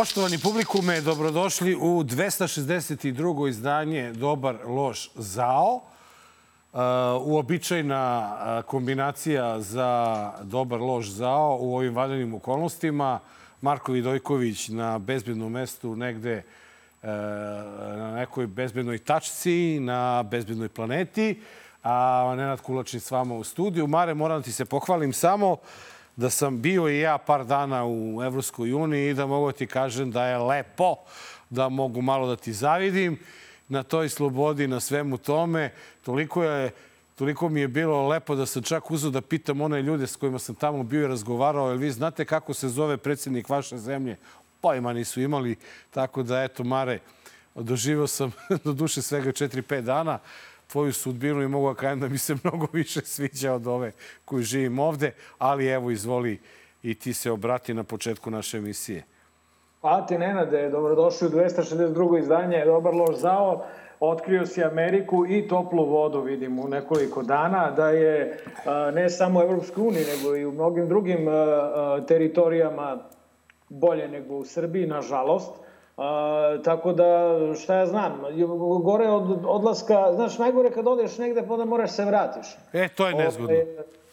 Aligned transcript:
Poštovani 0.00 0.38
publikume, 0.38 1.00
dobrodošli 1.00 1.74
u 1.74 2.04
262. 2.04 3.48
izdanje 3.48 4.12
Dobar, 4.12 4.56
loš, 4.66 5.10
zao. 5.14 5.74
Uh, 6.72 6.80
uobičajna 7.22 8.32
uh, 8.32 8.64
kombinacija 8.64 9.60
za 9.60 10.32
Dobar, 10.42 10.80
loš, 10.80 11.06
zao 11.06 11.58
u 11.60 11.76
ovim 11.76 11.94
vanrednim 11.94 12.34
okolnostima. 12.34 13.18
Marko 13.60 13.92
Vidojković 13.92 14.68
na 14.68 14.98
bezbednom 14.98 15.52
mestu 15.52 15.96
negde 15.96 16.42
uh, 17.02 17.08
na 17.96 18.14
nekoj 18.14 18.46
bezbednoj 18.46 18.98
tačci, 18.98 19.80
na 19.80 20.22
bezbednoj 20.22 20.68
planeti, 20.68 21.42
a 21.82 22.34
Nenad 22.36 22.60
Kulačin 22.60 23.00
s 23.00 23.10
vama 23.10 23.34
u 23.34 23.44
studiju. 23.44 23.86
Mare, 23.86 24.14
moram 24.14 24.42
ti 24.42 24.52
se 24.52 24.64
pohvalim 24.64 25.12
samo 25.12 25.56
da 26.20 26.30
sam 26.30 26.60
bio 26.60 26.88
i 26.88 27.00
ja 27.00 27.18
par 27.18 27.44
dana 27.44 27.84
u 27.86 28.22
Evropskoj 28.22 28.72
uniji 28.72 29.10
i 29.10 29.14
da 29.14 29.26
mogu 29.26 29.46
da 29.46 29.58
ti 29.58 29.66
kažem 29.66 30.10
da 30.10 30.26
je 30.26 30.38
lepo, 30.38 30.96
da 31.50 31.68
mogu 31.68 32.02
malo 32.02 32.26
da 32.28 32.36
ti 32.36 32.52
zavidim 32.52 33.18
na 33.68 33.82
toj 33.82 34.08
slobodi, 34.08 34.68
na 34.68 34.80
svemu 34.80 35.18
tome. 35.18 35.72
Toliko 36.04 36.44
je 36.44 36.70
Toliko 37.14 37.48
mi 37.48 37.60
je 37.60 37.68
bilo 37.68 38.08
lepo 38.08 38.34
da 38.34 38.46
sam 38.46 38.62
čak 38.62 38.90
uzao 38.90 39.10
da 39.10 39.20
pitam 39.20 39.60
one 39.60 39.82
ljude 39.82 40.06
s 40.06 40.16
kojima 40.16 40.38
sam 40.38 40.54
tamo 40.54 40.82
bio 40.82 41.04
i 41.04 41.08
razgovarao, 41.08 41.68
jer 41.68 41.78
vi 41.78 41.90
znate 41.90 42.24
kako 42.24 42.54
se 42.54 42.68
zove 42.68 42.96
predsjednik 42.96 43.48
vaše 43.48 43.78
zemlje? 43.78 44.16
Pojma 44.60 44.92
nisu 44.92 45.20
imali, 45.20 45.56
tako 45.90 46.22
da 46.22 46.42
eto, 46.42 46.64
Mare, 46.64 46.98
doživao 47.54 48.06
sam 48.06 48.32
do 48.64 48.72
duše 48.72 49.02
svega 49.02 49.32
4-5 49.32 49.80
dana 49.80 50.18
tvoju 50.72 50.92
sudbinu 50.92 51.42
i 51.42 51.48
mogu 51.48 51.68
da 51.68 51.74
kajem 51.74 52.00
da 52.00 52.08
mi 52.08 52.18
se 52.18 52.36
mnogo 52.44 52.66
više 52.72 53.00
sviđa 53.00 53.52
od 53.52 53.66
ove 53.66 53.92
koju 54.24 54.42
živim 54.42 54.78
ovde, 54.78 55.12
ali 55.38 55.66
evo, 55.66 55.90
izvoli 55.90 56.40
i 56.82 56.94
ti 56.94 57.12
se 57.12 57.30
obrati 57.30 57.74
na 57.74 57.84
početku 57.84 58.30
naše 58.30 58.58
emisije. 58.58 59.04
Hvala 59.80 60.06
ti, 60.06 60.18
Nenade. 60.18 60.68
Dobrodošli 60.70 61.28
u 61.28 61.30
262. 61.30 62.18
izdanje 62.18 62.64
Dobar 62.64 62.94
loš 62.94 63.16
zao. 63.16 63.64
Otkrio 64.00 64.46
si 64.46 64.64
Ameriku 64.64 65.26
i 65.26 65.48
toplu 65.48 65.84
vodu, 65.84 66.20
vidim, 66.20 66.58
u 66.58 66.68
nekoliko 66.68 67.22
dana, 67.22 67.70
da 67.70 67.90
je 67.90 68.38
ne 68.94 69.10
samo 69.10 69.40
u 69.40 69.42
Evropskoj 69.42 69.86
uniji, 69.86 70.04
nego 70.04 70.36
i 70.36 70.46
u 70.46 70.52
mnogim 70.52 70.88
drugim 70.88 71.26
teritorijama 72.08 72.98
bolje 73.68 74.08
nego 74.08 74.34
u 74.34 74.44
Srbiji, 74.44 74.86
nažalost. 74.86 75.52
A, 75.96 76.58
tako 76.64 76.92
da, 76.92 77.36
šta 77.62 77.74
ja 77.74 77.86
znam, 77.86 78.20
gore 78.82 79.08
od 79.08 79.44
odlaska, 79.44 80.12
znaš, 80.14 80.38
najgore 80.38 80.70
kad 80.70 80.86
odeš 80.86 81.18
negde, 81.18 81.42
pa 81.46 81.52
onda 81.52 81.64
moraš 81.64 81.90
se 81.90 82.04
vratiš. 82.04 82.46
E, 82.72 82.88
to 82.88 83.06
je 83.06 83.14
nezgodno. 83.14 83.54
Ove, 83.54 83.66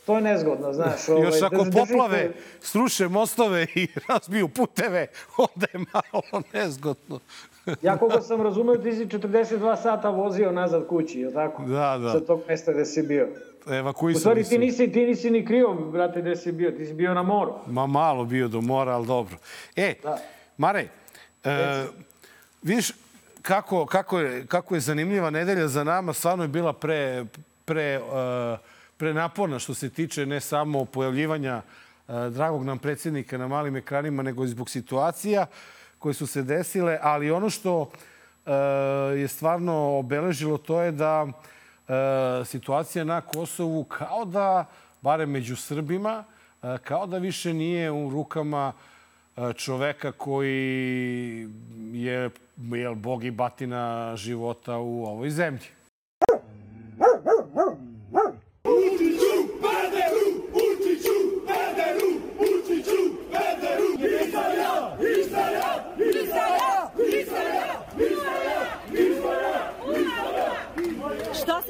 to 0.06 0.16
je 0.16 0.22
nezgodno, 0.22 0.74
znaš. 0.74 1.10
Ove, 1.10 1.22
Još 1.26 1.42
ako 1.42 1.66
poplave, 1.74 2.32
sruše 2.60 3.08
mostove 3.08 3.68
i 3.76 3.88
razbiju 4.10 4.48
puteve, 4.48 5.08
onda 5.38 5.68
je 5.74 5.80
malo 5.94 6.44
nezgodno. 6.54 7.20
ja 7.82 7.98
koga 7.98 8.22
sam 8.22 8.42
razumeo, 8.42 8.76
ti 8.76 8.94
si 8.94 9.06
42 9.06 9.82
sata 9.82 10.10
vozio 10.10 10.52
nazad 10.52 10.88
kući, 10.88 11.20
je 11.20 11.34
tako? 11.34 11.64
Da, 11.64 11.98
da. 12.02 12.12
Sa 12.12 12.20
tog 12.20 12.42
mesta 12.48 12.74
gde 12.74 12.86
si 12.86 13.02
bio. 13.04 13.28
Evakuisani 13.72 14.18
U 14.18 14.20
stvari, 14.20 14.44
ti 14.44 14.58
nisi, 14.58 14.92
ti 14.92 15.06
nisi 15.06 15.32
ni 15.32 15.46
krio, 15.46 15.74
brate, 15.74 16.22
gde 16.22 16.36
si 16.36 16.52
bio. 16.52 16.72
Ti 16.72 16.86
si 16.86 16.94
bio 16.94 17.14
na 17.14 17.24
moru. 17.24 17.54
Ma 17.66 17.88
malo 17.88 18.26
bio 18.26 18.48
do 18.48 18.62
mora, 18.62 18.92
ali 18.92 19.08
dobro. 19.08 19.38
E, 19.76 19.96
da. 20.04 20.18
Mare, 20.58 20.88
E, 21.48 21.88
vidiš 22.62 22.92
kako, 23.42 23.86
kako, 23.86 24.20
je, 24.20 24.48
kako 24.48 24.76
je 24.76 24.82
zanimljiva 24.82 25.30
nedelja 25.30 25.68
za 25.68 25.84
nama. 25.84 26.14
Stvarno 26.14 26.44
je 26.44 26.48
bila 26.48 26.74
pre, 26.74 27.26
pre, 27.66 28.00
uh, 28.02 28.60
pre 28.98 29.14
naporna 29.14 29.60
što 29.60 29.74
se 29.74 29.90
tiče 29.90 30.26
ne 30.26 30.40
samo 30.40 30.86
pojavljivanja 30.86 31.62
uh, 31.62 32.16
dragog 32.28 32.64
nam 32.64 32.80
predsjednika 32.80 33.38
na 33.38 33.48
malim 33.48 33.76
ekranima, 33.76 34.24
nego 34.24 34.44
i 34.44 34.48
zbog 34.48 34.70
situacija 34.70 35.46
koje 36.00 36.14
su 36.14 36.28
se 36.28 36.44
desile. 36.44 37.00
Ali 37.02 37.32
ono 37.32 37.50
što 37.50 37.82
uh, 37.82 37.90
je 39.16 39.28
stvarno 39.28 39.98
obeležilo 39.98 40.58
to 40.58 40.82
je 40.82 40.92
da 40.92 41.28
situacija 42.46 43.04
na 43.04 43.22
Kosovu 43.22 43.84
kao 43.84 44.26
da, 44.26 44.66
barem 45.02 45.32
među 45.32 45.56
Srbima, 45.56 46.24
kao 46.84 47.06
da 47.08 47.18
više 47.18 47.54
nije 47.54 47.92
u 47.92 48.10
rukama 48.10 48.74
uh, 48.76 48.97
čoveka 49.56 50.12
koji 50.12 51.50
je 51.94 52.30
jel, 52.72 52.96
bog 52.96 53.24
i 53.24 53.32
batina 53.32 54.16
života 54.16 54.78
u 54.78 55.06
ovoj 55.06 55.30
zemlji. 55.30 55.77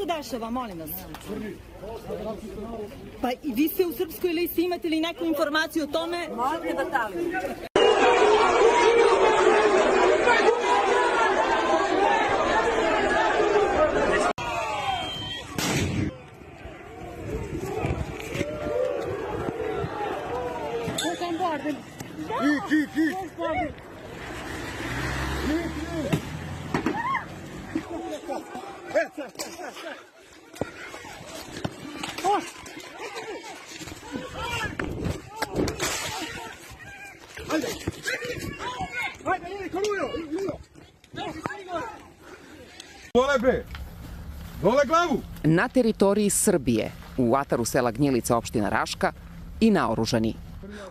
Dešava, 0.07 0.49
molim 0.49 0.79
vas? 0.79 0.89
Pa 3.21 3.31
i 3.31 3.53
vi 3.53 3.67
ste 3.67 3.85
u 3.85 3.93
Srpskoj 3.93 4.33
listi, 4.33 4.63
imate 4.63 4.89
li 4.89 5.01
neku 5.01 5.25
informaciju 5.25 5.83
o 5.83 5.87
tome? 5.87 6.27
Možete 6.35 6.73
da 6.73 6.89
tali. 6.89 7.13
Git, 22.41 22.69
git, 22.69 22.89
git. 22.95 23.17
Dole 43.13 43.39
bre! 43.39 43.65
Dole 44.67 44.83
glavu! 44.85 45.21
Na 45.43 45.67
teritoriji 45.67 46.29
Srbije, 46.29 46.91
u 47.17 47.35
ataru 47.35 47.65
sela 47.65 47.91
Gnjilica 47.91 48.37
opština 48.37 48.69
Raška 48.69 49.11
i 49.59 49.71
naoružani. 49.71 50.33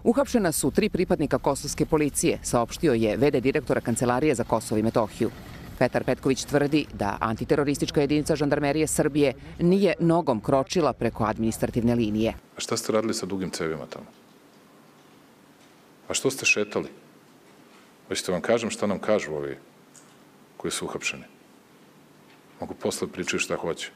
Uhapšena 0.05 0.53
su 0.53 0.71
tri 0.71 0.89
pripadnika 0.89 1.39
kosovske 1.39 1.87
policije, 1.87 2.39
saopštio 2.43 2.95
je 2.95 3.17
VD 3.17 3.41
direktora 3.41 3.81
Kancelarije 3.81 4.35
za 4.35 4.45
Kosovo 4.45 4.79
i 4.79 4.83
Metohiju. 4.83 5.31
Petar 5.79 6.05
Petković 6.05 6.45
tvrdi 6.45 6.87
da 6.93 7.19
antiteroristička 7.21 8.01
jedinica 8.01 8.37
žandarmerije 8.37 8.87
Srbije 8.87 9.35
nije 9.61 9.95
nogom 10.01 10.41
kročila 10.41 10.93
preko 10.93 11.25
administrativne 11.25 11.95
linije. 11.95 12.35
A 12.57 12.61
šta 12.61 12.77
ste 12.77 12.93
radili 12.93 13.15
sa 13.15 13.27
dugim 13.27 13.51
cevima 13.51 13.87
tamo? 13.87 14.07
A 16.09 16.15
što 16.15 16.31
ste 16.31 16.47
šetali? 16.47 16.89
Hoćete 18.09 18.33
vam 18.33 18.41
kažem 18.41 18.71
šta 18.71 18.87
nam 18.87 18.99
kažu 18.99 19.35
ovi 19.35 19.59
koji 20.57 20.73
su 20.73 20.85
uhapšeni? 20.85 21.36
Mogu 22.61 22.75
posle 22.75 23.09
pričati 23.09 23.39
šta 23.39 23.57
hoće. 23.57 23.91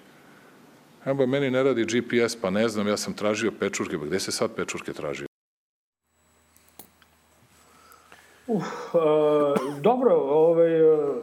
Evo, 1.05 1.27
meni 1.27 1.51
ne 1.51 1.63
radi 1.63 1.85
GPS, 1.85 2.37
pa 2.41 2.51
ne 2.51 2.69
znam, 2.69 2.89
ja 2.89 2.97
sam 2.97 3.15
tražio 3.15 3.53
pečurke. 3.61 3.99
Pa 3.99 4.05
gde 4.05 4.21
se 4.21 4.33
sad 4.33 4.55
pečurke 4.57 4.93
tražio? 4.93 5.27
Uh, 8.47 8.57
uh, 8.57 9.81
dobro, 9.81 10.15
ovaj, 10.15 10.83
uh, 10.83 11.17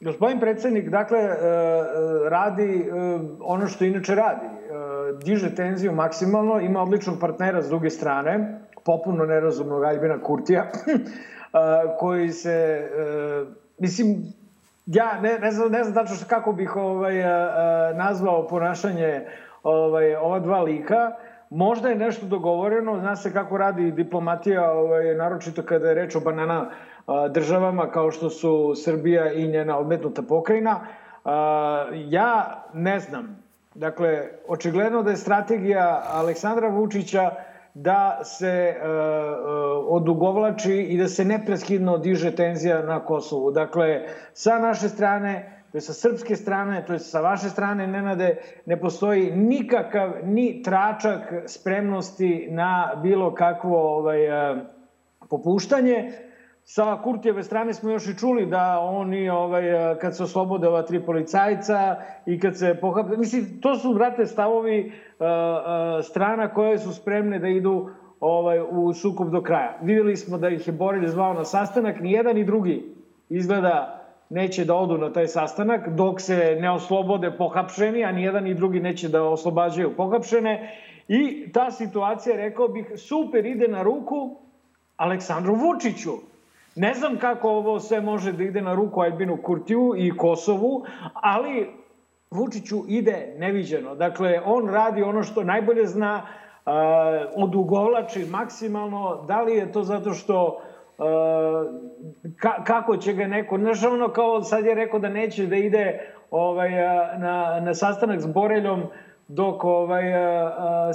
gospodin 0.00 0.40
predsednik, 0.40 0.88
dakle, 0.88 1.18
uh, 1.18 1.34
radi 2.28 2.84
uh, 2.90 3.20
ono 3.40 3.66
što 3.66 3.84
inače 3.84 4.14
radi. 4.14 4.46
Uh, 4.46 5.18
diže 5.18 5.54
tenziju 5.54 5.92
maksimalno, 5.92 6.60
ima 6.60 6.82
odličnog 6.82 7.20
partnera 7.20 7.62
s 7.62 7.68
druge 7.68 7.90
strane, 7.90 8.60
popuno 8.84 9.24
nerazumnog 9.26 9.84
Aljbina 9.84 10.22
Kurtija, 10.22 10.70
koji 12.00 12.32
se, 12.32 12.88
mislim, 13.78 14.32
ja 14.88 15.20
ne, 15.20 15.38
ne 15.38 15.50
znam, 15.50 15.70
ne 15.72 15.84
znam 15.84 15.94
tačno 15.94 16.26
kako 16.28 16.52
bih 16.52 16.76
ovaj, 16.76 17.14
nazvao 17.94 18.46
ponašanje 18.46 19.26
ovaj, 19.62 20.14
ova 20.16 20.38
dva 20.38 20.60
lika, 20.62 21.12
Možda 21.50 21.88
je 21.88 21.96
nešto 21.96 22.26
dogovoreno, 22.26 22.98
zna 22.98 23.16
se 23.16 23.32
kako 23.32 23.58
radi 23.58 23.92
diplomatija, 23.92 24.72
ovaj, 24.72 25.14
naročito 25.14 25.62
kada 25.62 25.88
je 25.88 25.94
reč 25.94 26.16
o 26.16 26.20
banana 26.20 26.70
državama 27.30 27.90
kao 27.90 28.10
što 28.10 28.30
su 28.30 28.72
Srbija 28.76 29.32
i 29.32 29.48
njena 29.48 29.78
odmetnuta 29.78 30.22
pokrajina. 30.22 30.80
Ja 31.94 32.62
ne 32.74 32.98
znam. 32.98 33.42
Dakle, 33.74 34.28
očigledno 34.48 35.02
da 35.02 35.10
je 35.10 35.16
strategija 35.16 36.02
Aleksandra 36.12 36.68
Vučića 36.68 37.30
da 37.80 38.20
se 38.24 38.74
uh, 38.76 38.86
odugovlači 39.88 40.74
i 40.74 40.98
da 40.98 41.08
se 41.08 41.24
nepreskidno 41.24 41.98
diže 41.98 42.34
tenzija 42.36 42.82
na 42.82 43.04
Kosovu. 43.04 43.50
Dakle, 43.50 44.02
sa 44.32 44.58
naše 44.58 44.88
strane 44.88 45.58
to 45.72 45.76
je 45.78 45.82
sa 45.82 45.92
srpske 45.92 46.36
strane, 46.36 46.84
to 46.86 46.92
je 46.92 46.98
sa 46.98 47.20
vaše 47.20 47.50
strane, 47.50 47.86
Nenade, 47.86 48.36
ne 48.66 48.80
postoji 48.80 49.30
nikakav 49.36 50.10
ni 50.24 50.62
tračak 50.62 51.32
spremnosti 51.46 52.48
na 52.50 52.92
bilo 53.02 53.34
kakvo 53.34 53.96
ovaj, 53.96 54.18
popuštanje. 55.30 56.12
Sa 56.70 56.98
Kurtijeve 57.04 57.42
strane 57.42 57.74
smo 57.74 57.90
još 57.90 58.06
i 58.06 58.18
čuli 58.18 58.46
da 58.46 58.80
oni, 58.80 59.28
ovaj, 59.30 59.62
kad 60.00 60.16
se 60.16 60.22
oslobode 60.22 60.68
ova 60.68 60.82
tri 60.82 61.00
policajca 61.00 61.96
i 62.26 62.40
kad 62.40 62.58
se 62.58 62.76
pohapne... 62.80 63.16
Mislim, 63.16 63.60
to 63.60 63.76
su, 63.76 63.94
brate, 63.94 64.26
stavovi 64.26 64.86
uh, 64.86 65.26
uh, 65.26 66.04
strana 66.04 66.48
koje 66.48 66.78
su 66.78 66.92
spremne 66.92 67.38
da 67.38 67.48
idu 67.48 67.90
ovaj, 68.20 68.60
u 68.70 68.92
sukob 68.92 69.30
do 69.30 69.42
kraja. 69.42 69.78
Videli 69.82 70.16
smo 70.16 70.38
da 70.38 70.48
ih 70.48 70.66
je 70.66 70.72
Borelj 70.72 71.06
zvao 71.06 71.34
na 71.34 71.44
sastanak, 71.44 72.00
ni 72.00 72.12
jedan 72.12 72.36
ni 72.36 72.44
drugi 72.44 72.94
izgleda 73.28 74.04
neće 74.30 74.64
da 74.64 74.74
odu 74.74 74.98
na 74.98 75.12
taj 75.12 75.26
sastanak 75.26 75.88
dok 75.88 76.20
se 76.20 76.58
ne 76.60 76.70
oslobode 76.70 77.30
pohapšeni, 77.38 78.04
a 78.04 78.12
ni 78.12 78.22
jedan 78.22 78.44
ni 78.44 78.54
drugi 78.54 78.80
neće 78.80 79.08
da 79.08 79.22
oslobađaju 79.22 79.96
pohapšene. 79.96 80.72
I 81.08 81.52
ta 81.52 81.70
situacija, 81.70 82.36
rekao 82.36 82.68
bih, 82.68 82.92
super 82.96 83.46
ide 83.46 83.68
na 83.68 83.82
ruku 83.82 84.36
Aleksandru 84.96 85.54
Vučiću. 85.54 86.12
Ne 86.78 86.94
znam 86.94 87.18
kako 87.18 87.50
ovo 87.50 87.80
sve 87.80 88.00
može 88.00 88.32
da 88.32 88.42
ide 88.42 88.62
na 88.62 88.74
ruku 88.74 89.00
Albinu 89.00 89.38
Kurtiju 89.42 89.94
i 89.96 90.16
Kosovu, 90.16 90.84
ali 91.14 91.70
Vučiću 92.30 92.76
ide 92.88 93.34
neviđeno. 93.38 93.94
Dakle, 93.94 94.40
on 94.44 94.68
radi 94.68 95.02
ono 95.02 95.22
što 95.22 95.44
najbolje 95.44 95.86
zna, 95.86 96.22
uh, 96.22 96.72
odugovlači 97.36 98.26
maksimalno. 98.30 99.24
Da 99.28 99.42
li 99.42 99.56
je 99.56 99.72
to 99.72 99.82
zato 99.82 100.12
što 100.12 100.60
Uh, 100.98 101.04
ka, 102.36 102.64
kako 102.64 102.96
će 102.96 103.12
ga 103.12 103.26
neko, 103.26 103.58
znaš 103.58 103.84
ono 103.84 104.08
kao 104.08 104.42
sad 104.42 104.64
je 104.66 104.74
rekao 104.74 105.00
da 105.00 105.08
neće 105.08 105.46
da 105.46 105.56
ide 105.56 106.00
ovaj, 106.30 106.70
na, 107.18 107.60
na 107.60 107.74
sastanak 107.74 108.20
s 108.20 108.26
Boreljom 108.26 108.82
dok 109.28 109.64
ovaj, 109.64 110.04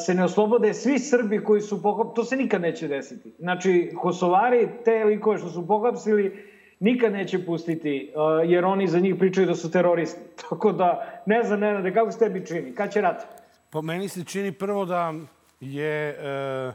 se 0.06 0.14
ne 0.14 0.24
oslobode 0.24 0.74
svi 0.74 1.00
Srbi 1.00 1.44
koji 1.44 1.62
su 1.62 1.82
pohapsili, 1.82 2.16
to 2.16 2.24
se 2.24 2.36
nikad 2.36 2.62
neće 2.62 2.88
desiti. 2.88 3.34
Znači, 3.40 3.92
Kosovari, 4.02 4.70
te 4.86 5.04
likove 5.04 5.38
što 5.38 5.50
su 5.50 5.68
pohapsili, 5.68 6.54
nikad 6.80 7.14
neće 7.14 7.46
pustiti, 7.46 8.14
jer 8.46 8.66
oni 8.66 8.88
za 8.88 9.00
njih 9.00 9.16
pričaju 9.20 9.48
da 9.48 9.56
su 9.56 9.72
teroristi. 9.72 10.22
Tako 10.50 10.72
da, 10.72 11.22
ne 11.26 11.44
znam, 11.44 11.60
ne 11.60 11.82
znam, 11.82 11.94
kako 11.94 12.12
se 12.12 12.20
tebi 12.20 12.46
čini? 12.46 12.76
Kad 12.76 12.94
će 12.94 13.02
rat? 13.02 13.24
Po 13.70 13.82
meni 13.82 14.10
se 14.10 14.24
čini 14.24 14.52
prvo 14.52 14.86
da 14.86 15.14
je 15.60 16.10
e, 16.10 16.74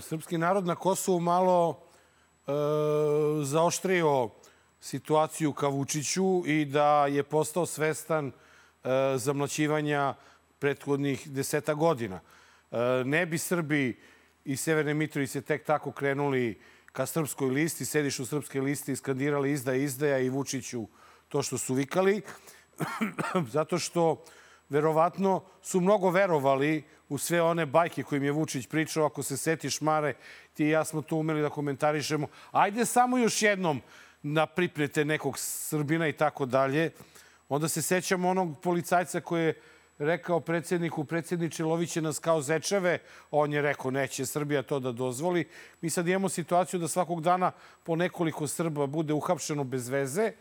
srpski 0.00 0.38
narod 0.38 0.66
na 0.66 0.74
Kosovu 0.74 1.20
malo 1.20 1.80
e, 2.46 2.52
zaoštrio 3.42 4.28
situaciju 4.80 5.52
ka 5.52 5.68
Vučiću 5.68 6.42
i 6.46 6.64
da 6.64 7.06
je 7.06 7.22
postao 7.22 7.66
svestan 7.66 8.26
e, 8.26 8.32
zamlaćivanja 9.16 10.14
prethodnih 10.58 11.28
deseta 11.30 11.74
godina. 11.74 12.20
E, 12.70 12.76
ne 13.04 13.26
bi 13.26 13.38
Srbi 13.38 14.00
iz 14.44 14.60
Severne 14.60 14.94
Mitrovice 14.94 15.40
tek 15.40 15.64
tako 15.64 15.92
krenuli 15.92 16.60
ka 16.92 17.06
srpskoj 17.06 17.50
listi, 17.50 17.84
sediš 17.84 18.18
u 18.18 18.26
srpske 18.26 18.60
listi 18.60 18.92
i 18.92 18.96
skandirali 18.96 19.52
izda 19.52 19.74
izdaja 19.74 20.18
i 20.18 20.28
Vučiću 20.28 20.86
to 21.28 21.42
što 21.42 21.58
su 21.58 21.74
vikali, 21.74 22.22
zato 23.56 23.78
što 23.78 24.24
verovatno 24.68 25.44
su 25.62 25.80
mnogo 25.80 26.10
verovali 26.10 26.84
u 27.08 27.18
sve 27.18 27.42
one 27.42 27.66
bajke 27.66 28.02
kojim 28.02 28.24
je 28.24 28.32
Vučić 28.32 28.66
pričao. 28.66 29.06
Ako 29.06 29.22
se 29.22 29.36
setiš, 29.36 29.80
Mare, 29.80 30.14
ti 30.54 30.64
i 30.64 30.68
ja 30.68 30.84
smo 30.84 31.02
to 31.02 31.16
umeli 31.16 31.42
da 31.42 31.50
komentarišemo. 31.50 32.26
Ajde 32.50 32.84
samo 32.84 33.18
još 33.18 33.42
jednom 33.42 33.80
da 34.22 34.46
priprete 34.46 35.04
nekog 35.04 35.38
Srbina 35.38 36.08
i 36.08 36.12
tako 36.12 36.46
dalje. 36.46 36.90
Onda 37.48 37.68
se 37.68 37.82
sećamo 37.82 38.28
onog 38.28 38.60
policajca 38.60 39.20
koji 39.20 39.44
je 39.44 39.60
rekao 39.98 40.40
predsjedniku, 40.40 41.04
predsjedniče, 41.04 41.64
loviće 41.64 42.02
nas 42.02 42.18
kao 42.18 42.42
zečeve. 42.42 42.98
On 43.30 43.52
je 43.52 43.62
rekao, 43.62 43.90
neće 43.90 44.26
Srbija 44.26 44.62
to 44.62 44.80
da 44.80 44.92
dozvoli. 44.92 45.48
Mi 45.80 45.90
sad 45.90 46.08
imamo 46.08 46.28
situaciju 46.28 46.80
da 46.80 46.88
svakog 46.88 47.20
dana 47.22 47.52
po 47.84 47.96
nekoliko 47.96 48.46
Srba 48.46 48.86
bude 48.86 49.12
uhapšeno 49.12 49.64
bez 49.64 49.88
veze, 49.88 50.32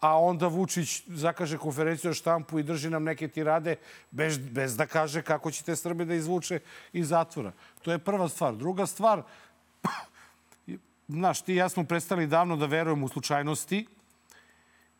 a 0.00 0.18
onda 0.18 0.46
Vučić 0.46 1.02
zakaže 1.06 1.58
konferenciju 1.58 2.10
o 2.10 2.14
štampu 2.14 2.58
i 2.58 2.62
drži 2.62 2.90
nam 2.90 3.04
neke 3.04 3.28
tirade 3.28 3.76
bez, 4.10 4.38
bez 4.38 4.76
da 4.76 4.86
kaže 4.86 5.22
kako 5.22 5.50
će 5.50 5.64
te 5.64 5.76
Srbe 5.76 6.04
da 6.04 6.14
izvuče 6.14 6.60
iz 6.92 7.08
zatvora. 7.08 7.52
To 7.82 7.92
je 7.92 7.98
prva 7.98 8.28
stvar. 8.28 8.56
Druga 8.56 8.86
stvar, 8.86 9.22
znaš, 11.08 11.42
ti 11.42 11.52
i 11.52 11.56
ja 11.56 11.68
smo 11.68 11.84
prestali 11.84 12.26
davno 12.26 12.56
da 12.56 12.66
verujemo 12.66 13.06
u 13.06 13.08
slučajnosti 13.08 13.86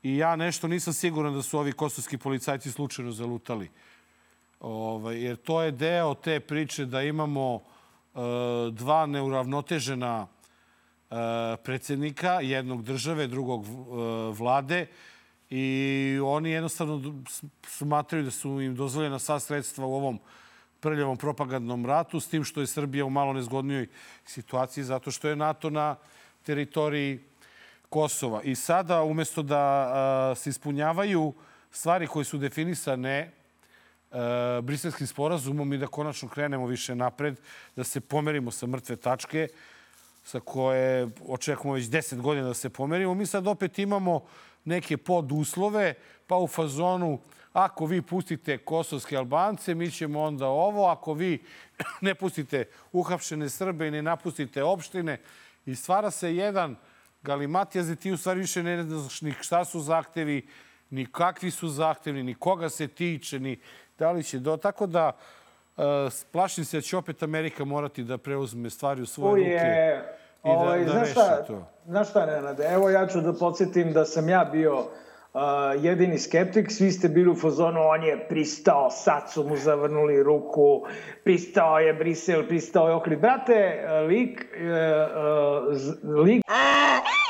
i 0.03 0.17
ja 0.17 0.37
nešto 0.37 0.69
nisam 0.69 0.93
siguran 0.93 1.35
da 1.35 1.43
su 1.43 1.59
ovi 1.59 1.73
kosovski 1.73 2.19
policajci 2.19 2.73
slučajno 2.73 3.13
zalutali. 3.13 3.71
Ovaj, 4.61 5.23
jer 5.23 5.37
to 5.37 5.63
je 5.63 5.73
deo 5.73 6.15
te 6.15 6.41
priče 6.41 6.85
da 6.85 7.03
imamo 7.03 7.55
e, 7.57 7.61
dva 8.73 9.07
neuravnotežena 9.07 10.27
e, 10.27 11.15
predsjednika, 11.65 12.41
jednog 12.41 12.83
države, 12.83 13.27
drugog 13.27 13.65
e, 13.65 13.69
vlade 14.39 14.87
i 15.51 16.19
oni 16.25 16.51
jednostavno 16.51 17.23
smatraju 17.67 18.25
da 18.25 18.31
su 18.31 18.61
im 18.61 18.75
dozvoljena 18.75 19.19
sva 19.19 19.41
sredstva 19.41 19.87
u 19.87 19.95
ovom 19.95 20.21
prljavom 20.81 21.17
propagandnom 21.17 21.87
ratu, 21.87 22.21
s 22.21 22.29
tim 22.29 22.45
što 22.45 22.61
je 22.61 22.67
Srbija 22.67 23.05
u 23.05 23.11
malo 23.11 23.33
nezgodnijoj 23.33 23.87
situaciji 24.25 24.85
zato 24.85 25.11
što 25.11 25.29
je 25.29 25.37
NATO 25.37 25.71
na 25.71 25.97
teritoriji 26.43 27.21
Kosova. 27.91 28.43
I 28.43 28.55
sada, 28.55 29.03
umesto 29.03 29.43
da 29.43 30.35
se 30.37 30.51
ispunjavaju 30.51 31.33
stvari 31.71 32.07
koje 32.07 32.25
su 32.25 32.39
definisane 32.39 33.33
briselskim 34.63 35.07
sporazumom 35.07 35.73
i 35.73 35.79
da 35.79 35.87
konačno 35.87 36.29
krenemo 36.29 36.67
više 36.67 36.95
napred, 36.95 37.41
da 37.77 37.85
se 37.85 38.01
pomerimo 38.01 38.51
sa 38.51 38.67
mrtve 38.67 38.97
tačke, 38.97 39.49
sa 40.25 40.41
koje 40.41 41.09
očekujemo 41.29 41.75
već 41.75 41.85
10 41.85 42.21
godina 42.21 42.47
da 42.47 42.55
se 42.55 42.71
pomerimo, 42.71 43.15
mi 43.15 43.27
sad 43.27 43.47
opet 43.47 43.79
imamo 43.79 44.21
neke 44.65 44.97
poduslove, 44.97 45.95
pa 46.27 46.37
u 46.37 46.47
fazonu 46.47 47.21
ako 47.53 47.87
vi 47.87 48.03
pustite 48.03 48.59
kosovske 48.59 49.17
Albance, 49.17 49.75
mi 49.75 49.91
ćemo 49.91 50.23
onda 50.23 50.47
ovo, 50.47 50.87
ako 50.87 51.15
vi 51.15 51.43
ne 52.01 52.15
pustite 52.15 52.65
uhapšene 52.93 53.49
Srbe 53.49 53.89
i 53.89 53.91
ne 53.91 54.03
napustite 54.03 54.63
opštine 54.63 55.21
i 55.67 55.75
stvara 55.75 56.11
se 56.11 56.37
jedan 56.37 56.77
galimatija 57.23 57.85
za 57.85 57.97
ti 57.97 58.13
u 58.13 58.17
stvari 58.17 58.41
više 58.41 58.63
ne 58.63 58.83
znaš 58.83 59.21
ni 59.23 59.35
šta 59.41 59.65
su 59.65 59.81
zahtevi, 59.81 60.49
ni 60.91 61.07
kakvi 61.07 61.51
su 61.51 61.69
zahtevi, 61.69 62.23
ni 62.23 62.35
koga 62.35 62.69
se 62.69 62.89
tiče, 62.89 63.41
ni 63.41 63.61
da 63.99 64.13
li 64.13 64.25
će 64.25 64.39
do... 64.39 64.57
Tako 64.57 64.87
da, 64.87 65.13
uh, 65.77 65.85
plašim 66.33 66.65
se 66.65 66.77
da 66.77 66.81
će 66.81 66.97
opet 66.97 67.23
Amerika 67.23 67.65
morati 67.65 68.05
da 68.05 68.19
preuzme 68.19 68.71
stvari 68.71 69.03
u 69.03 69.07
svoje 69.07 69.33
Uje, 69.33 69.53
ruke 69.53 70.21
i 70.45 70.49
da, 70.49 70.51
ovaj, 70.51 70.85
da 70.85 70.91
znaš 70.91 71.11
šta, 71.11 71.45
to. 71.45 71.67
Znaš 71.87 72.11
šta, 72.11 72.27
Nenade, 72.27 72.65
evo 72.65 72.91
ja 72.91 73.07
ću 73.07 73.21
da 73.21 73.33
podsjetim 73.33 73.93
da 73.93 74.05
sam 74.05 74.29
ja 74.29 74.45
bio 74.53 74.87
Uh, 75.35 75.41
jedini 75.85 76.19
skeptik, 76.19 76.73
svi 76.73 76.91
ste 76.91 77.09
bili 77.09 77.31
u 77.31 77.35
fazonu, 77.35 77.81
on 77.81 78.03
je 78.03 78.29
pristao, 78.29 78.91
sad 78.91 79.31
su 79.31 79.45
mu 79.49 79.57
zavrnuli 79.57 80.23
ruku, 80.23 80.83
pristao 81.25 81.79
je 81.79 81.95
Brisel, 81.95 82.47
pristao 82.49 82.89
je 82.89 82.95
Ohrid. 82.95 83.21
Brate, 83.21 83.87
lik, 84.09 84.47
uh, 84.57 84.67
uh, 86.15 86.25
lik 86.25 86.43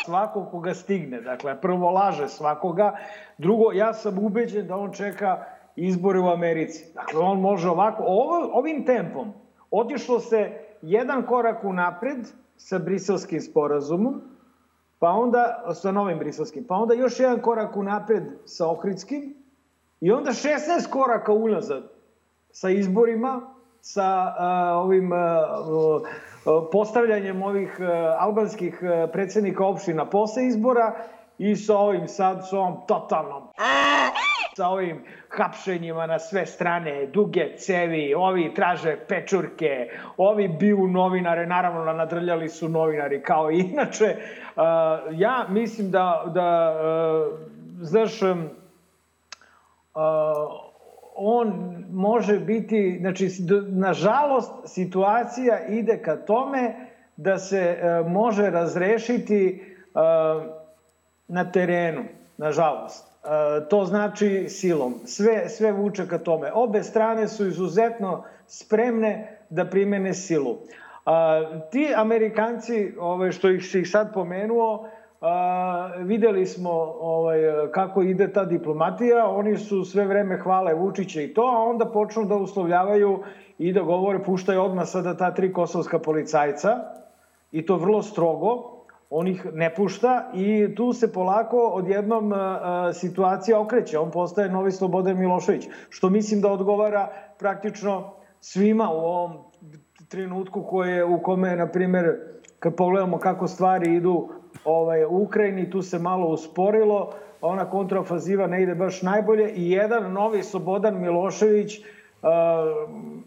svakog 0.04 0.50
koga 0.50 0.75
stigne. 0.75 1.21
Dakle, 1.21 1.61
prvo 1.61 1.90
laže 1.90 2.28
svakoga, 2.28 2.97
drugo, 3.38 3.73
ja 3.73 3.92
sam 3.95 4.19
ubeđen 4.19 4.66
da 4.66 4.76
on 4.76 4.92
čeka 4.92 5.45
izbore 5.76 6.19
u 6.19 6.28
Americi. 6.28 6.95
Dakle, 6.95 7.21
on 7.21 7.40
može 7.40 7.69
ovako, 7.69 8.02
ovo, 8.07 8.50
ovim 8.52 8.87
tempom, 8.87 9.33
otišlo 9.71 10.21
se 10.21 10.52
jedan 10.83 11.26
korak 11.26 11.64
u 11.64 11.73
napred 11.73 12.19
sa 12.57 12.78
briselskim 12.78 13.40
sporazumom, 13.40 14.23
pa 15.00 15.09
onda 15.09 15.64
sa 15.75 15.92
novim 15.92 16.19
briselskim, 16.19 16.64
pa 16.69 16.75
onda 16.75 16.95
još 16.95 17.21
jedan 17.21 17.40
korak 17.40 17.76
u 17.76 17.83
napred 17.83 18.23
sa 18.45 18.69
Ohridskim 18.69 19.35
i 20.00 20.12
onda 20.12 20.30
16 20.30 20.90
koraka 20.90 21.33
unazad 21.33 21.83
sa 22.52 22.71
izborima, 22.71 23.40
sa 23.80 24.35
uh, 24.38 24.85
ovim 24.85 25.12
uh, 25.12 25.19
postavljanjem 26.73 27.42
ovih 27.42 27.76
uh, 27.80 27.87
albanskih 28.19 28.80
predsednika 29.12 29.66
opština 29.66 30.11
posle 30.11 30.47
izbora 30.47 30.95
i 31.38 31.57
sa 31.57 31.78
ovim 31.78 32.09
sad, 32.09 32.49
sa 32.50 32.59
ovom 32.59 32.76
totalnom 32.87 33.42
sa 34.54 34.69
ovim 34.69 35.04
hapšenjima 35.28 36.07
na 36.07 36.19
sve 36.19 36.47
strane, 36.47 37.07
duge 37.07 37.57
cevi, 37.57 38.14
ovi 38.14 38.54
traže 38.54 38.97
pečurke, 39.09 39.90
ovi 40.16 40.49
biju 40.49 40.88
novinare, 40.88 41.47
naravno 41.47 41.92
nadrljali 41.92 42.49
su 42.49 42.69
novinari 42.69 43.23
kao 43.23 43.50
i 43.50 43.59
inače. 43.59 44.16
Uh, 44.16 44.62
ja 45.12 45.47
mislim 45.49 45.90
da, 45.90 46.25
da 46.35 46.75
uh, 46.75 47.38
znaš, 47.80 48.23
uh, 48.23 48.38
on 51.16 51.75
može 51.92 52.38
biti, 52.38 52.97
znači, 53.00 53.28
nažalost, 53.69 54.52
situacija 54.64 55.66
ide 55.69 56.02
ka 56.02 56.16
tome 56.16 56.75
da 57.16 57.38
se 57.38 57.78
može 58.07 58.50
razrešiti 58.50 59.64
na 61.28 61.50
terenu, 61.52 62.04
nažalost. 62.37 63.10
E, 63.25 63.69
to 63.69 63.85
znači 63.85 64.47
silom. 64.49 64.95
Sve, 65.05 65.49
sve 65.49 65.73
vuče 65.73 66.09
ka 66.09 66.19
tome. 66.19 66.53
Obe 66.55 66.83
strane 66.83 67.29
su 67.29 67.47
izuzetno 67.47 68.25
spremne 68.47 69.39
da 69.50 69.65
primene 69.65 70.15
silu. 70.15 70.57
A, 71.07 71.43
ti 71.71 71.89
Amerikanci, 71.97 72.95
ovaj, 72.99 73.33
što 73.33 73.50
ih 73.50 73.65
si 73.65 73.81
ih 73.81 73.91
sad 73.91 74.15
pomenuo, 74.15 74.89
a, 75.21 75.93
videli 75.99 76.47
smo 76.47 76.71
ovaj, 77.00 77.39
kako 77.73 78.03
ide 78.03 78.33
ta 78.33 78.45
diplomatija, 78.45 79.29
oni 79.29 79.57
su 79.57 79.85
sve 79.85 80.07
vreme 80.07 80.39
hvale 80.39 80.75
Vučića 80.75 81.21
i 81.21 81.35
to, 81.35 81.43
a 81.43 81.65
onda 81.65 81.87
počnu 81.87 82.25
da 82.25 82.35
uslovljavaju 82.35 83.23
i 83.59 83.73
da 83.73 83.81
govore 83.81 84.23
puštaju 84.25 84.62
odmah 84.62 84.89
sada 84.89 85.17
ta 85.17 85.35
tri 85.35 85.53
kosovska 85.53 85.99
policajca 85.99 86.79
i 87.53 87.67
to 87.67 87.77
vrlo 87.77 88.03
strogo, 88.03 88.80
on 89.11 89.29
ih 89.29 89.47
ne 89.52 89.75
pušta 89.75 90.31
i 90.35 90.75
tu 90.75 90.93
se 90.93 91.12
polako 91.12 91.57
odjednom 91.57 92.33
a, 92.33 92.93
situacija 92.93 93.61
okreće, 93.61 93.99
on 93.99 94.11
postaje 94.11 94.49
novi 94.49 94.73
Slobodan 94.73 95.19
Milošević, 95.19 95.69
što 95.88 96.11
mislim 96.11 96.40
da 96.40 96.52
odgovara 96.52 97.09
praktično 97.38 98.12
svima 98.40 98.90
u 98.90 98.97
ovom 98.97 99.38
trenutku 100.09 100.62
koje, 100.62 101.05
u 101.05 101.23
kome, 101.23 101.57
na 101.57 101.67
primer, 101.67 102.21
kad 102.59 102.76
pogledamo 102.76 103.19
kako 103.19 103.47
stvari 103.47 103.95
idu 103.95 104.29
ovaj, 104.64 105.05
u 105.05 105.23
Ukrajini, 105.23 105.71
tu 105.71 105.83
se 105.83 105.99
malo 105.99 106.26
usporilo, 106.26 107.12
ona 107.40 107.71
kontraofaziva 107.71 108.47
ne 108.47 108.62
ide 108.62 108.75
baš 108.75 109.02
najbolje 109.02 109.52
i 109.52 109.71
jedan 109.71 110.12
novi 110.12 110.43
Slobodan 110.43 111.00
Milošević, 111.00 111.79
uh, 111.79 111.85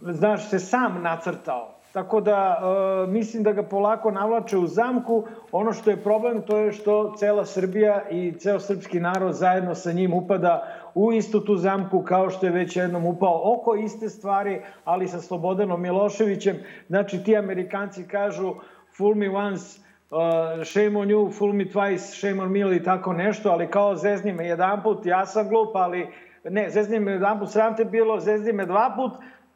znaš, 0.01 0.49
se 0.49 0.59
sam 0.59 1.01
nacrtao. 1.01 1.72
Tako 1.93 2.21
da 2.21 2.57
uh, 2.61 3.09
mislim 3.09 3.43
da 3.43 3.51
ga 3.51 3.63
polako 3.63 4.11
navlače 4.11 4.57
u 4.57 4.67
zamku. 4.67 5.23
Ono 5.51 5.73
što 5.73 5.89
je 5.89 6.03
problem 6.03 6.41
to 6.41 6.57
je 6.57 6.71
što 6.71 7.13
cela 7.17 7.45
Srbija 7.45 8.09
i 8.09 8.33
ceo 8.39 8.59
srpski 8.59 8.99
narod 8.99 9.33
zajedno 9.33 9.75
sa 9.75 9.91
njim 9.91 10.13
upada 10.13 10.67
u 10.95 11.13
istu 11.13 11.39
tu 11.39 11.57
zamku 11.57 12.01
kao 12.01 12.29
što 12.29 12.45
je 12.45 12.51
već 12.51 12.75
jednom 12.75 13.05
upao 13.05 13.41
oko 13.53 13.75
iste 13.75 14.09
stvari, 14.09 14.61
ali 14.85 15.07
sa 15.07 15.21
Slobodanom 15.21 15.81
Miloševićem. 15.81 16.57
Znači 16.87 17.23
ti 17.23 17.37
Amerikanci 17.37 18.07
kažu 18.07 18.53
fool 18.97 19.15
me 19.15 19.29
once, 19.29 19.79
uh, 20.11 20.17
shame 20.65 20.99
on 20.99 21.07
you, 21.07 21.37
fool 21.37 21.53
me 21.53 21.65
twice, 21.65 22.17
shame 22.17 22.43
on 22.43 22.51
me 22.51 22.59
ili 22.59 22.83
tako 22.83 23.13
nešto, 23.13 23.49
ali 23.49 23.67
kao 23.67 23.95
zezni 23.95 24.33
me 24.33 24.47
jedan 24.47 24.83
put, 24.83 25.05
ja 25.05 25.25
sam 25.25 25.49
glup, 25.49 25.75
ali 25.75 26.07
ne, 26.43 26.69
zezni 26.69 26.99
me 26.99 27.11
jedan 27.11 27.39
put, 27.39 27.49
sram 27.49 27.75
te 27.75 27.85
bilo, 27.85 28.19
zezni 28.19 28.53
me 28.53 28.65
dva 28.65 28.93
put, 28.95 29.11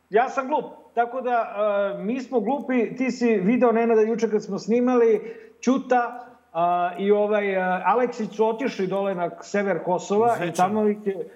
ja 0.09 0.29
sam 0.29 0.47
glup. 0.47 0.86
Tako 0.97 1.21
da, 1.21 1.55
uh, 1.95 2.05
mi 2.05 2.21
smo 2.21 2.39
glupi, 2.39 2.95
ti 2.95 3.11
si 3.11 3.35
video 3.35 3.71
Nenada 3.71 4.01
juče 4.01 4.29
kad 4.29 4.43
smo 4.43 4.59
snimali, 4.59 5.21
Ćuta 5.61 6.19
uh, 6.53 7.01
i 7.01 7.11
ovaj 7.11 7.57
uh, 7.57 7.63
Aleksić 7.85 8.35
su 8.35 8.47
otišli 8.47 8.87
dole 8.87 9.15
na 9.15 9.29
sever 9.41 9.83
Kosova 9.83 10.35
Zvečan. 10.35 10.49
i 10.49 10.53
tamo 10.53 10.89
ih 10.89 11.07
je 11.07 11.29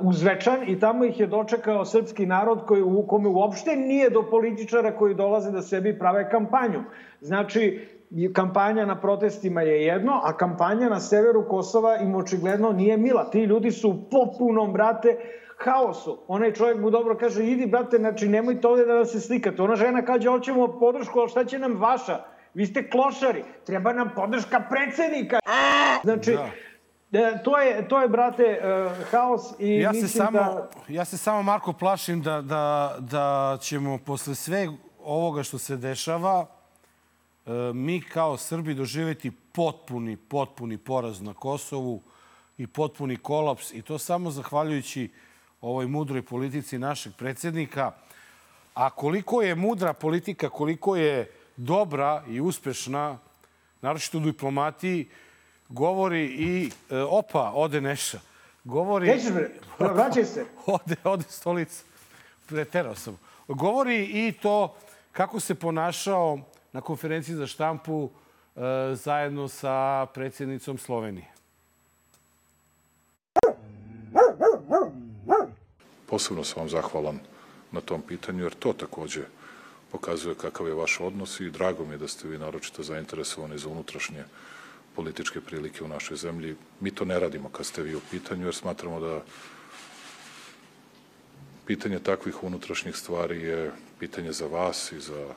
u 0.00 0.12
Zvečan 0.12 0.68
i 0.68 0.80
tamo 0.80 1.04
ih 1.04 1.20
je 1.20 1.26
dočekao 1.26 1.84
srpski 1.84 2.26
narod 2.26 2.66
koji, 2.66 2.82
u 2.82 3.06
kome 3.06 3.28
uopšte 3.28 3.76
nije 3.76 4.10
do 4.10 4.22
političara 4.30 4.96
koji 4.96 5.14
dolaze 5.14 5.50
da 5.50 5.62
sebi 5.62 5.98
prave 5.98 6.30
kampanju. 6.30 6.82
Znači, 7.20 7.88
kampanja 8.32 8.86
na 8.86 9.00
protestima 9.00 9.62
je 9.62 9.84
jedno, 9.84 10.20
a 10.24 10.36
kampanja 10.36 10.88
na 10.88 11.00
severu 11.00 11.48
Kosova 11.48 11.96
im 11.96 12.14
očigledno 12.14 12.72
nije 12.72 12.96
mila. 12.96 13.30
Ti 13.30 13.42
ljudi 13.42 13.70
su 13.70 13.96
popunom, 14.10 14.72
brate, 14.72 15.16
haosu. 15.64 16.18
Onaj 16.28 16.52
čovjek 16.52 16.78
mu 16.78 16.90
dobro 16.90 17.16
kaže, 17.16 17.46
idi, 17.46 17.66
brate, 17.66 17.96
znači 17.96 18.28
nemojte 18.28 18.68
ovde 18.68 18.84
da 18.84 19.04
se 19.04 19.20
slikate. 19.20 19.62
Ona 19.62 19.76
žena 19.76 20.04
kaže, 20.04 20.28
hoćemo 20.28 20.78
podršku, 20.78 21.20
ali 21.20 21.28
šta 21.28 21.44
će 21.44 21.58
nam 21.58 21.76
vaša? 21.80 22.18
Vi 22.54 22.66
ste 22.66 22.90
klošari, 22.90 23.44
treba 23.66 23.92
nam 23.92 24.10
podrška 24.16 24.60
predsednika. 24.70 25.38
Znači, 26.04 26.32
da. 26.32 26.48
E, 27.12 27.42
to 27.44 27.58
je, 27.58 27.88
to 27.88 28.02
je, 28.02 28.08
brate, 28.08 28.60
uh, 28.62 28.92
haos 29.10 29.42
i 29.58 29.78
ja 29.78 29.94
se 29.94 30.08
samo, 30.08 30.38
da... 30.38 30.68
Ja 30.88 31.04
se 31.04 31.18
samo, 31.18 31.42
Marko, 31.42 31.72
plašim 31.72 32.22
da, 32.22 32.42
da, 32.42 32.96
da 32.98 33.58
ćemo 33.60 33.98
posle 33.98 34.34
sve 34.34 34.68
ovoga 35.04 35.42
što 35.42 35.58
se 35.58 35.76
dešava 35.76 36.40
uh, 36.40 37.52
mi 37.74 38.00
kao 38.00 38.36
Srbi 38.36 38.74
doživeti 38.74 39.30
potpuni, 39.30 40.16
potpuni 40.16 40.78
poraz 40.78 41.20
na 41.20 41.34
Kosovu 41.34 42.02
i 42.58 42.66
potpuni 42.66 43.16
kolaps 43.16 43.72
i 43.72 43.82
to 43.82 43.98
samo 43.98 44.30
zahvaljujući 44.30 45.10
ovoj 45.60 45.86
mudroj 45.86 46.22
politici 46.22 46.78
našeg 46.78 47.12
predsednika. 47.18 47.92
A 48.74 48.90
koliko 48.90 49.42
je 49.42 49.54
mudra 49.54 49.92
politika, 49.92 50.48
koliko 50.48 50.96
je 50.96 51.30
dobra 51.56 52.22
i 52.28 52.40
uspešna, 52.40 53.18
naročito 53.82 54.18
u 54.18 54.20
diplomatiji, 54.20 55.08
govori 55.68 56.24
i 56.24 56.70
e, 56.90 56.96
opa, 57.02 57.52
ode 57.54 57.80
Neša. 57.80 58.20
Govori... 58.64 59.06
Nećeš 59.06 59.32
bre, 59.32 59.50
vraćaj 59.78 60.24
se. 60.24 60.44
Ode, 60.66 60.96
ode 61.04 61.24
stolica. 61.28 61.84
Preterao 62.46 62.94
sam. 62.94 63.18
Govori 63.48 64.04
i 64.04 64.32
to 64.32 64.74
kako 65.12 65.40
se 65.40 65.54
ponašao 65.54 66.38
na 66.72 66.80
konferenciji 66.80 67.34
za 67.34 67.46
štampu 67.46 68.10
e, 68.56 68.60
zajedno 68.94 69.48
sa 69.48 70.06
predsjednicom 70.14 70.78
Slovenije. 70.78 71.37
Posebno 76.18 76.44
sam 76.44 76.60
vam 76.60 76.68
zahvalan 76.68 77.18
na 77.72 77.80
tom 77.80 78.02
pitanju, 78.02 78.42
jer 78.42 78.54
to 78.54 78.72
takođe 78.72 79.22
pokazuje 79.92 80.34
kakav 80.34 80.66
je 80.68 80.74
vaš 80.74 81.00
odnos 81.00 81.40
i 81.40 81.50
drago 81.50 81.84
mi 81.84 81.94
je 81.94 81.98
da 81.98 82.08
ste 82.08 82.28
vi 82.28 82.38
naročito 82.38 82.82
zainteresovani 82.82 83.58
za 83.58 83.68
unutrašnje 83.68 84.24
političke 84.96 85.40
prilike 85.40 85.84
u 85.84 85.88
našoj 85.88 86.16
zemlji. 86.16 86.56
Mi 86.80 86.90
to 86.90 87.04
ne 87.04 87.20
radimo 87.20 87.48
kad 87.48 87.66
ste 87.66 87.82
vi 87.82 87.94
u 87.94 88.00
pitanju, 88.10 88.44
jer 88.44 88.54
smatramo 88.54 89.00
da 89.00 89.22
pitanje 91.66 91.98
takvih 91.98 92.42
unutrašnjih 92.42 92.96
stvari 92.96 93.42
je 93.42 93.70
pitanje 93.98 94.32
za 94.32 94.46
vas 94.46 94.92
i 94.92 95.00
za 95.00 95.34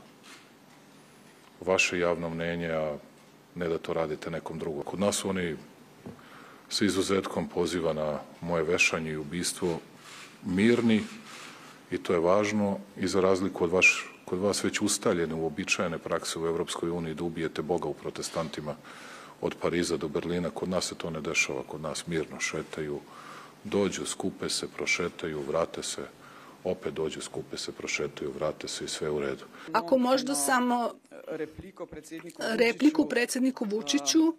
vaše 1.62 2.00
javno 2.00 2.30
mnenje, 2.30 2.72
a 2.72 2.98
ne 3.56 3.70
da 3.70 3.78
to 3.78 3.94
radite 3.94 4.32
nekom 4.32 4.60
drugom. 4.60 4.84
Kod 4.84 5.00
nas 5.00 5.26
oni 5.26 5.56
sa 6.70 6.86
izuzetkom 6.86 7.48
poziva 7.48 7.94
na 7.94 8.20
moje 8.42 8.64
vešanje 8.64 9.12
i 9.12 9.18
ubistvo 9.18 9.80
mirni 10.45 11.03
i 11.91 11.98
to 11.98 12.13
je 12.13 12.19
važno 12.19 12.77
i 12.98 13.07
za 13.07 13.21
razliku 13.21 13.63
od 13.63 13.71
vaš, 13.71 14.12
kod 14.25 14.39
vas 14.39 14.63
već 14.63 14.81
ustaljene, 14.81 15.36
uobičajene 15.36 15.98
prakse 15.98 16.39
u 16.39 16.48
Evropskoj 16.48 16.89
uniji 16.89 17.13
da 17.13 17.24
ubijete 17.24 17.62
Boga 17.62 17.88
u 17.88 17.93
protestantima 17.93 18.75
od 19.41 19.55
Pariza 19.62 19.98
do 19.98 20.07
Berlina, 20.07 20.50
kod 20.50 20.69
nas 20.69 20.86
se 20.86 20.95
to 20.95 21.10
ne 21.10 21.21
dešava, 21.21 21.63
kod 21.67 21.81
nas 21.81 22.07
mirno 22.07 22.39
šetaju, 22.39 23.00
dođu, 23.63 24.05
skupe 24.05 24.50
se, 24.50 24.67
prošetaju, 24.67 25.43
vrate 25.48 25.83
se, 25.83 26.07
opet 26.63 26.94
dođu, 26.94 27.22
skupe 27.22 27.58
se, 27.58 27.72
prošetaju, 27.72 28.32
vrate 28.32 28.68
se 28.68 28.86
i 28.86 28.88
sve 28.88 29.10
u 29.10 29.20
redu. 29.20 29.46
Ako 29.74 29.98
možda 29.98 30.36
samo 30.36 30.91
repliku 32.38 33.06
predsedniku 33.06 33.65
Vučiću. 33.65 34.34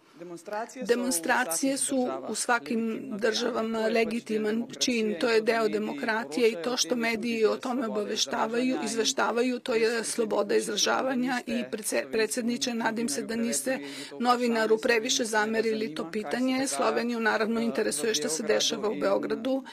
Demonstracije 0.87 1.77
su 1.77 2.09
u 2.29 2.35
svakim 2.35 3.11
državama 3.19 3.79
legitiman 3.79 4.67
čin, 4.79 5.15
to 5.21 5.29
je 5.29 5.41
deo 5.41 5.69
demokratije 5.69 6.51
i 6.51 6.57
to 6.65 6.77
što 6.77 6.97
mediji 6.97 7.45
o 7.45 7.57
tome 7.57 7.87
obaveštavaju, 7.87 8.79
izveštavaju, 8.85 9.59
to 9.59 9.75
je 9.75 10.05
sloboda 10.05 10.55
izražavanja 10.55 11.41
i 11.47 11.65
predsedniče, 12.13 12.75
nadim 12.75 13.09
se 13.09 13.23
da 13.23 13.37
niste 13.37 13.79
novinaru 14.19 14.79
previše 14.79 15.25
zamerili 15.25 15.95
to 15.95 16.11
pitanje. 16.11 16.67
Sloveniju 16.67 17.21
naravno 17.21 17.61
interesuje 17.61 18.15
šta 18.15 18.29
se 18.29 18.43
dešava 18.43 18.89
u 18.89 18.95
Beogradu 19.01 19.65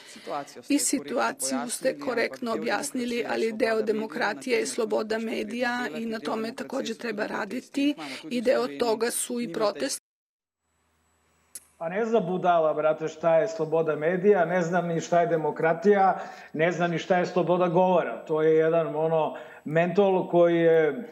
i 0.68 0.78
situaciju 0.78 1.58
ste 1.68 1.98
korektno 1.98 2.39
objasnili, 2.48 3.24
ali 3.28 3.52
deo 3.52 3.82
demokratije 3.82 4.58
je 4.58 4.66
sloboda 4.66 5.18
medija 5.18 5.88
i 5.96 6.06
na 6.06 6.18
tome 6.18 6.54
takođe 6.54 6.94
treba 6.94 7.26
raditi 7.26 7.94
i 8.30 8.40
deo 8.40 8.66
toga 8.78 9.10
su 9.10 9.40
i 9.40 9.52
protesti. 9.52 10.10
Pa 11.78 11.88
ne 11.88 12.04
zna 12.04 12.20
budala, 12.20 12.74
brate, 12.74 13.08
šta 13.08 13.36
je 13.36 13.48
sloboda 13.48 13.96
medija, 13.96 14.44
ne 14.44 14.62
znam 14.62 14.88
ni 14.88 15.00
šta 15.00 15.20
je 15.20 15.26
demokratija, 15.26 16.20
ne 16.52 16.72
zna 16.72 16.86
ni 16.86 16.98
šta 16.98 17.18
je 17.18 17.26
sloboda 17.26 17.68
govora. 17.68 18.24
To 18.24 18.42
je 18.42 18.56
jedan 18.56 18.96
ono 18.96 19.36
mentol 19.64 20.28
koji 20.28 20.56
je 20.56 21.08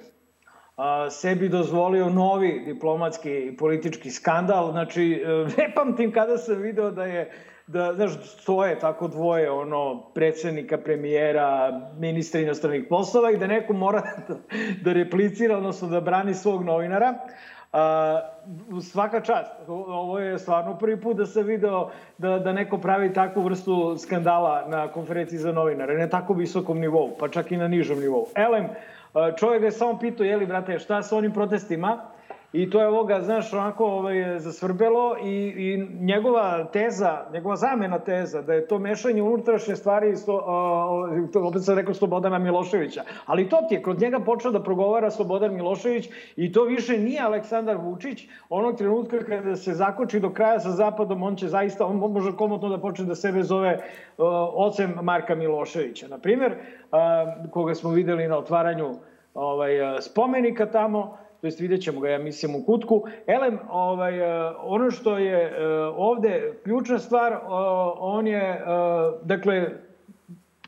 a, 0.76 1.10
sebi 1.10 1.48
dozvolio 1.48 2.08
novi 2.08 2.62
diplomatski 2.66 3.30
i 3.30 3.56
politički 3.56 4.10
skandal. 4.10 4.70
Znači, 4.72 5.24
ne 5.58 5.72
pamtim 5.74 6.12
kada 6.12 6.38
sam 6.38 6.62
video 6.62 6.90
da 6.90 7.04
je 7.04 7.32
da, 7.68 7.94
znaš, 7.94 8.12
stoje 8.24 8.78
tako 8.78 9.08
dvoje, 9.08 9.50
ono, 9.50 10.02
predsednika, 10.14 10.78
premijera, 10.78 11.80
ministra 11.98 12.40
inostranih 12.40 12.84
poslova 12.88 13.30
i 13.30 13.36
da 13.36 13.46
neko 13.46 13.72
mora 13.72 14.02
da, 14.28 14.34
da 14.84 14.92
replicira, 14.92 15.56
odnosno 15.56 15.88
da 15.88 16.00
brani 16.00 16.34
svog 16.34 16.64
novinara. 16.64 17.14
A, 17.72 18.20
svaka 18.82 19.20
čast. 19.20 19.52
Ovo 19.68 20.18
je 20.18 20.38
stvarno 20.38 20.78
prvi 20.78 21.00
put 21.00 21.16
da 21.16 21.26
se 21.26 21.42
video 21.42 21.90
da, 22.18 22.38
da 22.38 22.52
neko 22.52 22.78
pravi 22.78 23.12
takvu 23.12 23.42
vrstu 23.42 23.96
skandala 23.98 24.64
na 24.68 24.88
konferenciji 24.88 25.38
za 25.38 25.52
novinare, 25.52 25.94
ne 25.94 26.08
tako 26.08 26.32
visokom 26.32 26.78
nivou, 26.78 27.16
pa 27.18 27.28
čak 27.28 27.52
i 27.52 27.56
na 27.56 27.68
nižom 27.68 28.00
nivou. 28.00 28.26
Elem, 28.34 28.68
čovjek 29.38 29.62
je 29.62 29.70
samo 29.70 29.98
pitao, 29.98 30.24
jeli, 30.24 30.46
brate, 30.46 30.78
šta 30.78 31.02
sa 31.02 31.16
onim 31.16 31.32
protestima? 31.32 31.98
I 32.52 32.70
to 32.70 32.80
je 32.80 32.88
ovoga, 32.88 33.20
znaš, 33.20 33.52
onako 33.52 33.86
ovaj, 33.86 34.38
zasvrbelo 34.38 35.16
i, 35.22 35.54
i 35.56 35.86
njegova 36.00 36.64
teza, 36.64 37.24
njegova 37.32 37.56
zamena 37.56 37.98
teza 37.98 38.42
da 38.42 38.54
je 38.54 38.66
to 38.66 38.78
mešanje 38.78 39.22
unutrašnje 39.22 39.76
stvari, 39.76 40.16
sto, 40.16 40.44
to 41.32 41.46
opet 41.46 41.64
sam 41.64 41.76
rekao 41.76 41.94
Slobodana 41.94 42.38
Miloševića, 42.38 43.02
ali 43.26 43.48
to 43.48 43.58
ti 43.68 43.74
je, 43.74 43.82
kod 43.82 44.00
njega 44.00 44.20
počeo 44.20 44.50
da 44.50 44.62
progovara 44.62 45.10
Slobodan 45.10 45.54
Milošević 45.54 46.08
i 46.36 46.52
to 46.52 46.64
više 46.64 46.98
nije 46.98 47.20
Aleksandar 47.20 47.76
Vučić, 47.76 48.28
onog 48.48 48.78
trenutka 48.78 49.24
kada 49.24 49.56
se 49.56 49.74
zakoči 49.74 50.20
do 50.20 50.30
kraja 50.30 50.60
sa 50.60 50.70
Zapadom, 50.70 51.22
on 51.22 51.36
će 51.36 51.48
zaista, 51.48 51.86
on 51.86 51.96
može 51.96 52.36
komotno 52.36 52.68
da 52.68 52.78
počne 52.78 53.04
da 53.04 53.14
sebe 53.14 53.42
zove 53.42 53.78
ocem 54.54 54.94
Marka 55.02 55.34
Miloševića. 55.34 56.08
Na 56.08 56.18
primer, 56.18 56.54
koga 57.50 57.74
smo 57.74 57.90
videli 57.90 58.28
na 58.28 58.38
otvaranju 58.38 58.94
ovaj, 59.34 59.72
spomenika 60.00 60.66
tamo, 60.66 61.27
to 61.40 61.46
jest 61.46 61.60
vidjet 61.60 61.82
ćemo 61.82 62.00
ga, 62.00 62.08
ja 62.08 62.18
mislim, 62.18 62.54
u 62.54 62.64
kutku. 62.64 63.02
Elem, 63.26 63.58
ovaj, 63.70 64.18
e, 64.18 64.52
ono 64.62 64.90
što 64.90 65.18
je 65.18 65.42
e, 65.42 65.66
ovde 65.96 66.52
ključna 66.64 66.98
stvar, 66.98 67.38
on 67.98 68.26
je, 68.26 68.42
e, 68.42 68.64
dakle, 69.22 69.68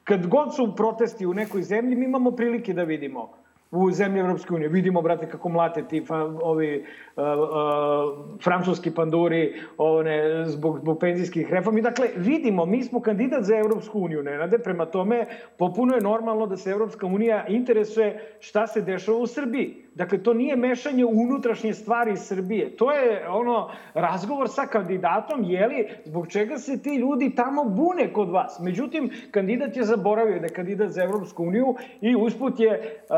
kad 0.05 0.27
god 0.27 0.57
su 0.57 0.77
protesti 0.77 1.27
u 1.27 1.35
nekoj 1.35 1.63
zemlji, 1.63 1.97
mi 1.97 2.05
imamo 2.05 2.31
prilike 2.31 2.73
da 2.73 2.83
vidimo 2.83 3.41
u 3.71 3.91
zemlji 3.91 4.21
Evropske 4.21 4.55
unije. 4.55 4.69
Vidimo, 4.69 5.03
brate, 5.03 5.29
kako 5.29 5.49
mlate 5.49 5.83
ti 5.89 6.05
fa, 6.07 6.17
ovi 6.43 6.85
uh, 7.17 7.23
uh, 7.25 8.39
francuski 8.43 8.91
panduri 8.91 9.55
one, 9.79 10.45
zbog, 10.47 10.79
zbog 10.79 10.99
penzijskih 11.01 11.53
reformi. 11.53 11.83
Dakle, 11.83 12.09
vidimo, 12.17 12.67
mi 12.67 12.83
smo 12.83 13.01
kandidat 13.01 13.45
za 13.45 13.57
Evropsku 13.57 14.01
uniju, 14.01 14.23
Nenade, 14.23 14.59
prema 14.59 14.87
tome 14.87 15.27
popuno 15.59 15.95
je 15.95 16.01
normalno 16.01 16.47
da 16.47 16.57
se 16.57 16.71
Evropska 16.71 17.07
unija 17.07 17.47
interesuje 17.49 18.37
šta 18.41 18.67
se 18.67 18.81
dešava 18.81 19.19
u 19.19 19.27
Srbiji. 19.27 19.85
Dakle, 19.95 20.23
to 20.23 20.35
nije 20.35 20.57
mešanje 20.57 21.05
u 21.05 21.11
unutrašnje 21.13 21.75
stvari 21.75 22.17
Srbije. 22.17 22.77
To 22.77 22.93
je 22.93 23.29
ono 23.29 23.71
razgovor 23.95 24.49
sa 24.49 24.67
kandidatom, 24.67 25.45
jeli, 25.45 25.89
zbog 26.05 26.29
čega 26.29 26.59
se 26.59 26.83
ti 26.83 26.95
ljudi 26.95 27.35
tamo 27.35 27.65
bune 27.65 28.13
kod 28.13 28.31
vas. 28.31 28.59
Međutim, 28.61 29.11
kandidat 29.31 29.77
je 29.77 29.85
zaboravio 29.85 30.39
da 30.39 30.47
je 30.47 30.55
kandidat 30.55 30.91
za 30.91 31.03
Evropsku 31.03 31.45
uniju 31.45 31.75
i 32.01 32.17
usput 32.17 32.61
je 32.61 32.71
uh, 32.71 33.17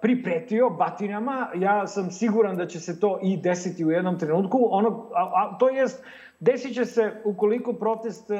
pripretio 0.00 0.70
batinama. 0.70 1.48
Ja 1.54 1.86
sam 1.86 2.10
siguran 2.10 2.56
da 2.56 2.66
će 2.66 2.80
se 2.80 3.00
to 3.00 3.18
i 3.22 3.36
desiti 3.36 3.84
u 3.84 3.90
jednom 3.90 4.18
trenutku. 4.18 4.68
Ono, 4.70 5.08
a, 5.14 5.22
a, 5.22 5.58
to 5.58 5.68
jest, 5.68 6.04
desit 6.40 6.74
će 6.74 6.84
se 6.84 7.12
ukoliko 7.24 7.72
protest 7.72 8.30
uh, 8.30 8.36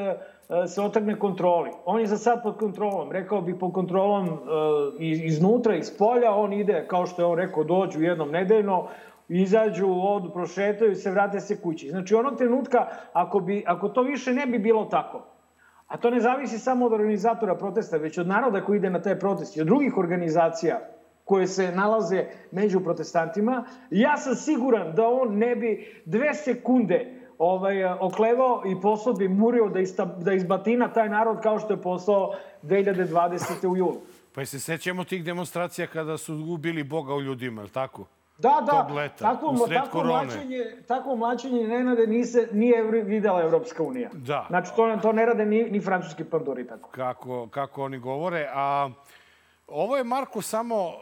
se 0.67 0.83
otrgne 0.83 1.19
kontroli. 1.19 1.71
On 1.85 2.01
je 2.01 2.07
za 2.07 2.17
sad 2.19 2.43
pod 2.43 2.59
kontrolom, 2.59 3.13
rekao 3.13 3.41
bih 3.41 3.55
pod 3.61 3.73
kontrolom 3.73 4.29
uh, 4.29 4.39
iznutra, 5.01 5.77
iz 5.77 5.99
polja, 5.99 6.35
on 6.35 6.53
ide, 6.53 6.85
kao 6.89 7.07
što 7.07 7.23
je 7.23 7.27
on 7.27 7.39
rekao, 7.39 7.65
dođu 7.65 8.03
jednom 8.03 8.31
nedeljno, 8.31 8.87
izađu, 9.29 9.87
odu, 9.87 10.31
prošetaju 10.31 10.95
se, 10.95 11.11
vrate 11.11 11.41
se 11.41 11.61
kući. 11.63 11.89
Znači, 11.89 12.15
onog 12.15 12.39
trenutka, 12.39 12.87
ako, 13.13 13.41
bi, 13.41 13.65
ako 13.67 13.89
to 13.89 14.03
više 14.03 14.33
ne 14.33 14.47
bi 14.47 14.59
bilo 14.59 14.85
tako, 14.85 15.23
a 15.87 15.97
to 15.97 16.11
ne 16.11 16.21
zavisi 16.21 16.59
samo 16.59 16.87
od 16.87 16.93
organizatora 16.93 17.55
protesta, 17.55 17.97
već 17.97 18.19
od 18.19 18.27
naroda 18.27 18.65
koji 18.65 18.77
ide 18.77 18.91
na 18.91 19.03
taj 19.03 19.19
protest 19.19 19.57
i 19.57 19.61
od 19.61 19.67
drugih 19.67 19.99
organizacija 19.99 20.81
koje 21.25 21.47
se 21.47 21.73
nalaze 21.73 22.25
među 22.51 22.81
protestantima, 22.81 23.65
ja 23.91 24.17
sam 24.17 24.35
siguran 24.35 24.95
da 24.95 25.09
on 25.09 25.39
ne 25.39 25.57
bi 25.57 26.03
dve 26.05 26.35
sekunde 26.35 27.20
ovaj, 27.41 27.85
oklevao 27.85 28.63
i 28.67 28.81
poslao 28.81 29.15
bi 29.15 29.29
murio 29.29 29.69
da, 29.69 29.81
ista, 29.81 30.05
da 30.05 30.33
izbatina 30.33 30.89
taj 30.89 31.09
narod 31.09 31.41
kao 31.43 31.59
što 31.59 31.73
je 31.73 31.83
poslao 31.83 32.35
2020. 32.63 33.69
u 33.69 33.77
julu. 33.77 34.01
Pa 34.35 34.45
se 34.45 34.61
sećamo 34.61 35.05
tih 35.05 35.25
demonstracija 35.25 35.87
kada 35.87 36.19
su 36.19 36.35
ubili 36.35 36.83
Boga 36.83 37.15
u 37.15 37.23
ljudima, 37.23 37.61
je 37.61 37.65
li 37.65 37.71
tako? 37.71 38.07
Da, 38.39 38.63
da, 38.67 38.95
leta, 38.95 39.33
takvo, 39.33 39.69
takvo, 39.69 40.05
mlačenje, 40.05 40.65
takvo 40.89 41.17
mlačenje 41.17 41.69
Nenade 41.69 42.07
nise, 42.07 42.49
nije 42.53 42.83
videla 42.83 43.43
Evropska 43.43 43.83
unija. 43.83 44.11
Da. 44.13 44.47
Znači, 44.49 44.71
to, 44.77 44.99
to 45.03 45.13
ne 45.13 45.27
rade 45.27 45.47
ni, 45.47 45.63
ni 45.71 45.81
francuski 45.81 46.25
pandori 46.25 46.67
tako. 46.67 46.91
Kako, 46.91 47.49
kako 47.49 47.85
oni 47.85 47.99
govore. 47.99 48.49
A 48.55 48.91
ovo 49.67 49.97
je, 49.97 50.05
Marko, 50.05 50.43
samo 50.43 50.93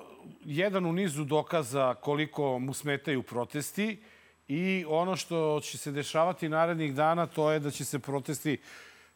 jedan 0.44 0.86
u 0.86 0.92
nizu 0.92 1.24
dokaza 1.24 1.94
koliko 1.94 2.58
mu 2.58 2.74
smetaju 2.74 3.22
protesti 3.22 4.02
i 4.48 4.84
ono 4.88 5.16
što 5.16 5.60
će 5.62 5.78
se 5.78 5.92
dešavati 5.92 6.48
narednih 6.48 6.94
dana 6.94 7.26
to 7.26 7.50
je 7.50 7.60
da 7.60 7.70
će 7.70 7.84
se 7.84 7.98
protesti 7.98 8.60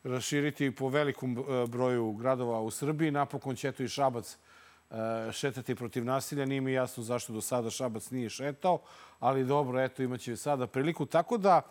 raširiti 0.05 0.71
po 0.71 0.89
velikom 0.89 1.39
e, 1.39 1.67
broju 1.67 2.13
gradova 2.13 2.61
u 2.61 2.71
Srbiji. 2.71 3.11
Napokon 3.11 3.57
će 3.57 3.73
to 3.73 3.83
i 3.83 3.89
Šabac 3.89 4.37
e, 4.37 4.97
šetati 5.33 5.75
protiv 5.75 6.05
nasilja. 6.05 6.45
Nije 6.45 6.61
mi 6.61 6.73
jasno 6.73 7.03
zašto 7.03 7.33
do 7.33 7.41
sada 7.41 7.71
Šabac 7.71 8.11
nije 8.11 8.31
šetao, 8.31 8.79
ali 9.21 9.45
dobro, 9.45 9.81
eto, 9.81 10.03
imaće 10.03 10.37
sada 10.37 10.67
priliku. 10.67 11.07
Tako 11.07 11.39
da, 11.39 11.63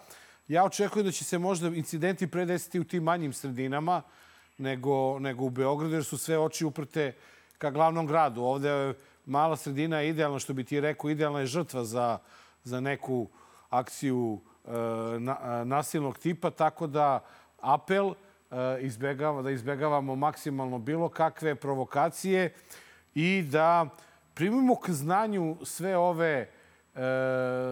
ja 0.48 0.64
očekujem 0.64 1.06
da 1.06 1.12
će 1.12 1.24
se 1.24 1.38
možda 1.38 1.68
incidenti 1.68 2.28
predesiti 2.28 2.80
u 2.80 2.84
tim 2.84 3.04
manjim 3.04 3.34
sredinama 3.34 4.02
nego, 4.58 5.20
nego 5.20 5.46
u 5.46 5.50
Beogradu, 5.50 5.94
jer 5.94 6.04
su 6.04 6.18
sve 6.18 6.40
oči 6.40 6.66
uprte 6.66 7.16
ka 7.58 7.72
glavnom 7.72 8.08
gradu. 8.08 8.42
Ovde 8.42 8.70
je 8.70 8.94
mala 9.26 9.58
sredina 9.58 10.04
idealna, 10.04 10.40
što 10.40 10.54
bi 10.54 10.64
ti 10.64 10.82
rekao, 10.82 11.10
idealna 11.10 11.40
je 11.40 11.46
žrtva 11.46 11.84
za, 11.84 12.18
za 12.64 12.80
neku 12.80 13.28
akciju 13.72 14.40
e, 14.66 14.72
na, 15.20 15.38
e, 15.62 15.66
nasilnog 15.66 16.18
tipa, 16.18 16.50
tako 16.50 16.88
da 16.88 17.20
apel 17.62 18.10
e, 18.10 18.14
izbegava, 18.82 19.42
da 19.42 19.52
izbegavamo 19.52 20.16
maksimalno 20.16 20.80
bilo 20.80 21.10
kakve 21.10 21.56
provokacije 21.56 22.54
i 23.16 23.48
da 23.52 23.86
primimo 24.34 24.76
k 24.76 24.90
znanju 24.90 25.58
sve 25.64 25.98
ove 25.98 26.50
e, 26.96 27.00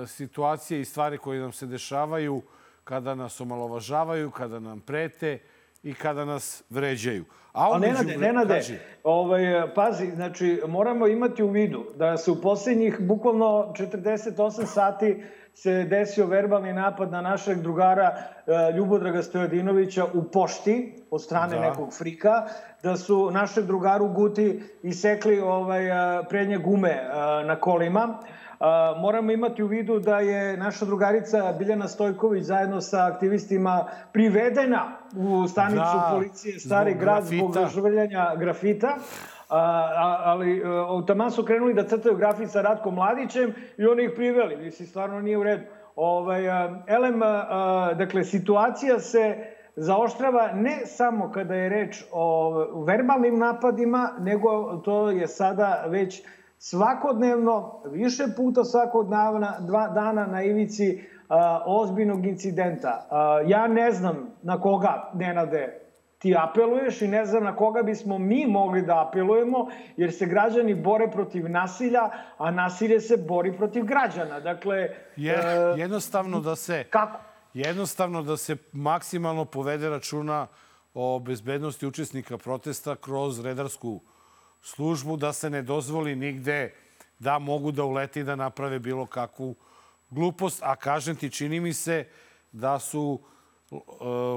situacije 0.07 0.81
i 0.81 0.85
stvari 0.85 1.17
koje 1.17 1.41
nam 1.41 1.51
se 1.51 1.65
dešavaju 1.65 2.41
kada 2.83 3.15
nas 3.15 3.41
omalovažavaju, 3.41 4.31
kada 4.31 4.59
nam 4.59 4.79
prete 4.79 5.39
i 5.83 5.93
kada 5.93 6.25
nas 6.25 6.63
vređaju. 6.69 7.25
A, 7.53 7.75
A 7.75 7.79
Nenade, 7.79 8.17
Nenade, 8.17 8.53
kaži. 8.53 8.77
ovaj, 9.03 9.73
pazi, 9.75 10.12
znači, 10.15 10.62
moramo 10.67 11.07
imati 11.07 11.43
u 11.43 11.49
vidu 11.49 11.85
da 11.95 12.17
se 12.17 12.31
u 12.31 12.41
poslednjih 12.41 12.97
bukvalno 12.99 13.73
48 13.77 14.65
sati 14.65 15.23
se 15.61 15.83
desio 15.83 16.25
verbalni 16.25 16.73
napad 16.73 17.11
na 17.11 17.21
našeg 17.21 17.61
drugara 17.61 18.17
e, 18.47 18.71
Ljubodraga 18.77 19.23
Stojadinovića 19.23 20.05
u 20.13 20.23
pošti 20.23 20.93
od 21.11 21.23
strane 21.23 21.55
da. 21.55 21.61
nekog 21.61 21.93
frika, 21.93 22.45
da 22.83 22.97
su 22.97 23.31
našeg 23.31 23.65
drugaru 23.65 24.07
Guti 24.07 24.63
isekli 24.83 25.39
ovaj, 25.39 25.87
e, 25.87 26.23
prednje 26.29 26.57
gume 26.57 26.89
e, 26.89 27.07
na 27.45 27.55
kolima. 27.55 28.19
Moramo 28.97 29.31
imati 29.31 29.63
u 29.63 29.67
vidu 29.67 29.99
da 29.99 30.19
je 30.19 30.57
naša 30.57 30.85
drugarica 30.85 31.53
Biljana 31.59 31.87
Stojković 31.87 32.43
zajedno 32.43 32.81
sa 32.81 33.05
aktivistima 33.05 33.85
privedena 34.13 34.97
u 35.15 35.47
stanicu 35.47 35.77
da, 35.77 36.11
policije 36.15 36.59
Stari 36.59 36.91
zbog 36.91 37.01
grad 37.01 37.23
grafita. 37.23 37.51
zbog 37.51 37.69
žvrljanja 37.69 38.35
grafita. 38.35 38.97
A, 39.49 40.21
ali 40.23 40.63
a, 40.65 41.05
taman 41.07 41.31
su 41.31 41.43
krenuli 41.43 41.73
da 41.73 41.83
crtaju 41.83 42.15
grafit 42.15 42.49
sa 42.49 42.62
Ratkom 42.62 42.95
Mladićem 42.95 43.53
i 43.77 43.85
oni 43.85 44.03
ih 44.03 44.12
priveli. 44.15 44.57
Mislim, 44.57 44.88
stvarno 44.88 45.21
nije 45.21 45.38
u 45.38 45.43
redu. 45.43 45.63
Ovaj, 45.95 46.49
a, 46.49 46.83
elem, 46.88 47.21
a, 47.23 47.93
dakle, 47.97 48.23
situacija 48.23 48.99
se 48.99 49.38
zaoštrava 49.75 50.51
ne 50.53 50.85
samo 50.85 51.31
kada 51.31 51.55
je 51.55 51.69
reč 51.69 52.03
o 52.12 52.51
verbalnim 52.88 53.39
napadima, 53.39 54.09
nego 54.19 54.77
to 54.77 55.09
je 55.09 55.27
sada 55.27 55.85
već 55.88 56.23
svakodnevno, 56.57 57.81
više 57.85 58.23
puta 58.38 58.63
svakog 58.63 59.09
dana, 59.09 59.55
dva 59.59 59.88
dana 59.88 60.25
na 60.25 60.43
ivici 60.43 61.03
a, 61.29 61.63
ozbiljnog 61.65 62.25
incidenta. 62.25 63.07
A, 63.09 63.41
ja 63.45 63.67
ne 63.67 63.91
znam 63.91 64.35
na 64.43 64.62
koga, 64.62 65.12
Nenade, 65.13 65.88
ti 66.19 66.36
apeluješ 66.38 67.01
i 67.01 67.08
ne 67.08 67.25
znam 67.25 67.43
na 67.43 67.55
koga 67.55 67.84
bismo 67.84 68.17
mi 68.17 68.45
mogli 68.47 68.82
da 68.82 69.08
apelujemo, 69.08 69.69
jer 69.97 70.13
se 70.13 70.25
građani 70.25 70.75
bore 70.75 71.12
protiv 71.12 71.49
nasilja, 71.49 72.10
a 72.38 72.51
nasilje 72.51 73.01
se 73.01 73.17
bori 73.17 73.58
protiv 73.58 73.84
građana. 73.84 74.39
Dakle, 74.39 74.89
je, 75.15 75.34
e, 75.34 75.73
jednostavno 75.77 76.39
da 76.39 76.55
se... 76.55 76.84
Kako? 76.89 77.19
Jednostavno 77.53 78.23
da 78.23 78.38
se 78.38 78.58
maksimalno 78.71 79.45
povede 79.45 79.89
računa 79.89 80.47
o 80.93 81.19
bezbednosti 81.19 81.88
učesnika 81.88 82.38
protesta 82.38 82.95
kroz 82.95 83.45
redarsku 83.45 84.01
službu, 84.62 85.17
da 85.17 85.34
se 85.34 85.49
ne 85.49 85.62
dozvoli 85.62 86.15
nigde 86.15 86.73
da 87.19 87.39
mogu 87.39 87.71
da 87.71 87.84
uleti 87.84 88.19
i 88.19 88.23
da 88.23 88.36
naprave 88.36 88.79
bilo 88.79 89.05
kakvu 89.05 89.55
glupost. 90.10 90.63
A 90.63 90.75
kažem 90.75 91.15
ti, 91.15 91.29
čini 91.29 91.60
mi 91.60 91.73
se 91.73 92.08
da 92.51 92.79
su 92.79 93.19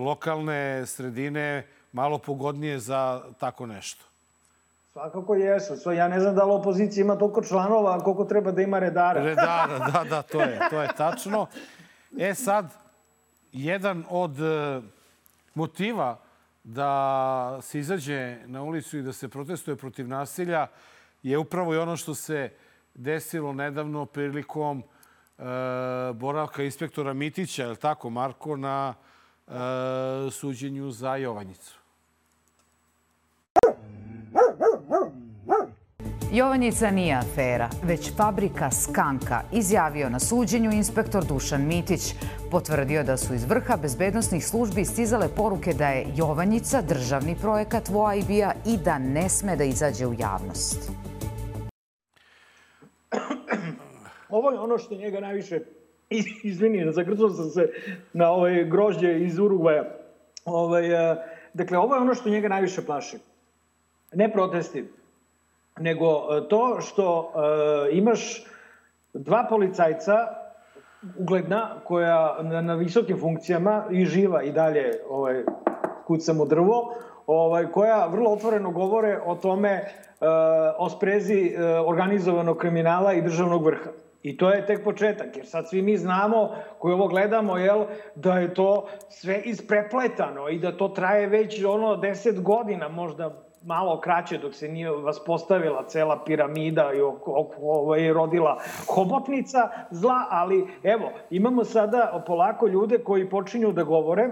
lokalne 0.04 0.86
sredine 0.86 1.66
malo 1.92 2.18
pogodnije 2.18 2.78
za 2.78 3.22
tako 3.38 3.66
nešto. 3.66 4.04
Svakako 4.92 5.34
jesu. 5.34 5.92
Ja 5.92 6.08
ne 6.08 6.20
znam 6.20 6.34
da 6.34 6.44
li 6.44 6.52
opozicija 6.52 7.04
ima 7.04 7.16
toliko 7.18 7.42
članova, 7.42 7.98
koliko 8.00 8.24
treba 8.24 8.50
da 8.52 8.62
ima 8.62 8.78
redara. 8.78 9.22
Redara, 9.22 9.78
da, 9.78 10.04
da, 10.10 10.22
to 10.22 10.40
je, 10.40 10.60
to 10.70 10.82
je 10.82 10.88
tačno. 10.96 11.46
E 12.18 12.34
sad, 12.34 12.74
jedan 13.52 14.04
od 14.10 14.40
e, 14.40 14.80
motiva 15.54 16.18
da 16.64 17.58
se 17.62 17.78
izađe 17.78 18.38
na 18.46 18.62
ulicu 18.62 18.98
i 18.98 19.02
da 19.02 19.12
se 19.12 19.28
protestuje 19.28 19.76
protiv 19.76 20.08
nasilja 20.08 20.66
je 21.22 21.38
upravo 21.38 21.74
i 21.74 21.78
ono 21.78 21.96
što 21.96 22.14
se 22.14 22.50
desilo 22.94 23.52
nedavno 23.52 24.06
prilikom 24.06 24.82
boravka 26.14 26.62
inspektora 26.62 27.12
Mitića, 27.12 27.62
je 27.62 27.68
li 27.68 27.76
tako, 27.76 28.10
Marko, 28.10 28.56
na 28.56 28.94
e, 28.98 29.11
suđenju 30.30 30.90
za 30.90 31.16
Jovanjicu? 31.16 31.82
Jovanjica 36.32 36.90
nije 36.90 37.14
afera, 37.14 37.70
već 37.82 38.16
fabrika 38.16 38.70
Skanka, 38.70 39.42
izjavio 39.52 40.08
na 40.08 40.18
suđenju 40.18 40.70
inspektor 40.72 41.24
Dušan 41.24 41.66
Mitić. 41.66 42.14
Potvrdio 42.50 43.04
da 43.04 43.16
su 43.16 43.34
iz 43.34 43.44
vrha 43.44 43.76
bezbednostnih 43.76 44.46
službi 44.46 44.84
stizale 44.84 45.28
poruke 45.36 45.72
da 45.72 45.88
je 45.88 46.06
Jovanjica 46.16 46.82
državni 46.82 47.36
projekat 47.40 47.88
VOAIB-a 47.88 48.52
i 48.66 48.76
da 48.76 48.98
ne 48.98 49.28
sme 49.28 49.56
da 49.56 49.64
izađe 49.64 50.06
u 50.06 50.14
javnost. 50.18 50.90
Ovo 54.28 54.50
je 54.50 54.58
ono 54.58 54.78
što 54.78 54.94
njega 54.94 55.20
najviše, 55.20 55.60
izvini, 56.50 56.92
zagrcao 56.92 57.30
sam 57.30 57.50
se 57.50 57.68
na 58.12 58.30
ovaj 58.30 58.64
grožđe 58.64 59.18
iz 59.18 59.38
Urugvaja. 59.38 59.84
Ovaj, 60.44 60.84
dakle, 61.54 61.78
ovo 61.78 61.94
je 61.94 62.00
ono 62.00 62.14
što 62.14 62.30
njega 62.30 62.48
najviše 62.48 62.86
plaši. 62.86 63.16
Ne 64.12 64.32
protesti, 64.32 64.84
nego 65.78 66.06
e, 66.06 66.48
to 66.48 66.80
što 66.80 67.32
e, 67.34 67.96
imaš 67.96 68.44
dva 69.12 69.46
policajca 69.48 70.28
ugledna 71.18 71.80
koja 71.84 72.38
na, 72.42 72.60
na 72.60 72.74
visokim 72.74 73.20
funkcijama 73.20 73.84
i 73.90 74.04
živa 74.04 74.42
i 74.42 74.52
dalje 74.52 74.92
ovaj, 75.08 75.44
kucam 76.06 76.40
u 76.40 76.46
drvo, 76.46 76.94
ovaj, 77.26 77.66
koja 77.66 78.06
vrlo 78.06 78.32
otvoreno 78.32 78.70
govore 78.70 79.20
o 79.26 79.34
tome, 79.34 79.68
e, 79.70 79.86
o 80.78 80.90
sprezi 80.90 81.54
e, 81.54 81.64
organizovanog 81.80 82.56
kriminala 82.56 83.12
i 83.12 83.22
državnog 83.22 83.64
vrha. 83.64 83.90
I 84.22 84.36
to 84.36 84.50
je 84.50 84.66
tek 84.66 84.84
početak, 84.84 85.36
jer 85.36 85.46
sad 85.46 85.68
svi 85.68 85.82
mi 85.82 85.96
znamo, 85.96 86.50
koji 86.78 86.92
ovo 86.94 87.08
gledamo, 87.08 87.56
jel, 87.56 87.84
da 88.14 88.38
je 88.38 88.54
to 88.54 88.86
sve 89.08 89.42
isprepletano 89.44 90.48
i 90.48 90.58
da 90.58 90.76
to 90.76 90.88
traje 90.88 91.26
već 91.26 91.64
ono 91.64 91.96
deset 91.96 92.42
godina, 92.42 92.88
možda 92.88 93.42
malo 93.64 94.00
kraće 94.00 94.38
dok 94.38 94.54
se 94.54 94.68
nije 94.68 94.90
vaspostavila 94.90 95.84
cela 95.86 96.24
piramida 96.24 96.92
i 96.92 97.00
ovaj, 97.62 98.12
rodila 98.12 98.60
hobotnica 98.88 99.58
zla, 99.90 100.26
ali 100.30 100.66
evo, 100.82 101.10
imamo 101.30 101.64
sada 101.64 102.24
polako 102.26 102.66
ljude 102.66 102.98
koji 102.98 103.30
počinju 103.30 103.72
da 103.72 103.82
govore, 103.82 104.28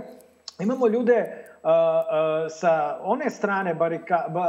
imamo 0.60 0.88
ljude 0.88 1.46
Uh, 1.62 1.68
uh, 1.68 2.48
sa 2.48 2.98
one 3.04 3.30
strane 3.30 3.74
barika, 3.74 4.24
ba, 4.28 4.44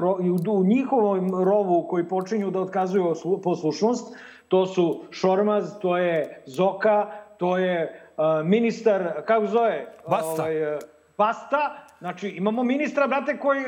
ro, 0.00 0.16
u 0.48 0.64
njihovom 0.64 1.44
rovu 1.44 1.86
koji 1.88 2.08
počinju 2.08 2.50
da 2.50 2.60
otkazuju 2.60 3.14
poslušnost, 3.42 4.16
to 4.48 4.66
su 4.66 5.04
Šormaz, 5.10 5.78
to 5.80 5.96
je 5.96 6.42
Zoka, 6.46 7.06
to 7.38 7.58
je 7.58 8.00
uh, 8.16 8.24
ministar, 8.46 9.22
kako 9.26 9.46
zove? 9.46 9.86
Basta. 10.08 10.42
Ovaj, 10.42 10.78
Basta, 11.18 11.86
Znači, 11.98 12.28
imamo 12.28 12.64
ministra, 12.64 13.06
brate, 13.06 13.38
koji 13.38 13.64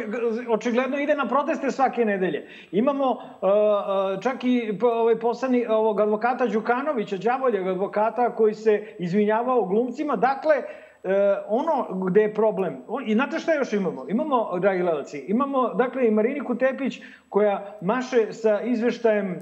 očigledno 0.49 0.99
ide 0.99 1.15
na 1.15 1.29
proteste 1.29 1.71
svake 1.71 2.05
nedelje. 2.05 2.49
Imamo 2.73 3.11
uh, 3.11 4.23
čak 4.23 4.45
i 4.45 4.79
ovaj 4.83 5.19
poslani 5.19 5.67
ovog 5.67 6.01
advokata 6.01 6.47
Đukanovića, 6.47 7.17
đavoljeg 7.17 7.67
advokata 7.69 8.35
koji 8.35 8.55
se 8.55 8.87
izvinjavao 8.99 9.65
glumcima. 9.65 10.17
Dakle, 10.17 10.57
uh, 10.59 11.11
ono 11.49 12.05
gde 12.07 12.23
je 12.23 12.35
problem. 12.35 12.77
I 13.07 13.15
znate 13.15 13.39
šta 13.39 13.55
još 13.55 13.73
imamo? 13.73 14.05
Imamo, 14.09 14.59
dragi 14.59 14.83
gledalci, 14.83 15.19
imamo, 15.19 15.75
dakle, 15.75 16.09
i 16.09 16.11
Mariniku 16.11 16.55
Tepić 16.55 17.01
koja 17.29 17.79
maše 17.81 18.33
sa 18.33 18.61
izveštajem 18.61 19.39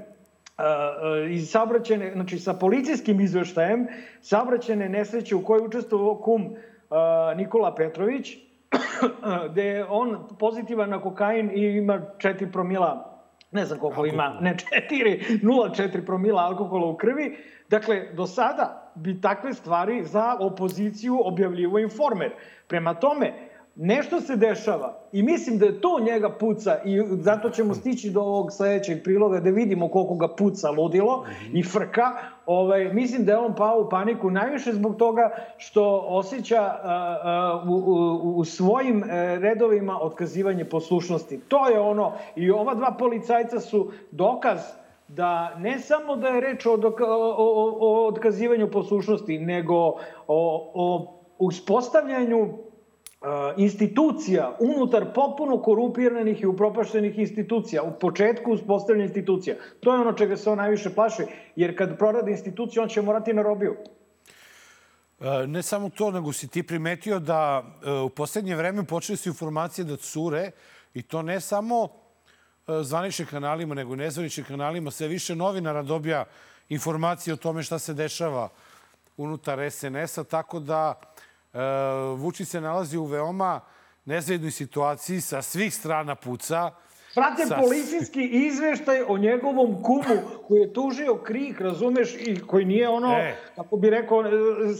iz 1.29 1.49
saobraćene, 1.49 2.11
znači 2.13 2.39
sa 2.39 2.53
policijskim 2.53 3.21
izveštajem 3.21 3.87
saobraćene 4.21 4.89
nesreće 4.89 5.35
u 5.35 5.43
kojoj 5.43 5.65
učestvovao 5.65 6.15
kum 6.15 6.55
Nikola 7.35 7.75
Petrović, 7.75 8.37
gde 9.51 9.63
je 9.63 9.85
on 9.89 10.27
pozitivan 10.39 10.89
na 10.89 11.01
kokain 11.01 11.51
i 11.53 11.77
ima 11.77 12.01
4 12.17 12.51
promila 12.51 13.17
ne 13.51 13.65
znam 13.65 13.79
koliko 13.79 14.01
Alkohol. 14.01 14.13
ima, 14.13 14.37
ne 14.41 14.55
4, 14.89 15.41
0,4 15.43 16.05
promila 16.05 16.41
alkohola 16.41 16.87
u 16.87 16.97
krvi. 16.97 17.37
Dakle, 17.69 18.13
do 18.13 18.27
sada 18.27 18.91
bi 18.95 19.21
takve 19.21 19.53
stvari 19.53 20.03
za 20.03 20.37
opoziciju 20.39 21.19
objavljivo 21.23 21.79
informer. 21.79 22.31
Prema 22.67 22.93
tome, 22.93 23.33
nešto 23.79 24.21
se 24.21 24.35
dešava 24.35 24.99
i 25.11 25.23
mislim 25.23 25.57
da 25.57 25.79
to 25.81 25.99
njega 25.99 26.29
puca 26.29 26.77
i 26.85 27.01
zato 27.11 27.49
ćemo 27.49 27.73
stići 27.73 28.09
do 28.09 28.21
ovog 28.21 28.51
sledećeg 28.51 29.03
priloga 29.03 29.39
da 29.39 29.49
vidimo 29.49 29.87
koliko 29.89 30.15
ga 30.15 30.27
puca 30.27 30.69
ludilo 30.69 31.25
i 31.53 31.63
frka. 31.63 32.11
Ovaj, 32.45 32.93
mislim 32.93 33.25
da 33.25 33.31
je 33.31 33.37
on 33.37 33.55
pao 33.55 33.81
u 33.81 33.89
paniku 33.89 34.31
najviše 34.31 34.73
zbog 34.73 34.95
toga 34.95 35.29
što 35.57 36.05
osjeća 36.07 36.61
a, 36.61 36.79
a, 36.83 37.63
u, 37.69 37.73
u, 37.73 38.37
u 38.37 38.45
svojim 38.45 39.03
e, 39.03 39.39
redovima 39.39 39.99
otkazivanje 40.01 40.65
poslušnosti. 40.65 41.39
To 41.47 41.67
je 41.69 41.79
ono 41.79 42.13
i 42.35 42.51
ova 42.51 42.75
dva 42.75 42.95
policajca 42.99 43.59
su 43.59 43.91
dokaz 44.11 44.59
da 45.07 45.55
ne 45.55 45.79
samo 45.79 46.15
da 46.15 46.27
je 46.27 46.41
reč 46.41 46.65
o, 46.65 46.73
o, 46.73 46.95
o, 47.37 47.77
o 47.79 48.07
otkazivanju 48.07 48.71
poslušnosti, 48.71 49.39
nego 49.39 49.75
o, 49.75 49.97
o 50.73 51.13
uspostavljanju 51.39 52.66
institucija 53.57 54.57
unutar 54.59 55.13
popuno 55.13 55.61
korupiranih 55.61 56.41
i 56.41 56.45
upropaštenih 56.45 57.19
institucija, 57.19 57.83
u 57.83 57.99
početku 57.99 58.51
uspostavljanja 58.51 59.05
institucija. 59.05 59.55
To 59.79 59.93
je 59.93 59.99
ono 59.99 60.13
čega 60.13 60.37
se 60.37 60.49
on 60.49 60.57
najviše 60.57 60.89
plaši, 60.89 61.23
jer 61.55 61.77
kad 61.77 61.97
prorade 61.97 62.31
instituciju, 62.31 62.83
on 62.83 62.89
će 62.89 63.01
morati 63.01 63.33
na 63.33 63.41
robiju. 63.41 63.75
E, 65.19 65.47
ne 65.47 65.63
samo 65.63 65.89
to, 65.89 66.11
nego 66.11 66.33
si 66.33 66.47
ti 66.47 66.63
primetio 66.63 67.19
da 67.19 67.63
e, 67.85 67.91
u 67.91 68.09
poslednje 68.09 68.55
vreme 68.55 68.83
počeli 68.83 69.17
su 69.17 69.29
informacije 69.29 69.85
da 69.85 69.97
cure 69.97 70.51
i 70.93 71.01
to 71.01 71.21
ne 71.21 71.41
samo 71.41 71.87
e, 71.87 72.83
zvaničnim 72.83 73.27
kanalima, 73.27 73.75
nego 73.75 73.93
i 73.93 73.97
nezvaničnim 73.97 74.45
kanalima. 74.45 74.91
Sve 74.91 75.07
više 75.07 75.35
novinara 75.35 75.83
dobija 75.83 76.25
informacije 76.69 77.33
o 77.33 77.37
tome 77.37 77.63
šta 77.63 77.79
se 77.79 77.93
dešava 77.93 78.49
unutar 79.17 79.71
SNS-a, 79.71 80.23
tako 80.23 80.59
da 80.59 81.01
Vučić 82.17 82.47
se 82.47 82.61
nalazi 82.61 82.97
u 82.97 83.05
veoma 83.05 83.59
nezajednoj 84.05 84.51
situaciji, 84.51 85.21
sa 85.21 85.41
svih 85.41 85.75
strana 85.75 86.15
puca. 86.15 86.71
Prate 87.15 87.45
sa... 87.45 87.55
policijski 87.55 88.23
izveštaj 88.23 89.01
o 89.07 89.17
njegovom 89.17 89.83
kumu 89.83 90.21
koji 90.47 90.59
je 90.59 90.73
tužio 90.73 91.15
krik, 91.15 91.61
razumeš, 91.61 92.15
i 92.15 92.39
koji 92.47 92.65
nije 92.65 92.89
ono, 92.89 93.13
e. 93.13 93.35
kako 93.55 93.77
bi 93.77 93.89
rekao, 93.89 94.23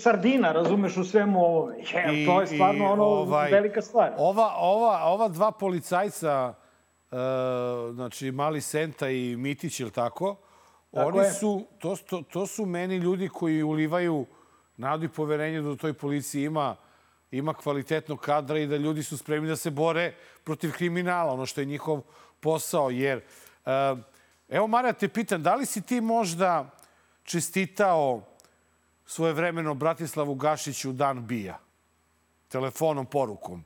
sardina, 0.01 0.51
razumeš, 0.51 0.97
u 0.97 1.03
svemu 1.03 1.45
ovome. 1.45 1.75
Je, 1.77 2.23
I, 2.23 2.25
to 2.25 2.41
je 2.41 2.47
stvarno 2.47 2.85
i, 2.85 2.87
ono 2.87 3.03
ovaj, 3.03 3.51
velika 3.51 3.81
stvar. 3.81 4.11
Ova, 4.17 4.53
ova, 4.57 5.03
ova 5.03 5.27
dva 5.27 5.51
policajca, 5.51 6.53
uh, 7.11 7.17
znači 7.95 8.31
Mali 8.31 8.61
Senta 8.61 9.09
i 9.09 9.35
Mitić, 9.35 9.79
ili 9.79 9.91
tako? 9.91 10.35
tako 10.91 11.07
oni 11.07 11.17
je. 11.17 11.31
su, 11.31 11.65
to, 11.79 11.95
to, 12.09 12.21
to 12.21 12.47
su 12.47 12.65
meni 12.65 12.97
ljudi 12.97 13.29
koji 13.29 13.63
ulivaju 13.63 14.25
nadu 14.77 15.05
i 15.05 15.09
poverenje 15.09 15.61
da 15.61 15.69
u 15.69 15.75
toj 15.75 15.93
policiji 15.93 16.43
ima 16.43 16.75
ima 17.31 17.53
kvalitetnog 17.53 18.19
kadra 18.19 18.59
i 18.59 18.67
da 18.67 18.77
ljudi 18.77 19.03
su 19.03 19.17
spremni 19.17 19.49
da 19.49 19.55
se 19.55 19.71
bore 19.71 20.13
protiv 20.43 20.71
kriminala, 20.71 21.33
ono 21.33 21.45
što 21.45 21.61
je 21.61 21.65
njihov 21.65 22.01
posao. 22.39 22.89
Jer, 22.89 23.21
uh, 23.65 23.99
evo 24.49 24.67
Marija, 24.67 24.93
te 24.93 25.07
pitan, 25.07 25.43
da 25.43 25.55
li 25.55 25.65
si 25.65 25.81
ti 25.81 26.01
možda 26.01 26.69
čestitao 27.23 28.21
svoje 29.05 29.33
vremeno 29.33 29.73
Bratislavu 29.73 30.35
Gašiću 30.35 30.91
dan 30.91 31.27
bija? 31.27 31.59
Telefonom, 32.47 33.05
porukom? 33.05 33.63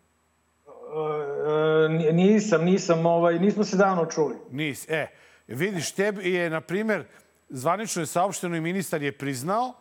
E, 2.10 2.13
nisam, 2.13 2.65
nisam, 2.65 3.06
ovaj, 3.06 3.39
nismo 3.39 3.63
se 3.63 3.78
davno 3.78 4.06
čuli. 4.06 4.36
Nis, 4.52 4.89
e, 4.89 5.08
vidiš, 5.47 5.91
tebi 5.91 6.34
je, 6.34 6.50
na 6.50 6.62
primer, 6.62 7.06
zvanično 7.50 8.02
je 8.02 8.06
saopšteno 8.06 8.56
i 8.56 8.62
ministar 8.62 9.04
je 9.04 9.17
priznao 9.17 9.74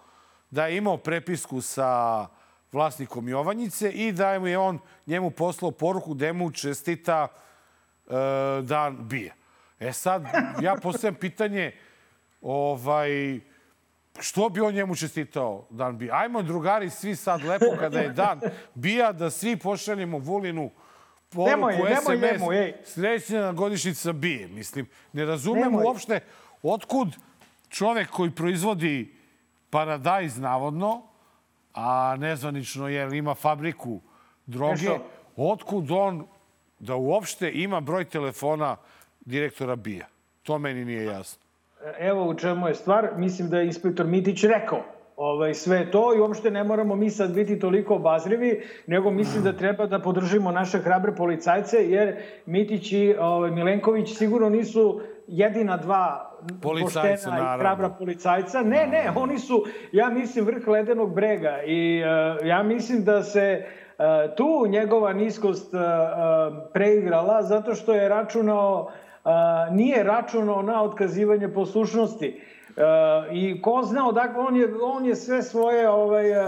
da 0.50 0.66
je 0.66 0.76
imao 0.76 0.96
prepisku 0.96 1.60
sa 1.60 2.26
vlasnikom 2.72 3.28
Jovanjice 3.28 3.90
i 3.90 4.12
da 4.12 4.32
je 4.32 4.58
on 4.58 4.78
njemu 5.06 5.30
poslao 5.30 5.70
poruku 5.70 6.14
da 6.14 6.32
mu 6.32 6.50
čestita 6.50 7.28
e, 7.28 8.12
dan 8.62 8.96
bije. 9.08 9.34
E 9.80 9.92
sad, 9.92 10.24
ja 10.62 10.76
postavljam 10.82 11.14
pitanje, 11.14 11.72
ovaj, 12.40 13.40
što 14.20 14.48
bi 14.48 14.60
on 14.60 14.74
njemu 14.74 14.96
čestitao 14.96 15.66
dan 15.70 15.98
bija? 15.98 16.14
Ajmo, 16.14 16.42
drugari, 16.42 16.90
svi 16.90 17.16
sad 17.16 17.44
lepo 17.44 17.66
kada 17.78 17.98
je 17.98 18.08
dan 18.08 18.40
bija, 18.74 19.12
da 19.12 19.30
svi 19.30 19.56
pošaljemo 19.56 20.18
Vulinu 20.18 20.70
poruku 21.28 21.50
nemoj, 21.50 21.74
SMS, 21.74 22.08
nemoj, 22.08 22.32
nemoj, 22.32 22.74
srećna 22.84 23.52
godišnica 23.52 24.12
bije. 24.12 24.48
Mislim, 24.48 24.86
ne 25.12 25.24
razumem 25.24 25.62
nemoj. 25.62 25.84
uopšte 25.84 26.20
otkud 26.62 27.16
čovek 27.68 28.10
koji 28.10 28.30
proizvodi 28.30 29.19
paradajz, 29.70 30.38
navodno, 30.38 31.02
a 31.74 32.16
nezvanično 32.16 32.88
jer 32.88 33.12
ima 33.12 33.35
fabriku 33.35 34.00
droge, 34.46 34.98
otkud 35.37 35.90
on 35.90 36.26
da 36.78 36.96
uopšte 36.96 37.50
ima 37.54 37.80
broj 37.80 38.04
telefona 38.04 38.76
direktora 39.20 39.76
BIA? 39.76 40.06
To 40.42 40.59
meni 40.59 40.85
nije 40.85 41.04
jasno. 41.04 41.42
evo 41.98 42.28
u 42.28 42.35
čemu 42.35 42.68
je 42.68 42.74
stvar, 42.74 43.09
mislim 43.16 43.50
da 43.50 43.59
je 43.59 43.66
inspektor 43.66 44.06
Mitić 44.06 44.44
rekao 44.44 44.83
ovaj, 45.20 45.54
sve 45.54 45.90
to 45.90 46.14
i 46.16 46.20
uopšte 46.20 46.50
ne 46.50 46.64
moramo 46.64 46.96
mi 46.96 47.11
sad 47.11 47.35
biti 47.35 47.59
toliko 47.59 47.94
obazrivi, 47.94 48.62
nego 48.87 49.11
mislim 49.11 49.44
da 49.44 49.52
treba 49.52 49.87
da 49.87 49.98
podržimo 49.98 50.50
naše 50.50 50.78
hrabre 50.78 51.14
policajce, 51.14 51.90
jer 51.90 52.16
Mitić 52.46 52.92
i 52.92 53.14
ovaj, 53.18 53.50
Milenković 53.50 54.16
sigurno 54.16 54.48
nisu 54.48 55.00
jedina 55.26 55.76
dva 55.76 56.37
Policajca, 56.62 57.00
poštena 57.11 57.54
i 57.54 57.59
hrabra 57.59 57.88
policajca. 57.88 58.62
Ne, 58.62 58.87
ne, 58.87 59.12
oni 59.16 59.38
su, 59.38 59.64
ja 59.92 60.09
mislim, 60.09 60.44
vrh 60.44 60.68
ledenog 60.68 61.14
brega 61.14 61.62
i 61.66 62.02
uh, 62.02 62.46
ja 62.46 62.62
mislim 62.62 63.04
da 63.04 63.22
se 63.22 63.64
uh, 63.64 64.04
tu 64.37 64.66
njegova 64.68 65.12
niskost 65.12 65.74
uh, 65.74 65.80
uh, 65.80 65.87
preigrala 66.72 67.42
zato 67.42 67.74
što 67.74 67.94
je 67.94 68.09
računao, 68.09 68.90
uh, 69.24 69.30
nije 69.76 70.02
računao 70.02 70.62
na 70.62 70.83
otkazivanje 70.83 71.48
poslušnosti. 71.48 72.40
Uh, 72.76 73.37
I 73.37 73.62
ko 73.62 73.83
zna 73.83 74.09
odakle, 74.09 74.42
on 74.42 74.56
je, 74.56 74.68
on 74.83 75.06
je 75.06 75.16
sve 75.16 75.42
svoje 75.42 75.88
ovaj, 75.88 76.30
uh, 76.30 76.46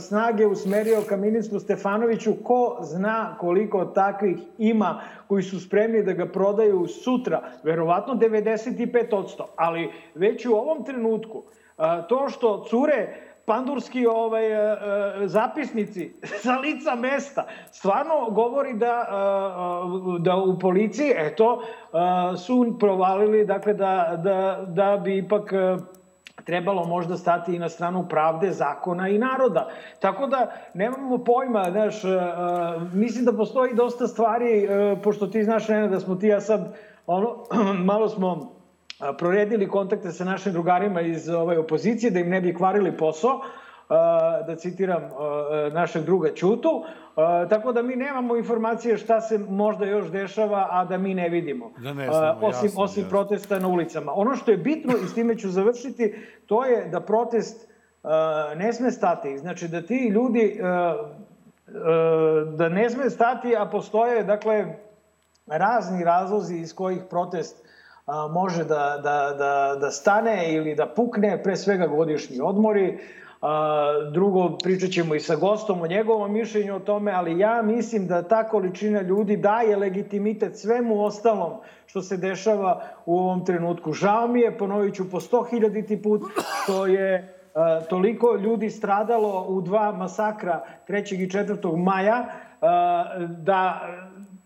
snage 0.00 0.46
usmerio 0.46 1.02
ka 1.08 1.16
ministru 1.16 1.60
Stefanoviću, 1.60 2.34
ko 2.44 2.78
zna 2.82 3.36
koliko 3.40 3.84
takvih 3.84 4.38
ima 4.58 5.00
koji 5.28 5.42
su 5.42 5.60
spremni 5.60 6.02
da 6.02 6.12
ga 6.12 6.26
prodaju 6.26 6.86
sutra, 6.86 7.42
verovatno 7.62 8.14
95%, 8.14 9.42
ali 9.56 9.92
već 10.14 10.46
u 10.46 10.52
ovom 10.52 10.84
trenutku 10.84 11.38
uh, 11.38 11.84
to 12.08 12.28
što 12.28 12.64
cure 12.68 13.23
pandurski 13.46 14.06
ovaj, 14.06 14.46
e, 14.46 14.76
e, 15.22 15.28
zapisnici 15.28 16.14
sa 16.44 16.56
lica 16.56 16.94
mesta 16.94 17.46
stvarno 17.70 18.30
govori 18.30 18.74
da, 18.74 19.06
e, 19.08 19.14
da 20.20 20.36
u 20.36 20.58
policiji 20.58 21.12
eto, 21.16 21.62
su 22.46 22.76
provalili 22.80 23.46
dakle, 23.46 23.74
da, 23.74 24.20
da, 24.24 24.64
da 24.68 24.96
bi 24.96 25.18
ipak 25.18 25.52
trebalo 26.44 26.84
možda 26.84 27.16
stati 27.16 27.54
i 27.54 27.58
na 27.58 27.68
stranu 27.68 28.08
pravde, 28.08 28.50
zakona 28.52 29.08
i 29.08 29.18
naroda. 29.18 29.68
Tako 30.00 30.26
da 30.26 30.52
nemamo 30.74 31.18
pojma, 31.18 31.64
znaš, 31.70 32.02
mislim 32.92 33.24
da 33.24 33.32
postoji 33.32 33.74
dosta 33.74 34.06
stvari, 34.06 34.68
pošto 35.02 35.26
ti 35.26 35.44
znaš, 35.44 35.68
Nena, 35.68 35.86
da 35.86 36.00
smo 36.00 36.14
ti 36.14 36.26
ja 36.26 36.40
sad, 36.40 36.76
ono, 37.06 37.44
malo 37.90 38.08
smo 38.08 38.53
proredili 39.18 39.68
kontakte 39.68 40.10
sa 40.10 40.24
našim 40.24 40.52
drugarima 40.52 41.00
iz 41.00 41.28
ove 41.28 41.58
opozicije, 41.58 42.10
da 42.10 42.20
im 42.20 42.30
ne 42.30 42.40
bi 42.40 42.54
kvarili 42.54 42.96
posao, 42.96 43.40
da 44.46 44.56
citiram 44.56 45.02
našeg 45.72 46.04
druga 46.04 46.34
Ćutu, 46.34 46.84
tako 47.50 47.72
da 47.72 47.82
mi 47.82 47.96
nemamo 47.96 48.36
informacije 48.36 48.98
šta 48.98 49.20
se 49.20 49.38
možda 49.38 49.86
još 49.86 50.10
dešava, 50.10 50.68
a 50.70 50.84
da 50.84 50.98
mi 50.98 51.14
ne 51.14 51.28
vidimo. 51.28 51.70
Da 51.78 51.92
ne 51.92 52.06
znamo, 52.06 52.46
osim, 52.46 52.66
jasno, 52.66 52.82
osim 52.82 53.02
jasno. 53.02 53.10
protesta 53.10 53.58
na 53.58 53.68
ulicama. 53.68 54.12
Ono 54.14 54.36
što 54.36 54.50
je 54.50 54.56
bitno, 54.56 54.92
i 55.04 55.06
s 55.06 55.14
time 55.14 55.38
ću 55.38 55.50
završiti, 55.50 56.14
to 56.46 56.64
je 56.64 56.88
da 56.88 57.00
protest 57.00 57.68
ne 58.56 58.72
sme 58.72 58.90
stati. 58.90 59.38
Znači 59.38 59.68
da 59.68 59.82
ti 59.82 60.08
ljudi 60.08 60.60
da 62.56 62.68
ne 62.68 62.90
sme 62.90 63.10
stati, 63.10 63.56
a 63.56 63.66
postoje, 63.66 64.24
dakle, 64.24 64.66
razni 65.46 66.04
razlozi 66.04 66.56
iz 66.56 66.74
kojih 66.74 67.00
protest 67.10 67.63
a, 68.06 68.28
može 68.28 68.64
da, 68.64 69.00
da, 69.02 69.34
da, 69.38 69.76
da 69.80 69.90
stane 69.90 70.52
ili 70.52 70.74
da 70.74 70.86
pukne, 70.86 71.42
pre 71.42 71.56
svega 71.56 71.86
godišnji 71.86 72.40
odmori. 72.40 72.98
A, 73.42 73.92
drugo, 74.12 74.58
pričat 74.62 74.90
ćemo 74.90 75.14
i 75.14 75.20
sa 75.20 75.36
gostom 75.36 75.82
o 75.82 75.86
njegovom 75.86 76.32
mišljenju 76.32 76.76
o 76.76 76.80
tome, 76.80 77.12
ali 77.12 77.38
ja 77.38 77.62
mislim 77.62 78.06
da 78.06 78.22
ta 78.22 78.48
količina 78.48 79.00
ljudi 79.00 79.36
daje 79.36 79.76
legitimitet 79.76 80.58
svemu 80.58 81.04
ostalom 81.04 81.52
što 81.86 82.02
se 82.02 82.16
dešava 82.16 82.82
u 83.06 83.18
ovom 83.18 83.44
trenutku. 83.44 83.92
Žao 83.92 84.28
mi 84.28 84.40
je, 84.40 84.58
ponovit 84.58 84.94
ću 84.94 85.10
po 85.10 85.20
sto 85.20 85.42
hiljaditi 85.42 86.02
put, 86.02 86.22
što 86.62 86.86
je 86.86 87.34
a, 87.54 87.80
toliko 87.80 88.36
ljudi 88.36 88.70
stradalo 88.70 89.46
u 89.48 89.60
dva 89.60 89.92
masakra 89.92 90.64
3. 90.88 91.22
i 91.22 91.28
4. 91.28 91.76
maja, 91.76 92.26
a, 92.60 93.04
da 93.28 93.80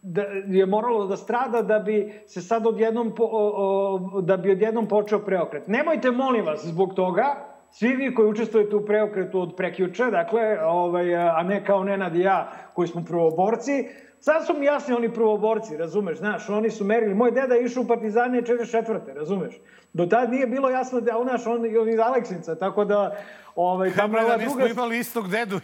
da 0.09 0.23
je 0.49 0.67
moralo 0.67 1.07
da 1.07 1.17
strada 1.17 1.63
da 1.63 1.79
bi 1.79 2.23
se 2.27 2.41
sad 2.41 2.67
odjednom 2.67 3.15
po, 3.15 3.25
o, 3.25 3.53
o, 3.57 4.21
da 4.21 4.37
bi 4.37 4.53
odjednom 4.53 4.89
počeo 4.89 5.19
preokret. 5.19 5.69
Nemojte 5.69 6.11
molim 6.11 6.47
vas 6.47 6.65
zbog 6.65 6.95
toga 6.95 7.35
svi 7.71 7.89
vi 7.89 8.15
koji 8.15 8.29
učestvujete 8.29 8.77
u 8.77 8.85
preokretu 8.85 9.41
od 9.41 9.55
prekjuče, 9.57 10.05
dakle, 10.05 10.65
ovaj, 10.65 11.17
a 11.17 11.43
ne 11.43 11.65
kao 11.65 11.85
Nenad 11.85 12.17
i 12.17 12.21
ja 12.21 12.51
koji 12.75 12.89
smo 12.89 13.05
prvoborci, 13.05 13.89
sad 14.21 14.47
su 14.47 14.55
mi 14.59 14.67
jasni 14.67 14.95
oni 14.95 15.13
prvoborci, 15.13 15.77
razumeš, 15.77 16.19
znaš, 16.19 16.49
oni 16.49 16.71
su 16.71 16.85
merili, 16.85 17.15
moj 17.15 17.31
deda 17.31 17.55
je 17.55 17.65
išao 17.65 17.83
u 17.83 17.87
partizane 17.87 18.43
44. 18.43 19.15
razumeš, 19.15 19.61
do 19.93 20.07
tad 20.07 20.31
nije 20.31 20.47
bilo 20.47 20.71
jasno 20.71 21.01
da, 21.01 21.13
znaš, 21.23 21.47
on, 21.47 21.61
on 21.81 21.89
iz 21.89 21.99
Aleksinca, 21.99 22.55
tako 22.55 22.85
da, 22.85 23.17
Ovaj, 23.61 23.91
tamo 23.91 24.09
Dobro, 24.09 24.21
je 24.21 24.25
da 24.25 24.29
ova 24.29 24.37
nismo 24.37 24.55
druga, 24.57 24.73
imali 24.73 24.99
istog 24.99 25.29
dedu. 25.29 25.61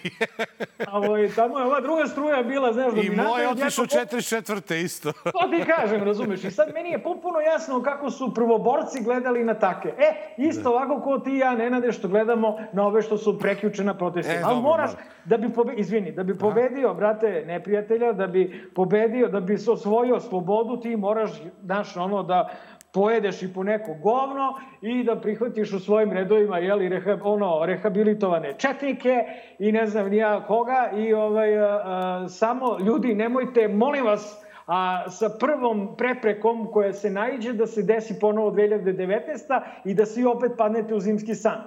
ovaj, 0.92 1.28
tamo 1.28 1.58
je 1.58 1.64
ova 1.64 1.80
druga 1.80 2.06
struja 2.06 2.42
bila, 2.42 2.72
znaš, 2.72 2.86
I 2.86 2.96
dominantna. 2.96 3.22
moj 3.24 3.42
je 3.42 3.48
odjednom- 3.48 3.62
otišao 3.64 3.84
44. 3.84 4.74
isto. 4.74 5.12
To 5.12 5.48
ti 5.50 5.64
kažem, 5.66 6.02
razumeš? 6.02 6.44
I 6.44 6.50
sad 6.50 6.68
meni 6.74 6.90
je 6.90 7.02
potpuno 7.02 7.40
jasno 7.40 7.82
kako 7.82 8.10
su 8.10 8.34
prvoborci 8.34 9.02
gledali 9.02 9.44
na 9.44 9.54
take. 9.54 9.88
E, 9.88 10.14
isto 10.38 10.70
ovako 10.70 11.00
ko 11.00 11.18
ti 11.18 11.30
i 11.30 11.38
ja, 11.38 11.54
Nenade, 11.54 11.92
što 11.92 12.08
gledamo 12.08 12.58
na 12.72 12.86
ove 12.86 13.02
što 13.02 13.18
su 13.18 13.38
prekjuče 13.38 13.84
na 13.84 13.94
protestima. 13.94 14.34
E, 14.34 14.42
Ali 14.44 14.54
dobro, 14.54 14.70
moraš, 14.70 14.90
dobro. 14.90 15.04
da 15.24 15.36
bi 15.36 15.52
pobe... 15.52 15.74
izvini, 15.74 16.12
da 16.12 16.22
bi 16.22 16.38
pobedio, 16.38 16.94
brate, 16.94 17.44
neprijatelja, 17.46 18.12
da 18.12 18.26
bi 18.26 18.70
pobedio, 18.74 19.28
da 19.28 19.40
bi 19.40 19.58
se 19.58 19.70
osvojio 19.70 20.20
slobodu, 20.20 20.80
ti 20.80 20.96
moraš, 20.96 21.30
znaš, 21.62 21.96
ono, 21.96 22.22
da 22.22 22.50
pojedeš 22.94 23.42
i 23.42 23.52
po 23.52 23.62
neko 23.62 23.94
govno 23.94 24.60
i 24.82 25.04
da 25.04 25.20
prihvatiš 25.20 25.72
u 25.72 25.80
svojim 25.80 26.12
redovima 26.12 26.58
jeli, 26.58 26.88
reha, 26.88 27.18
ono, 27.22 27.66
rehabilitovane 27.66 28.54
četnike 28.58 29.24
i 29.58 29.72
ne 29.72 29.86
znam 29.86 30.10
ni 30.10 30.22
koga 30.46 30.90
i 30.96 31.14
ovaj, 31.14 31.58
a, 31.58 31.82
a, 31.84 32.28
samo 32.28 32.78
ljudi 32.78 33.14
nemojte, 33.14 33.68
molim 33.68 34.04
vas, 34.04 34.44
a 34.66 35.10
sa 35.10 35.28
prvom 35.40 35.96
preprekom 35.96 36.68
koja 36.72 36.92
se 36.92 37.10
naiđe 37.10 37.52
da 37.52 37.66
se 37.66 37.82
desi 37.82 38.20
ponovo 38.20 38.50
2019. 38.50 39.60
i 39.84 39.94
da 39.94 40.06
svi 40.06 40.24
opet 40.24 40.52
padnete 40.58 40.94
u 40.94 41.00
zimski 41.00 41.34
san. 41.34 41.62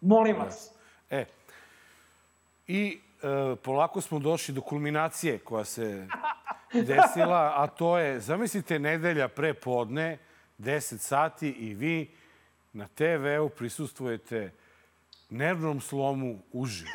Molim 0.00 0.36
vas. 0.36 0.74
E, 1.10 1.24
i 2.66 2.98
e, 3.22 3.56
polako 3.56 4.00
smo 4.00 4.18
došli 4.18 4.54
do 4.54 4.60
kulminacije 4.60 5.38
koja 5.38 5.64
se 5.64 6.06
desila, 6.72 7.52
a 7.56 7.66
to 7.66 7.98
je, 7.98 8.20
zamislite, 8.20 8.78
nedelja 8.78 9.28
pre 9.28 9.54
podne, 9.54 10.18
10 10.58 10.98
sati 10.98 11.48
i 11.48 11.74
vi 11.74 12.10
na 12.72 12.88
TV-u 12.88 13.48
prisustvujete 13.48 14.52
nervnom 15.30 15.80
slomu 15.80 16.38
uživo. 16.52 16.90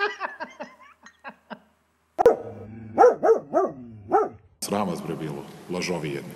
Sram 4.61 4.87
vas 4.87 5.01
bre 5.07 5.15
bilo, 5.15 5.45
lažovi 5.69 6.09
jedni. 6.09 6.33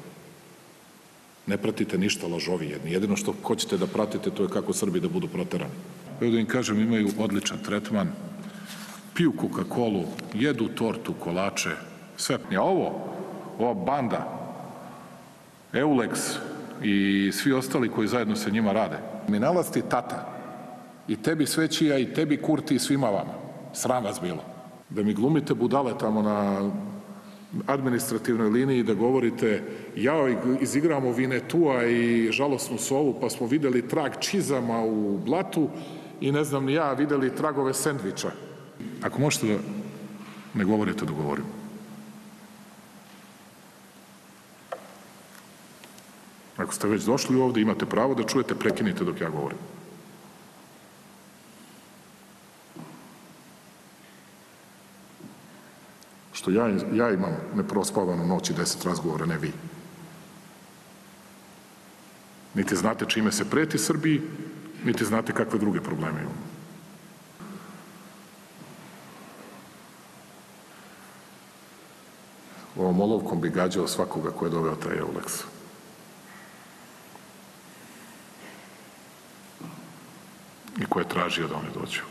Ne 1.47 1.57
pratite 1.57 1.97
ništa 1.97 2.27
lažovi 2.27 2.69
jedni. 2.69 2.91
Jedino 2.91 3.15
što 3.15 3.35
hoćete 3.43 3.77
da 3.77 3.87
pratite 3.87 4.31
to 4.31 4.43
je 4.43 4.49
kako 4.49 4.73
Srbi 4.73 4.99
da 4.99 5.09
budu 5.09 5.27
proterani. 5.27 5.73
Evo 6.21 6.31
da 6.31 6.39
im 6.39 6.47
kažem, 6.47 6.79
imaju 6.79 7.09
odličan 7.19 7.59
tretman, 7.63 8.11
piju 9.13 9.33
Coca-Colu, 9.41 10.05
jedu 10.33 10.67
tortu, 10.67 11.13
kolače, 11.13 11.69
sve. 12.17 12.39
A 12.57 12.61
ovo, 12.61 13.15
ova 13.59 13.73
banda, 13.73 14.45
Eulex 15.73 16.37
i 16.83 17.31
svi 17.33 17.53
ostali 17.53 17.89
koji 17.89 18.07
zajedno 18.07 18.35
sa 18.35 18.49
njima 18.49 18.71
rade. 18.71 18.97
Minalac 19.27 19.69
ti 19.69 19.81
tata. 19.89 20.31
I 21.07 21.15
tebi 21.15 21.45
svećija, 21.45 21.97
i 21.97 22.13
tebi 22.13 22.37
kurti, 22.37 22.75
i 22.75 22.79
svima 22.79 23.09
vama. 23.09 23.33
Sram 23.73 24.03
vas 24.03 24.21
bilo. 24.21 24.43
Da 24.89 25.03
mi 25.03 25.13
glumite 25.13 25.53
budale 25.53 25.97
tamo 25.97 26.21
na 26.21 26.71
administrativnoj 27.67 28.49
liniji 28.49 28.83
da 28.83 28.93
govorite 28.93 29.63
ja 29.95 30.13
izigramo 30.61 31.11
Vinetua 31.11 31.85
i 31.85 32.31
žalosnu 32.31 32.77
sovu 32.77 33.17
pa 33.21 33.29
smo 33.29 33.47
videli 33.47 33.87
trag 33.87 34.11
čizama 34.19 34.85
u 34.85 35.17
blatu 35.25 35.69
i 36.21 36.31
ne 36.31 36.43
znam 36.43 36.65
ni 36.65 36.73
ja 36.73 36.93
videli 36.93 37.35
tragove 37.35 37.73
sendviča. 37.73 38.31
Ako 39.01 39.21
možete 39.21 39.47
da 39.47 39.57
ne 40.53 40.65
govorite 40.65 41.05
da 41.05 41.11
govorim. 41.11 41.64
Ako 46.57 46.73
ste 46.73 46.87
već 46.87 47.03
došli 47.03 47.41
ovde, 47.41 47.61
imate 47.61 47.85
pravo 47.85 48.15
da 48.15 48.23
čujete, 48.23 48.55
prekinite 48.55 49.03
dok 49.03 49.21
ja 49.21 49.29
govorim. 49.29 49.57
Što 56.33 56.51
ja, 56.51 56.67
ja 56.93 57.11
imam 57.11 57.35
neprospavanu 57.55 58.27
noć 58.27 58.49
i 58.49 58.53
deset 58.53 58.85
razgovora, 58.85 59.25
ne 59.25 59.37
vi. 59.37 59.51
Niti 62.53 62.75
znate 62.75 63.05
čime 63.05 63.31
se 63.31 63.49
preti 63.49 63.77
Srbiji, 63.77 64.21
niti 64.85 65.05
znate 65.05 65.33
kakve 65.33 65.59
druge 65.59 65.81
probleme 65.81 66.21
imamo. 66.21 66.55
Ovom 72.77 73.01
olovkom 73.01 73.41
bi 73.41 73.49
gađao 73.49 73.87
svakoga 73.87 74.31
ko 74.31 74.45
je 74.45 74.51
doveo 74.51 74.75
taj 74.75 74.97
Eulex. 74.97 75.54
Ko 80.89 80.99
je 80.99 81.09
tražio 81.09 81.47
da 81.47 81.55
oni 81.55 81.71
dođu. 81.79 82.01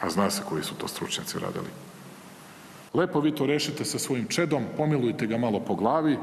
A 0.00 0.10
zna 0.10 0.30
se 0.30 0.42
koji 0.48 0.64
su 0.64 0.74
to 0.74 0.88
stručnjaci 0.88 1.38
radili. 1.38 1.70
Lepo 2.94 3.20
vi 3.20 3.34
to 3.34 3.46
rešite 3.46 3.84
sa 3.84 3.98
svojim 3.98 4.26
čedom, 4.26 4.64
pomilujte 4.76 5.26
ga 5.26 5.38
malo 5.38 5.60
po 5.60 5.74
glavi 5.74 6.18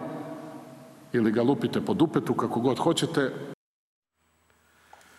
ili 1.13 1.31
ga 1.31 1.43
lupite 1.43 1.81
po 1.81 1.93
dupetu, 1.93 2.33
kako 2.33 2.59
god 2.59 2.79
hoćete, 2.79 3.31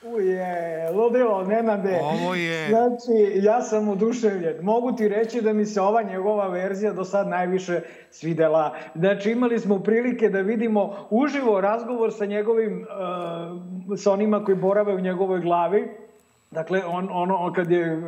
Uje, 0.02 0.90
ludilo, 0.94 1.44
Nenade. 1.44 2.00
Ovo 2.02 2.34
je... 2.34 2.68
Znači, 2.68 3.32
ja 3.34 3.62
sam 3.62 3.88
oduševljen. 3.88 4.56
Mogu 4.62 4.92
ti 4.92 5.08
reći 5.08 5.40
da 5.40 5.52
mi 5.52 5.66
se 5.66 5.80
ova 5.80 6.02
njegova 6.02 6.48
verzija 6.48 6.92
do 6.92 7.04
sad 7.04 7.28
najviše 7.28 7.80
svidela. 8.10 8.74
Znači, 8.94 9.30
imali 9.30 9.58
smo 9.58 9.78
prilike 9.78 10.28
da 10.28 10.40
vidimo 10.40 10.96
uživo 11.10 11.60
razgovor 11.60 12.12
sa 12.12 12.26
njegovim, 12.26 12.86
uh, 13.90 13.98
sa 13.98 14.12
onima 14.12 14.44
koji 14.44 14.56
borave 14.56 14.94
u 14.94 15.00
njegovoj 15.00 15.40
glavi. 15.40 15.88
Dakle, 16.50 16.82
on, 16.86 17.08
ono, 17.12 17.52
kad 17.52 17.70
je, 17.70 18.02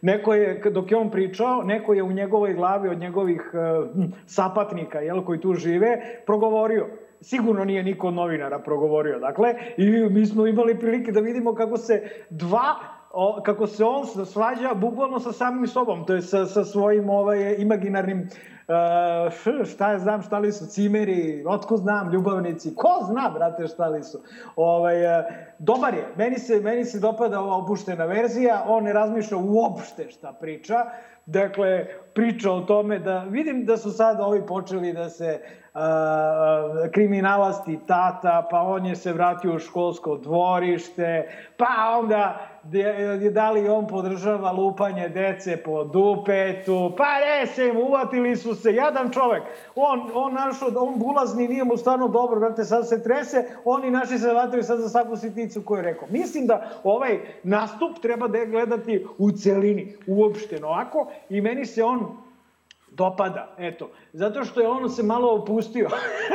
neko 0.00 0.34
je, 0.34 0.70
dok 0.70 0.90
je 0.90 0.96
on 0.96 1.10
pričao, 1.10 1.62
neko 1.62 1.94
je 1.94 2.02
u 2.02 2.12
njegovoj 2.12 2.54
glavi 2.54 2.88
od 2.88 2.98
njegovih 2.98 3.50
uh, 3.52 3.88
sapatnika, 4.26 5.00
jel, 5.00 5.24
koji 5.24 5.40
tu 5.40 5.54
žive, 5.54 6.00
progovorio 6.26 6.86
sigurno 7.24 7.64
nije 7.64 7.82
niko 7.82 8.08
od 8.08 8.14
novinara 8.14 8.58
progovorio. 8.58 9.18
Dakle, 9.18 9.54
i 9.76 9.90
mi 10.10 10.26
smo 10.26 10.46
imali 10.46 10.78
prilike 10.78 11.12
da 11.12 11.20
vidimo 11.20 11.54
kako 11.54 11.76
se 11.76 12.02
dva 12.30 12.74
o, 13.10 13.42
kako 13.42 13.66
se 13.66 13.84
on 13.84 14.26
svađa 14.26 14.74
bukvalno 14.74 15.20
sa 15.20 15.32
samim 15.32 15.66
sobom, 15.66 16.06
to 16.06 16.14
je 16.14 16.22
sa, 16.22 16.46
sa 16.46 16.64
svojim 16.64 17.10
ovaj, 17.10 17.54
imaginarnim 17.58 18.28
Uh, 18.68 19.64
šta 19.66 19.92
je 19.92 19.98
znam 19.98 20.22
šta 20.22 20.38
li 20.38 20.52
su 20.52 20.66
cimeri, 20.66 21.44
otko 21.46 21.76
znam 21.76 22.12
ljubavnici, 22.12 22.74
ko 22.74 22.88
zna 23.02 23.30
brate 23.34 23.66
šta 23.66 23.88
li 23.88 24.02
su. 24.02 24.22
Ovaj, 24.56 25.18
uh, 25.18 25.24
dobar 25.58 25.94
je, 25.94 26.08
meni 26.16 26.38
se, 26.38 26.60
meni 26.60 26.84
se 26.84 27.00
dopada 27.00 27.40
ova 27.40 27.56
opuštena 27.56 28.04
verzija, 28.04 28.64
on 28.68 28.84
ne 28.84 28.92
razmišlja 28.92 29.36
uopšte 29.36 30.10
šta 30.10 30.32
priča, 30.32 30.74
dakle 31.26 31.86
priča 32.14 32.52
o 32.52 32.60
tome 32.60 32.98
da, 32.98 33.18
vidim 33.28 33.64
da 33.64 33.76
su 33.76 33.90
sad 33.90 34.20
ovi 34.20 34.46
počeli 34.46 34.92
da 34.92 35.08
se 35.08 35.40
uh, 35.74 35.80
kriminalasti 36.92 37.78
tata, 37.86 38.46
pa 38.50 38.60
on 38.60 38.86
je 38.86 38.96
se 38.96 39.12
vratio 39.12 39.54
u 39.54 39.58
školsko 39.58 40.16
dvorište, 40.16 41.28
pa 41.56 41.98
onda 41.98 42.38
da 43.30 43.50
li 43.50 43.68
on 43.68 43.86
podržava 43.86 44.52
lupanje 44.52 45.08
dece 45.08 45.56
po 45.56 45.84
dupetu, 45.84 46.92
pa 46.96 47.18
resem, 47.18 47.76
uvatili 47.76 48.36
su 48.36 48.54
se, 48.54 48.74
jadan 48.74 49.10
čovek, 49.10 49.42
on, 49.74 50.10
on 50.14 50.34
našo, 50.34 50.66
on 50.76 50.98
bulazni, 50.98 51.48
nije 51.48 51.64
mu 51.64 51.76
stvarno 51.76 52.08
dobro, 52.08 52.40
brate, 52.40 52.64
sad 52.64 52.88
se 52.88 53.02
trese, 53.02 53.44
oni 53.64 53.90
naši 53.90 54.18
se 54.18 54.32
vataju 54.32 54.62
sad 54.62 54.80
za 54.80 54.88
svaku 54.88 55.16
sitnicu 55.16 55.62
koju 55.62 55.78
je 55.78 55.82
rekao. 55.82 56.08
Mislim 56.10 56.46
da 56.46 56.70
ovaj 56.84 57.18
nastup 57.42 57.98
treba 58.02 58.28
da 58.28 58.38
je 58.38 58.46
gledati 58.46 59.06
u 59.18 59.30
celini, 59.30 59.96
uopšteno 60.06 60.68
ovako, 60.68 61.10
i 61.28 61.40
meni 61.40 61.66
se 61.66 61.84
on 61.84 62.16
dopada, 62.90 63.54
eto. 63.58 63.90
Zato 64.12 64.44
što 64.44 64.60
je 64.60 64.68
ono 64.68 64.88
se 64.88 65.02
malo 65.02 65.34
opustio 65.34 65.88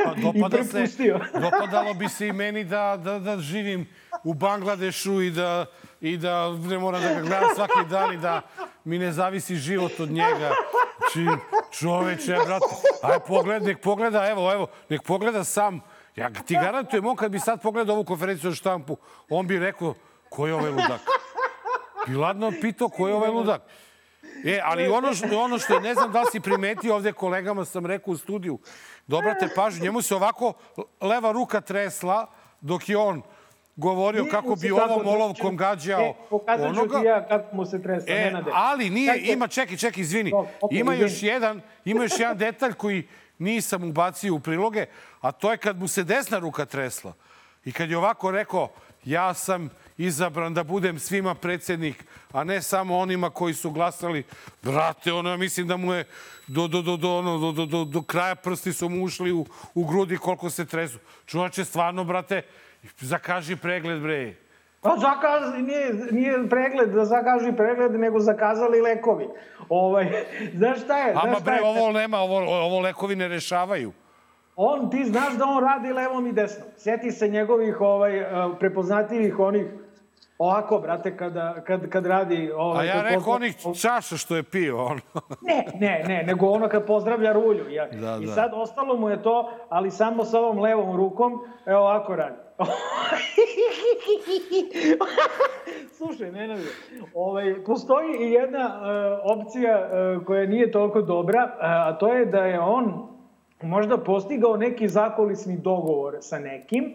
pa, 0.04 0.14
dopada 0.22 0.56
i 0.56 0.68
prepustio. 0.68 1.20
Se, 1.32 1.40
dopadalo 1.40 1.94
bi 1.94 2.08
se 2.08 2.28
i 2.28 2.32
meni 2.32 2.64
da, 2.64 3.00
da, 3.04 3.18
da 3.18 3.36
živim 3.36 3.88
u 4.24 4.34
Bangladešu 4.34 5.22
i 5.22 5.30
da, 5.30 5.66
i 6.00 6.16
da 6.16 6.50
ne 6.50 6.78
moram 6.78 7.02
da 7.02 7.14
ga 7.14 7.20
gledam 7.20 7.48
svaki 7.54 7.88
dan 7.90 8.14
i 8.14 8.16
da 8.16 8.40
mi 8.84 8.98
ne 8.98 9.12
zavisi 9.12 9.56
život 9.56 10.00
od 10.00 10.10
njega. 10.10 10.50
Či, 11.12 11.22
znači, 11.22 11.40
čoveče, 11.78 12.36
brate, 12.46 12.66
aj 13.02 13.18
pogled, 13.26 13.62
nek 13.62 13.80
pogleda, 13.80 14.28
evo, 14.28 14.52
evo, 14.52 14.66
nek 14.88 15.02
pogleda 15.02 15.44
sam. 15.44 15.80
Ja 16.16 16.30
ti 16.46 16.54
garantujem, 16.54 17.06
on 17.06 17.16
kad 17.16 17.32
bi 17.32 17.38
sad 17.38 17.62
pogledao 17.62 17.94
ovu 17.94 18.04
konferenciju 18.04 18.50
za 18.50 18.56
štampu, 18.56 18.96
on 19.28 19.46
bi 19.46 19.58
rekao, 19.58 19.94
ko 20.28 20.46
je 20.46 20.54
ovaj 20.54 20.70
ludak? 20.70 21.00
Bi 22.06 22.14
ladno 22.14 22.52
pitao, 22.60 22.88
ko 22.88 23.08
je 23.08 23.14
ovaj 23.14 23.30
ludak? 23.30 23.62
E, 24.44 24.60
ali 24.64 24.88
ono 24.88 25.14
što, 25.14 25.40
ono 25.40 25.58
što 25.58 25.80
ne 25.80 25.94
znam 25.94 26.12
da 26.12 26.20
li 26.20 26.26
si 26.32 26.40
primetio 26.40 26.94
ovde 26.94 27.12
kolegama, 27.12 27.64
sam 27.64 27.86
rekao 27.86 28.12
u 28.12 28.16
studiju, 28.16 28.58
dobrate 29.06 29.48
pažnju, 29.54 29.82
njemu 29.82 30.02
se 30.02 30.14
ovako 30.14 30.52
leva 31.00 31.32
ruka 31.32 31.60
tresla 31.60 32.26
dok 32.60 32.88
je 32.88 32.96
on 32.96 33.22
govorio 33.80 34.22
nije 34.22 34.30
kako 34.30 34.56
bi 34.56 34.70
ovom 34.70 35.06
olovkom 35.06 35.56
gađao 35.56 36.00
e, 36.00 36.14
pokazat 36.30 36.74
ću 36.74 36.88
ti 36.88 37.06
ja 37.06 37.28
kako 37.28 37.56
mu 37.56 37.66
se 37.66 37.82
tresa, 37.82 38.06
e, 38.08 38.14
Nenade. 38.14 38.50
Ali 38.54 38.90
nije, 38.90 39.14
Čekaj. 39.14 39.32
ima, 39.32 39.48
čekaj, 39.48 39.76
čekaj, 39.76 40.00
izvini. 40.00 40.30
No, 40.30 40.46
okay, 40.60 40.80
ima, 40.80 40.94
još 40.94 41.22
jedan, 41.22 41.60
ima 41.84 42.02
još 42.02 42.18
jedan 42.18 42.38
detalj 42.38 42.72
koji 42.72 43.08
nisam 43.38 43.84
ubacio 43.84 44.34
u 44.34 44.40
priloge, 44.40 44.86
a 45.20 45.32
to 45.32 45.50
je 45.50 45.56
kad 45.56 45.78
mu 45.78 45.88
se 45.88 46.04
desna 46.04 46.38
ruka 46.38 46.66
tresla. 46.66 47.12
I 47.64 47.72
kad 47.72 47.90
je 47.90 47.98
ovako 47.98 48.30
rekao, 48.30 48.68
ja 49.04 49.34
sam 49.34 49.70
izabran 49.98 50.54
da 50.54 50.64
budem 50.64 50.98
svima 50.98 51.34
predsednik, 51.34 52.04
a 52.32 52.44
ne 52.44 52.62
samo 52.62 52.98
onima 52.98 53.30
koji 53.30 53.54
su 53.54 53.70
glasali. 53.70 54.24
Brate, 54.62 55.12
ono, 55.12 55.30
ja 55.30 55.36
mislim 55.36 55.68
da 55.68 55.76
mu 55.76 55.92
je 55.92 56.04
do, 56.46 56.68
do, 56.68 56.82
do, 56.82 56.96
do, 56.96 57.18
ono, 57.18 57.38
do, 57.38 57.52
do, 57.52 57.66
do, 57.66 57.84
do 57.84 58.02
kraja 58.02 58.34
prsti 58.34 58.72
su 58.72 58.88
mu 58.88 59.04
ušli 59.04 59.32
u, 59.32 59.46
u 59.74 59.84
grudi 59.84 60.16
koliko 60.16 60.50
se 60.50 60.66
tresu. 60.66 60.98
Čuvače, 61.26 61.64
stvarno, 61.64 62.04
brate, 62.04 62.42
zakaži 63.00 63.56
pregled, 63.56 64.02
bre. 64.02 64.34
Pa 64.80 64.96
zakaz, 64.96 65.54
nije, 65.54 65.94
nije 66.10 66.48
pregled 66.48 66.90
da 66.90 67.04
zakaži 67.04 67.52
pregled, 67.56 68.00
nego 68.00 68.20
zakazali 68.20 68.80
lekovi. 68.80 69.28
Ovaj, 69.68 70.06
znaš 70.54 70.82
šta 70.82 70.98
je? 70.98 71.14
Ama 71.22 71.40
bre, 71.44 71.54
je? 71.54 71.62
ovo 71.64 71.92
nema, 71.92 72.18
ovo, 72.18 72.36
ovo 72.64 72.80
lekovi 72.80 73.16
ne 73.16 73.28
rešavaju 73.28 73.92
on, 74.62 74.90
ti 74.90 75.04
znaš 75.04 75.34
da 75.34 75.44
on 75.44 75.64
radi 75.64 75.92
levom 75.92 76.26
i 76.26 76.32
desnom. 76.32 76.68
Sjeti 76.76 77.10
se 77.10 77.28
njegovih 77.28 77.80
ovaj, 77.80 78.24
prepoznatljivih 78.58 79.38
onih 79.38 79.66
Ovako, 80.38 80.78
brate, 80.78 81.16
kada, 81.16 81.54
kad, 81.66 81.88
kad 81.88 82.06
radi... 82.06 82.52
Ovaj, 82.56 82.90
A 82.90 82.94
ja 82.94 83.02
rekao 83.02 83.32
onih 83.32 83.56
čaša 83.80 84.16
što 84.16 84.36
je 84.36 84.42
pio, 84.42 84.84
ono. 84.84 85.00
ne, 85.48 85.64
ne, 85.74 86.04
ne, 86.08 86.22
nego 86.22 86.46
ono 86.46 86.68
kad 86.68 86.86
pozdravlja 86.86 87.32
rulju. 87.32 87.68
Ja. 87.70 87.86
Da, 87.88 88.18
I 88.22 88.26
da. 88.26 88.32
sad 88.32 88.50
ostalo 88.54 88.96
mu 88.96 89.08
je 89.08 89.22
to, 89.22 89.50
ali 89.68 89.90
samo 89.90 90.24
sa 90.24 90.38
ovom 90.38 90.58
levom 90.58 90.96
rukom, 90.96 91.32
evo 91.66 91.80
ovako 91.80 92.16
radi. 92.16 92.36
Slušaj, 95.96 96.32
ne 96.32 96.48
navije. 96.48 96.66
Ovaj, 97.14 97.64
postoji 97.64 98.16
i 98.20 98.30
jedna 98.30 98.66
uh, 98.66 98.72
opcija 99.38 99.90
uh, 100.16 100.24
koja 100.24 100.46
nije 100.46 100.70
toliko 100.70 101.02
dobra, 101.02 101.44
uh, 101.44 101.50
a 101.60 101.98
to 101.98 102.12
je 102.12 102.26
da 102.26 102.44
je 102.44 102.60
on 102.60 103.08
možda 103.62 103.98
postigao 103.98 104.56
neki 104.56 104.88
zakolisni 104.88 105.56
dogovor 105.56 106.16
sa 106.20 106.38
nekim, 106.38 106.94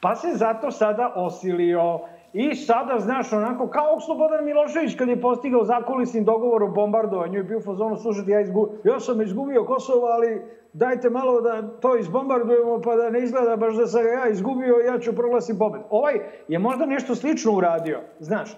pa 0.00 0.14
se 0.14 0.28
zato 0.34 0.70
sada 0.70 1.12
osilio 1.16 2.00
I 2.32 2.54
sada, 2.54 2.98
znaš, 2.98 3.32
onako, 3.32 3.66
kao 3.66 4.00
Slobodan 4.00 4.44
Milošević 4.44 4.96
kad 4.96 5.08
je 5.08 5.20
postigao 5.20 5.64
zakulisni 5.64 6.24
dogovor 6.24 6.62
o 6.62 6.68
bombardovanju 6.68 7.38
i 7.38 7.42
bio 7.42 7.60
fazonu, 7.60 7.96
slušajte, 7.96 8.30
ja, 8.30 8.40
izgu... 8.40 8.68
ja 8.84 9.00
sam 9.00 9.22
izgubio 9.22 9.64
Kosovo, 9.64 10.06
ali 10.06 10.42
dajte 10.72 11.10
malo 11.10 11.40
da 11.40 11.62
to 11.80 11.96
izbombardujemo 11.96 12.80
pa 12.84 12.96
da 12.96 13.10
ne 13.10 13.22
izgleda 13.22 13.56
baš 13.56 13.74
da 13.74 13.86
sam 13.86 14.06
ja 14.06 14.28
izgubio, 14.28 14.74
ja 14.74 14.98
ću 14.98 15.12
proglasiti 15.12 15.58
pobed. 15.58 15.80
Ovaj 15.90 16.18
je 16.48 16.58
možda 16.58 16.86
nešto 16.86 17.14
slično 17.14 17.52
uradio, 17.52 18.00
znaš. 18.18 18.50
E, 18.52 18.56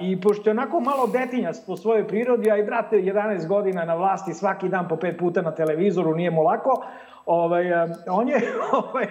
I 0.00 0.20
pošto 0.20 0.50
je 0.50 0.52
onako 0.52 0.80
malo 0.80 1.06
detinjac 1.06 1.60
po 1.66 1.76
svojoj 1.76 2.08
prirodi, 2.08 2.50
a 2.50 2.56
i 2.56 2.64
brate 2.64 2.96
11 2.96 3.48
godina 3.48 3.84
na 3.84 3.94
vlasti 3.94 4.34
svaki 4.34 4.68
dan 4.68 4.88
po 4.88 4.96
pet 4.96 5.18
puta 5.18 5.42
na 5.42 5.54
televizoru, 5.54 6.14
nije 6.14 6.30
mu 6.30 6.42
lako, 6.42 6.84
Ovaj, 7.26 7.64
on 8.10 8.28
je, 8.28 8.54
ovaj, 8.72 9.06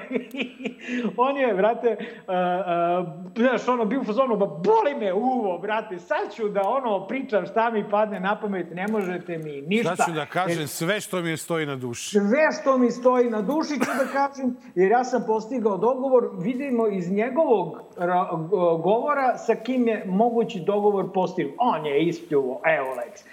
on 1.17 1.38
je, 1.38 1.54
brate, 1.54 1.97
uh, 1.99 2.34
uh, 3.04 3.08
znaš, 3.38 3.67
ono, 3.67 3.86
bio 3.86 4.02
u 4.02 4.04
fazonu, 4.04 4.38
ba, 4.38 4.45
boli 4.45 4.95
me 4.99 5.13
uvo, 5.13 5.58
brate, 5.58 5.99
sad 5.99 6.34
ću 6.36 6.49
da, 6.49 6.62
ono, 6.62 7.08
pričam 7.08 7.45
šta 7.45 7.69
mi 7.69 7.89
padne 7.89 8.19
na 8.19 8.39
pamet, 8.39 8.67
ne 8.73 8.88
možete 8.88 9.38
mi 9.38 9.62
ništa. 9.62 9.95
Sad 9.95 10.06
ću 10.06 10.12
da 10.12 10.26
kažem 10.26 10.67
sve 10.67 11.02
što 11.02 11.21
mi 11.21 11.38
stoji 11.38 11.65
na 11.65 11.76
duši. 11.76 12.10
Sve 12.10 12.62
što 12.62 12.78
mi 12.78 12.91
stoji 12.91 13.30
na 13.30 13.41
duši 13.41 13.73
ću 13.73 13.91
da 13.97 14.06
kažem, 14.12 14.58
jer 14.76 14.91
ja 14.91 15.04
sam 15.04 15.23
postigao 15.28 15.77
dogovor, 15.77 16.29
vidimo 16.38 16.88
iz 16.88 17.12
njegovog 17.12 17.81
govora 18.83 19.38
sa 19.38 19.56
kim 19.56 19.88
je 19.88 20.04
mogući 20.08 20.60
dogovor 20.60 21.13
postigao. 21.13 21.54
On 21.58 21.85
je 21.85 22.04
ispljuvo, 22.04 22.62
evo, 22.65 22.88
Lex 22.88 23.33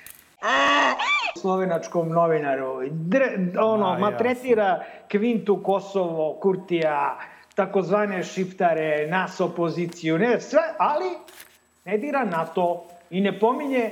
slovenačkom 1.41 2.09
novinaru. 2.09 2.89
Dre, 2.91 3.37
ono, 3.59 3.87
A, 3.87 3.99
matretira 3.99 4.85
Kvintu 5.09 5.63
Kosovo, 5.63 6.39
Kurtija, 6.43 7.19
takozvane 7.55 8.23
šiptare, 8.23 9.07
nas 9.11 9.41
opoziciju, 9.41 10.19
ne 10.19 10.41
sve, 10.41 10.63
ali 10.79 11.11
ne 11.85 11.99
dira 11.99 12.25
NATO 12.25 12.85
i 13.11 13.21
ne 13.21 13.39
pominje 13.39 13.91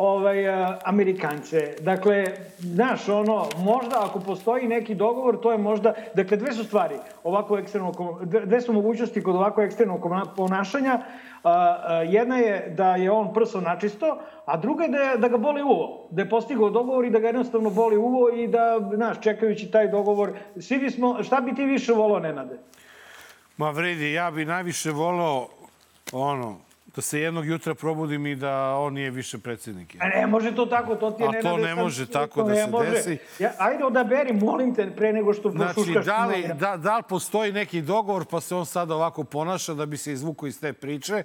ovaj, 0.00 0.48
Amerikance. 0.84 1.74
Dakle, 1.80 2.24
znaš, 2.58 3.08
ono, 3.08 3.48
možda 3.58 4.04
ako 4.04 4.20
postoji 4.20 4.68
neki 4.68 4.94
dogovor, 4.94 5.40
to 5.40 5.52
je 5.52 5.58
možda, 5.58 5.94
dakle, 6.14 6.36
dve 6.36 6.52
su 6.52 6.64
stvari, 6.64 6.94
ovako 7.24 7.58
ekstremno, 7.58 7.92
dve 8.22 8.60
su 8.60 8.72
mogućnosti 8.72 9.22
kod 9.22 9.36
ovako 9.36 9.62
ekstremnog 9.62 10.06
ponašanja, 10.36 11.00
jedna 12.08 12.36
je 12.36 12.74
da 12.76 12.96
je 12.96 13.10
on 13.10 13.34
prso 13.34 13.60
načisto, 13.60 14.18
a 14.44 14.56
druga 14.56 14.84
je 14.84 14.88
da, 14.88 14.98
je, 14.98 15.18
da 15.18 15.28
ga 15.28 15.36
boli 15.36 15.62
uvo, 15.62 16.08
da 16.10 16.22
je 16.22 16.30
postigao 16.30 16.70
dogovor 16.70 17.04
i 17.04 17.10
da 17.10 17.18
ga 17.18 17.26
jednostavno 17.26 17.70
boli 17.70 17.96
uvo 17.96 18.30
i 18.30 18.48
da, 18.48 18.80
znaš, 18.94 19.20
čekajući 19.20 19.70
taj 19.70 19.88
dogovor, 19.88 20.32
svi 20.60 20.78
bismo, 20.78 21.22
šta 21.22 21.40
bi 21.40 21.54
ti 21.54 21.64
više 21.64 21.92
volao, 21.92 22.20
Nenade? 22.20 22.58
Ma 23.56 23.70
vredi, 23.70 24.12
ja 24.12 24.30
bi 24.30 24.44
najviše 24.44 24.90
volao 24.90 25.48
ono, 26.12 26.56
da 26.96 27.02
se 27.02 27.20
jednog 27.20 27.46
jutra 27.46 27.74
probudim 27.74 28.26
i 28.26 28.36
da 28.36 28.74
on 28.74 28.94
nije 28.94 29.10
više 29.10 29.38
predsjednik. 29.38 29.96
A 30.00 30.08
ne 30.10 30.26
može 30.26 30.54
to 30.54 30.66
tako, 30.66 30.94
to 30.94 31.10
ti 31.10 31.22
je 31.22 31.28
A 31.28 31.42
to 31.42 31.56
ne 31.56 31.74
može 31.74 32.06
tako 32.06 32.42
to 32.42 32.48
da 32.48 32.54
se 32.54 32.66
može. 32.66 32.90
desi. 32.90 33.18
Ja, 33.38 33.52
ajde 33.58 33.84
odaberi, 33.84 34.32
molim 34.34 34.74
te, 34.74 34.90
pre 34.90 35.12
nego 35.12 35.32
što 35.32 35.50
Znači, 35.50 35.74
prošuškaš. 35.74 36.06
da 36.06 36.26
li, 36.26 36.50
da, 36.54 36.76
da 36.76 36.96
li 36.96 37.02
postoji 37.08 37.52
neki 37.52 37.82
dogovor 37.82 38.24
pa 38.24 38.40
se 38.40 38.54
on 38.54 38.66
sada 38.66 38.94
ovako 38.94 39.24
ponaša 39.24 39.74
da 39.74 39.86
bi 39.86 39.96
se 39.96 40.12
izvukao 40.12 40.46
iz 40.46 40.60
te 40.60 40.72
priče? 40.72 41.22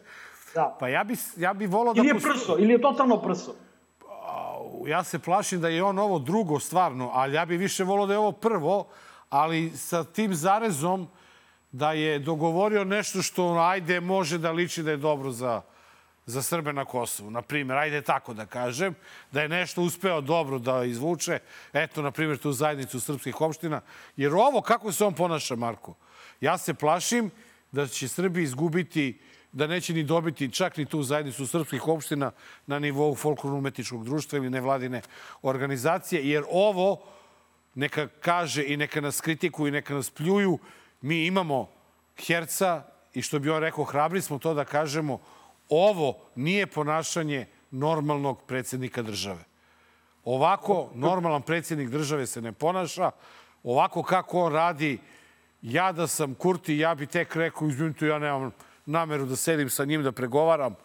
Da. 0.56 0.78
Pa 0.80 0.88
ja 0.88 1.04
bi, 1.04 1.16
ja 1.38 1.54
bi 1.54 1.66
volao 1.68 1.94
da... 1.94 2.00
Ili 2.00 2.08
je 2.08 2.14
posto- 2.14 2.30
prso, 2.30 2.56
ili 2.60 2.74
je 2.74 2.82
totalno 2.82 3.18
prso. 3.18 3.56
ja 4.88 5.04
se 5.04 5.20
plašim 5.20 5.62
da 5.62 5.70
je 5.70 5.84
on 5.84 6.00
ovo 6.00 6.20
drugo 6.20 6.60
stvarno, 6.60 7.12
ali 7.14 7.36
ja 7.36 7.46
bi 7.46 7.58
više 7.58 7.84
volao 7.84 8.06
da 8.06 8.14
je 8.14 8.20
ovo 8.20 8.32
prvo, 8.32 8.88
ali 9.30 9.70
sa 9.70 10.04
tim 10.04 10.34
zarezom 10.36 11.08
da 11.76 11.92
je 11.92 12.20
dogovorio 12.20 12.84
nešto 12.84 13.22
što 13.22 13.58
ajde 13.60 14.00
može 14.00 14.38
da 14.38 14.52
liči 14.52 14.84
da 14.84 14.92
je 14.92 14.98
dobro 14.98 15.32
za, 15.32 15.62
za 16.26 16.42
Srbe 16.42 16.74
na 16.74 16.86
Kosovu. 16.86 17.32
Na 17.32 17.42
primjer, 17.42 17.78
ajde 17.78 18.02
tako 18.02 18.34
da 18.34 18.46
kažem, 18.46 18.96
da 19.32 19.42
je 19.42 19.50
nešto 19.50 19.82
uspeo 19.82 20.22
dobro 20.22 20.60
da 20.60 20.84
izvuče, 20.84 21.40
eto, 21.74 22.02
na 22.02 22.12
primjer, 22.12 22.38
tu 22.38 22.52
zajednicu 22.52 23.00
srpskih 23.00 23.42
opština. 23.42 23.82
Jer 24.16 24.34
ovo, 24.34 24.62
kako 24.62 24.92
se 24.92 25.06
on 25.06 25.14
ponaša, 25.14 25.56
Marko, 25.56 25.96
ja 26.42 26.58
se 26.58 26.74
plašim 26.74 27.32
da 27.72 27.88
će 27.88 28.08
Srbi 28.08 28.44
izgubiti 28.44 29.20
da 29.52 29.68
neće 29.68 29.94
ni 29.94 30.04
dobiti 30.04 30.52
čak 30.52 30.78
ni 30.78 30.86
tu 30.86 31.04
zajednicu 31.04 31.48
srpskih 31.48 31.88
opština 31.88 32.32
na 32.68 32.80
nivou 32.80 33.16
folklorno-umetničkog 33.16 34.06
društva 34.06 34.38
ili 34.38 34.50
nevladine 34.50 35.02
organizacije, 35.42 36.30
jer 36.30 36.44
ovo 36.52 37.04
neka 37.76 38.08
kaže 38.08 38.64
i 38.68 38.78
neka 38.78 39.02
nas 39.02 39.22
kritikuju 39.22 39.68
i 39.68 39.72
neka 39.72 39.94
nas 39.94 40.10
pljuju. 40.10 40.60
Mi 41.02 41.26
imamo 41.26 41.70
herca 42.18 42.84
i 43.14 43.22
što 43.22 43.40
bi 43.40 43.50
on 43.50 43.62
rekao, 43.62 43.84
hrabri 43.84 44.22
smo 44.22 44.40
to 44.40 44.54
da 44.54 44.66
kažemo, 44.66 45.20
ovo 45.70 46.18
nije 46.36 46.68
ponašanje 46.68 47.48
normalnog 47.72 48.42
predsjednika 48.48 49.02
države. 49.02 49.44
Ovako 50.24 50.90
normalan 50.94 51.42
predsjednik 51.42 51.90
države 51.90 52.28
se 52.28 52.42
ne 52.42 52.52
ponaša. 52.52 53.12
Ovako 53.64 54.04
kako 54.04 54.42
on 54.42 54.54
radi, 54.54 55.00
ja 55.62 55.92
da 55.92 56.08
sam 56.08 56.34
Kurti, 56.34 56.78
ja 56.78 56.96
bi 56.96 57.08
tek 57.08 57.36
rekao, 57.36 57.68
izvinite, 57.68 58.08
ja 58.08 58.20
nemam 58.20 58.52
nameru 58.86 59.26
da 59.26 59.36
sedim 59.36 59.70
sa 59.70 59.86
njim, 59.86 60.04
da 60.04 60.12
pregovaram. 60.12 60.76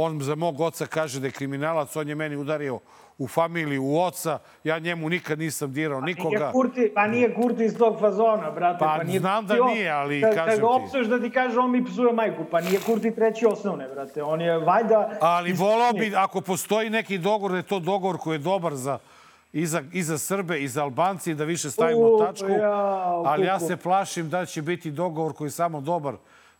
On 0.00 0.20
za 0.22 0.34
mog 0.34 0.60
oca 0.60 0.86
kaže 0.86 1.20
da 1.20 1.26
je 1.26 1.30
kriminalac, 1.30 1.96
on 1.96 2.08
je 2.08 2.14
meni 2.14 2.36
udario 2.36 2.78
u 3.18 3.28
familiju, 3.28 3.84
u 3.84 4.00
oca. 4.00 4.38
Ja 4.64 4.78
njemu 4.78 5.08
nikad 5.08 5.38
nisam 5.38 5.72
dirao 5.72 6.00
nikoga. 6.00 6.38
Nije 6.38 6.52
Kurti, 6.52 6.92
pa 6.94 7.06
nije 7.06 7.34
Kurti 7.34 7.64
iz 7.64 7.78
tog 7.78 8.00
fazona, 8.00 8.50
brate. 8.50 8.78
Pa, 8.78 9.02
nije 9.04 9.20
znam 9.20 9.46
da 9.46 9.54
nije, 9.54 9.90
ali 9.90 10.20
kad, 10.20 10.34
kažem 10.34 10.50
Kad 10.50 10.60
ga 10.60 10.66
ti. 10.66 10.82
opsuješ 10.82 11.06
da 11.06 11.20
ti 11.20 11.30
kaže 11.30 11.58
on 11.58 11.70
mi 11.70 11.84
psuje 11.84 12.12
majku, 12.12 12.44
pa 12.50 12.60
nije 12.60 12.80
Kurti 12.80 13.14
treći 13.14 13.46
osnovne, 13.46 13.88
brate. 13.88 14.22
On 14.22 14.40
je 14.40 14.58
valjda... 14.58 15.10
Ali 15.20 15.52
volao 15.52 15.92
bi, 15.92 16.12
ako 16.16 16.40
postoji 16.40 16.90
neki 16.90 17.18
dogovor, 17.18 17.50
da 17.50 17.56
je 17.56 17.62
to 17.62 17.80
dogovor 17.80 18.18
koji 18.18 18.34
je 18.34 18.38
dobar 18.38 18.74
za 18.74 18.98
i 19.52 19.66
za, 19.66 19.82
i 19.92 20.02
za 20.02 20.18
Srbe 20.18 20.60
i 20.60 20.68
za 20.68 20.82
Albanci, 20.82 21.34
da 21.34 21.44
više 21.44 21.70
stavimo 21.70 22.00
U, 22.00 22.18
tačku. 22.18 22.48
jao, 22.48 23.22
Ali 23.26 23.46
ja 23.46 23.60
se 23.60 23.76
plašim 23.76 24.30
da 24.30 24.46
će 24.46 24.62
biti 24.62 24.90
dogovor 24.90 25.32
koji 25.32 25.46
je 25.46 25.52
samo 25.52 25.80
dobar 25.80 26.14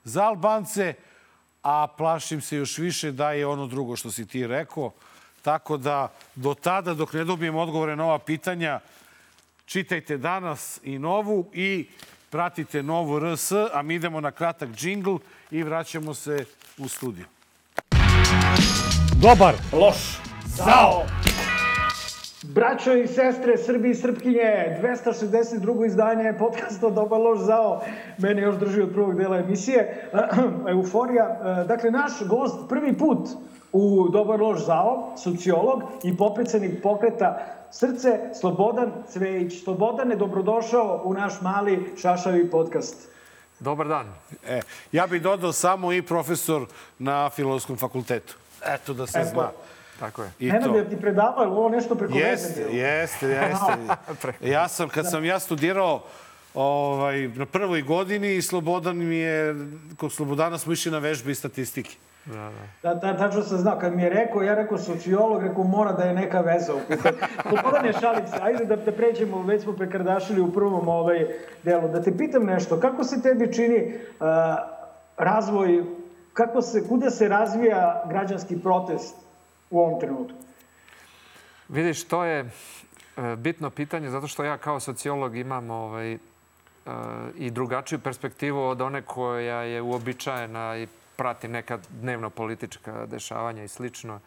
za 0.05 0.24
Albance, 0.24 0.95
a 1.62 1.86
plašim 1.96 2.40
se 2.40 2.56
još 2.56 2.78
više 2.78 3.12
da 3.12 3.32
je 3.32 3.46
ono 3.46 3.66
drugo 3.66 3.96
što 3.96 4.11
si 4.11 4.26
ti 4.26 4.46
rekao. 4.46 4.92
Tako 5.42 5.76
da 5.76 6.12
do 6.34 6.54
tada, 6.54 6.94
dok 6.94 7.12
ne 7.12 7.24
dobijem 7.24 7.56
odgovore 7.56 7.96
na 7.96 8.04
ova 8.04 8.18
pitanja, 8.18 8.80
čitajte 9.66 10.16
danas 10.18 10.80
i 10.82 10.98
novu 10.98 11.50
i 11.52 11.88
pratite 12.30 12.82
novu 12.82 13.18
RS, 13.18 13.52
a 13.72 13.82
mi 13.82 13.94
idemo 13.94 14.20
na 14.20 14.30
kratak 14.30 14.70
džingl 14.70 15.16
i 15.50 15.62
vraćamo 15.62 16.14
se 16.14 16.44
u 16.78 16.88
studiju. 16.88 17.26
Dobar, 19.22 19.54
loš, 19.72 20.18
zao. 20.46 21.06
Braćo 22.55 22.92
i 22.92 23.07
sestre, 23.07 23.59
Srbi 23.59 23.90
i 23.90 23.94
Srpkinje, 23.94 24.78
262. 24.82 25.86
izdanje 25.86 26.34
podcasta 26.38 26.90
Dobar 26.90 27.20
loš 27.20 27.38
zao. 27.38 27.82
Mene 28.18 28.42
još 28.42 28.57
drži 28.57 28.82
od 28.82 28.92
prvog 28.92 29.16
dela 29.16 29.38
emisije. 29.38 30.11
Euforija. 30.70 31.64
Dakle, 31.68 31.90
naš 31.90 32.12
gost 32.26 32.68
prvi 32.68 32.99
put 32.99 33.28
u 33.72 34.09
Dobar 34.09 34.40
loš 34.40 34.64
zao, 34.66 35.14
sociolog 35.16 35.82
i 36.05 36.16
popredsednik 36.16 36.82
pokreta 36.82 37.38
Srce, 37.70 38.20
Slobodan 38.40 38.92
Cvejić. 39.09 39.64
Slobodane, 39.64 40.16
dobrodošao 40.16 41.03
u 41.05 41.14
naš 41.14 41.32
mali 41.40 41.92
šašavi 42.01 42.51
podcast. 42.51 43.09
Dobar 43.61 43.88
dan. 43.88 44.07
E, 44.46 44.61
ja 44.92 45.07
bih 45.07 45.22
dodao 45.22 45.53
samo 45.53 45.92
i 45.92 46.03
profesor 46.03 46.66
na 46.99 47.30
Filozofskom 47.30 47.76
fakultetu. 47.76 48.36
Eto 48.66 48.94
da 48.94 49.07
se 49.07 49.18
Eto. 49.18 49.30
zna. 49.30 49.51
Tako 49.99 50.22
je. 50.22 50.30
I 50.38 50.46
Nenad, 50.46 50.70
to. 50.70 50.76
je 50.76 50.88
ti 50.90 50.96
predavao, 50.96 51.42
je 51.42 51.49
li 51.49 51.57
ovo 51.57 51.68
nešto 51.68 51.94
preko 51.94 52.14
Jeste, 52.18 52.49
veze 52.49 52.70
bilo? 52.70 52.84
jeste, 52.84 53.26
jeste. 53.26 54.49
Ja 54.49 54.68
sam, 54.68 54.88
kad 54.88 55.11
sam 55.11 55.24
ja 55.24 55.38
studirao 55.38 56.03
ovaj, 56.55 57.28
na 57.28 57.46
prvoj 57.46 57.82
godini, 57.82 58.42
Slobodan 58.42 58.96
mi 58.96 59.16
je, 59.16 59.55
kod 59.96 60.12
Slobodana 60.12 60.59
smo 60.59 60.72
išli 60.72 60.92
na 60.92 60.99
vežbe 60.99 61.30
i 61.30 61.34
statistike. 61.34 61.96
Da, 62.24 62.51
da. 62.82 62.94
Da, 62.94 62.94
da, 62.94 63.16
tačno 63.16 63.42
sam 63.42 63.59
znao. 63.59 63.78
Kad 63.78 63.96
mi 63.96 64.03
je 64.03 64.11
rekao, 64.11 64.42
ja 64.42 64.55
rekao 64.55 64.78
sociolog, 64.78 65.42
rekao 65.42 65.64
mora 65.64 65.92
da 65.92 66.05
je 66.05 66.14
neka 66.14 66.40
veza. 66.40 66.72
Slobodan 67.49 67.86
je 67.86 67.92
šalim 67.92 68.26
se. 68.26 68.36
Ajde 68.42 68.64
da, 68.64 68.76
da 68.76 68.92
pređemo, 68.92 69.42
već 69.42 69.62
smo 69.62 69.72
prekardašili 69.72 70.40
u 70.40 70.53
prvom 70.53 70.88
ovaj 70.88 71.26
delu. 71.62 71.88
Da 71.88 72.03
te 72.03 72.16
pitam 72.16 72.44
nešto, 72.44 72.80
kako 72.80 73.05
se 73.05 73.22
tebi 73.22 73.53
čini 73.53 73.94
uh, 74.20 74.26
razvoj, 75.16 75.84
kako 76.32 76.62
se, 76.62 76.88
kuda 76.88 77.11
se 77.11 77.28
razvija 77.28 78.05
građanski 78.09 78.61
protest 78.61 79.28
u 79.71 79.81
ovom 79.81 80.01
trenutku? 80.01 80.39
Vidiš, 81.69 82.05
to 82.05 82.25
je 82.25 82.41
e, 82.41 83.37
bitno 83.37 83.71
pitanje 83.71 84.11
zato 84.11 84.27
što 84.27 84.45
ja 84.45 84.59
kao 84.59 84.81
sociolog 84.81 85.37
imam 85.37 85.71
ovaj, 85.71 86.12
e, 86.12 86.19
i 87.37 87.51
drugačiju 87.51 87.99
perspektivu 87.99 88.62
od 88.62 88.81
one 88.81 89.03
koja 89.03 89.62
je 89.62 89.83
uobičajena 89.83 90.77
i 90.77 90.87
prati 91.16 91.49
neka 91.49 91.79
dnevno 91.89 92.31
politička 92.31 93.07
dešavanja 93.07 93.64
i 93.64 93.69
slično. 93.69 94.21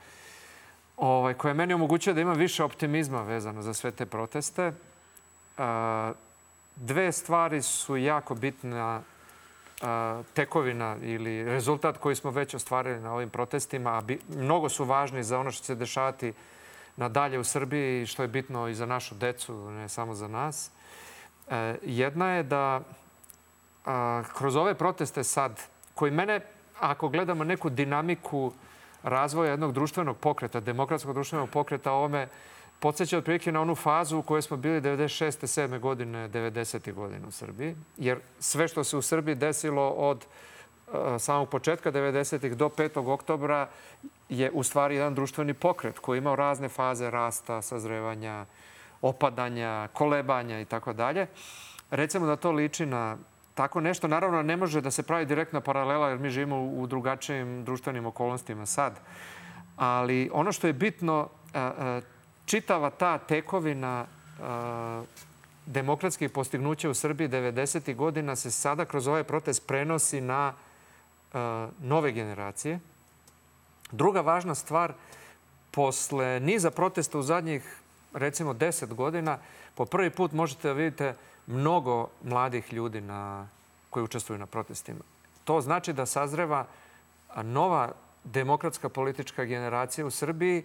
Ovaj, 0.97 1.33
koja 1.33 1.53
meni 1.53 1.73
omogućuje 1.73 2.13
da 2.13 2.21
imam 2.21 2.37
više 2.37 2.63
optimizma 2.63 3.21
vezano 3.21 3.61
za 3.61 3.73
sve 3.73 3.91
te 3.91 4.05
proteste. 4.05 4.71
E, 5.57 6.31
Dve 6.75 7.11
stvari 7.11 7.61
su 7.61 7.97
jako 7.97 8.35
bitna 8.35 8.77
a, 8.79 9.01
tekovina 10.33 10.97
ili 11.01 11.43
rezultat 11.43 11.97
koji 11.97 12.15
smo 12.15 12.31
već 12.31 12.53
ostvarili 12.53 12.99
na 12.99 13.13
ovim 13.13 13.29
protestima, 13.29 13.97
a 13.97 14.01
bi, 14.01 14.19
mnogo 14.29 14.69
su 14.69 14.85
važni 14.85 15.23
za 15.23 15.39
ono 15.39 15.51
što 15.51 15.59
će 15.59 15.65
se 15.65 15.75
dešavati 15.75 16.33
nadalje 16.95 17.39
u 17.39 17.43
Srbiji 17.43 18.05
što 18.05 18.21
je 18.21 18.27
bitno 18.27 18.67
i 18.67 18.75
za 18.75 18.85
našu 18.85 19.15
decu, 19.15 19.71
ne 19.71 19.89
samo 19.89 20.15
za 20.15 20.27
nas. 20.27 20.71
E, 21.49 21.75
jedna 21.83 22.31
je 22.31 22.43
da 22.43 22.81
a, 23.85 24.23
kroz 24.37 24.55
ove 24.55 24.73
proteste 24.73 25.23
sad, 25.23 25.61
koji 25.95 26.11
mene, 26.11 26.41
ako 26.79 27.09
gledamo 27.09 27.43
neku 27.43 27.69
dinamiku 27.69 28.51
razvoja 29.03 29.51
jednog 29.51 29.71
društvenog 29.73 30.17
pokreta, 30.17 30.59
demokratskog 30.59 31.13
društvenog 31.13 31.49
pokreta, 31.49 31.91
ovome 31.91 32.27
podsjeća 32.81 33.17
otprilike 33.17 33.51
na 33.51 33.61
onu 33.61 33.75
fazu 33.75 34.17
u 34.17 34.21
kojoj 34.21 34.41
smo 34.41 34.57
bili 34.57 34.81
96. 34.81 35.67
7. 35.67 35.79
godine, 35.79 36.29
90. 36.29 36.93
godine 36.93 37.27
u 37.27 37.31
Srbiji. 37.31 37.75
Jer 37.97 38.19
sve 38.39 38.67
što 38.67 38.83
se 38.83 38.97
u 38.97 39.01
Srbiji 39.01 39.35
desilo 39.35 39.89
od 39.89 40.25
uh, 40.87 40.93
samog 41.19 41.49
početka 41.49 41.91
90. 41.91 42.55
do 42.55 42.69
5. 42.69 43.13
oktobra 43.13 43.69
je 44.29 44.51
u 44.51 44.63
stvari 44.63 44.95
jedan 44.95 45.15
društveni 45.15 45.53
pokret 45.53 45.99
koji 45.99 46.17
je 46.17 46.21
imao 46.25 46.35
razne 46.35 46.69
faze 46.69 47.09
rasta, 47.09 47.61
sazrevanja, 47.61 48.45
opadanja, 49.01 49.87
kolebanja 49.93 50.59
i 50.59 50.65
tako 50.65 50.93
dalje. 50.93 51.27
Recimo 51.91 52.25
da 52.25 52.35
to 52.35 52.51
liči 52.51 52.85
na 52.85 53.17
tako 53.53 53.81
nešto. 53.81 54.07
Naravno, 54.07 54.41
ne 54.41 54.57
može 54.57 54.81
da 54.81 54.91
se 54.91 55.03
pravi 55.03 55.25
direktna 55.25 55.61
paralela 55.61 56.09
jer 56.09 56.19
mi 56.19 56.29
živimo 56.29 56.63
u, 56.63 56.87
drugačijim 56.87 57.63
društvenim 57.63 58.05
okolnostima 58.05 58.65
sad. 58.65 58.99
Ali 59.75 60.29
ono 60.33 60.51
što 60.51 60.67
je 60.67 60.73
bitno, 60.73 61.29
a, 61.53 61.71
a, 61.77 62.01
čitava 62.51 62.89
ta 62.89 63.17
tekovina 63.17 64.05
demokratskih 65.65 66.29
postignuća 66.29 66.89
u 66.89 66.93
Srbiji 66.93 67.29
90. 67.29 67.95
godina 67.95 68.35
se 68.35 68.51
sada 68.51 68.85
kroz 68.85 69.07
ovaj 69.07 69.23
protest 69.23 69.67
prenosi 69.67 70.21
na 70.21 70.53
nove 71.79 72.11
generacije. 72.11 72.79
Druga 73.91 74.21
važna 74.21 74.55
stvar, 74.55 74.93
posle 75.71 76.39
niza 76.39 76.71
protesta 76.71 77.19
u 77.19 77.23
zadnjih 77.23 77.63
recimo 78.13 78.53
10 78.53 78.93
godina, 78.93 79.37
po 79.75 79.85
prvi 79.85 80.09
put 80.09 80.31
možete 80.31 80.67
da 80.67 80.73
vidite 80.73 81.15
mnogo 81.47 82.09
mladih 82.23 82.73
ljudi 82.73 83.01
na, 83.01 83.47
koji 83.89 84.03
učestvuju 84.03 84.39
na 84.39 84.45
protestima. 84.45 84.99
To 85.43 85.61
znači 85.61 85.93
da 85.93 86.05
sazreva 86.05 86.65
nova 87.43 87.91
demokratska 88.23 88.89
politička 88.89 89.45
generacija 89.45 90.05
u 90.05 90.11
Srbiji. 90.11 90.63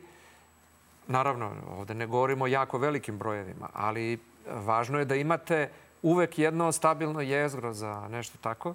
Naravno, 1.09 1.53
ovde 1.79 1.95
ne 1.95 2.07
govorimo 2.07 2.45
o 2.45 2.49
jako 2.49 2.79
velikim 2.79 3.19
brojevima, 3.19 3.69
ali 3.73 4.19
važno 4.47 4.99
je 4.99 5.05
da 5.05 5.15
imate 5.15 5.71
uvek 6.03 6.39
jedno 6.39 6.73
stabilno 6.73 7.21
jezgro 7.21 7.73
za 7.73 8.09
nešto 8.11 8.39
tako. 8.41 8.75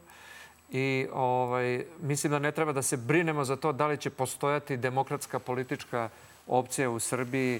i 0.71 1.07
ovaj, 1.13 1.85
mislim 2.01 2.31
da 2.31 2.39
ne 2.39 2.51
treba 2.51 2.71
da 2.71 2.81
se 2.81 2.97
brinemo 2.97 3.43
za 3.43 3.55
to 3.55 3.71
da 3.71 3.87
li 3.87 3.97
će 3.97 4.09
postojati 4.09 4.77
demokratska 4.77 5.39
politička 5.39 6.09
opcija 6.47 6.89
u 6.89 6.99
Srbiji 6.99 7.59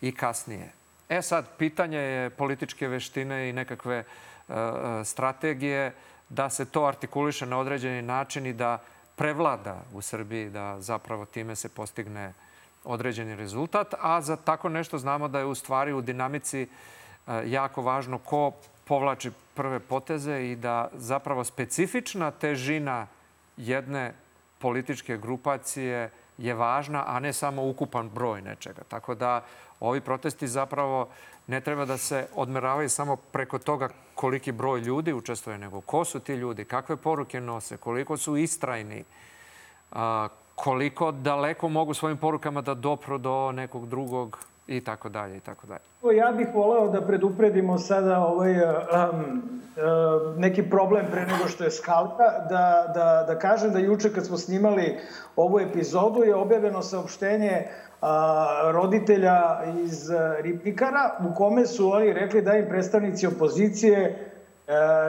i 0.00 0.12
kasnije. 0.14 0.72
E 1.08 1.22
sad, 1.22 1.48
pitanje 1.58 1.98
je 1.98 2.30
političke 2.30 2.88
veštine 2.88 3.48
i 3.48 3.52
nekakve 3.52 4.04
uh, 4.48 4.54
strategije 5.04 5.92
da 6.28 6.50
se 6.50 6.64
to 6.64 6.84
artikuliše 6.84 7.46
na 7.46 7.58
određeni 7.58 8.02
način 8.02 8.46
i 8.46 8.52
da 8.52 8.78
prevlada 9.16 9.82
u 9.92 10.00
Srbiji, 10.02 10.50
da 10.50 10.80
zapravo 10.80 11.24
time 11.24 11.56
se 11.56 11.68
postigne 11.68 12.32
određeni 12.84 13.36
rezultat. 13.36 13.94
A 14.00 14.20
za 14.20 14.36
tako 14.36 14.68
nešto 14.68 14.98
znamo 14.98 15.28
da 15.28 15.38
je 15.38 15.44
u 15.44 15.54
stvari 15.54 15.92
u 15.92 16.00
dinamici 16.00 16.66
uh, 17.26 17.34
jako 17.44 17.82
važno 17.82 18.18
ko 18.18 18.52
povlači 18.84 19.30
prve 19.54 19.80
poteze 19.80 20.42
i 20.42 20.56
da 20.56 20.88
zapravo 20.94 21.44
specifična 21.44 22.30
težina 22.30 23.06
jedne 23.56 24.14
političke 24.58 25.16
grupacije 25.16 26.10
je 26.38 26.54
važna, 26.54 27.04
a 27.06 27.20
ne 27.20 27.32
samo 27.32 27.68
ukupan 27.68 28.08
broj 28.08 28.42
nečega. 28.42 28.82
Tako 28.88 29.14
da 29.14 29.44
ovi 29.80 30.00
protesti 30.00 30.48
zapravo 30.48 31.08
ne 31.46 31.60
treba 31.60 31.84
da 31.84 31.98
se 31.98 32.26
odmeravaju 32.34 32.88
samo 32.88 33.16
preko 33.16 33.58
toga 33.58 33.88
koliki 34.14 34.52
broj 34.52 34.80
ljudi 34.80 35.12
učestvuje, 35.12 35.58
nego 35.58 35.80
ko 35.80 36.04
su 36.04 36.20
ti 36.20 36.34
ljudi, 36.34 36.64
kakve 36.64 36.96
poruke 36.96 37.40
nose, 37.40 37.76
koliko 37.76 38.16
su 38.16 38.36
istrajni, 38.36 39.04
koliko 40.62 41.12
daleko 41.12 41.68
mogu 41.68 41.94
svojim 41.94 42.16
porukama 42.16 42.60
da 42.60 42.74
dopru 42.74 43.18
do 43.18 43.52
nekog 43.52 43.88
drugog 43.88 44.38
i 44.66 44.80
tako 44.80 45.08
dalje 45.08 45.36
i 45.36 45.40
tako 45.40 45.66
dalje. 45.66 46.16
Ja 46.18 46.32
bih 46.32 46.48
voleo 46.54 46.88
da 46.88 47.00
predupredimo 47.06 47.78
sada 47.78 48.18
ovaj, 48.18 48.52
um, 48.52 48.60
um, 48.60 49.42
neki 50.36 50.62
problem 50.62 51.06
pre 51.10 51.26
nego 51.26 51.48
što 51.48 51.64
je 51.64 51.70
skalka, 51.70 52.24
da, 52.48 52.92
da, 52.94 53.24
da 53.26 53.38
kažem 53.38 53.72
da 53.72 53.78
juče 53.78 54.12
kad 54.12 54.26
smo 54.26 54.36
snimali 54.36 54.98
ovu 55.36 55.60
epizodu 55.60 56.22
je 56.22 56.34
objavljeno 56.34 56.82
saopštenje 56.82 57.66
a, 58.00 58.70
roditelja 58.72 59.64
iz 59.84 60.10
Ribnikara 60.40 61.10
u 61.30 61.34
kome 61.34 61.66
su 61.66 61.92
oni 61.92 62.12
rekli 62.12 62.42
da 62.42 62.56
im 62.56 62.68
predstavnici 62.68 63.26
opozicije 63.26 64.31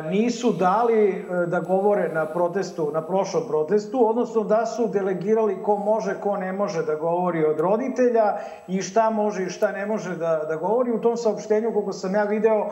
nisu 0.09 0.51
dali 0.51 1.09
e, 1.09 1.45
da 1.45 1.59
govore 1.59 2.09
na 2.13 2.25
protestu, 2.25 2.91
na 2.93 3.01
prošlom 3.01 3.43
protestu, 3.47 4.09
odnosno 4.09 4.43
da 4.43 4.65
su 4.65 4.87
delegirali 4.87 5.63
ko 5.63 5.75
može, 5.77 6.19
ko 6.19 6.37
ne 6.37 6.53
može 6.53 6.83
da 6.83 6.95
govori 6.95 7.45
od 7.45 7.59
roditelja 7.59 8.37
i 8.67 8.81
šta 8.81 9.09
može 9.09 9.43
i 9.43 9.49
šta 9.49 9.71
ne 9.71 9.85
može 9.85 10.15
da, 10.15 10.45
da 10.47 10.55
govori. 10.55 10.91
U 10.91 11.01
tom 11.01 11.17
saopštenju, 11.17 11.73
koliko 11.73 11.93
sam 11.93 12.15
ja 12.15 12.23
video, 12.23 12.69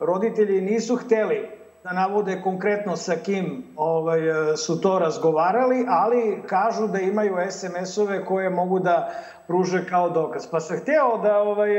roditelji 0.00 0.60
nisu 0.60 0.96
hteli 0.96 1.48
da 1.84 1.92
navode 1.92 2.40
konkretno 2.42 2.96
sa 2.96 3.14
kim 3.24 3.64
ovaj, 3.76 4.20
su 4.56 4.80
to 4.80 4.98
razgovarali, 4.98 5.86
ali 5.88 6.42
kažu 6.46 6.86
da 6.86 6.98
imaju 6.98 7.36
SMS-ove 7.50 8.24
koje 8.24 8.50
mogu 8.50 8.78
da 8.78 9.10
pruže 9.46 9.86
kao 9.86 10.10
dokaz. 10.10 10.46
Pa 10.50 10.60
sam 10.60 10.76
hteo 10.76 11.18
da 11.22 11.38
ovaj, 11.38 11.70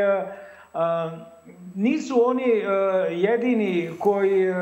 nisu 1.75 2.29
oni 2.29 2.43
uh, 2.43 3.21
jedini 3.21 3.91
koji, 3.99 4.49
uh, 4.49 4.55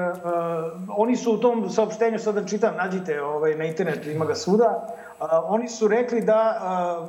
oni 0.97 1.15
su 1.15 1.33
u 1.33 1.37
tom 1.37 1.69
saopštenju, 1.69 2.19
sada 2.19 2.41
da 2.41 2.47
čitam, 2.47 2.75
nađite 2.77 3.21
ovaj, 3.21 3.55
na 3.55 3.65
internetu, 3.65 4.09
ima 4.09 4.25
ga 4.25 4.35
svuda, 4.35 4.87
uh, 5.19 5.27
oni 5.47 5.67
su 5.67 5.87
rekli 5.87 6.21
da, 6.21 6.61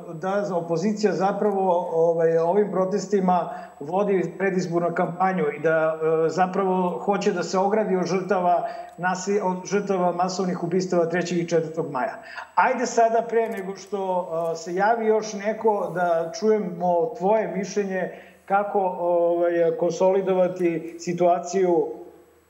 uh, 0.08 0.14
da 0.14 0.56
opozicija 0.56 1.12
zapravo 1.12 1.88
ovaj, 1.92 2.38
ovim 2.38 2.70
protestima 2.70 3.50
vodi 3.80 4.34
predizbornu 4.38 4.94
kampanju 4.94 5.44
i 5.56 5.60
da 5.60 5.94
uh, 5.94 6.30
zapravo 6.32 6.98
hoće 7.04 7.32
da 7.32 7.42
se 7.42 7.58
ogradi 7.58 7.96
od 7.96 8.06
žrtava, 8.06 8.68
nasi, 8.98 9.40
od 9.42 9.56
žrtava 9.64 10.12
masovnih 10.12 10.62
ubistava 10.62 11.06
3. 11.06 11.34
i 11.42 11.46
4. 11.46 11.90
maja. 11.90 12.22
Ajde 12.54 12.86
sada 12.86 13.22
pre 13.28 13.48
nego 13.48 13.76
što 13.76 14.20
uh, 14.20 14.58
se 14.58 14.74
javi 14.74 15.06
još 15.06 15.32
neko 15.32 15.92
da 15.94 16.32
čujemo 16.38 17.14
tvoje 17.18 17.48
mišljenje 17.56 18.10
kako 18.46 18.80
ovaj, 18.98 19.52
konsolidovati 19.78 20.96
situaciju 20.98 21.92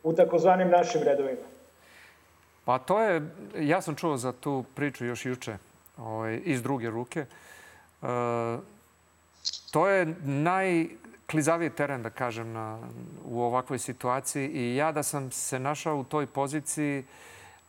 u 0.02 0.12
takozvanim 0.12 0.70
našim 0.70 1.02
redovima? 1.02 1.46
Pa 2.64 2.78
to 2.78 3.00
je, 3.00 3.22
ja 3.58 3.80
sam 3.80 3.94
čuo 3.94 4.16
za 4.16 4.32
tu 4.32 4.64
priču 4.74 5.04
još 5.06 5.26
juče 5.26 5.56
ovaj, 5.98 6.40
iz 6.44 6.62
druge 6.62 6.90
ruke. 6.90 7.20
E, 7.20 7.26
to 9.70 9.88
je 9.88 10.14
najklizaviji 10.24 11.70
teren, 11.70 12.02
da 12.02 12.10
kažem, 12.10 12.52
na, 12.52 12.78
u 13.24 13.42
ovakvoj 13.42 13.78
situaciji 13.78 14.48
i 14.48 14.76
ja 14.76 14.92
da 14.92 15.02
sam 15.02 15.30
se 15.30 15.58
našao 15.58 15.96
u 15.96 16.04
toj 16.04 16.26
poziciji, 16.26 17.04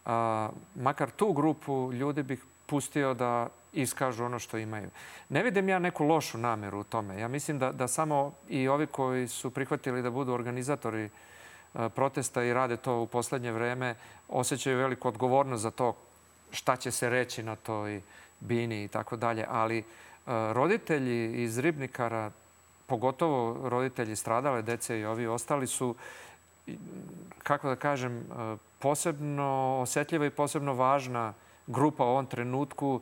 a, 0.05 0.49
makar 0.75 1.11
tu 1.11 1.33
grupu 1.33 1.93
ljudi 1.93 2.23
bih 2.23 2.43
pustio 2.65 3.13
da 3.13 3.47
iskažu 3.75 4.25
ono 4.25 4.39
što 4.39 4.57
imaju. 4.57 4.89
Ne 5.29 5.43
vidim 5.43 5.69
ja 5.69 5.79
neku 5.79 6.03
lošu 6.03 6.37
nameru 6.37 6.79
u 6.79 6.83
tome. 6.83 7.19
Ja 7.19 7.27
mislim 7.27 7.59
da, 7.59 7.71
da 7.71 7.87
samo 7.87 8.33
i 8.49 8.67
ovi 8.67 8.87
koji 8.87 9.27
su 9.27 9.51
prihvatili 9.51 10.01
da 10.01 10.09
budu 10.09 10.33
organizatori 10.33 11.05
e, 11.05 11.09
protesta 11.89 12.43
i 12.43 12.53
rade 12.53 12.77
to 12.77 12.99
u 12.99 13.07
poslednje 13.07 13.51
vreme, 13.51 13.95
osjećaju 14.27 14.77
veliku 14.77 15.07
odgovornost 15.07 15.63
za 15.63 15.71
to 15.71 15.95
šta 16.51 16.75
će 16.75 16.91
se 16.91 17.09
reći 17.09 17.43
na 17.43 17.55
toj 17.55 18.01
bini 18.39 18.83
i 18.83 18.87
tako 18.87 19.15
dalje. 19.15 19.45
Ali 19.49 19.77
e, 19.79 19.83
roditelji 20.53 21.43
iz 21.43 21.59
Ribnikara, 21.59 22.31
pogotovo 22.85 23.69
roditelji 23.69 24.15
stradale 24.15 24.61
dece 24.61 24.99
i 24.99 25.05
ovi 25.05 25.27
ostali 25.27 25.67
su, 25.67 25.95
kako 27.43 27.69
da 27.69 27.75
kažem, 27.75 28.17
e, 28.17 28.23
posebno 28.79 29.79
osetljiva 29.81 30.25
i 30.25 30.29
posebno 30.29 30.73
važna 30.73 31.33
grupa 31.67 32.03
u 32.03 32.07
ovom 32.07 32.25
trenutku 32.25 33.01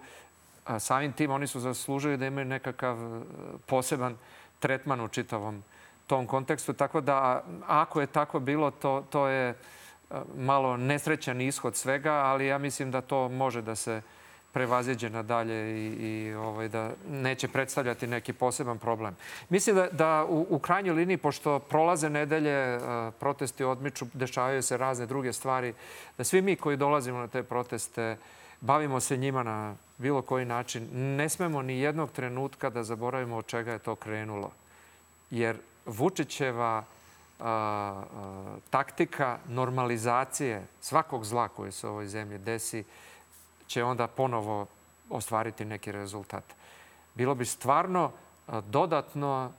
a 0.65 0.79
samim 0.79 1.13
tim 1.13 1.31
oni 1.31 1.47
su 1.47 1.59
zaslužili 1.59 2.17
da 2.17 2.25
imaju 2.25 2.45
nekakav 2.45 2.97
e, 2.97 3.21
poseban 3.65 4.17
tretman 4.59 5.01
u 5.01 5.07
čitavom 5.07 5.63
tom 6.07 6.27
kontekstu. 6.27 6.73
Tako 6.73 7.01
da 7.01 7.43
ako 7.67 8.01
je 8.01 8.07
tako 8.07 8.39
bilo, 8.39 8.71
to, 8.71 9.03
to 9.09 9.27
je 9.27 9.49
e, 9.49 9.55
malo 10.35 10.77
nesrećan 10.77 11.41
ishod 11.41 11.75
svega, 11.75 12.13
ali 12.13 12.47
ja 12.47 12.57
mislim 12.57 12.91
da 12.91 13.01
to 13.01 13.29
može 13.29 13.61
da 13.61 13.75
se 13.75 14.01
prevaziđe 14.53 15.09
nadalje 15.09 15.77
i, 15.77 15.87
i 15.87 16.33
ovaj, 16.33 16.69
da 16.69 16.91
neće 17.09 17.47
predstavljati 17.47 18.07
neki 18.07 18.33
poseban 18.33 18.77
problem. 18.77 19.15
Mislim 19.49 19.75
da, 19.75 19.87
da 19.91 20.25
u, 20.29 20.45
u 20.49 20.59
krajnjoj 20.59 20.95
liniji, 20.95 21.17
pošto 21.17 21.59
prolaze 21.59 22.09
nedelje, 22.09 22.77
uh, 22.77 22.83
protesti 23.19 23.63
odmiču, 23.63 24.05
dešavaju 24.13 24.61
se 24.61 24.77
razne 24.77 25.05
druge 25.05 25.33
stvari, 25.33 25.73
da 26.17 26.23
svi 26.23 26.41
mi 26.41 26.55
koji 26.55 26.77
dolazimo 26.77 27.19
na 27.19 27.27
te 27.27 27.43
proteste 27.43 28.17
bavimo 28.63 28.99
se 28.99 29.17
njima 29.17 29.43
na 29.43 29.75
bilo 29.97 30.21
koji 30.21 30.45
način. 30.45 30.87
Ne 30.91 31.29
smemo 31.29 31.61
ni 31.61 31.79
jednog 31.79 32.11
trenutka 32.11 32.69
da 32.69 32.83
zaboravimo 32.83 33.37
od 33.37 33.45
čega 33.45 33.71
je 33.71 33.79
to 33.79 33.95
krenulo. 33.95 34.51
Jer 35.31 35.57
Vučićeva 35.85 36.71
a, 36.73 36.83
a, 37.39 38.55
taktika 38.69 39.37
normalizacije 39.47 40.65
svakog 40.81 41.25
zla 41.25 41.47
koje 41.47 41.71
se 41.71 41.87
u 41.87 41.89
ovoj 41.89 42.07
zemlji 42.07 42.37
desi 42.37 42.83
će 43.67 43.83
onda 43.83 44.07
ponovo 44.07 44.67
ostvariti 45.09 45.65
neki 45.65 45.91
rezultat. 45.91 46.43
Bilo 47.15 47.35
bi 47.35 47.45
stvarno 47.45 48.11
dodatno, 48.47 49.51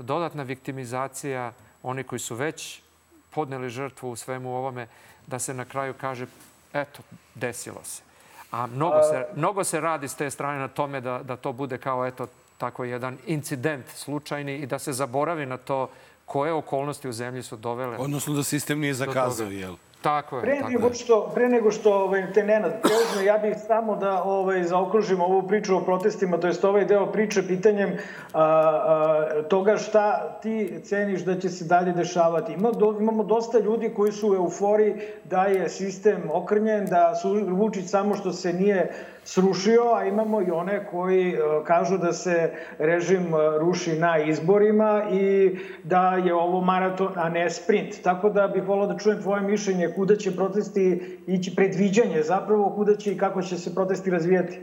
dodatna 0.00 0.42
viktimizacija 0.42 1.52
oni 1.82 2.04
koji 2.04 2.18
su 2.18 2.34
već 2.34 2.82
podneli 3.30 3.70
žrtvu 3.70 4.10
u 4.10 4.16
svemu 4.16 4.56
ovome, 4.56 4.86
da 5.26 5.38
se 5.38 5.54
na 5.54 5.64
kraju 5.64 5.94
kaže, 6.00 6.26
eto, 6.72 7.02
desilo 7.34 7.84
se. 7.84 8.11
A 8.52 8.66
mnogo 8.66 9.02
se, 9.02 9.26
mnogo 9.36 9.64
se 9.64 9.80
radi 9.80 10.08
s 10.08 10.14
te 10.14 10.30
strane 10.30 10.58
na 10.58 10.68
tome 10.68 11.00
da, 11.00 11.20
da 11.24 11.36
to 11.36 11.52
bude 11.52 11.78
kao 11.78 12.06
eto 12.06 12.26
tako 12.58 12.84
jedan 12.84 13.18
incident 13.26 13.86
slučajni 13.94 14.56
i 14.56 14.66
da 14.66 14.78
se 14.78 14.92
zaboravi 14.92 15.46
na 15.46 15.56
to 15.56 15.90
koje 16.24 16.52
okolnosti 16.52 17.08
u 17.08 17.12
zemlji 17.12 17.42
su 17.42 17.56
dovele. 17.56 17.96
Odnosno 17.96 18.34
da 18.34 18.42
sistem 18.42 18.80
nije 18.80 18.94
zakazao, 18.94 19.50
jel? 19.50 19.74
Tako 20.02 20.36
je. 20.36 20.42
Pre 20.42 20.58
tako 20.58 20.70
nego 20.70 20.94
što, 20.94 21.30
pre 21.34 21.48
nego 21.48 21.70
što 21.70 21.94
ovaj, 21.94 22.32
te 22.32 22.42
Nenad 22.44 22.72
preuzme, 22.82 23.24
ja 23.24 23.38
bih 23.38 23.56
samo 23.66 23.96
da 23.96 24.22
ovaj, 24.22 24.62
zaokružim 24.62 25.20
ovu 25.20 25.42
priču 25.42 25.76
o 25.76 25.80
protestima, 25.80 26.38
to 26.38 26.46
jest 26.46 26.64
ovaj 26.64 26.84
deo 26.84 27.06
priče 27.12 27.46
pitanjem 27.46 27.90
a, 28.32 28.42
a, 28.42 29.42
toga 29.48 29.76
šta 29.76 30.38
ti 30.42 30.80
ceniš 30.84 31.20
da 31.20 31.40
će 31.40 31.48
se 31.48 31.64
dalje 31.64 31.92
dešavati. 31.92 32.52
Ima, 32.52 32.70
do, 32.70 32.96
imamo 33.00 33.24
dosta 33.24 33.58
ljudi 33.58 33.92
koji 33.96 34.12
su 34.12 34.30
u 34.30 34.34
euforiji 34.34 34.94
da 35.24 35.44
je 35.44 35.68
sistem 35.68 36.30
okrnjen, 36.32 36.86
da 36.86 37.14
su 37.14 37.40
Vučić 37.48 37.90
samo 37.90 38.14
što 38.14 38.32
se 38.32 38.52
nije 38.52 38.92
srušio, 39.24 39.94
a 39.94 40.04
imamo 40.04 40.42
i 40.42 40.50
one 40.50 40.86
koji 40.90 41.28
e, 41.28 41.38
kažu 41.66 41.98
da 41.98 42.12
se 42.12 42.52
režim 42.78 43.34
e, 43.34 43.58
ruši 43.58 43.92
na 43.98 44.18
izborima 44.18 45.02
i 45.12 45.56
da 45.84 46.14
je 46.16 46.34
ovo 46.34 46.60
maraton, 46.60 47.12
a 47.16 47.28
ne 47.28 47.50
sprint. 47.50 48.02
Tako 48.02 48.30
da 48.30 48.48
bih 48.48 48.62
volao 48.66 48.86
da 48.86 48.98
čujem 48.98 49.22
tvoje 49.22 49.42
mišljenje 49.42 49.92
kuda 49.96 50.16
će 50.16 50.36
protesti 50.36 51.18
ići, 51.26 51.54
predviđanje 51.56 52.22
zapravo 52.22 52.74
kuda 52.74 52.96
će 52.96 53.12
i 53.12 53.18
kako 53.18 53.42
će 53.42 53.58
se 53.58 53.74
protesti 53.74 54.10
razvijati. 54.10 54.60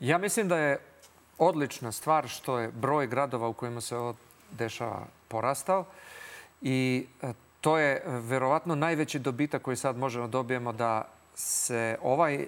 Ja 0.00 0.18
mislim 0.18 0.48
da 0.48 0.56
je 0.56 0.78
odlična 1.38 1.92
stvar 1.92 2.28
što 2.28 2.58
je 2.58 2.70
broj 2.72 3.06
gradova 3.06 3.48
u 3.48 3.52
kojima 3.52 3.80
se 3.80 3.96
ovo 3.96 4.14
dešava 4.58 5.06
porastao 5.28 5.84
i 6.62 7.06
e, 7.22 7.32
to 7.60 7.78
je 7.78 8.02
verovatno 8.06 8.74
najveći 8.74 9.18
dobitak 9.18 9.62
koji 9.62 9.76
sad 9.76 9.96
možemo 9.96 10.28
dobijemo 10.28 10.72
da 10.72 11.08
se 11.34 11.96
ovaj 12.02 12.46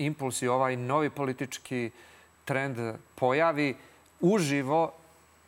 impuls 0.00 0.42
i 0.42 0.48
ovaj 0.48 0.76
novi 0.76 1.10
politički 1.10 1.90
trend 2.44 2.78
pojavi 3.14 3.76
uživo 4.20 4.92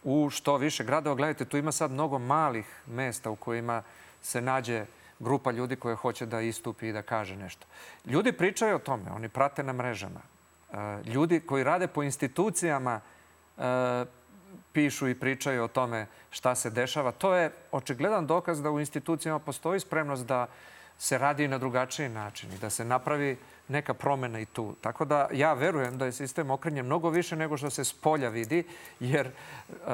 u 0.05 0.31
što 0.31 0.57
više 0.57 0.85
gradova. 0.85 1.17
Gledajte, 1.17 1.45
tu 1.45 1.57
ima 1.57 1.73
sad 1.73 1.91
mnogo 1.91 2.19
malih 2.19 2.67
mesta 2.87 3.31
u 3.31 3.37
kojima 3.37 3.83
se 4.23 4.41
nađe 4.41 4.87
grupa 5.19 5.51
ljudi 5.51 5.77
koja 5.77 5.97
hoće 5.97 6.27
da 6.27 6.41
istupi 6.41 6.89
i 6.89 6.93
da 6.93 7.03
kaže 7.03 7.37
nešto. 7.37 7.67
Ljudi 8.07 8.33
pričaju 8.33 8.77
o 8.77 8.79
tome, 8.79 9.11
oni 9.11 9.29
prate 9.29 9.63
na 9.63 9.73
mrežama. 9.73 10.21
E, 10.21 10.77
ljudi 11.05 11.41
koji 11.41 11.65
rade 11.65 11.87
po 11.87 12.03
institucijama 12.03 13.01
e, 13.01 13.63
pišu 14.73 15.09
i 15.09 15.15
pričaju 15.15 15.65
o 15.65 15.69
tome 15.69 16.07
šta 16.31 16.55
se 16.55 16.71
dešava. 16.71 17.13
To 17.13 17.35
je 17.35 17.53
očigledan 17.73 18.27
dokaz 18.27 18.63
da 18.63 18.71
u 18.71 18.81
institucijama 18.81 19.39
postoji 19.39 19.81
spremnost 19.81 20.27
da 20.27 20.47
se 20.99 21.19
radi 21.19 21.49
na 21.49 21.59
drugačiji 21.59 22.09
način 22.09 22.53
i 22.53 22.59
da 22.59 22.71
se 22.71 22.85
napravi 22.85 23.37
neka 23.69 23.95
promena 23.95 24.41
i 24.41 24.45
tu. 24.45 24.75
Tako 24.81 25.05
da 25.05 25.29
ja 25.33 25.53
verujem 25.53 25.99
da 25.99 26.05
je 26.05 26.13
sistem 26.13 26.51
okrenjen 26.51 26.87
mnogo 26.87 27.11
više 27.11 27.37
nego 27.37 27.57
što 27.57 27.71
se 27.71 27.85
s 27.85 27.93
polja 27.93 28.29
vidi, 28.29 28.65
jer 29.01 29.27
e, 29.27 29.33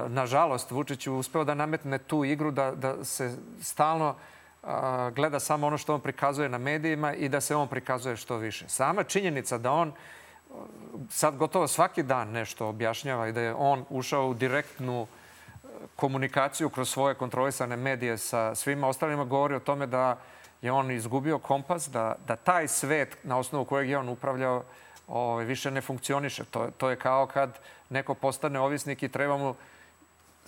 nažalost 0.09 0.71
Vučić 0.71 1.07
je 1.07 1.13
uspeo 1.13 1.45
da 1.45 1.55
nametne 1.55 1.99
tu 1.99 2.25
igru 2.25 2.51
da, 2.51 2.71
da 2.71 3.05
se 3.05 3.37
stalno 3.63 4.15
a, 4.63 5.11
gleda 5.15 5.41
samo 5.41 5.67
ono 5.67 5.79
što 5.79 5.95
on 5.95 6.01
prikazuje 6.01 6.49
na 6.49 6.59
medijima 6.59 7.15
i 7.15 7.29
da 7.29 7.41
se 7.41 7.57
on 7.57 7.69
prikazuje 7.69 8.17
što 8.17 8.37
više. 8.37 8.69
Sama 8.69 9.05
činjenica 9.05 9.59
da 9.59 9.73
on 9.73 9.93
sad 11.11 11.37
gotovo 11.37 11.69
svaki 11.69 12.03
dan 12.03 12.31
nešto 12.31 12.67
objašnjava 12.67 13.29
i 13.29 13.33
da 13.33 13.41
je 13.41 13.55
on 13.55 13.85
ušao 13.91 14.29
u 14.29 14.35
direktnu 14.35 15.03
e, 15.03 15.69
komunikaciju 15.97 16.71
kroz 16.71 16.91
svoje 16.91 17.15
kontrolisane 17.15 17.77
medije 17.77 18.19
sa 18.19 18.55
svima 18.55 18.89
ostalima 18.89 19.25
govori 19.25 19.55
o 19.55 19.61
tome 19.61 19.87
da 19.87 20.19
je 20.63 20.73
on 20.73 20.91
izgubio 20.91 21.39
kompas, 21.39 21.89
da, 21.89 22.15
da 22.27 22.37
taj 22.37 22.69
svet 22.69 23.19
na 23.25 23.39
osnovu 23.39 23.65
kojeg 23.65 23.91
je 23.91 23.99
on 23.99 24.09
upravljao 24.09 24.65
ovaj, 25.09 25.45
više 25.45 25.71
ne 25.71 25.81
funkcioniše. 25.81 26.45
To, 26.45 26.69
to 26.77 26.91
je 26.91 26.97
kao 26.97 27.27
kad 27.27 27.59
neko 27.91 28.15
postane 28.15 28.61
ovisnik 28.61 29.03
i 29.03 29.09
treba 29.09 29.37
mu 29.37 29.55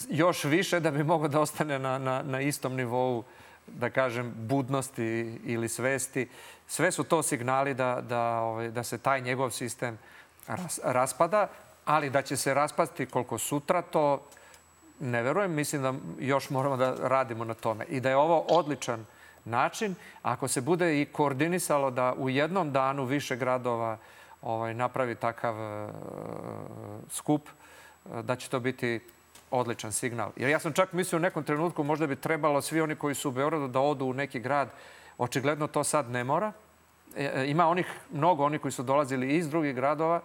još 0.08 0.44
više 0.44 0.80
da 0.80 0.90
bi 0.90 1.04
mogao 1.04 1.28
da 1.28 1.40
ostane 1.40 1.78
na, 1.78 1.98
na, 1.98 2.22
na 2.22 2.40
istom 2.40 2.74
nivou 2.74 3.24
da 3.66 3.90
kažem, 3.90 4.34
budnosti 4.36 5.38
ili 5.44 5.68
svesti. 5.68 6.28
Sve 6.66 6.92
su 6.92 7.04
to 7.04 7.22
signali 7.22 7.74
da, 7.74 8.00
da, 8.08 8.40
ovaj, 8.40 8.70
da 8.70 8.82
se 8.82 8.98
taj 8.98 9.20
njegov 9.20 9.50
sistem 9.50 9.98
ras, 10.46 10.80
raspada, 10.84 11.48
ali 11.84 12.10
da 12.10 12.22
će 12.22 12.36
se 12.36 12.54
raspasti 12.54 13.06
koliko 13.06 13.38
sutra, 13.38 13.82
to 13.82 14.22
ne 15.00 15.22
verujem. 15.22 15.52
Mislim 15.52 15.82
da 15.82 15.94
još 16.18 16.50
moramo 16.50 16.76
da 16.76 16.94
radimo 17.00 17.44
na 17.44 17.54
tome. 17.54 17.84
I 17.84 18.00
da 18.00 18.08
je 18.08 18.16
ovo 18.16 18.38
odličan 18.48 19.06
način. 19.44 19.94
Ako 20.22 20.48
se 20.48 20.60
bude 20.60 21.00
i 21.00 21.06
koordinisalo 21.06 21.90
da 21.90 22.14
u 22.18 22.30
jednom 22.30 22.72
danu 22.72 23.04
više 23.04 23.36
gradova 23.36 23.98
ovaj, 24.42 24.74
napravi 24.74 25.14
takav 25.14 25.54
uh, 25.54 25.90
skup, 27.10 27.48
da 28.22 28.36
će 28.36 28.48
to 28.48 28.60
biti 28.60 29.00
odličan 29.50 29.92
signal. 29.92 30.30
Jer 30.36 30.50
ja 30.50 30.58
sam 30.58 30.72
čak 30.72 30.92
mislio 30.92 31.16
u 31.16 31.20
nekom 31.20 31.44
trenutku 31.44 31.84
možda 31.84 32.06
bi 32.06 32.16
trebalo 32.16 32.62
svi 32.62 32.80
oni 32.80 32.96
koji 32.96 33.14
su 33.14 33.28
u 33.28 33.32
Beogradu 33.32 33.68
da 33.68 33.80
odu 33.80 34.04
u 34.06 34.12
neki 34.12 34.40
grad. 34.40 34.68
Očigledno 35.18 35.66
to 35.66 35.84
sad 35.84 36.10
ne 36.10 36.24
mora. 36.24 36.52
E, 37.16 37.30
e, 37.34 37.50
ima 37.50 37.68
onih, 37.68 37.86
mnogo 38.10 38.44
onih 38.44 38.60
koji 38.60 38.72
su 38.72 38.82
dolazili 38.82 39.36
iz 39.36 39.50
drugih 39.50 39.74
gradova 39.74 40.20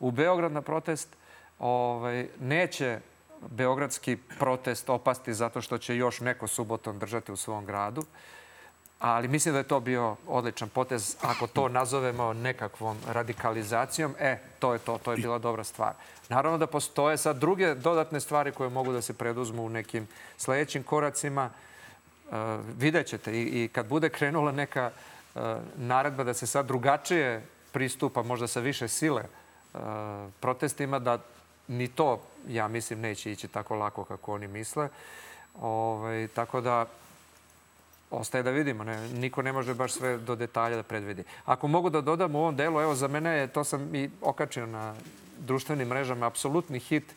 u 0.00 0.10
Beograd 0.10 0.52
na 0.52 0.62
protest. 0.62 1.16
Ovaj, 1.58 2.28
neće 2.40 3.00
beogradski 3.50 4.16
protest 4.38 4.90
opasti 4.90 5.34
zato 5.34 5.60
što 5.60 5.78
će 5.78 5.96
još 5.96 6.20
neko 6.20 6.46
subotom 6.46 6.98
držati 6.98 7.32
u 7.32 7.36
svom 7.36 7.66
gradu. 7.66 8.02
Ali 8.98 9.28
mislim 9.28 9.54
da 9.54 9.58
je 9.58 9.68
to 9.68 9.80
bio 9.80 10.16
odličan 10.26 10.68
potez. 10.68 11.16
Ako 11.22 11.46
to 11.46 11.68
nazovemo 11.68 12.32
nekakvom 12.32 12.98
radikalizacijom, 13.08 14.14
e, 14.18 14.38
to 14.58 14.72
je 14.72 14.78
to. 14.78 14.98
To 14.98 15.12
je 15.12 15.16
bila 15.16 15.38
dobra 15.38 15.64
stvar. 15.64 15.92
Naravno 16.28 16.58
da 16.58 16.66
postoje 16.66 17.16
sad 17.16 17.36
druge 17.36 17.74
dodatne 17.74 18.20
stvari 18.20 18.52
koje 18.52 18.70
mogu 18.70 18.92
da 18.92 19.02
se 19.02 19.12
preduzmu 19.12 19.64
u 19.64 19.68
nekim 19.68 20.06
sledećim 20.36 20.82
koracima. 20.82 21.50
Uh, 22.30 22.32
vidjet 22.78 23.06
ćete 23.06 23.32
i, 23.32 23.64
i 23.64 23.68
kad 23.68 23.86
bude 23.86 24.08
krenula 24.08 24.52
neka 24.52 24.90
uh, 25.34 25.42
naredba 25.76 26.24
da 26.24 26.34
se 26.34 26.46
sad 26.46 26.66
drugačije 26.66 27.46
pristupa, 27.72 28.22
možda 28.22 28.46
sa 28.46 28.60
više 28.60 28.88
sile 28.88 29.22
uh, 29.22 29.80
protestima, 30.40 30.98
da 30.98 31.18
ni 31.68 31.88
to, 31.88 32.22
ja 32.48 32.68
mislim, 32.68 33.00
neće 33.00 33.32
ići 33.32 33.48
tako 33.48 33.74
lako 33.74 34.04
kako 34.04 34.34
oni 34.34 34.48
misle. 34.48 34.88
Ovaj, 35.60 36.28
tako 36.28 36.60
da 36.60 36.86
ostaje 38.10 38.42
da 38.42 38.50
vidimo. 38.50 38.84
Ne, 38.84 39.08
niko 39.08 39.42
ne 39.42 39.52
može 39.52 39.74
baš 39.74 39.92
sve 39.92 40.18
do 40.18 40.36
detalja 40.36 40.76
da 40.76 40.82
predvidi. 40.82 41.24
Ako 41.44 41.68
mogu 41.68 41.90
da 41.90 42.00
dodam 42.00 42.34
u 42.34 42.38
ovom 42.38 42.56
delu, 42.56 42.80
evo 42.80 42.94
za 42.94 43.08
mene 43.08 43.30
je, 43.30 43.46
to 43.46 43.64
sam 43.64 43.94
i 43.94 44.10
okačio 44.22 44.66
na 44.66 44.94
društvenim 45.38 45.88
mrežama, 45.88 46.26
apsolutni 46.26 46.78
hit 46.78 47.14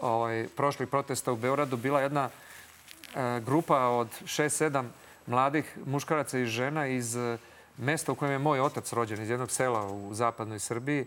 ovaj, 0.00 0.48
prošlih 0.56 0.88
protesta 0.88 1.32
u 1.32 1.36
Beogradu 1.36 1.76
bila 1.76 2.00
jedna 2.00 2.28
e, 2.28 3.40
grupa 3.40 3.78
od 3.88 4.08
6-7 4.22 4.84
mladih 5.26 5.78
muškaraca 5.86 6.38
i 6.38 6.46
žena 6.46 6.86
iz 6.86 7.16
e, 7.16 7.38
mesta 7.78 8.12
u 8.12 8.14
kojem 8.14 8.32
je 8.32 8.38
moj 8.38 8.60
otac 8.60 8.92
rođen, 8.92 9.22
iz 9.22 9.30
jednog 9.30 9.50
sela 9.50 9.86
u 9.86 10.14
zapadnoj 10.14 10.58
Srbiji, 10.58 11.06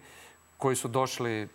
koji 0.58 0.76
su 0.76 0.88
došli 0.88 1.48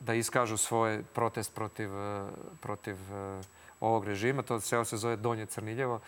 da 0.00 0.14
iskažu 0.14 0.56
svoj 0.56 1.02
protest 1.14 1.54
protiv, 1.54 1.90
e, 1.98 2.26
protiv 2.60 2.94
e, 2.94 3.42
ovog 3.80 4.04
režima. 4.04 4.42
To 4.42 4.60
selo 4.60 4.84
se 4.84 4.96
zove 4.96 5.16
Donje 5.16 5.46
Crniljevo. 5.46 6.00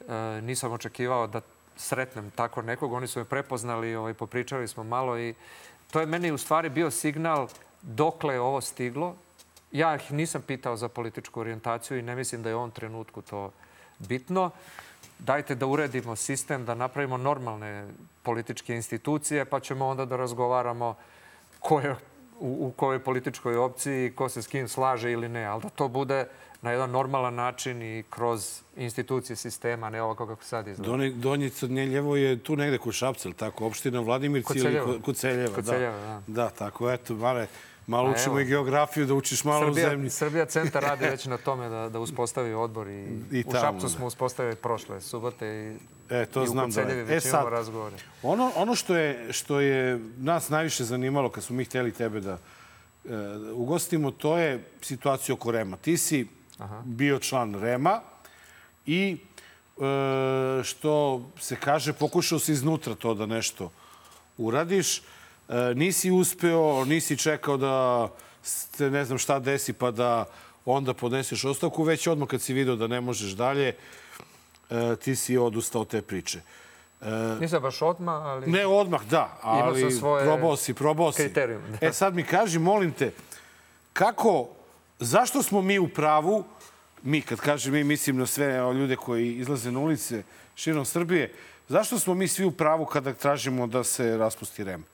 E, 0.00 0.40
nisam 0.42 0.72
očekivao 0.72 1.26
da 1.26 1.40
sretnem 1.76 2.30
tako 2.30 2.62
nekog. 2.62 2.92
Oni 2.92 3.06
su 3.06 3.18
me 3.18 3.24
prepoznali, 3.24 3.94
ovaj, 3.94 4.14
popričali 4.14 4.68
smo 4.68 4.84
malo 4.84 5.18
i 5.18 5.34
to 5.90 6.00
je 6.00 6.06
meni 6.06 6.32
u 6.32 6.38
stvari 6.38 6.68
bio 6.68 6.90
signal 6.90 7.48
dokle 7.82 8.34
je 8.34 8.40
ovo 8.40 8.60
stiglo. 8.60 9.14
Ja 9.72 9.94
ih 9.94 10.12
nisam 10.12 10.42
pitao 10.42 10.76
za 10.76 10.88
političku 10.88 11.40
orijentaciju 11.40 11.98
i 11.98 12.02
ne 12.02 12.16
mislim 12.16 12.42
da 12.42 12.48
je 12.48 12.54
u 12.54 12.58
ovom 12.58 12.70
trenutku 12.70 13.22
to 13.22 13.52
bitno. 13.98 14.50
Dajte 15.18 15.54
da 15.54 15.66
uredimo 15.66 16.16
sistem, 16.16 16.64
da 16.64 16.74
napravimo 16.74 17.16
normalne 17.16 17.88
političke 18.22 18.74
institucije, 18.74 19.44
pa 19.44 19.60
ćemo 19.60 19.86
onda 19.86 20.04
da 20.04 20.16
razgovaramo 20.16 20.94
ko 21.60 21.80
je 21.80 21.96
u, 22.40 22.66
u 22.66 22.72
kojoj 22.76 22.98
političkoj 22.98 23.56
opciji, 23.56 24.12
ko 24.12 24.28
se 24.28 24.42
s 24.42 24.46
kim 24.46 24.68
slaže 24.68 25.12
ili 25.12 25.28
ne. 25.28 25.44
Ali 25.44 25.62
da 25.62 25.68
to 25.68 25.88
bude 25.88 26.26
na 26.62 26.70
jedan 26.70 26.90
normalan 26.90 27.34
način 27.34 27.82
i 27.82 28.04
kroz 28.10 28.60
institucije 28.76 29.36
sistema, 29.36 29.90
ne 29.90 30.02
ovako 30.02 30.26
kako 30.26 30.44
sad 30.44 30.68
izgleda. 30.68 30.90
Donji, 30.90 31.10
Donji 31.10 31.50
Crnjeljevo 31.50 32.16
je 32.16 32.38
tu 32.38 32.56
negde 32.56 32.78
kod 32.78 32.94
Šapca, 32.94 33.30
tako, 33.36 33.66
opština 33.66 34.00
Vladimirci 34.00 34.58
ili 34.58 34.80
kod 35.02 35.16
Celjeva. 35.16 35.54
Kod 35.54 35.66
Celjeva, 35.66 35.96
da. 35.96 36.22
Da, 36.26 36.50
tako, 36.50 36.90
eto, 36.90 37.14
mare, 37.14 37.46
malo 37.86 38.10
učimo 38.10 38.34
evo, 38.34 38.40
i 38.40 38.44
geografiju, 38.44 39.06
da 39.06 39.14
učiš 39.14 39.44
malo 39.44 39.66
Srbija, 39.66 39.86
u 39.86 39.90
zemlji. 39.90 40.10
Srbija 40.10 40.46
centar 40.46 40.82
radi 40.82 41.04
već 41.14 41.26
na 41.26 41.36
tome 41.36 41.68
da, 41.68 41.88
da 41.88 42.00
uspostavi 42.00 42.54
odbor 42.54 42.88
i, 42.88 43.06
I 43.32 43.44
u 43.46 43.52
Šapcu 43.52 43.86
da. 43.86 43.88
smo 43.88 44.06
uspostavili 44.06 44.56
prošle 44.56 45.00
subote 45.00 45.46
i 45.46 45.96
E, 46.10 46.26
to 46.26 46.44
I 46.44 46.46
znam 46.46 46.70
da 46.70 46.80
je. 46.80 47.16
E 47.16 47.20
sad, 47.20 47.48
razgovore. 47.48 47.96
ono, 48.22 48.52
ono 48.56 48.74
što, 48.74 48.96
je, 48.96 49.32
što 49.32 49.60
je 49.60 50.00
nas 50.18 50.48
najviše 50.48 50.84
zanimalo 50.84 51.28
kad 51.28 51.44
smo 51.44 51.56
mi 51.56 51.64
hteli 51.64 51.92
tebe 51.92 52.20
da 52.20 52.32
e, 52.32 52.38
ugostimo, 53.52 54.10
to 54.10 54.38
je 54.38 54.64
situacija 54.82 55.34
oko 55.34 55.50
Rema. 55.50 55.76
Ti 55.76 55.96
si 55.96 56.26
Aha. 56.58 56.82
bio 56.84 57.18
član 57.18 57.54
Rema 57.54 58.00
i 58.86 59.16
e, 59.16 59.80
što 60.64 61.22
se 61.40 61.56
kaže, 61.56 61.92
pokušao 61.92 62.38
si 62.38 62.52
iznutra 62.52 62.94
to 62.94 63.14
da 63.14 63.26
nešto 63.26 63.70
uradiš. 64.38 65.02
E, 65.48 65.74
nisi 65.74 66.10
uspeo, 66.10 66.84
nisi 66.84 67.16
čekao 67.16 67.56
da 67.56 68.08
se 68.42 68.90
ne 68.90 69.04
znam 69.04 69.18
šta 69.18 69.38
desi 69.38 69.72
pa 69.72 69.90
da 69.90 70.24
onda 70.64 70.94
podneseš 70.94 71.44
ostavku, 71.44 71.82
već 71.82 72.06
odmah 72.06 72.28
kad 72.28 72.42
si 72.42 72.54
video 72.54 72.76
da 72.76 72.86
ne 72.86 73.00
možeš 73.00 73.32
dalje, 73.32 73.74
e, 74.70 74.96
ti 74.96 75.16
si 75.16 75.38
odustao 75.38 75.84
te 75.84 76.02
priče. 76.02 76.40
E, 77.00 77.06
Nisam 77.40 77.62
baš 77.62 77.82
odmah, 77.82 78.22
ali... 78.22 78.46
Ne 78.46 78.66
odmah, 78.66 79.04
da, 79.04 79.38
ali 79.42 79.92
svoje 79.92 80.24
probao 80.24 80.56
si, 80.56 80.74
probao 80.74 81.12
si. 81.12 81.22
Kriterijum. 81.22 81.62
Da. 81.80 81.86
E 81.86 81.92
sad 81.92 82.14
mi 82.14 82.22
kaži, 82.22 82.58
molim 82.58 82.92
te, 82.92 83.12
kako 83.92 84.56
Zašto 85.00 85.42
smo 85.42 85.62
mi 85.62 85.78
u 85.78 85.88
pravu, 85.88 86.44
mi, 87.02 87.22
kad 87.22 87.40
kažem 87.40 87.72
mi, 87.72 87.84
mislim 87.84 88.16
na 88.16 88.26
sve 88.26 88.72
ljude 88.74 88.96
koji 88.96 89.34
izlaze 89.34 89.72
na 89.72 89.78
ulice 89.78 90.22
širom 90.54 90.84
Srbije, 90.84 91.32
zašto 91.68 91.98
smo 91.98 92.14
mi 92.14 92.28
svi 92.28 92.44
u 92.44 92.50
pravu 92.50 92.84
kada 92.84 93.12
tražimo 93.12 93.66
da 93.66 93.84
se 93.84 94.16
raspusti 94.16 94.64
REM? 94.64 94.84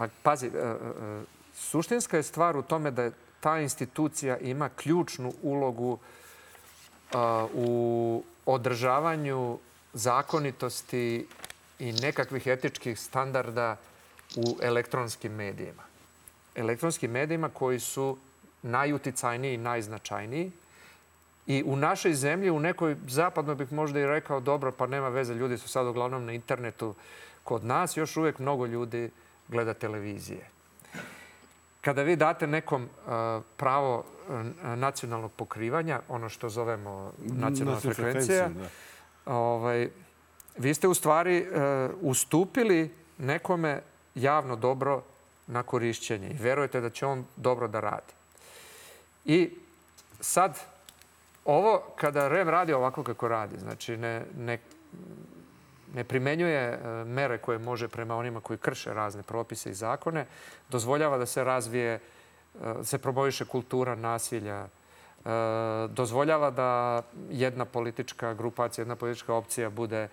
Pa, 0.00 0.08
pazi, 0.22 0.46
e, 0.46 0.50
e, 0.50 0.74
suštinska 1.54 2.16
je 2.16 2.22
stvar 2.22 2.56
u 2.56 2.62
tome 2.62 2.90
da 2.90 3.10
ta 3.40 3.58
institucija 3.60 4.38
ima 4.38 4.68
ključnu 4.68 5.32
ulogu 5.42 5.98
e, 5.98 7.16
u 7.54 8.22
održavanju 8.46 9.58
zakonitosti 9.92 11.26
i 11.78 11.92
nekakvih 11.92 12.46
etičkih 12.46 13.00
standarda 13.00 13.76
u 14.36 14.56
elektronskim 14.62 15.32
medijima 15.32 15.82
elektronskim 16.54 17.10
medijima 17.10 17.48
koji 17.48 17.80
su 17.80 18.16
najuticajniji 18.62 19.54
i 19.54 19.64
najznačajniji 19.68 20.52
I 21.46 21.62
u 21.66 21.76
našoj 21.76 22.14
zemlji, 22.14 22.50
u 22.50 22.60
nekoj 22.60 22.96
zapadnoj 23.08 23.54
bih 23.54 23.72
možda 23.72 24.00
i 24.00 24.06
rekao, 24.06 24.40
dobro, 24.40 24.72
pa 24.72 24.86
nema 24.86 25.08
veze, 25.08 25.34
ljudi 25.34 25.58
su 25.58 25.68
sad 25.68 25.86
uglavnom 25.86 26.24
na 26.24 26.32
internetu. 26.32 26.94
Kod 27.44 27.64
nas 27.64 27.96
još 27.96 28.16
uvek 28.16 28.38
mnogo 28.38 28.66
ljudi 28.66 29.10
gleda 29.50 29.74
televizije. 29.74 30.48
Kada 31.80 32.02
vi 32.02 32.16
date 32.16 32.46
nekom 32.46 32.82
uh, 32.82 33.10
pravo 33.56 33.98
uh, 33.98 34.46
nacionalnog 34.78 35.32
pokrivanja, 35.32 36.00
ono 36.08 36.28
što 36.28 36.48
zovemo 36.48 37.12
nacionalna 37.18 37.80
frekvencija, 37.80 38.48
da. 38.48 38.68
ovaj, 39.34 39.88
vi 40.58 40.74
ste 40.74 40.88
u 40.88 40.94
stvari 40.94 41.46
uh, 41.46 41.90
ustupili 42.00 42.94
nekome 43.18 43.82
javno 44.14 44.56
dobro 44.56 45.02
na 45.46 45.62
korišćenje 45.62 46.30
i 46.30 46.42
verujete 46.42 46.80
da 46.80 46.90
će 46.90 47.06
on 47.06 47.24
dobro 47.36 47.68
da 47.68 47.80
radi. 47.80 48.12
I 49.24 49.50
sad, 50.20 50.58
ovo 51.44 51.82
kada 51.96 52.28
REM 52.28 52.48
radi 52.48 52.72
ovako 52.72 53.04
kako 53.04 53.28
radi, 53.28 53.58
znači 53.58 53.96
ne, 53.96 54.24
ne, 54.38 54.58
ne 55.94 56.04
primenjuje 56.04 56.60
e, 56.60 57.04
mere 57.04 57.38
koje 57.38 57.58
može 57.58 57.88
prema 57.88 58.16
onima 58.16 58.40
koji 58.40 58.58
krše 58.58 58.94
razne 58.94 59.22
propise 59.22 59.70
i 59.70 59.74
zakone, 59.74 60.26
dozvoljava 60.68 61.18
da 61.18 61.26
se 61.26 61.44
razvije, 61.44 61.94
e, 61.94 62.00
se 62.84 62.98
promoviše 62.98 63.44
kultura 63.44 63.94
nasilja, 63.94 64.64
e, 64.64 64.68
dozvoljava 65.88 66.50
da 66.50 67.02
jedna 67.30 67.64
politička 67.64 68.34
grupacija, 68.34 68.82
jedna 68.82 68.96
politička 68.96 69.34
opcija 69.34 69.70
bude 69.70 70.08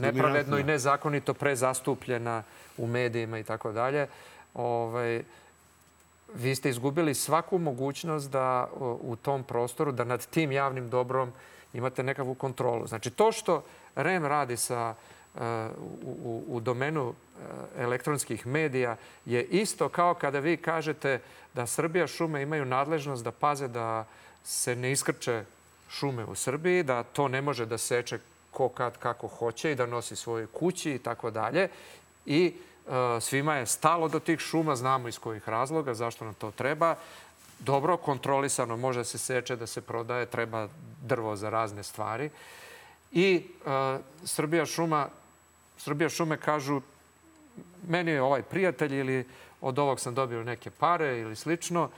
nepravedno 0.00 0.58
i 0.58 0.64
nezakonito 0.64 1.34
prezastupljena 1.34 2.42
u 2.76 2.86
medijima 2.86 3.38
i 3.38 3.44
tako 3.44 3.72
dalje. 3.72 4.06
Ovaj, 4.54 5.22
vi 6.34 6.54
ste 6.54 6.70
izgubili 6.70 7.14
svaku 7.14 7.58
mogućnost 7.58 8.30
da 8.30 8.68
u 8.80 9.16
tom 9.16 9.44
prostoru, 9.44 9.92
da 9.92 10.04
nad 10.04 10.26
tim 10.26 10.52
javnim 10.52 10.90
dobrom 10.90 11.32
imate 11.72 12.02
nekakvu 12.02 12.34
kontrolu. 12.34 12.86
Znači, 12.86 13.10
to 13.10 13.32
što 13.32 13.64
REM 13.94 14.24
radi 14.24 14.56
sa, 14.56 14.94
uh, 15.34 15.40
u, 16.24 16.44
u 16.48 16.60
domenu 16.60 17.08
uh, 17.08 17.14
elektronskih 17.78 18.46
medija 18.46 18.96
je 19.24 19.44
isto 19.44 19.88
kao 19.88 20.14
kada 20.14 20.38
vi 20.38 20.56
kažete 20.56 21.20
da 21.54 21.66
Srbija 21.66 22.06
šume 22.06 22.42
imaju 22.42 22.64
nadležnost 22.64 23.24
da 23.24 23.32
paze 23.32 23.68
da 23.68 24.04
se 24.44 24.76
ne 24.76 24.92
iskrče 24.92 25.44
šume 25.90 26.24
u 26.24 26.34
Srbiji, 26.34 26.82
da 26.82 27.02
to 27.02 27.28
ne 27.28 27.42
može 27.42 27.66
da 27.66 27.78
seče 27.78 28.18
ko 28.50 28.68
kad 28.68 28.98
kako 28.98 29.28
hoće 29.28 29.72
i 29.72 29.74
da 29.74 29.86
nosi 29.86 30.16
svoje 30.16 30.46
kući 30.46 30.92
i 30.92 30.98
tako 30.98 31.30
dalje. 31.30 31.68
I 32.26 32.54
uh, 32.86 32.92
svima 33.20 33.56
je 33.56 33.66
stalo 33.66 34.08
do 34.08 34.20
tih 34.20 34.38
šuma, 34.38 34.76
znamo 34.76 35.08
iz 35.08 35.18
kojih 35.18 35.48
razloga, 35.48 35.94
zašto 35.94 36.24
nam 36.24 36.34
to 36.34 36.50
treba. 36.50 36.94
Dobro, 37.58 37.96
kontrolisano, 37.96 38.76
može 38.76 39.00
da 39.00 39.04
se 39.04 39.18
seče, 39.18 39.56
da 39.56 39.66
se 39.66 39.80
prodaje, 39.80 40.26
treba 40.26 40.68
drvo 41.02 41.36
za 41.36 41.50
razne 41.50 41.82
stvari. 41.82 42.30
I 43.12 43.42
uh, 43.64 44.00
Srbija 44.24 44.66
šuma, 44.66 45.08
Srbija 45.78 46.08
šume 46.08 46.36
kažu 46.36 46.80
meni 47.88 48.10
je 48.10 48.22
ovaj 48.22 48.42
prijatelj 48.42 48.94
ili 48.94 49.26
od 49.60 49.78
ovog 49.78 50.00
sam 50.00 50.14
dobio 50.14 50.44
neke 50.44 50.70
pare 50.70 51.18
ili 51.18 51.36
slično, 51.36 51.90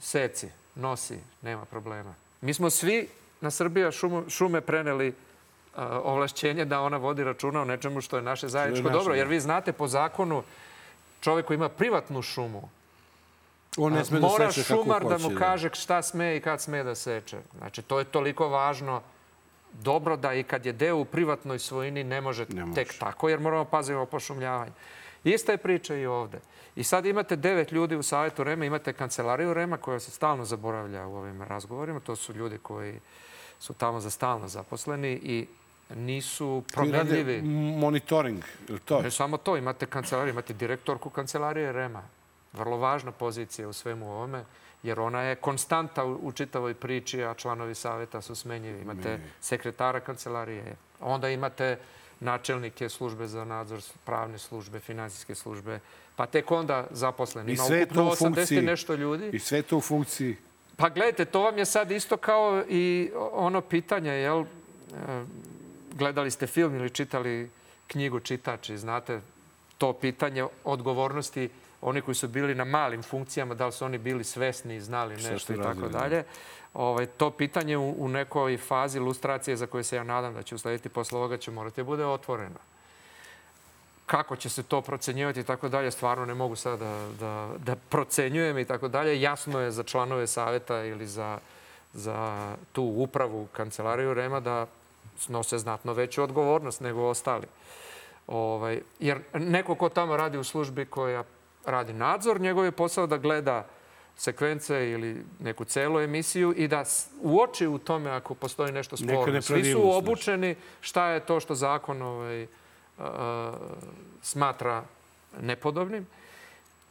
seci, 0.00 0.48
nosi, 0.74 1.18
nema 1.42 1.64
problema. 1.64 2.14
Mi 2.40 2.54
smo 2.54 2.70
svi 2.70 3.08
na 3.40 3.50
Srbija 3.50 3.90
šumu, 3.90 4.24
šume 4.28 4.60
preneli 4.60 5.08
uh, 5.08 5.14
ovlašćenje 6.02 6.64
da 6.64 6.80
ona 6.80 6.96
vodi 6.96 7.24
računa 7.24 7.62
o 7.62 7.64
nečemu 7.64 8.00
što 8.00 8.16
je 8.16 8.22
naše 8.22 8.48
zajedničko 8.48 8.90
dobro. 8.90 9.14
Jer 9.14 9.26
vi 9.26 9.40
znate 9.40 9.72
po 9.72 9.88
zakonu 9.88 10.42
čovjek 11.20 11.46
koji 11.46 11.54
ima 11.54 11.68
privatnu 11.68 12.22
šumu, 12.22 12.68
On 13.76 13.92
ne 13.92 14.04
sme 14.04 14.20
da 14.20 14.26
mora 14.26 14.52
seče 14.52 14.66
šumar 14.66 14.98
kako 14.98 15.08
da 15.08 15.18
hoće, 15.18 15.28
mu 15.34 15.38
kaže 15.38 15.70
šta 15.72 16.02
sme 16.02 16.36
i 16.36 16.40
kad 16.40 16.60
sme 16.60 16.82
da 16.84 16.94
seče. 16.94 17.38
Znači, 17.58 17.82
to 17.82 17.98
je 17.98 18.04
toliko 18.04 18.48
važno 18.48 19.02
dobro 19.72 20.16
da 20.16 20.34
i 20.34 20.42
kad 20.42 20.66
je 20.66 20.72
deo 20.72 20.96
u 20.96 21.04
privatnoj 21.04 21.58
svojini 21.58 22.04
ne 22.04 22.20
može, 22.20 22.46
Ne 22.48 22.64
može. 22.64 22.74
tek 22.74 22.98
tako, 22.98 23.28
jer 23.28 23.40
moramo 23.40 23.64
paziti 23.64 23.94
o 23.94 24.06
pošumljavanju. 24.06 24.72
Ista 25.24 25.52
je 25.52 25.58
priča 25.58 25.94
i 25.94 26.06
ovde. 26.06 26.40
I 26.76 26.84
sad 26.84 27.06
imate 27.06 27.36
devet 27.36 27.72
ljudi 27.72 27.96
u 27.96 28.02
Savjetu 28.02 28.44
Rema, 28.44 28.64
imate 28.64 28.92
kancelariju 28.92 29.54
Rema 29.54 29.76
koja 29.76 30.00
se 30.00 30.10
stalno 30.10 30.44
zaboravlja 30.44 31.06
u 31.06 31.16
ovim 31.16 31.42
razgovorima. 31.42 32.00
To 32.00 32.16
su 32.16 32.32
ljudi 32.34 32.58
koji 32.58 33.00
su 33.58 33.74
tamo 33.74 34.00
za 34.00 34.10
stalno 34.10 34.48
zaposleni 34.48 35.12
i 35.12 35.46
nisu 35.94 36.62
promenljivi. 36.72 37.42
monitoring, 37.78 38.44
je 38.68 38.74
li 38.74 38.80
to? 38.80 39.02
Ne 39.02 39.10
samo 39.10 39.36
to, 39.36 39.56
imate 39.56 39.86
kancelariju, 39.86 40.32
imate 40.32 40.52
direktorku 40.52 41.10
kancelarije 41.10 41.72
Rema. 41.72 42.02
Vrlo 42.52 42.76
važna 42.76 43.12
pozicija 43.12 43.68
u 43.68 43.72
svemu 43.72 44.10
ovome, 44.10 44.44
jer 44.82 45.00
ona 45.00 45.22
je 45.22 45.34
konstanta 45.36 46.04
u, 46.04 46.32
čitavoj 46.32 46.74
priči, 46.74 47.24
a 47.24 47.34
članovi 47.34 47.74
saveta 47.74 48.22
su 48.22 48.34
smenjivi. 48.34 48.80
Imate 48.80 49.20
sekretara 49.40 50.00
kancelarije, 50.00 50.76
onda 51.00 51.28
imate 51.28 51.78
načelnike 52.20 52.88
službe 52.88 53.26
za 53.26 53.44
nadzor, 53.44 53.80
pravne 54.04 54.38
službe, 54.38 54.80
finansijske 54.80 55.34
službe, 55.34 55.80
pa 56.16 56.26
tek 56.26 56.50
onda 56.50 56.86
zaposleni. 56.90 57.52
I 57.52 57.54
Ima 57.54 57.64
sve 57.64 57.86
to 57.86 58.04
u 58.04 58.08
80 58.08 58.14
i 58.14 58.18
funkciji. 58.18 58.62
nešto 58.62 58.94
ljudi. 58.94 59.30
I 59.32 59.38
sve 59.38 59.62
to 59.62 59.76
u 59.76 59.80
funkciji 59.80 60.36
Pa 60.78 60.88
gledajte, 60.88 61.24
to 61.24 61.40
vam 61.42 61.58
je 61.58 61.64
sad 61.64 61.90
isto 61.90 62.16
kao 62.16 62.64
i 62.68 63.10
ono 63.32 63.60
pitanje, 63.60 64.10
jel, 64.10 64.40
e, 64.40 64.44
gledali 65.94 66.30
ste 66.30 66.46
film 66.46 66.74
ili 66.74 66.90
čitali 66.90 67.50
knjigu 67.86 68.20
čitači, 68.20 68.78
znate, 68.78 69.20
to 69.78 69.92
pitanje 69.92 70.46
odgovornosti 70.64 71.48
oni 71.80 72.00
koji 72.00 72.14
su 72.14 72.28
bili 72.28 72.54
na 72.54 72.64
malim 72.64 73.02
funkcijama, 73.02 73.54
da 73.54 73.66
li 73.66 73.72
su 73.72 73.84
oni 73.84 73.98
bili 73.98 74.24
svesni 74.24 74.76
i 74.76 74.80
znali 74.80 75.14
nešto 75.14 75.52
i 75.52 75.56
tako 75.56 75.88
da. 75.88 75.98
dalje. 75.98 76.24
Ovaj, 76.74 77.06
to 77.06 77.30
pitanje 77.30 77.76
u, 77.76 77.94
u 77.98 78.08
nekoj 78.08 78.56
fazi 78.56 78.98
ilustracije 78.98 79.56
za 79.56 79.66
koje 79.66 79.84
se 79.84 79.96
ja 79.96 80.04
nadam 80.04 80.34
da 80.34 80.42
će 80.42 80.54
uslediti 80.54 80.88
posle 80.88 81.18
ovoga 81.18 81.36
će 81.36 81.50
morati 81.50 81.80
da 81.80 81.84
bude 81.84 82.06
otvoreno. 82.06 82.58
Kako 84.06 84.36
će 84.36 84.48
se 84.48 84.62
to 84.62 84.80
procenjivati 84.80 85.40
i 85.40 85.44
tako 85.44 85.68
dalje, 85.68 85.90
stvarno 85.90 86.26
ne 86.26 86.34
mogu 86.34 86.56
sada 86.56 86.84
da, 86.84 87.08
da, 87.20 87.48
da 87.58 87.76
procenjujem 87.76 88.58
i 88.58 88.64
tako 88.64 88.88
dalje. 88.88 89.20
Jasno 89.20 89.60
je 89.60 89.70
za 89.70 89.82
članove 89.82 90.26
saveta 90.26 90.84
ili 90.84 91.06
za, 91.06 91.38
za 91.92 92.48
tu 92.72 92.82
upravu 92.82 93.46
kancelariju 93.52 94.14
Rema 94.14 94.40
da 94.40 94.66
snose 95.18 95.58
znatno 95.58 95.92
veću 95.92 96.22
odgovornost 96.22 96.80
nego 96.80 97.08
ostali. 97.08 97.46
Ovaj, 98.26 98.80
jer 99.00 99.20
neko 99.34 99.74
ko 99.74 99.88
tamo 99.88 100.16
radi 100.16 100.38
u 100.38 100.44
službi 100.44 100.84
koja 100.84 101.24
radi 101.64 101.92
nadzor, 101.92 102.40
njegov 102.40 102.64
je 102.64 102.72
posao 102.72 103.06
da 103.06 103.16
gleda 103.16 103.66
sekvence 104.16 104.90
ili 104.90 105.24
neku 105.38 105.64
celu 105.64 106.00
emisiju 106.00 106.54
i 106.56 106.68
da 106.68 106.84
uoči 107.20 107.66
u 107.66 107.78
tome 107.78 108.10
ako 108.10 108.34
postoji 108.34 108.72
nešto 108.72 108.96
sporno. 108.96 109.42
Svi 109.42 109.72
su 109.72 109.96
obučeni 109.96 110.56
šta 110.80 111.08
je 111.08 111.20
to 111.20 111.40
što 111.40 111.54
zakon 111.54 112.02
ovaj, 112.02 112.46
a, 112.98 113.52
smatra 114.22 114.84
nepodobnim, 115.40 116.06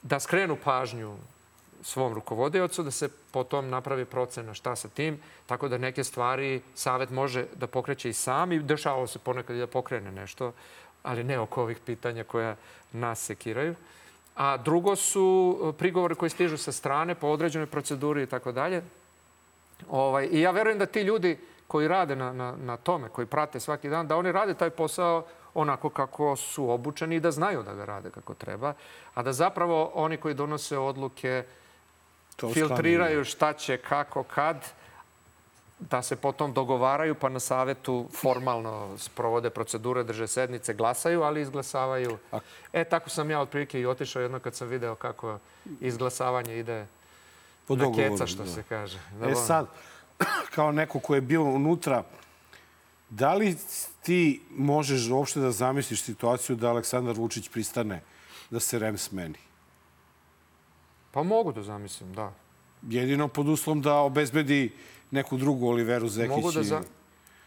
da 0.04 0.20
skrenu 0.20 0.58
pažnju 0.64 1.18
svom 1.82 2.14
rukovodiocu, 2.14 2.84
da 2.84 2.92
se 2.92 3.10
potom 3.32 3.70
napravi 3.70 4.06
procena 4.06 4.54
šta 4.54 4.76
sa 4.76 4.88
tim, 4.88 5.20
tako 5.46 5.68
da 5.68 5.78
neke 5.78 6.04
stvari 6.04 6.62
savet 6.76 7.10
može 7.10 7.46
da 7.56 7.68
pokreće 7.68 8.10
i 8.10 8.14
sam 8.14 8.52
i 8.52 8.60
dešavalo 8.60 9.08
se 9.08 9.20
ponekad 9.20 9.56
i 9.56 9.60
da 9.60 9.68
pokrene 9.68 10.12
nešto, 10.12 10.54
ali 11.04 11.24
ne 11.24 11.40
oko 11.40 11.62
ovih 11.62 11.78
pitanja 11.86 12.24
koja 12.24 12.56
nas 12.92 13.20
sekiraju. 13.20 13.76
A 14.38 14.58
drugo 14.58 14.96
su 14.96 15.58
e, 15.60 15.78
prigovori 15.78 16.16
koji 16.16 16.30
stižu 16.30 16.58
sa 16.58 16.72
strane 16.72 17.16
po 17.16 17.28
određenoj 17.28 17.68
proceduri 17.68 18.24
i 18.24 18.26
tako 18.26 18.52
dalje. 18.52 18.84
Ovaj, 19.90 20.30
I 20.32 20.42
ja 20.42 20.52
verujem 20.52 20.80
da 20.80 20.86
ti 20.86 21.02
ljudi 21.02 21.38
koji 21.68 21.88
rade 21.88 22.16
na, 22.16 22.34
na, 22.34 22.56
na 22.56 22.78
tome, 22.78 23.10
koji 23.10 23.28
prate 23.28 23.60
svaki 23.60 23.90
dan, 23.90 24.08
da 24.08 24.18
oni 24.18 24.32
rade 24.32 24.54
taj 24.54 24.70
posao 24.70 25.26
onako 25.54 25.90
kako 25.90 26.36
su 26.36 26.70
obučeni 26.70 27.16
i 27.16 27.20
da 27.20 27.32
znaju 27.32 27.64
da 27.64 27.74
ga 27.74 27.86
rade 27.86 28.10
kako 28.10 28.34
treba, 28.34 28.74
a 29.14 29.24
da 29.24 29.34
zapravo 29.34 29.92
oni 29.94 30.18
koji 30.18 30.34
donose 30.34 30.78
odluke 30.78 31.44
To 32.38 32.54
filtriraju 32.54 33.24
šta 33.24 33.54
će, 33.54 33.78
kako, 33.78 34.24
kad, 34.24 34.66
da 35.80 36.02
se 36.02 36.16
potom 36.16 36.54
dogovaraju 36.54 37.16
pa 37.16 37.30
na 37.30 37.40
savetu 37.40 38.08
formalno 38.22 38.98
sprovode 38.98 39.50
procedure, 39.50 40.04
drže 40.04 40.28
sednice, 40.28 40.74
glasaju, 40.74 41.22
ali 41.22 41.42
izglasavaju. 41.42 42.18
E, 42.74 42.84
tako 42.84 43.10
sam 43.10 43.32
ja 43.32 43.40
otprilike 43.40 43.80
i 43.80 43.86
otišao 43.86 44.22
jedno 44.22 44.40
kad 44.40 44.56
sam 44.56 44.68
video 44.68 44.96
kako 44.96 45.40
izglasavanje 45.82 46.60
ide 46.60 46.86
Po 47.68 47.76
na 47.76 47.84
dogovoru, 47.84 48.14
keca, 48.14 48.28
što 48.28 48.44
da. 48.44 48.50
se 48.50 48.64
kaže. 48.70 49.00
E 49.32 49.36
sad, 49.36 49.68
kao 50.56 50.72
neko 50.72 51.00
ko 51.00 51.16
je 51.16 51.22
bio 51.22 51.44
unutra, 51.44 52.04
da 53.10 53.34
li 53.34 53.58
ti 54.02 54.42
možeš 54.52 55.10
uopšte 55.10 55.40
da 55.40 55.52
zamisliš 55.52 56.02
situaciju 56.02 56.56
da 56.56 56.70
Aleksandar 56.70 57.16
Vučić 57.16 57.50
pristane 57.50 58.02
da 58.50 58.60
se 58.60 58.80
REM 58.80 58.98
smeni? 58.98 59.40
Pa 61.12 61.24
mogu 61.24 61.52
da 61.52 61.64
zamislim, 61.64 62.14
da. 62.14 62.34
Jedino 62.90 63.28
pod 63.28 63.48
uslovom 63.48 63.82
da 63.82 63.96
obezbedi 63.96 64.72
neku 65.12 65.38
drugu 65.38 65.68
Oliveru 65.68 66.08
Zekić. 66.08 66.36
Mogu 66.36 66.52
da 66.52 66.64
za... 66.64 66.82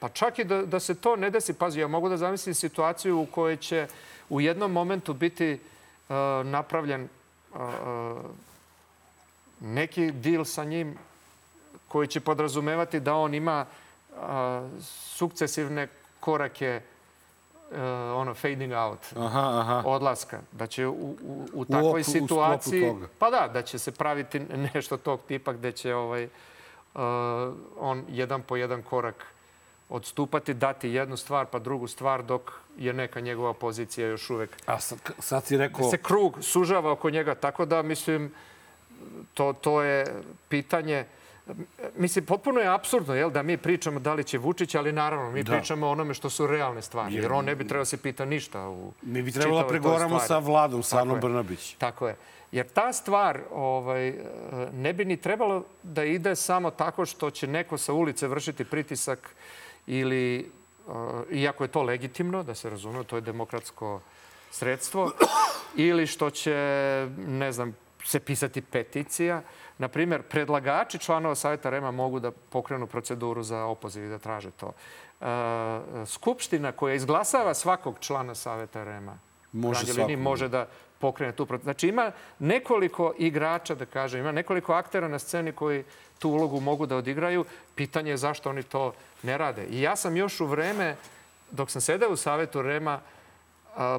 Pa 0.00 0.08
čak 0.08 0.38
i 0.38 0.44
da, 0.44 0.62
da 0.62 0.80
se 0.80 0.94
to 0.94 1.16
ne 1.16 1.30
desi, 1.30 1.52
pazi, 1.52 1.80
ja 1.80 1.88
mogu 1.88 2.08
da 2.08 2.16
zamislim 2.16 2.54
situaciju 2.54 3.20
u 3.20 3.26
kojoj 3.26 3.56
će 3.56 3.86
u 4.28 4.40
jednom 4.40 4.72
momentu 4.72 5.14
biti 5.14 5.52
uh, 5.52 6.16
napravljen 6.46 7.08
uh, 7.54 7.60
uh, 7.60 8.18
neki 9.60 10.12
deal 10.12 10.44
sa 10.44 10.64
njim 10.64 10.98
koji 11.88 12.08
će 12.08 12.20
podrazumevati 12.20 13.00
da 13.00 13.14
on 13.14 13.34
ima 13.34 13.66
a, 14.16 14.68
sukcesivne 15.16 15.88
korake 16.20 16.80
uh, 17.70 17.76
ono 18.14 18.34
fading 18.34 18.72
out, 18.72 18.98
aha, 19.16 19.60
aha. 19.60 19.82
odlaska. 19.86 20.40
Da 20.52 20.66
će 20.66 20.86
u, 20.86 20.92
u, 20.92 21.48
u 21.54 21.64
takvoj 21.64 22.00
u 22.00 22.04
situaciji... 22.04 22.94
Pa 23.18 23.30
da, 23.30 23.48
da 23.52 23.62
će 23.62 23.78
se 23.78 23.92
praviti 23.92 24.40
nešto 24.74 24.96
tog 24.96 25.20
tipa 25.28 25.52
gde 25.52 25.72
će 25.72 25.94
ovaj, 25.94 26.24
uh, 26.24 26.30
on 27.78 28.04
jedan 28.08 28.42
po 28.42 28.56
jedan 28.56 28.82
korak 28.82 29.26
odstupati, 29.88 30.54
dati 30.54 30.88
jednu 30.88 31.16
stvar 31.16 31.46
pa 31.46 31.58
drugu 31.58 31.86
stvar 31.86 32.22
dok 32.22 32.52
je 32.78 32.92
neka 32.92 33.20
njegova 33.20 33.54
pozicija 33.54 34.08
još 34.08 34.30
uvek. 34.30 34.50
A 34.66 34.80
sad, 34.80 34.98
sad 35.18 35.44
si 35.44 35.56
rekao... 35.56 35.90
Se 35.90 35.98
krug 35.98 36.38
sužava 36.40 36.92
oko 36.92 37.10
njega, 37.10 37.34
tako 37.34 37.64
da 37.64 37.82
mislim 37.82 38.32
to, 39.34 39.52
to 39.52 39.82
je 39.82 40.22
pitanje 40.48 41.04
Mislim, 41.96 42.24
potpuno 42.24 42.60
je 42.60 42.68
absurdno 42.68 43.14
jel, 43.14 43.30
da 43.30 43.42
mi 43.42 43.56
pričamo 43.56 44.00
da 44.00 44.14
li 44.14 44.24
će 44.24 44.38
Vučić, 44.38 44.74
ali 44.74 44.92
naravno 44.92 45.30
mi 45.30 45.42
da. 45.42 45.52
pričamo 45.52 45.86
o 45.86 45.90
onome 45.90 46.14
što 46.14 46.30
su 46.30 46.46
realne 46.46 46.82
stvari. 46.82 47.14
Jer 47.14 47.32
on 47.32 47.44
ne 47.44 47.54
bi 47.54 47.68
trebao 47.68 47.84
se 47.84 47.96
pita 47.96 48.24
ništa 48.24 48.68
u 48.68 48.92
Mi 49.02 49.22
bi 49.22 49.32
trebalo 49.32 49.62
da 49.62 49.68
pregovaramo 49.68 50.18
sa 50.18 50.38
vladom, 50.38 50.82
sa 50.82 51.00
Anom 51.00 51.20
Brnabić. 51.20 51.74
Tako 51.78 52.08
je. 52.08 52.16
Jer 52.52 52.68
ta 52.68 52.92
stvar 52.92 53.40
ovaj, 53.50 54.14
ne 54.72 54.92
bi 54.92 55.04
ni 55.04 55.16
trebalo 55.16 55.64
da 55.82 56.04
ide 56.04 56.36
samo 56.36 56.70
tako 56.70 57.06
što 57.06 57.30
će 57.30 57.46
neko 57.46 57.78
sa 57.78 57.92
ulice 57.92 58.28
vršiti 58.28 58.64
pritisak 58.64 59.34
ili, 59.86 60.50
iako 61.30 61.64
je 61.64 61.68
to 61.68 61.82
legitimno, 61.82 62.42
da 62.42 62.54
se 62.54 62.70
razume, 62.70 63.04
to 63.04 63.16
je 63.16 63.22
demokratsko 63.22 64.00
sredstvo, 64.50 65.12
ili 65.76 66.06
što 66.06 66.30
će, 66.30 67.08
ne 67.26 67.52
znam, 67.52 67.76
se 68.04 68.20
pisati 68.20 68.60
peticija. 68.62 69.42
Na 69.78 69.88
primjer, 69.88 70.22
predlagači 70.22 70.98
članova 70.98 71.34
Savjeta 71.34 71.70
Rema 71.70 71.90
mogu 71.90 72.20
da 72.20 72.30
pokrenu 72.30 72.86
proceduru 72.86 73.42
za 73.42 73.64
opoziv 73.64 74.04
i 74.04 74.08
da 74.08 74.18
traže 74.18 74.50
to. 74.50 74.72
E, 75.20 75.26
Skupština 76.06 76.72
koja 76.72 76.94
izglasava 76.94 77.54
svakog 77.54 77.96
člana 78.00 78.34
Savjeta 78.34 78.84
Rema 78.84 79.18
može, 79.52 79.92
liniji, 79.92 80.16
može 80.16 80.48
da 80.48 80.66
pokrene 81.00 81.32
tu 81.32 81.46
proceduru. 81.46 81.64
Znači 81.64 81.88
ima 81.88 82.12
nekoliko 82.38 83.12
igrača, 83.18 83.74
da 83.74 83.86
kažem, 83.86 84.20
ima 84.20 84.32
nekoliko 84.32 84.72
aktera 84.72 85.08
na 85.08 85.18
sceni 85.18 85.52
koji 85.52 85.84
tu 86.18 86.30
ulogu 86.30 86.60
mogu 86.60 86.86
da 86.86 86.96
odigraju. 86.96 87.44
Pitanje 87.74 88.10
je 88.10 88.16
zašto 88.16 88.50
oni 88.50 88.62
to 88.62 88.92
ne 89.22 89.38
rade. 89.38 89.64
I 89.70 89.80
ja 89.80 89.96
sam 89.96 90.16
još 90.16 90.40
u 90.40 90.46
vreme, 90.46 90.96
dok 91.50 91.70
sam 91.70 91.80
sedeo 91.80 92.10
u 92.12 92.16
Savjetu 92.16 92.62
Rema, 92.62 93.00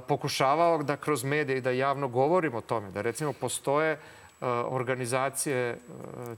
pokušavao 0.07 0.83
da 0.83 0.97
kroz 0.97 1.23
medije 1.23 1.57
i 1.57 1.61
da 1.61 1.71
javno 1.71 2.07
govorim 2.07 2.55
o 2.55 2.61
tome, 2.61 2.91
da 2.91 3.01
recimo 3.01 3.33
postoje 3.33 3.97
organizacije 4.65 5.77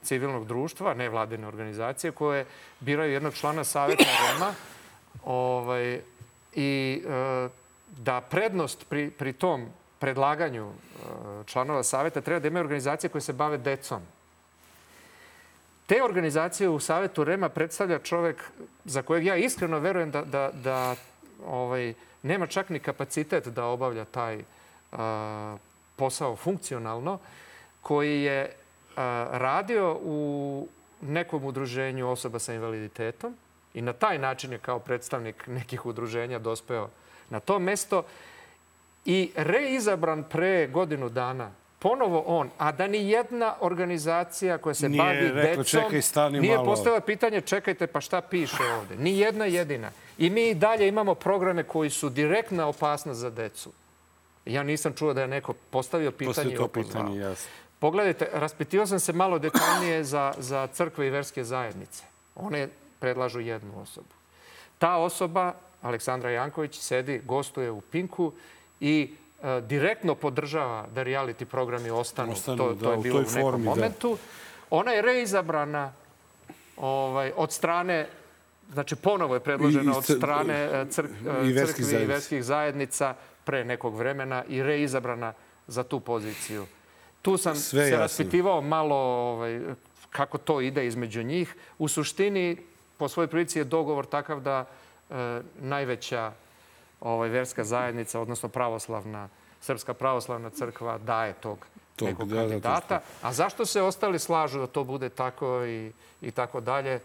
civilnog 0.04 0.48
društva, 0.48 0.94
nevladine 0.94 1.48
organizacije, 1.48 2.12
koje 2.12 2.46
biraju 2.80 3.14
jednog 3.14 3.34
člana 3.34 3.64
Saveta 3.64 4.04
Rema 4.04 4.54
ovaj, 5.24 6.02
i 6.54 7.04
da 7.88 8.22
prednost 8.22 8.86
pri, 8.90 9.10
pri 9.10 9.34
tom 9.34 9.68
predlaganju 10.04 10.72
članova 11.46 11.84
Saveta 11.84 12.22
treba 12.22 12.40
da 12.40 12.48
imaju 12.48 12.64
organizacije 12.64 13.10
koje 13.10 13.22
se 13.22 13.34
bave 13.34 13.58
decom. 13.58 14.02
Te 15.88 16.04
organizacije 16.04 16.70
u 16.70 16.80
Savetu 16.80 17.24
Rema 17.24 17.50
predstavlja 17.50 18.00
čovek 18.00 18.44
za 18.86 19.02
kojeg 19.02 19.26
ja 19.26 19.36
iskreno 19.36 19.80
verujem 19.80 20.12
da, 20.12 20.22
da, 20.22 20.50
da 20.64 20.96
ovaj, 21.46 21.94
nema 22.24 22.48
čak 22.48 22.70
ni 22.70 22.80
kapacitet 22.80 23.48
da 23.48 23.66
obavlja 23.66 24.06
taj 24.06 24.44
a, 24.92 25.58
posao 25.96 26.36
funkcionalno, 26.36 27.20
koji 27.82 28.22
je 28.24 28.52
a, 28.96 29.28
radio 29.32 30.00
u 30.04 30.68
nekom 31.02 31.46
udruženju 31.46 32.10
osoba 32.10 32.40
sa 32.40 32.54
invaliditetom 32.54 33.38
i 33.74 33.82
na 33.82 33.94
taj 33.94 34.20
način 34.20 34.52
je 34.52 34.58
kao 34.60 34.80
predstavnik 34.80 35.48
nekih 35.48 35.86
udruženja 35.86 36.40
dospeo 36.40 36.90
na 37.30 37.40
to 37.40 37.60
mesto 37.60 38.04
i 39.06 39.32
reizabran 39.36 40.24
pre 40.24 40.68
godinu 40.68 41.10
dana 41.10 41.52
ponovo 41.84 42.24
on, 42.28 42.50
a 42.58 42.72
da 42.72 42.88
ni 42.88 43.10
jedna 43.10 43.56
organizacija 43.62 44.58
koja 44.58 44.74
se 44.74 44.90
nije 44.90 45.04
bavi 45.04 45.28
rekla, 45.28 45.42
decom 45.42 45.64
čekaj, 45.64 46.32
nije 46.32 46.56
malo. 46.56 46.66
postavila 46.66 47.02
pitanje 47.02 47.42
čekajte 47.42 47.88
pa 47.88 48.02
šta 48.02 48.22
piše 48.22 48.64
ovde. 48.80 48.96
Ni 48.96 49.20
jedna 49.20 49.46
jedina. 49.46 49.92
I 50.18 50.30
mi 50.30 50.50
i 50.50 50.54
dalje 50.54 50.88
imamo 50.88 51.16
programe 51.16 51.64
koji 51.64 51.90
su 51.90 52.10
direktna 52.10 52.68
opasnost 52.68 53.20
za 53.20 53.30
decu. 53.30 53.72
Ja 54.46 54.64
nisam 54.64 54.94
čuo 54.94 55.14
da 55.14 55.22
je 55.22 55.28
neko 55.28 55.54
postavio 55.70 56.12
pitanje 56.12 56.54
i 56.54 56.56
to 56.56 56.68
pitanje, 56.68 57.20
jasno. 57.20 57.52
Pogledajte, 57.80 58.30
raspitivao 58.34 58.88
sam 58.88 59.00
se 59.00 59.14
malo 59.14 59.40
detaljnije 59.40 60.04
za, 60.04 60.34
za 60.38 60.68
crkve 60.68 61.08
i 61.08 61.10
verske 61.10 61.44
zajednice. 61.44 62.04
One 62.36 62.68
predlažu 63.00 63.40
jednu 63.40 63.82
osobu. 63.82 64.08
Ta 64.78 64.96
osoba, 64.96 65.54
Aleksandra 65.82 66.30
Janković, 66.30 66.80
sedi, 66.80 67.22
gostuje 67.26 67.72
u 67.72 67.82
Pinku 67.82 68.32
i 68.84 69.16
e, 69.44 69.62
direktno 69.62 70.16
podržava 70.16 70.88
da 70.96 71.04
reality 71.04 71.46
programi 71.46 71.90
ostanu. 71.90 72.32
Ostanu, 72.32 72.58
to, 72.58 72.74
da, 72.74 72.86
to 72.86 72.92
je 72.92 72.98
u 72.98 73.02
bilo 73.02 73.24
toj 73.24 73.24
u 73.24 73.36
nekom 73.36 73.42
formi, 73.42 73.64
da. 73.64 73.70
momentu. 73.70 74.18
Ona 74.70 74.92
je 74.92 75.02
reizabrana 75.02 75.94
ovaj, 76.78 77.32
od 77.36 77.52
strane 77.52 78.08
Znači, 78.74 78.96
ponovo 78.96 79.34
je 79.34 79.40
predložena 79.40 79.98
od 79.98 80.04
strane 80.04 80.54
e, 80.54 80.86
cr, 80.90 81.06
i 81.46 81.52
e, 81.52 81.66
crkvi 81.66 82.04
i 82.04 82.06
verskih 82.06 82.44
zajednica 82.44 83.16
pre 83.44 83.66
nekog 83.66 83.96
vremena 83.96 84.44
i 84.50 84.64
reizabrana 84.64 85.34
za 85.68 85.84
tu 85.84 86.00
poziciju. 86.00 86.66
Tu 87.22 87.38
sam 87.38 87.56
Sve 87.56 87.84
se 87.84 87.90
jasno. 87.90 88.02
raspitivao 88.02 88.62
malo 88.62 88.96
ovaj, 88.96 89.60
kako 90.10 90.38
to 90.38 90.62
ide 90.62 90.88
između 90.88 91.24
njih. 91.24 91.56
U 91.78 91.88
suštini, 91.88 92.58
po 92.98 93.08
svojoj 93.08 93.28
prilici 93.28 93.60
je 93.60 93.64
dogovor 93.64 94.06
takav 94.06 94.40
da 94.40 94.66
e, 94.66 95.42
najveća 95.60 96.32
ovaj, 97.04 97.30
verska 97.30 97.64
zajednica, 97.64 98.20
odnosno 98.20 98.50
pravoslavna, 98.50 99.30
Srpska 99.62 99.94
pravoslavna 99.94 100.50
crkva 100.50 100.98
daje 100.98 101.34
tog, 101.34 101.68
Tog, 101.96 102.08
nekog 102.08 102.30
da, 102.30 102.36
da, 102.36 102.42
kandidata. 102.42 103.02
A 103.22 103.34
zašto 103.34 103.66
se 103.66 103.82
ostali 103.82 104.20
slažu 104.20 104.60
da 104.60 104.68
to 104.68 104.84
bude 104.84 105.10
tako 105.10 105.66
i, 105.66 105.92
i 106.22 106.32
tako 106.32 106.62
dalje? 106.62 107.00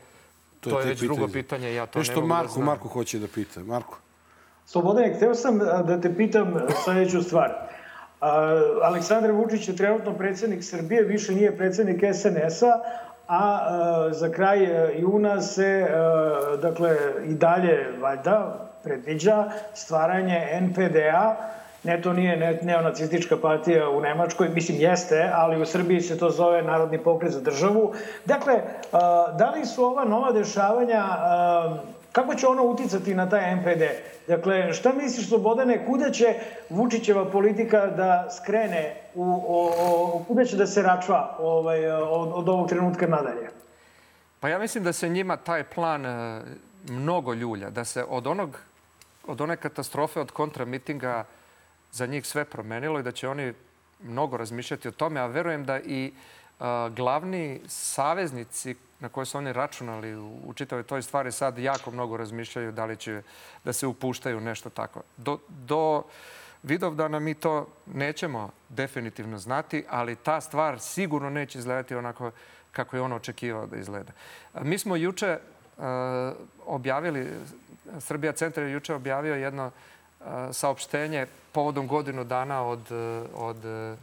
To, 0.61 0.71
to 0.71 0.79
je 0.79 0.83
te 0.83 0.89
već 0.89 1.01
drugo 1.01 1.29
pitanje, 1.29 1.75
ja 1.75 1.87
to 1.87 1.99
Nešto 1.99 2.15
ne 2.15 2.21
mogu 2.21 2.29
Marko, 2.29 2.47
da 2.47 2.53
znam. 2.53 2.67
Marko 2.67 2.89
hoće 2.89 3.19
da 3.19 3.27
pita. 3.27 3.61
Marko. 3.61 3.99
Slobodane, 4.67 5.15
hteo 5.17 5.35
sam 5.35 5.59
da 5.59 6.01
te 6.01 6.15
pitam 6.17 6.55
sledeću 6.85 7.23
stvar. 7.23 7.53
Aleksandar 8.83 9.33
Vučić 9.33 9.69
je 9.69 9.77
trenutno 9.77 10.15
predsednik 10.15 10.65
Srbije, 10.65 11.03
više 11.03 11.35
nije 11.35 11.57
predsednik 11.57 12.03
SNS-a, 12.15 12.81
a, 13.29 14.09
za 14.13 14.33
kraj 14.33 14.59
juna 15.01 15.41
se, 15.41 15.87
dakle, 16.63 16.97
i 17.27 17.35
dalje, 17.35 17.99
valjda, 18.01 18.68
predviđa 18.83 19.51
stvaranje 19.75 20.61
NPD-a, 20.61 21.37
ne, 21.85 22.03
to 22.03 22.13
nije 22.13 22.37
ne, 22.37 22.59
neonacistička 22.63 23.37
partija 23.37 23.91
u 23.91 24.01
Nemačkoj, 24.01 24.49
mislim 24.49 24.81
jeste, 24.81 25.31
ali 25.35 25.63
u 25.63 25.67
Srbiji 25.67 26.01
se 26.01 26.19
to 26.19 26.31
zove 26.31 26.63
Narodni 26.63 26.99
pokret 26.99 27.33
za 27.33 27.41
državu. 27.41 27.93
Dakle, 28.25 28.55
da 29.39 29.53
li 29.57 29.67
su 29.67 29.85
ova 29.85 30.05
nova 30.05 30.33
dešavanja, 30.33 31.05
kako 32.13 32.35
će 32.35 32.47
ono 32.47 32.63
uticati 32.63 33.15
na 33.15 33.29
taj 33.29 33.57
NPD? 33.57 33.83
Dakle, 34.29 34.73
šta 34.73 34.93
misliš, 34.93 35.29
Slobodane, 35.29 35.87
kuda 35.87 36.11
će 36.11 36.35
Vučićeva 36.71 37.25
politika 37.31 37.87
da 37.87 38.29
skrene, 38.31 38.95
u, 39.15 39.25
o, 39.49 39.73
o, 39.79 40.25
kuda 40.29 40.45
će 40.45 40.57
da 40.57 40.67
se 40.67 40.83
račva 40.83 41.37
ovaj, 41.39 41.91
od, 41.91 42.31
od 42.35 42.49
ovog 42.49 42.69
trenutka 42.69 43.07
nadalje? 43.07 43.49
Pa 44.41 44.49
ja 44.49 44.59
mislim 44.59 44.85
da 44.85 44.93
se 44.93 45.09
njima 45.09 45.37
taj 45.37 45.65
plan 45.65 46.07
e, 46.07 46.41
mnogo 46.89 47.35
ljulja, 47.35 47.71
da 47.71 47.85
se 47.85 48.05
od 48.09 48.27
onog 48.27 48.59
od 49.29 49.41
one 49.41 49.57
katastrofe 49.57 50.21
od 50.21 50.31
kontramitinga 50.31 51.25
za 51.93 52.07
njih 52.07 52.27
sve 52.27 52.45
promenilo 52.45 53.01
i 53.01 53.03
da 53.03 53.13
će 53.13 53.29
oni 53.29 53.53
mnogo 54.03 54.37
razmišljati 54.37 54.89
o 54.89 54.93
tome, 54.93 55.21
a 55.21 55.27
verujem 55.27 55.65
da 55.65 55.81
i 55.81 56.13
a, 56.61 56.91
glavni 56.97 57.61
saveznici 57.67 58.75
na 59.01 59.09
koje 59.09 59.27
su 59.27 59.39
oni 59.39 59.53
računali 59.53 60.17
u, 60.17 60.41
u 60.47 60.55
čitavoj 60.55 60.83
toj 60.83 61.03
stvari 61.03 61.33
sad 61.33 61.59
jako 61.59 61.91
mnogo 61.91 62.17
razmišljaju 62.17 62.73
da 62.73 62.85
li 62.85 62.97
će 62.97 63.23
da 63.65 63.73
se 63.73 63.87
upuštaju 63.87 64.41
nešto 64.41 64.71
tako. 64.71 65.03
Do, 65.17 65.39
do 65.49 66.03
Vidovdana 66.63 67.19
mi 67.19 67.35
to 67.35 67.67
nećemo 67.87 68.51
definitivno 68.69 69.39
znati, 69.39 69.85
ali 69.91 70.17
ta 70.17 70.41
stvar 70.41 70.81
sigurno 70.81 71.31
neće 71.31 71.59
izgledati 71.59 71.95
onako 71.95 72.31
kako 72.73 72.97
je 72.97 73.03
on 73.03 73.13
očekivao 73.13 73.67
da 73.67 73.77
izgleda. 73.77 74.13
Mi 74.63 74.79
smo 74.79 74.97
juče 74.97 75.39
objavili, 76.67 77.31
Srbija 78.01 78.33
centar 78.33 78.65
je 78.65 78.73
juče 78.73 78.95
objavio 78.95 79.35
jedno 79.35 79.71
a, 80.21 80.53
saopštenje 80.53 81.27
povodom 81.53 81.87
godinu 81.87 82.25
dana 82.25 82.63
od, 82.63 82.93
od 83.35 83.57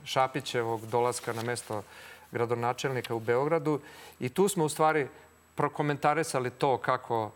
Šapićevog 0.05 0.85
dolaska 0.85 1.33
na 1.33 1.43
mesto 1.43 1.83
gradonačelnika 2.31 3.15
u 3.15 3.19
Beogradu 3.19 3.79
i 4.19 4.29
tu 4.29 4.47
smo 4.47 4.65
u 4.65 4.69
stvari 4.69 5.07
prokomentarisali 5.55 6.49
to 6.49 6.77
kako 6.77 7.31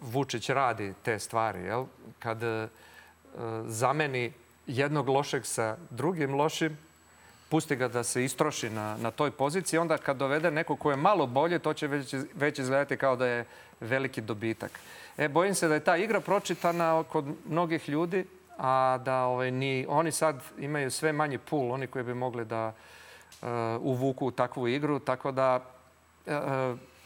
Vučić 0.00 0.48
radi 0.48 0.94
te 1.02 1.18
stvari. 1.18 1.60
Jel? 1.60 1.84
Kad 2.18 2.42
e, 2.42 2.68
zameni 3.66 4.32
jednog 4.66 5.08
lošeg 5.08 5.46
sa 5.46 5.76
drugim 5.90 6.34
lošim, 6.34 6.78
pusti 7.48 7.76
ga 7.76 7.88
da 7.88 8.04
se 8.04 8.24
istroši 8.24 8.70
na, 8.70 8.96
na 8.96 9.10
toj 9.10 9.30
poziciji. 9.30 9.78
Onda 9.78 9.98
kad 9.98 10.16
dovede 10.16 10.50
neko 10.50 10.76
ko 10.76 10.90
je 10.90 10.96
malo 10.96 11.26
bolje, 11.26 11.58
to 11.58 11.74
će 11.74 11.86
već, 11.86 12.14
već 12.34 12.58
izgledati 12.58 12.96
kao 12.96 13.16
da 13.16 13.26
je 13.26 13.44
veliki 13.80 14.20
dobitak. 14.20 14.80
E, 15.16 15.28
bojim 15.28 15.54
se 15.54 15.68
da 15.68 15.74
je 15.74 15.84
ta 15.84 15.96
igra 15.96 16.20
pročitana 16.20 17.02
kod 17.02 17.24
mnogih 17.48 17.88
ljudi, 17.88 18.24
a 18.58 18.98
da 19.04 19.24
ovaj, 19.24 19.50
ni 19.50 19.86
oni 19.88 20.12
sad 20.12 20.42
imaju 20.58 20.90
sve 20.90 21.12
manji 21.12 21.38
pul, 21.38 21.72
oni 21.72 21.86
koji 21.86 22.04
bi 22.04 22.14
mogli 22.14 22.44
da 22.44 22.72
uh, 23.42 23.48
uvuku 23.80 24.30
takvu 24.30 24.68
igru, 24.68 24.98
tako 24.98 25.32
da 25.32 25.60
uh, 26.26 26.32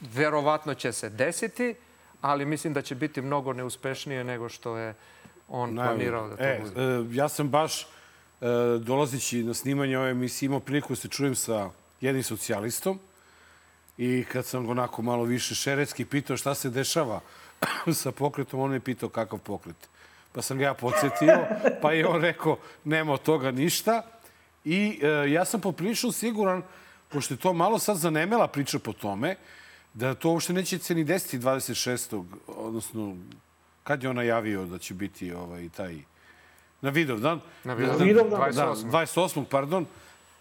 verovatno 0.01 0.75
će 0.75 0.93
se 0.93 1.11
desiti, 1.11 1.75
ali 2.20 2.45
mislim 2.45 2.72
da 2.72 2.83
će 2.83 2.95
biti 2.95 3.22
mnogo 3.22 3.53
neuspešnije 3.53 4.25
nego 4.25 4.49
što 4.49 4.77
je 4.77 4.95
on 5.49 5.75
Najbolj. 5.75 5.97
planirao 5.97 6.29
da 6.29 6.37
to 6.37 6.45
e, 6.45 6.61
bude. 6.62 6.83
E, 6.83 7.05
ja 7.11 7.29
sam 7.29 7.49
baš 7.49 7.83
e, 7.83 7.87
dolazići 8.81 9.43
na 9.43 9.55
snimanje 9.55 9.99
ove 9.99 10.11
emisije 10.11 10.47
imao 10.47 10.61
priliku 10.61 10.93
da 10.93 10.97
se 10.97 11.09
čujem 11.09 11.35
sa 11.35 11.70
jednim 12.01 12.22
socijalistom 12.22 12.99
i 13.99 14.24
kad 14.32 14.47
sam 14.47 14.68
onako 14.68 15.03
malo 15.03 15.24
više 15.24 15.55
šeretski 15.55 16.05
pitao 16.05 16.36
šta 16.36 16.55
se 16.55 16.70
dešava 16.70 17.20
sa 18.03 18.12
pokretom, 18.12 18.61
on 18.61 18.72
je 18.72 18.80
pitao 18.80 19.09
kakav 19.09 19.38
pokret. 19.38 19.88
Pa 20.32 20.42
sam 20.42 20.59
ga 20.59 20.64
ja 20.64 20.74
podsjetio, 20.74 21.47
pa 21.82 21.92
je 21.92 22.07
on 22.07 22.20
rekao 22.20 22.59
nema 22.84 23.12
od 23.12 23.22
toga 23.22 23.51
ništa. 23.51 24.03
I 24.64 25.01
e, 25.03 25.30
ja 25.30 25.45
sam 25.45 25.61
poprilično 25.61 26.12
siguran, 26.12 26.62
pošto 27.09 27.34
je 27.34 27.38
to 27.38 27.53
malo 27.53 27.78
sad 27.78 27.97
zanemela 27.97 28.49
priča 28.49 28.78
po 28.78 28.92
tome, 28.92 29.36
da 29.95 30.14
to 30.14 30.30
uopšte 30.30 30.53
neće 30.53 30.78
se 30.78 30.95
ni 30.95 31.05
desiti 31.05 31.38
26. 31.38 32.24
odnosno 32.47 33.16
kad 33.84 34.03
je 34.03 34.09
on 34.09 34.16
najavio 34.16 34.64
da 34.64 34.78
će 34.78 34.95
biti 34.95 35.32
ovaj, 35.32 35.68
taj 35.68 35.99
na 36.80 36.90
Vidovdan. 36.90 37.40
Na 37.64 37.74
Vidovdan, 37.74 38.30
da, 38.30 38.36
28. 38.36 38.90
Da, 38.90 38.99
28. 38.99 39.45
pardon. 39.45 39.86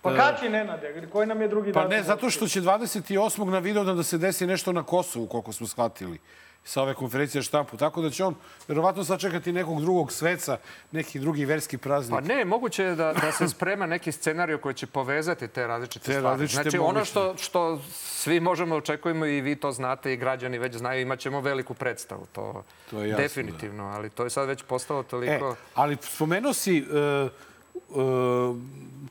Pa 0.04 0.16
kad 0.16 0.40
će 0.40 0.50
Nenade? 0.50 1.08
Koji 1.12 1.28
nam 1.28 1.42
je 1.42 1.48
drugi 1.48 1.74
Pa 1.74 1.80
datum? 1.80 1.98
ne, 1.98 2.04
zato 2.04 2.30
što 2.30 2.48
će 2.48 2.62
28. 2.62 3.50
na 3.50 3.60
Vidovdan 3.60 3.98
da 3.98 4.04
se 4.04 4.18
desi 4.18 4.48
nešto 4.48 4.72
na 4.72 4.84
Kosovu, 4.84 5.28
koliko 5.28 5.54
smo 5.54 5.68
shvatili 5.68 6.20
sa 6.66 6.82
ove 6.82 6.94
konferencije 6.94 7.42
štampu. 7.42 7.78
Tako 7.78 8.02
da 8.02 8.10
će 8.10 8.24
on 8.24 8.36
verovatno 8.68 9.04
sačekati 9.04 9.52
nekog 9.52 9.82
drugog 9.82 10.12
sveca, 10.12 10.58
neki 10.92 11.20
drugi 11.20 11.46
verski 11.46 11.78
praznik. 11.78 12.20
Pa 12.20 12.22
ne, 12.22 12.46
moguće 12.46 12.84
je 12.84 12.96
da, 12.96 13.14
da 13.14 13.32
se 13.32 13.48
sprema 13.48 13.86
neki 13.86 14.12
scenario 14.12 14.58
koji 14.58 14.76
će 14.76 14.88
povezati 14.88 15.48
te 15.48 15.68
različite 15.68 16.06
Te 16.06 16.12
stvari. 16.12 16.24
različite 16.24 16.64
znači 16.64 16.78
ono 16.78 16.88
mogućnosti. 16.88 17.12
što, 17.12 17.38
što 17.38 17.82
svi 17.94 18.40
možemo 18.40 18.76
očekujemo 18.76 19.26
i 19.26 19.42
vi 19.42 19.56
to 19.56 19.72
znate 19.72 20.14
i 20.14 20.18
građani 20.18 20.58
već 20.58 20.76
znaju, 20.76 21.02
imat 21.02 21.20
ćemo 21.20 21.42
veliku 21.42 21.74
predstavu. 21.74 22.28
To, 22.32 22.64
To 22.90 23.02
je 23.02 23.10
jasno, 23.10 23.24
definitivno, 23.24 23.84
ali 23.86 24.10
to 24.10 24.24
je 24.24 24.30
sad 24.30 24.48
već 24.48 24.64
postalo 24.64 25.04
toliko... 25.04 25.50
E, 25.50 25.56
ali 25.76 25.98
spomenuo 26.02 26.54
si 26.54 26.78
e, 26.78 26.98
e, 26.98 27.30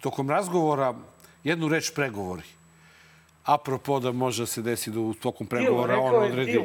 tokom 0.01 0.31
razgovora 0.31 0.95
jednu 1.45 1.69
reč 1.69 1.91
pregovori. 1.95 2.43
Apropo 3.45 4.01
da 4.01 4.13
može 4.13 4.43
da 4.43 4.47
se 4.47 4.63
desi 4.63 4.91
da 4.91 5.01
u 5.01 5.15
tokom 5.15 5.47
pregovora 5.47 5.95
rekao 5.95 6.07
on 6.07 6.25
odredi... 6.25 6.53
deal. 6.53 6.65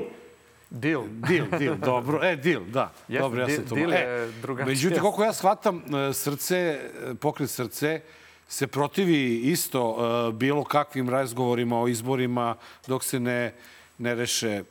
Deal. 0.69 1.03
Dil, 1.27 1.45
dil, 1.59 1.75
dobro. 1.75 2.19
E, 2.23 2.35
dil, 2.35 2.61
da. 2.65 2.91
Jeste, 3.07 3.21
dobro, 3.21 3.41
ja 3.41 3.49
sam 3.49 3.65
to... 3.65 3.75
dil 3.75 3.93
E, 3.93 3.95
je 3.95 4.31
drugačije. 4.41 4.71
Međutim, 4.71 4.99
koliko 4.99 5.23
ja 5.23 5.33
shvatam, 5.33 5.77
e, 5.77 6.13
srce, 6.13 6.57
e, 6.57 7.15
pokret 7.15 7.49
srce, 7.49 8.01
se 8.47 8.67
protivi 8.67 9.35
isto 9.35 9.97
e, 9.97 10.31
bilo 10.33 10.63
kakvim 10.63 11.09
razgovorima 11.09 11.81
o 11.81 11.87
izborima 11.87 12.55
dok 12.87 13.03
se 13.03 13.19
ne, 13.19 13.53
ne 13.97 14.15
reše 14.15 14.63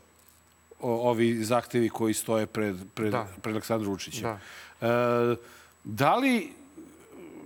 o, 0.80 1.10
ovi 1.10 1.44
zahtevi 1.44 1.88
koji 1.88 2.14
stoje 2.14 2.46
pred, 2.46 2.76
pred, 2.94 3.12
Da. 3.12 3.26
pred 3.42 3.54
Aleksandru 3.54 3.90
Vučićem. 3.90 4.22
Da. 4.22 4.38
E, 4.88 5.36
da 5.84 6.16
li 6.16 6.52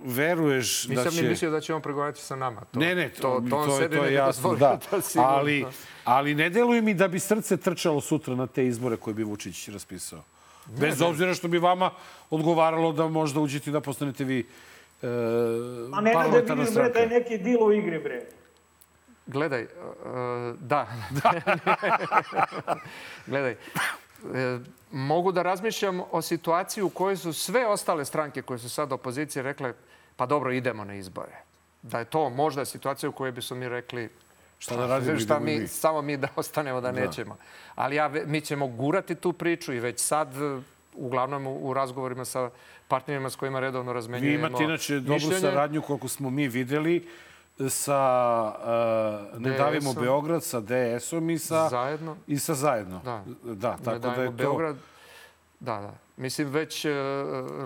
veruješ 0.05 0.87
Nisam 0.87 1.03
da 1.03 1.11
će... 1.11 1.21
ni 1.21 1.29
mislio 1.29 1.51
da 1.51 1.61
će 1.61 1.73
on 1.73 1.81
pregovarati 1.81 2.21
sa 2.21 2.35
nama. 2.35 2.61
To, 2.61 2.79
Ne, 2.79 2.95
ne, 2.95 3.09
to, 3.09 3.21
to, 3.21 3.49
to, 3.49 3.57
on 3.57 3.67
to, 3.67 3.75
je, 3.75 3.81
sebi 3.81 3.95
to 3.95 4.01
ne 4.01 4.07
je 4.07 4.13
jasno, 4.13 4.49
dozvolio 4.49 4.79
da. 4.91 5.01
sigurno. 5.01 5.29
ali, 5.29 5.65
ali 6.03 6.35
ne 6.35 6.49
deluje 6.49 6.81
mi 6.81 6.93
da 6.93 7.07
bi 7.07 7.19
srce 7.19 7.57
trčalo 7.57 8.01
sutra 8.01 8.35
na 8.35 8.47
te 8.47 8.65
izbore 8.67 8.97
koje 8.97 9.13
bi 9.13 9.23
Vučić 9.23 9.67
raspisao. 9.67 10.23
Bez 10.65 11.01
obzira 11.01 11.33
što 11.33 11.47
bi 11.47 11.57
vama 11.57 11.91
odgovaralo 12.29 12.91
da 12.91 13.07
možda 13.07 13.39
uđete 13.39 13.69
i 13.69 13.73
da 13.73 13.81
postanete 13.81 14.23
vi 14.23 14.39
e, 15.01 15.07
A 15.93 16.01
ne 16.01 16.13
da 16.13 16.53
vidiš, 16.53 16.73
bre, 16.73 16.89
da 16.89 16.99
je 16.99 17.07
neki 17.07 17.37
deal 17.37 17.63
u 17.63 17.71
igri, 17.71 17.99
bre. 17.99 18.25
Gledaj, 19.27 19.63
uh, 19.63 19.69
da. 20.59 20.87
Gledaj, 23.27 23.51
e, 23.51 23.55
mogu 24.91 25.31
da 25.31 25.41
razmišljam 25.41 26.01
o 26.11 26.21
situaciji 26.21 26.83
u 26.83 26.89
kojoj 26.89 27.17
su 27.17 27.33
sve 27.33 27.67
ostale 27.67 28.05
stranke 28.05 28.41
koje 28.41 28.59
su 28.59 28.69
sad 28.69 28.93
opozicije 28.93 29.43
rekle 29.43 29.73
pa 30.15 30.25
dobro, 30.25 30.51
idemo 30.51 30.83
na 30.83 30.95
izbore. 30.95 31.35
Da 31.81 31.99
je 31.99 32.05
to 32.05 32.29
možda 32.29 32.65
situacija 32.65 33.09
u 33.09 33.13
kojoj 33.13 33.31
bi 33.31 33.41
su 33.41 33.55
mi 33.55 33.69
rekli 33.69 34.09
Šta 34.59 34.75
da 34.75 34.85
radimo, 34.87 35.19
šta 35.19 35.39
mi, 35.39 35.59
mi. 35.59 35.67
samo 35.67 36.01
mi 36.01 36.17
da 36.17 36.27
ostanemo 36.35 36.81
da 36.81 36.91
nećemo. 36.91 37.37
Ali 37.75 37.95
ja, 37.95 38.11
mi 38.25 38.41
ćemo 38.41 38.67
gurati 38.67 39.15
tu 39.15 39.33
priču 39.33 39.73
i 39.73 39.79
već 39.79 39.99
sad 39.99 40.41
e, 40.41 40.61
uglavnom 40.95 41.47
u, 41.47 41.73
razgovorima 41.73 42.25
sa 42.25 42.49
partnerima 42.87 43.29
s 43.29 43.35
kojima 43.35 43.59
redovno 43.59 43.91
Vi 43.91 43.95
razmenjujemo 43.95 44.47
imate 44.47 44.63
inače 44.63 44.95
dobru 44.95 45.13
mišljenje. 45.13 45.39
saradnju, 45.39 45.81
koliko 45.81 46.07
smo 46.07 46.29
mi 46.29 46.47
videli, 46.47 47.07
sa 47.69 48.53
uh, 49.33 49.41
Ne 49.41 49.57
davimo. 49.57 49.93
Beograd, 49.93 50.43
sa 50.43 50.61
DS-om 50.61 51.29
i 51.29 51.39
sa... 51.39 51.69
Zajedno. 51.69 52.17
I 52.27 52.39
sa 52.39 52.53
zajedno. 52.53 53.01
Da. 53.03 53.23
da 53.43 53.71
Ne 53.71 53.77
tako 53.83 53.99
da 53.99 54.09
dajemo 54.09 54.21
je 54.21 54.27
to... 54.27 54.31
Beograd. 54.31 54.75
Da, 55.59 55.79
da. 55.79 55.93
Mislim, 56.17 56.49
već 56.49 56.85
uh, 56.85 56.91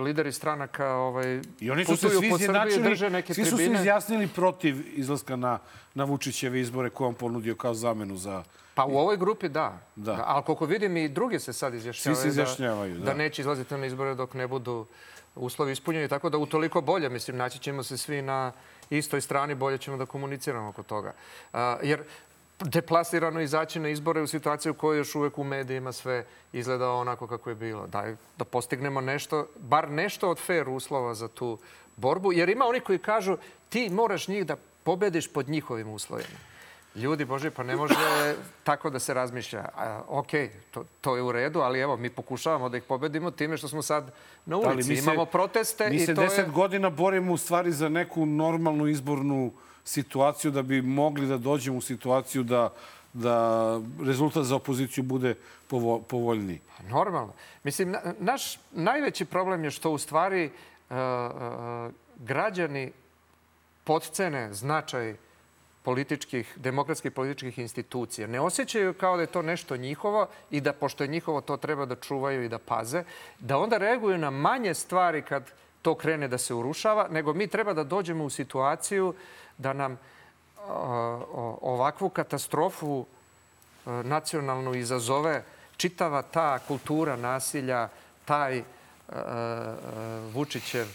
lideri 0.01 0.31
stranaka 0.31 0.93
ovaj, 0.93 1.41
I 1.59 1.71
oni 1.71 1.85
su 1.85 1.97
se 1.97 2.09
svi 2.09 2.29
po 2.29 2.37
Srbiji, 2.37 2.83
drže 2.83 3.09
neke 3.09 3.33
svi 3.33 3.45
su 3.45 3.57
se 3.57 3.65
izjasnili 3.65 4.27
protiv 4.27 4.99
izlaska 4.99 5.35
na, 5.35 5.59
na 5.93 6.03
Vučićeve 6.03 6.61
izbore 6.61 6.89
koje 6.89 7.07
on 7.07 7.13
ponudio 7.13 7.55
kao 7.55 7.73
zamenu 7.73 8.17
za... 8.17 8.43
Pa 8.75 8.85
u 8.85 8.97
ovoj 8.97 9.17
grupi 9.17 9.49
da. 9.49 9.79
Da. 9.95 10.23
Ali 10.27 10.43
koliko 10.43 10.65
vidim 10.65 10.97
i 10.97 11.09
drugi 11.09 11.39
se 11.39 11.53
sad 11.53 11.73
izjašnjavaju, 11.73 12.15
Svi 12.15 12.21
se 12.21 12.27
izjašnjavaju, 12.27 12.93
da, 12.93 12.99
da. 12.99 13.05
da 13.05 13.13
neće 13.13 13.41
izlaziti 13.41 13.77
na 13.77 13.85
izbore 13.85 14.15
dok 14.15 14.33
ne 14.33 14.47
budu 14.47 14.85
uslovi 15.35 15.71
ispunjeni. 15.71 16.07
Tako 16.07 16.29
da 16.29 16.37
utoliko 16.37 16.81
bolje, 16.81 17.09
mislim, 17.09 17.37
naći 17.37 17.59
ćemo 17.59 17.83
se 17.83 17.97
svi 17.97 18.21
na 18.21 18.51
istoj 18.89 19.21
strani, 19.21 19.55
bolje 19.55 19.77
ćemo 19.77 19.97
da 19.97 20.05
komuniciramo 20.05 20.69
oko 20.69 20.83
toga. 20.83 21.13
Jer 21.81 22.03
deplasirano 22.59 23.41
izaći 23.41 23.79
na 23.79 23.89
izbore 23.89 24.21
u 24.21 24.27
situaciju 24.27 24.71
u 24.71 24.75
kojoj 24.75 24.97
još 24.97 25.15
uvek 25.15 25.37
u 25.37 25.43
medijima 25.43 25.91
sve 25.91 26.25
izgleda 26.53 26.91
onako 26.91 27.27
kako 27.27 27.49
je 27.49 27.55
bilo. 27.55 27.87
Daj, 27.87 28.15
da 28.37 28.45
postignemo 28.45 29.01
nešto, 29.01 29.47
bar 29.55 29.91
nešto 29.91 30.29
od 30.29 30.39
fair 30.39 30.69
uslova 30.69 31.13
za 31.13 31.27
tu 31.27 31.57
borbu. 31.95 32.33
Jer 32.33 32.49
ima 32.49 32.65
oni 32.65 32.79
koji 32.79 32.99
kažu 32.99 33.37
ti 33.69 33.89
moraš 33.89 34.27
njih 34.27 34.45
da 34.45 34.55
pobediš 34.83 35.33
pod 35.33 35.49
njihovim 35.49 35.89
uslovima. 35.89 36.54
Ljudi, 36.95 37.25
Bože, 37.25 37.51
pa 37.51 37.63
ne 37.63 37.75
može 37.75 37.93
tako 38.63 38.89
da 38.89 38.99
se 38.99 39.13
razmišlja. 39.13 39.65
A, 39.75 40.01
ok, 40.09 40.27
to, 40.71 40.83
to 41.01 41.15
je 41.15 41.21
u 41.21 41.31
redu, 41.31 41.59
ali 41.59 41.79
evo, 41.79 41.97
mi 41.97 42.09
pokušavamo 42.09 42.69
da 42.69 42.77
ih 42.77 42.83
pobedimo 42.83 43.31
time 43.31 43.57
što 43.57 43.67
smo 43.67 43.81
sad 43.81 44.11
na 44.45 44.55
Ali 44.57 44.65
ulici. 44.67 44.89
mi 44.89 44.95
se- 44.95 45.03
Imamo 45.03 45.25
proteste 45.25 45.89
Mi 45.89 45.95
i 45.95 45.99
se 45.99 46.15
to 46.15 46.21
deset 46.21 46.45
je... 46.45 46.51
godina 46.51 46.89
borimo 46.89 47.33
u 47.33 47.37
stvari 47.37 47.71
za 47.71 47.89
neku 47.89 48.25
normalnu 48.25 48.87
izbornu 48.87 49.51
situaciju 49.85 50.51
da 50.51 50.61
bi 50.61 50.81
mogli 50.81 51.27
da 51.27 51.37
dođemo 51.37 51.77
u 51.77 51.81
situaciju 51.81 52.43
da, 52.43 52.73
da 53.13 53.35
rezultat 54.01 54.43
za 54.43 54.55
opoziciju 54.55 55.03
bude 55.03 55.35
povo, 55.67 55.99
povoljniji. 55.99 56.59
Normalno. 56.83 57.33
Mislim, 57.63 57.91
na, 57.91 57.99
naš 58.19 58.59
najveći 58.71 59.25
problem 59.25 59.63
je 59.63 59.71
što 59.71 59.91
u 59.91 59.97
stvari 59.97 60.45
uh, 60.45 60.95
uh, 60.95 61.91
građani 62.17 62.91
podcene 63.83 64.53
značaj 64.53 65.15
političkih, 65.85 66.53
demokratskih 66.55 67.11
političkih 67.11 67.59
institucija. 67.59 68.27
Ne 68.27 68.39
osjećaju 68.39 68.93
kao 68.93 69.15
da 69.15 69.21
je 69.21 69.27
to 69.27 69.41
nešto 69.41 69.77
njihovo 69.77 70.27
i 70.51 70.61
da, 70.61 70.73
pošto 70.73 71.03
je 71.03 71.07
njihovo, 71.07 71.41
to 71.41 71.57
treba 71.57 71.85
da 71.85 71.95
čuvaju 71.95 72.43
i 72.43 72.49
da 72.49 72.57
paze, 72.57 73.03
da 73.39 73.57
onda 73.57 73.77
reaguju 73.77 74.17
na 74.17 74.29
manje 74.29 74.73
stvari 74.73 75.21
kad 75.21 75.51
to 75.81 75.95
krene 75.95 76.27
da 76.27 76.37
se 76.37 76.53
urušava, 76.53 77.07
nego 77.11 77.33
mi 77.33 77.47
treba 77.47 77.73
da 77.73 77.83
dođemo 77.83 78.25
u 78.25 78.29
situaciju 78.29 79.13
da 79.57 79.73
nam 79.73 79.91
uh, 79.91 79.99
ovakvu 81.61 82.09
katastrofu 82.09 83.05
uh, 83.05 83.05
nacionalnu 84.05 84.75
izazove 84.75 85.43
čitava 85.77 86.21
ta 86.21 86.59
kultura 86.67 87.15
nasilja, 87.15 87.89
taj 88.25 88.59
uh, 88.59 88.65
Vučićev 90.33 90.87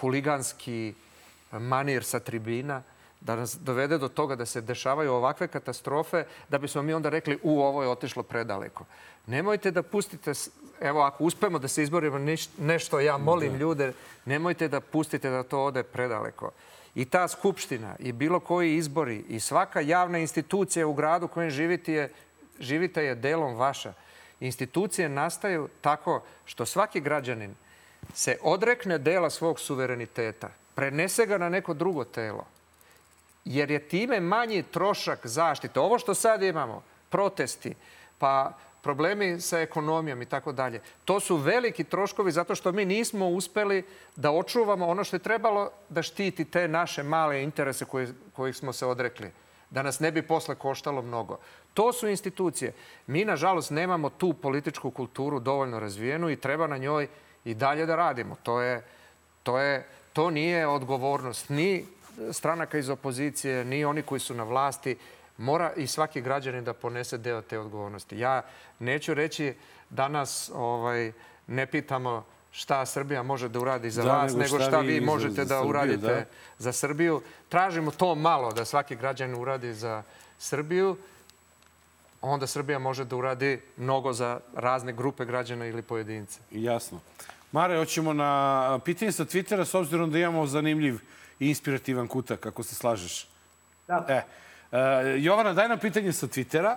huliganski 0.00 0.94
manir 1.52 2.04
sa 2.04 2.20
tribina, 2.20 2.82
da 3.24 3.36
nas 3.36 3.58
dovede 3.60 3.98
do 3.98 4.08
toga 4.08 4.36
da 4.36 4.46
se 4.46 4.60
dešavaju 4.60 5.12
ovakve 5.12 5.48
katastrofe, 5.48 6.24
da 6.48 6.58
bismo 6.58 6.82
mi 6.82 6.94
onda 6.94 7.08
rekli 7.08 7.38
u, 7.42 7.60
ovo 7.62 7.82
je 7.82 7.88
otišlo 7.88 8.22
predaleko. 8.22 8.84
Nemojte 9.26 9.70
da 9.70 9.82
pustite, 9.82 10.32
evo 10.80 11.00
ako 11.02 11.24
uspemo 11.24 11.58
da 11.58 11.68
se 11.68 11.82
izborimo 11.82 12.18
niš- 12.18 12.48
nešto, 12.58 13.00
ja 13.00 13.16
molim 13.18 13.54
ljude, 13.54 13.92
nemojte 14.24 14.68
da 14.68 14.80
pustite 14.80 15.30
da 15.30 15.42
to 15.42 15.64
ode 15.64 15.82
predaleko. 15.82 16.50
I 16.94 17.04
ta 17.04 17.28
skupština 17.28 17.96
i 17.98 18.12
bilo 18.12 18.40
koji 18.40 18.76
izbori 18.76 19.24
i 19.28 19.40
svaka 19.40 19.80
javna 19.80 20.18
institucija 20.18 20.86
u 20.86 20.94
gradu 20.94 21.28
kojem 21.28 21.50
živite 21.50 21.92
je, 21.92 22.12
živite 22.60 23.04
je 23.04 23.14
delom 23.14 23.54
vaša. 23.54 23.92
Institucije 24.40 25.08
nastaju 25.08 25.68
tako 25.80 26.22
što 26.44 26.66
svaki 26.66 27.00
građanin 27.00 27.54
se 28.14 28.36
odrekne 28.42 28.98
dela 28.98 29.30
svog 29.30 29.60
suvereniteta, 29.60 30.50
prenese 30.74 31.26
ga 31.26 31.38
na 31.38 31.48
neko 31.48 31.74
drugo 31.74 32.04
telo 32.04 32.51
jer 33.44 33.70
je 33.70 33.88
time 33.88 34.20
manji 34.20 34.62
trošak 34.62 35.26
zaštite. 35.26 35.80
Ovo 35.80 35.98
što 35.98 36.14
sad 36.14 36.42
imamo, 36.42 36.82
protesti, 37.08 37.74
pa 38.18 38.52
problemi 38.82 39.40
sa 39.40 39.60
ekonomijom 39.60 40.22
i 40.22 40.26
tako 40.26 40.52
dalje. 40.52 40.80
To 41.04 41.20
su 41.20 41.36
veliki 41.36 41.84
troškovi 41.84 42.32
zato 42.32 42.54
što 42.54 42.72
mi 42.72 42.84
nismo 42.84 43.28
uspeli 43.28 43.84
da 44.16 44.30
očuvamo 44.32 44.86
ono 44.86 45.04
što 45.04 45.16
je 45.16 45.20
trebalo 45.20 45.70
da 45.88 46.02
štiti 46.02 46.44
te 46.44 46.68
naše 46.68 47.02
male 47.02 47.42
interese 47.42 47.84
koje, 47.84 48.08
kojih 48.32 48.56
smo 48.56 48.72
se 48.72 48.86
odrekli. 48.86 49.30
Da 49.70 49.82
nas 49.82 50.00
ne 50.00 50.12
bi 50.12 50.22
posle 50.22 50.54
koštalo 50.54 51.02
mnogo. 51.02 51.38
To 51.74 51.92
su 51.92 52.08
institucije. 52.08 52.72
Mi, 53.06 53.24
nažalost, 53.24 53.70
nemamo 53.70 54.10
tu 54.10 54.32
političku 54.32 54.90
kulturu 54.90 55.40
dovoljno 55.40 55.80
razvijenu 55.80 56.30
i 56.30 56.36
treba 56.36 56.66
na 56.66 56.76
njoj 56.76 57.08
i 57.44 57.54
dalje 57.54 57.86
da 57.86 57.96
radimo. 57.96 58.36
To, 58.42 58.60
je, 58.60 58.84
to, 59.42 59.58
je, 59.58 59.86
to 60.12 60.30
nije 60.30 60.66
odgovornost 60.66 61.48
ni 61.48 61.86
stranaka 62.32 62.78
iz 62.78 62.88
opozicije, 62.88 63.64
ni 63.64 63.84
oni 63.84 64.02
koji 64.02 64.20
su 64.20 64.34
na 64.34 64.44
vlasti 64.44 64.96
mora 65.38 65.72
i 65.76 65.86
svaki 65.86 66.20
građanin 66.20 66.64
da 66.64 66.72
ponese 66.72 67.18
deo 67.18 67.40
te 67.42 67.58
odgovornosti. 67.58 68.18
Ja 68.18 68.42
neću 68.78 69.14
reći 69.14 69.54
danas 69.90 70.50
ovaj, 70.54 71.12
ne 71.46 71.66
pitamo 71.66 72.24
šta 72.52 72.86
Srbija 72.86 73.22
može 73.22 73.48
da 73.48 73.60
uradi 73.60 73.90
za 73.90 74.02
da, 74.02 74.12
vas, 74.12 74.32
nego 74.32 74.56
šta, 74.58 74.68
šta 74.68 74.80
vi 74.80 75.00
možete 75.00 75.34
za, 75.34 75.44
za 75.44 75.54
da 75.54 75.58
Srbiju, 75.58 75.70
uradite 75.70 76.06
da. 76.06 76.24
za 76.58 76.72
Srbiju. 76.72 77.22
Tražimo 77.48 77.90
to 77.90 78.14
malo 78.14 78.52
da 78.52 78.64
svaki 78.64 78.96
građanin 78.96 79.40
uradi 79.40 79.74
za 79.74 80.02
Srbiju. 80.38 80.96
Onda 82.20 82.46
Srbija 82.46 82.78
može 82.78 83.04
da 83.04 83.16
uradi 83.16 83.60
mnogo 83.76 84.12
za 84.12 84.40
razne 84.54 84.92
grupe 84.92 85.24
građana 85.24 85.66
ili 85.66 85.82
pojedince. 85.82 86.40
Jasno. 86.50 87.00
Mare, 87.52 87.76
hoćemo 87.76 88.12
na 88.12 88.78
pitanje 88.84 89.12
sa 89.12 89.24
Twittera, 89.24 89.64
s 89.64 89.74
obzirom 89.74 90.10
da 90.10 90.18
imamo 90.18 90.46
zanimljiv 90.46 91.00
i 91.42 91.48
inspirativan 91.48 92.08
kutak, 92.08 92.46
ako 92.46 92.62
se 92.62 92.74
slažeš. 92.74 93.26
Da. 93.88 94.06
E, 94.08 94.22
Uh, 94.72 94.78
Jovana, 95.20 95.52
daj 95.52 95.68
nam 95.68 95.78
pitanje 95.78 96.12
sa 96.12 96.26
Twittera. 96.26 96.76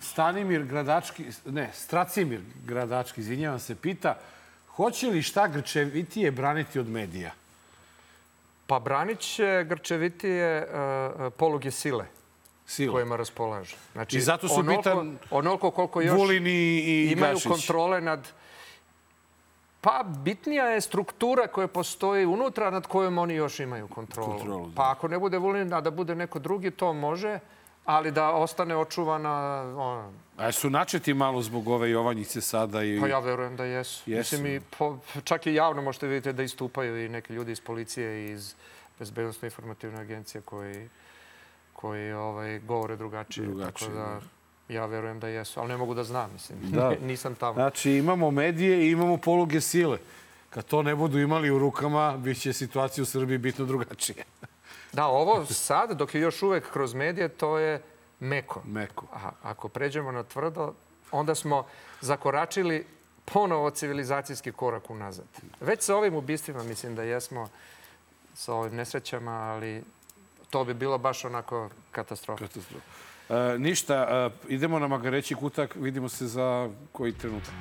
Stanimir 0.00 0.64
Gradački, 0.64 1.24
ne, 1.46 1.70
Stracimir 1.74 2.40
Gradački, 2.66 3.20
izvinjavam 3.20 3.60
se, 3.60 3.74
pita 3.74 4.16
hoće 4.68 5.06
li 5.06 5.22
šta 5.22 5.46
grčevitije 5.48 6.30
braniti 6.30 6.78
od 6.78 6.88
medija? 6.88 7.30
Pa 8.66 8.78
branit 8.78 9.18
će 9.20 9.64
grčevitije 9.68 10.66
uh, 10.66 11.32
poluge 11.36 11.70
sile 11.70 12.04
sile. 12.66 12.92
kojima 12.92 13.16
raspolaže. 13.16 13.76
Znači, 13.92 14.16
I 14.16 14.20
zato 14.20 14.48
su 14.48 14.54
onoliko, 14.60 14.82
bitan 14.82 15.18
onoliko 15.30 15.70
koliko 15.70 16.00
još 16.00 16.16
Vulin 16.18 16.46
i, 16.46 16.50
i 16.50 17.12
imaju 17.12 17.34
Gašić. 17.34 17.48
kontrole 17.48 18.00
nad 18.00 18.28
Pa 19.84 20.04
bitnija 20.24 20.64
je 20.64 20.80
struktura 20.80 21.46
koja 21.46 21.68
postoji 21.68 22.26
unutra 22.26 22.70
nad 22.70 22.86
kojom 22.86 23.18
oni 23.18 23.34
još 23.34 23.60
imaju 23.60 23.88
kontrolu. 23.88 24.32
kontrolu 24.32 24.68
da. 24.68 24.74
Pa 24.74 24.90
ako 24.90 25.08
ne 25.08 25.18
bude 25.18 25.38
Vulin, 25.38 25.72
a 25.74 25.80
da 25.80 25.90
bude 25.90 26.14
neko 26.14 26.38
drugi, 26.38 26.70
to 26.70 26.92
može, 26.92 27.38
ali 27.84 28.10
da 28.10 28.30
ostane 28.30 28.76
očuvana... 28.76 29.60
Ono. 29.76 30.12
A 30.36 30.52
su 30.52 30.70
načeti 30.70 31.14
malo 31.14 31.42
zbog 31.42 31.68
ove 31.68 31.90
Jovanjice 31.90 32.40
sada? 32.40 32.82
I... 32.82 33.00
Pa 33.00 33.08
ja 33.08 33.18
verujem 33.18 33.56
da 33.56 33.64
jesu. 33.64 34.10
jesu. 34.10 34.36
Mislim, 34.36 34.56
i 34.56 34.60
po, 34.78 34.98
čak 35.24 35.46
i 35.46 35.54
javno 35.54 35.82
možete 35.82 36.06
vidjeti 36.06 36.36
da 36.36 36.42
istupaju 36.42 37.04
i 37.04 37.08
neki 37.08 37.32
ljudi 37.32 37.52
iz 37.52 37.60
policije 37.60 38.26
i 38.26 38.30
iz 38.30 38.54
bezbednostno 38.98 39.46
informativne 39.46 40.00
agencije 40.00 40.42
koji, 40.42 40.88
koji 41.72 42.12
ovaj, 42.12 42.58
govore 42.58 42.96
drugačije. 42.96 43.46
drugačije 43.46 43.88
Tako 43.88 43.98
da, 43.98 44.04
da 44.04 44.20
Ja 44.68 44.86
verujem 44.86 45.20
da 45.20 45.28
jesu, 45.28 45.60
ali 45.60 45.68
ne 45.68 45.76
mogu 45.76 45.94
da 45.94 46.04
znam, 46.04 46.32
mislim. 46.32 46.58
Da. 46.62 46.92
Nisam 47.08 47.34
tamo. 47.34 47.54
Znači, 47.54 47.90
imamo 47.90 48.30
medije 48.30 48.86
i 48.86 48.90
imamo 48.90 49.16
poluge 49.16 49.60
sile. 49.60 49.98
Kad 50.50 50.64
to 50.64 50.82
ne 50.82 50.94
budu 50.94 51.18
imali 51.18 51.50
u 51.50 51.58
rukama, 51.58 52.16
bit 52.16 52.40
će 52.40 52.52
situacija 52.52 53.02
u 53.02 53.06
Srbiji 53.06 53.38
bitno 53.38 53.64
drugačije. 53.64 54.24
Da, 54.92 55.06
ovo 55.06 55.46
sad, 55.46 55.98
dok 55.98 56.14
je 56.14 56.20
još 56.20 56.42
uvek 56.42 56.70
kroz 56.72 56.94
medije, 56.94 57.28
to 57.28 57.58
je 57.58 57.82
meko. 58.20 58.62
Meko. 58.64 59.06
A 59.12 59.30
ako 59.42 59.68
pređemo 59.68 60.12
na 60.12 60.22
tvrdo, 60.22 60.74
onda 61.10 61.34
smo 61.34 61.66
zakoračili 62.00 62.86
ponovo 63.24 63.70
civilizacijski 63.70 64.52
korak 64.52 64.90
unazad. 64.90 65.26
Već 65.60 65.82
sa 65.82 65.96
ovim 65.96 66.14
ubistvima 66.14 66.62
mislim 66.62 66.94
da 66.94 67.02
jesmo 67.02 67.48
sa 68.34 68.54
ovim 68.54 68.74
nesrećama, 68.74 69.32
ali 69.32 69.82
to 70.50 70.64
bi 70.64 70.74
bilo 70.74 70.98
baš 70.98 71.24
onako 71.24 71.68
katastrofa. 71.90 72.46
Katastrofa. 72.46 72.86
E, 73.28 73.58
ništa, 73.58 73.94
e, 74.48 74.54
idemo 74.54 74.78
na 74.78 74.88
Magareći 74.88 75.34
kutak, 75.34 75.76
vidimo 75.76 76.08
se 76.08 76.26
za 76.26 76.68
koji 76.92 77.12
trenutak. 77.12 77.54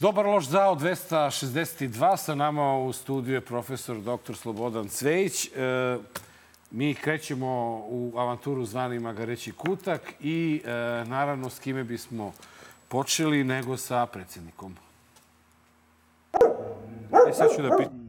Dobar 0.00 0.26
loš 0.26 0.44
zao 0.44 0.74
262. 0.74 2.16
Sa 2.16 2.34
nama 2.34 2.78
u 2.78 2.92
studiju 2.92 3.34
je 3.34 3.40
profesor 3.40 3.96
dr. 3.96 4.34
Slobodan 4.34 4.88
Cvejić. 4.88 5.46
E, 5.46 5.98
mi 6.70 6.94
krećemo 6.94 7.82
u 7.88 8.12
avanturu 8.16 8.64
zvani 8.64 8.98
Magareći 8.98 9.52
kutak 9.52 10.00
i 10.20 10.62
naravno 11.06 11.50
s 11.50 11.58
kime 11.58 11.84
bismo 11.84 12.32
počeli 12.88 13.44
nego 13.44 13.76
sa 13.76 14.06
predsjednikom. 14.06 14.76
E 17.30 17.32
sad 17.32 17.48
ću 17.56 17.62
da 17.62 17.76
pitam. 17.76 18.07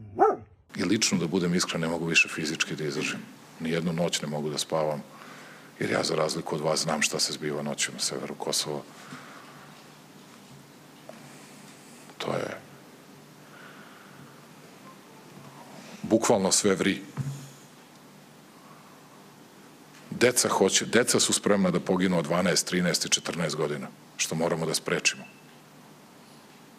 I 0.76 0.84
lično, 0.84 1.18
da 1.18 1.26
budem 1.26 1.54
iskren, 1.54 1.80
ne 1.80 1.88
mogu 1.88 2.06
više 2.06 2.28
fizički 2.28 2.76
da 2.76 2.84
izdržim. 2.84 3.20
Nijednu 3.60 3.92
noć 3.92 4.22
ne 4.22 4.28
mogu 4.28 4.50
da 4.50 4.58
spavam, 4.58 5.02
jer 5.80 5.90
ja, 5.90 6.02
za 6.04 6.14
razliku 6.14 6.54
od 6.54 6.60
vas, 6.60 6.80
znam 6.80 7.02
šta 7.02 7.18
se 7.20 7.32
zbiva 7.32 7.62
noću 7.62 7.92
na 7.92 7.98
severu 7.98 8.34
Kosova. 8.34 8.82
To 12.18 12.32
je 12.32 12.60
bukvalno 16.02 16.52
sve 16.52 16.74
vri. 16.74 17.02
Deca 20.10 20.48
hoće, 20.48 20.86
deca 20.86 21.20
su 21.20 21.32
spremna 21.32 21.70
da 21.70 21.80
poginu 21.80 22.18
od 22.18 22.26
12, 22.28 22.74
13 22.74 23.06
i 23.06 23.20
14 23.20 23.56
godina, 23.56 23.88
što 24.16 24.34
moramo 24.34 24.66
da 24.66 24.74
sprečimo. 24.74 25.24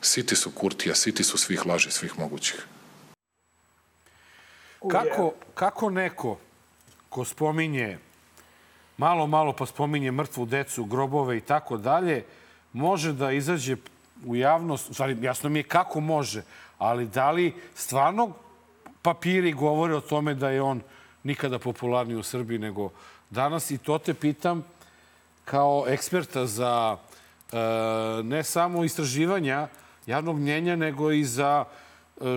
Siti 0.01 0.35
su 0.35 0.51
kurtija, 0.51 0.95
siti 0.95 1.23
su 1.23 1.37
svih 1.37 1.65
laži, 1.65 1.91
svih 1.91 2.19
mogućih. 2.19 2.65
Kako, 4.89 5.33
kako 5.53 5.89
neko 5.89 6.37
ko 7.09 7.25
spominje 7.25 7.97
malo, 8.97 9.27
malo 9.27 9.53
pa 9.53 9.65
spominje 9.65 10.11
mrtvu 10.11 10.45
decu, 10.45 10.85
grobove 10.85 11.37
i 11.37 11.41
tako 11.41 11.77
dalje, 11.77 12.25
može 12.73 13.13
da 13.13 13.31
izađe 13.31 13.75
u 14.25 14.35
javnost, 14.35 14.89
u 14.89 14.93
stvari 14.93 15.17
jasno 15.21 15.49
mi 15.49 15.59
je 15.59 15.63
kako 15.63 15.99
može, 15.99 16.43
ali 16.77 17.07
da 17.07 17.31
li 17.31 17.53
stvarno 17.75 18.31
papiri 19.01 19.53
govore 19.53 19.95
o 19.95 20.01
tome 20.01 20.33
da 20.33 20.49
je 20.49 20.61
on 20.61 20.81
nikada 21.23 21.59
popularniji 21.59 22.17
u 22.17 22.23
Srbiji 22.23 22.59
nego 22.59 22.89
danas? 23.29 23.71
I 23.71 23.77
to 23.77 23.97
te 23.97 24.13
pitam 24.13 24.63
kao 25.45 25.85
eksperta 25.87 26.45
za 26.45 26.97
e, 27.51 27.57
ne 28.23 28.43
samo 28.43 28.83
istraživanja 28.83 29.67
javnog 30.05 30.39
mnjenja, 30.39 30.75
nego 30.75 31.11
i 31.11 31.23
za 31.23 31.65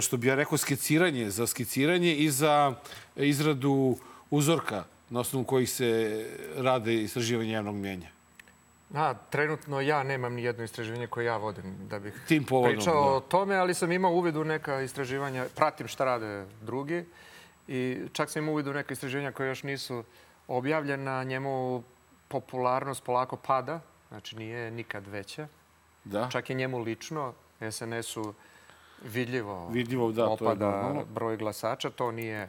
što 0.00 0.16
bi 0.16 0.26
ja 0.26 0.34
rekao, 0.34 0.58
skiciranje, 0.58 1.30
za 1.30 1.46
skiciranje 1.46 2.14
i 2.14 2.30
za 2.30 2.74
izradu 3.16 3.96
uzorka 4.30 4.84
na 5.10 5.20
osnovu 5.20 5.44
kojih 5.44 5.70
se 5.70 6.24
rade 6.56 6.94
istraživanje 7.02 7.52
javnog 7.52 7.74
mjenja. 7.74 8.08
A, 8.94 9.14
trenutno 9.30 9.80
ja 9.80 10.02
nemam 10.02 10.34
ni 10.34 10.42
jedno 10.42 10.64
istraživanje 10.64 11.06
koje 11.06 11.24
ja 11.24 11.36
vodim 11.36 11.88
da 11.88 11.98
bih 11.98 12.14
Tim 12.28 12.44
povodom, 12.44 12.76
pričao 12.76 12.94
da. 12.94 13.10
o 13.10 13.20
tome, 13.20 13.56
ali 13.56 13.74
sam 13.74 13.92
imao 13.92 14.12
uvid 14.12 14.36
u 14.36 14.44
neka 14.44 14.80
istraživanja, 14.80 15.46
pratim 15.54 15.88
šta 15.88 16.04
rade 16.04 16.46
drugi 16.62 17.04
i 17.68 17.98
čak 18.12 18.30
sam 18.30 18.42
imao 18.42 18.52
uvid 18.52 18.66
u 18.66 18.72
neka 18.72 18.92
istraživanja 18.92 19.32
koje 19.32 19.48
još 19.48 19.62
nisu 19.62 20.04
objavljena, 20.48 21.24
njemu 21.24 21.82
popularnost 22.28 23.04
polako 23.04 23.36
pada, 23.36 23.80
znači 24.08 24.36
nije 24.36 24.70
nikad 24.70 25.06
veća. 25.06 25.48
Da. 26.04 26.28
Čak 26.32 26.50
i 26.50 26.54
njemu 26.54 26.78
lično, 26.78 27.32
SNS-u 27.70 28.34
vidljivo, 29.04 29.68
vidljivo 29.68 30.12
da, 30.12 30.26
opada 30.26 30.70
to 30.70 30.98
je 30.98 31.04
broj 31.14 31.36
glasača. 31.36 31.90
To 31.90 32.10
nije 32.10 32.48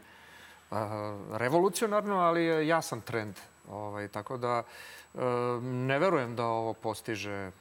uh, 0.72 0.77
revolucionarno, 1.32 2.15
ali 2.15 2.44
je 2.44 2.68
jasan 2.68 3.02
trend. 3.02 3.36
Ovaj, 3.69 4.07
tako 4.07 4.38
da 4.38 4.64
uh, 5.14 5.22
ne 5.64 5.99
verujem 5.99 6.36
da 6.36 6.45
ovo 6.45 6.73
postiže. 6.73 7.52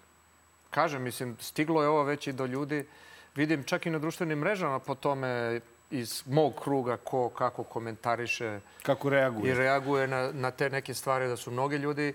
Kažem, 0.70 1.02
mislim, 1.02 1.36
stiglo 1.40 1.82
je 1.82 1.88
ovo 1.88 2.02
već 2.02 2.26
i 2.26 2.32
do 2.32 2.46
ljudi. 2.46 2.86
Vidim 3.34 3.64
čak 3.64 3.86
i 3.86 3.90
na 3.90 3.98
društvenim 3.98 4.38
mrežama 4.38 4.78
po 4.78 4.94
tome 4.94 5.60
iz 5.90 6.22
mog 6.26 6.54
kruga 6.62 6.96
ko 6.96 7.28
kako 7.28 7.64
komentariše 7.64 8.60
kako 8.82 9.10
reaguje 9.10 9.50
i 9.50 9.54
reaguje 9.54 10.06
na, 10.06 10.30
na 10.32 10.50
te 10.50 10.70
neke 10.70 10.94
stvari 10.94 11.28
da 11.28 11.36
su 11.36 11.50
mnogi 11.50 11.76
ljudi 11.76 12.14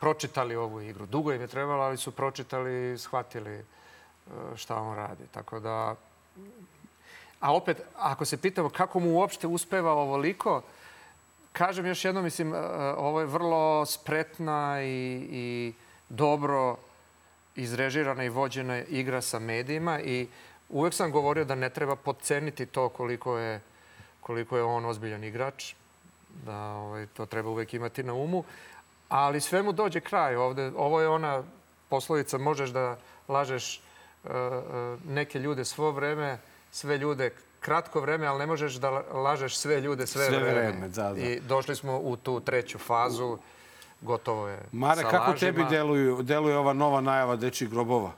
pročitali 0.00 0.56
ovu 0.56 0.80
igru. 0.80 1.06
Dugo 1.06 1.32
im 1.32 1.40
je 1.40 1.46
trebalo, 1.46 1.84
ali 1.84 1.96
su 1.96 2.12
pročitali 2.12 2.92
i 2.92 2.98
shvatili 2.98 3.64
šta 4.56 4.76
on 4.76 4.96
radi. 4.96 5.24
Tako 5.30 5.60
da 5.60 5.94
A 7.40 7.54
opet, 7.54 7.82
ako 7.96 8.24
se 8.24 8.36
pitamo 8.36 8.68
kako 8.68 9.00
mu 9.00 9.10
uopšte 9.10 9.46
uspeva 9.46 9.92
ovoliko, 9.92 10.62
kažem 11.52 11.86
još 11.86 12.04
jedno, 12.04 12.22
mislim, 12.22 12.54
e, 12.54 12.58
ovo 12.96 13.20
je 13.20 13.26
vrlo 13.26 13.86
spretna 13.86 14.82
i, 14.82 15.26
i 15.30 15.72
dobro 16.08 16.76
izrežirana 17.56 18.24
i 18.24 18.28
vođena 18.28 18.78
igra 18.78 19.20
sa 19.20 19.38
medijima 19.38 20.00
i 20.00 20.28
uvek 20.68 20.94
sam 20.94 21.12
govorio 21.12 21.44
da 21.44 21.54
ne 21.54 21.70
treba 21.70 21.96
podceniti 21.96 22.66
to 22.66 22.88
koliko 22.88 23.38
je, 23.38 23.60
koliko 24.20 24.56
je 24.56 24.62
on 24.62 24.84
ozbiljan 24.84 25.24
igrač, 25.24 25.74
da 26.46 26.56
ovaj, 26.56 27.06
to 27.06 27.26
treba 27.26 27.48
uvek 27.48 27.74
imati 27.74 28.02
na 28.02 28.14
umu. 28.14 28.44
Ali 29.08 29.40
sve 29.40 29.62
mu 29.62 29.72
dođe 29.72 30.00
kraj. 30.00 30.36
Ovde, 30.36 30.72
ovo 30.76 31.00
je 31.00 31.08
ona 31.08 31.42
poslovica, 31.88 32.38
možeš 32.38 32.70
da 32.70 32.96
lažeš 33.28 33.82
neke 35.04 35.38
ljude 35.38 35.64
svo 35.64 35.90
vreme, 35.90 36.38
sve 36.70 36.98
ljude 36.98 37.30
kratko 37.60 38.00
vreme, 38.00 38.26
ali 38.26 38.38
ne 38.38 38.46
možeš 38.46 38.74
da 38.74 38.90
lažeš 39.12 39.56
sve 39.56 39.80
ljude 39.80 40.06
sve, 40.06 40.24
Sve 40.26 40.38
vreme. 40.38 40.54
vreme, 40.54 40.88
da, 40.88 41.12
da. 41.12 41.20
I 41.20 41.40
došli 41.40 41.76
smo 41.76 41.98
u 41.98 42.16
tu 42.16 42.40
treću 42.40 42.78
fazu. 42.78 43.38
Gotovo 44.00 44.48
je 44.48 44.58
Mare, 44.72 45.02
sa 45.02 45.08
kako 45.08 45.30
lažima. 45.30 45.52
tebi 45.52 45.64
deluju, 45.70 46.22
deluje 46.22 46.56
ova 46.56 46.72
nova 46.72 47.00
najava 47.00 47.36
dečjih 47.36 47.70
grobova? 47.70 48.10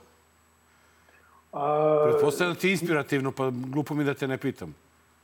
A, 1.53 2.01
Pretpostavljam 2.03 2.53
da 2.53 2.59
ti 2.59 2.71
inspirativno, 2.71 3.31
pa 3.31 3.49
glupo 3.51 3.93
mi 3.93 4.03
da 4.03 4.13
te 4.13 4.27
ne 4.27 4.37
pitam. 4.37 4.75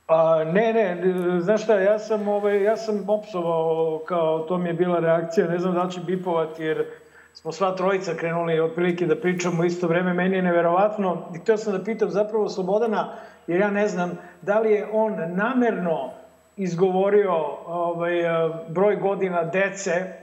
A, 0.07 0.43
ne, 0.43 0.73
ne, 0.73 1.01
znaš 1.41 1.63
šta, 1.63 1.75
ja 1.75 1.99
sam, 1.99 2.27
ovaj, 2.27 2.63
ja 2.63 2.77
sam 2.77 3.09
opsovao, 3.09 4.01
kao 4.05 4.39
to 4.39 4.57
mi 4.57 4.69
je 4.69 4.73
bila 4.73 4.99
reakcija, 4.99 5.47
ne 5.47 5.59
znam 5.59 5.73
da 5.73 5.83
li 5.83 5.91
će 5.91 5.99
bipovati, 6.01 6.63
jer 6.63 6.85
smo 7.33 7.51
sva 7.51 7.75
trojica 7.75 8.13
krenuli 8.15 8.59
otprilike 8.59 9.05
da 9.05 9.21
pričamo 9.21 9.61
u 9.61 9.65
isto 9.65 9.87
vreme, 9.87 10.13
meni 10.13 10.35
je 10.35 10.41
neverovatno. 10.41 11.31
I 11.35 11.39
htio 11.39 11.57
sam 11.57 11.73
da 11.73 11.83
pitam 11.83 12.09
zapravo 12.09 12.49
Slobodana, 12.49 13.15
jer 13.47 13.59
ja 13.59 13.69
ne 13.69 13.87
znam 13.87 14.17
da 14.41 14.59
li 14.59 14.71
je 14.71 14.89
on 14.93 15.15
namerno 15.35 16.11
izgovorio 16.57 17.33
ovaj, 17.65 18.23
broj 18.69 18.95
godina 18.95 19.43
dece 19.43 20.19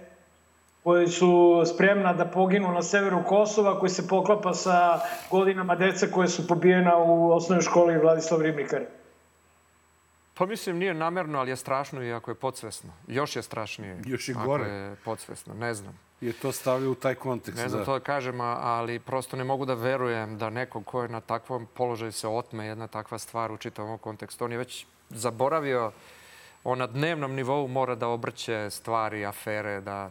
koji 0.82 1.08
su 1.08 1.62
spremna 1.74 2.12
da 2.12 2.24
poginu 2.24 2.72
na 2.72 2.82
severu 2.82 3.24
Kosova, 3.26 3.78
koji 3.78 3.90
se 3.90 4.08
poklapa 4.08 4.54
sa 4.54 5.00
godinama 5.30 5.74
deca 5.74 6.06
koje 6.06 6.28
su 6.28 6.46
pobijena 6.48 6.96
u 6.96 7.32
osnovnoj 7.32 7.62
školi 7.62 7.98
Vladislav 7.98 8.42
Ribnikar. 8.42 8.82
Pa 10.34 10.46
mislim, 10.46 10.78
nije 10.78 10.94
namerno, 10.94 11.38
ali 11.38 11.50
je 11.50 11.56
strašno 11.56 12.02
i 12.02 12.12
ako 12.12 12.30
je 12.30 12.34
podsvesno. 12.34 12.92
Još 13.08 13.36
je 13.36 13.42
strašnije. 13.42 13.98
Još 14.04 14.28
i 14.28 14.32
Ako 14.32 14.46
gore. 14.46 14.64
je 14.64 14.96
podsvesno, 15.04 15.54
ne 15.54 15.74
znam. 15.74 15.98
Je 16.20 16.32
to 16.32 16.52
stavio 16.52 16.90
u 16.90 16.94
taj 16.94 17.14
kontekst. 17.14 17.62
Ne 17.62 17.68
znam 17.68 17.80
da. 17.80 17.84
to 17.84 17.92
da 17.92 18.00
kažem, 18.00 18.40
ali 18.40 18.98
prosto 18.98 19.36
ne 19.36 19.44
mogu 19.44 19.64
da 19.64 19.74
verujem 19.74 20.38
da 20.38 20.50
neko 20.50 20.82
ko 20.82 21.02
je 21.02 21.08
na 21.08 21.20
takvom 21.20 21.66
položaju 21.74 22.12
se 22.12 22.28
otme 22.28 22.66
jedna 22.66 22.86
takva 22.86 23.18
stvar 23.18 23.52
u 23.52 23.56
čitavom 23.56 23.98
kontekstu. 23.98 24.44
On 24.44 24.52
je 24.52 24.58
već 24.58 24.86
zaboravio, 25.10 25.92
on 26.64 26.78
na 26.78 26.86
dnevnom 26.86 27.34
nivou 27.34 27.68
mora 27.68 27.94
da 27.94 28.08
obrće 28.08 28.68
stvari, 28.70 29.26
afere, 29.26 29.80
da 29.80 30.10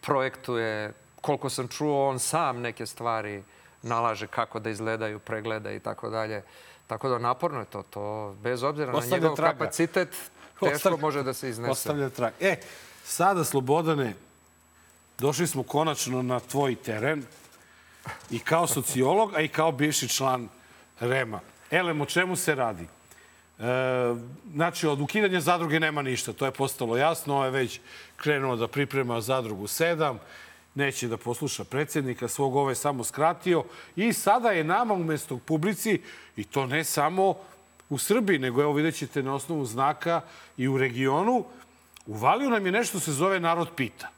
projektuje, 0.00 0.92
koliko 1.20 1.50
sam 1.50 1.68
čuo, 1.68 2.08
on 2.08 2.18
sam 2.18 2.60
neke 2.60 2.86
stvari 2.86 3.42
nalaže 3.82 4.26
kako 4.26 4.58
da 4.60 4.70
izgledaju, 4.70 5.18
pregleda 5.18 5.72
i 5.72 5.80
tako 5.80 6.10
dalje. 6.10 6.42
Tako 6.86 7.08
da 7.08 7.18
naporno 7.18 7.60
je 7.60 7.66
to. 7.66 7.82
To 7.82 8.36
bez 8.42 8.62
obzira 8.62 8.92
na 8.92 8.98
Ostavlja 8.98 9.22
njegov 9.22 9.36
traga. 9.36 9.58
kapacitet, 9.58 10.08
teško 10.60 10.66
Ostavlja- 10.66 11.00
može 11.00 11.22
da 11.22 11.32
se 11.32 11.48
iznese. 11.48 11.70
Ostavlja 11.70 12.08
trag. 12.08 12.32
E, 12.40 12.56
sada, 13.04 13.44
Slobodane, 13.44 14.14
došli 15.18 15.46
smo 15.46 15.62
konačno 15.62 16.22
na 16.22 16.40
tvoj 16.40 16.74
teren 16.74 17.24
i 18.30 18.38
kao 18.38 18.66
sociolog, 18.66 19.34
a 19.34 19.40
i 19.40 19.48
kao 19.48 19.72
bivši 19.72 20.08
član 20.08 20.48
REMA. 21.00 21.40
Elem, 21.70 22.00
o 22.00 22.06
čemu 22.06 22.36
se 22.36 22.54
radi? 22.54 22.82
E, 22.84 23.64
znači, 24.54 24.86
od 24.86 25.00
ukidanja 25.00 25.40
zadruge 25.40 25.80
nema 25.80 26.02
ništa, 26.02 26.32
to 26.32 26.44
je 26.44 26.50
postalo 26.50 26.96
jasno. 26.96 27.34
Ovo 27.34 27.44
je 27.44 27.50
već 27.50 27.80
krenuo 28.16 28.56
da 28.56 28.68
priprema 28.68 29.20
zadrugu 29.20 29.66
7, 29.66 30.16
neće 30.74 31.08
da 31.08 31.16
posluša 31.16 31.64
predsjednika 31.64 32.28
svog, 32.28 32.56
ovo 32.56 32.68
je 32.68 32.74
samo 32.74 33.04
skratio. 33.04 33.64
I 33.96 34.12
sada 34.12 34.50
je 34.50 34.64
nama 34.64 34.94
umesto 34.94 35.38
publici, 35.38 36.00
i 36.36 36.44
to 36.44 36.66
ne 36.66 36.84
samo 36.84 37.34
u 37.88 37.98
Srbiji, 37.98 38.38
nego 38.38 38.62
evo 38.62 38.72
vidjet 38.72 38.94
ćete 38.94 39.22
na 39.22 39.34
osnovu 39.34 39.64
znaka 39.64 40.20
i 40.56 40.68
u 40.68 40.78
regionu, 40.78 41.44
uvalio 42.06 42.50
nam 42.50 42.66
je 42.66 42.72
nešto 42.72 43.00
se 43.00 43.12
zove 43.12 43.40
Narod 43.40 43.68
pita 43.76 44.17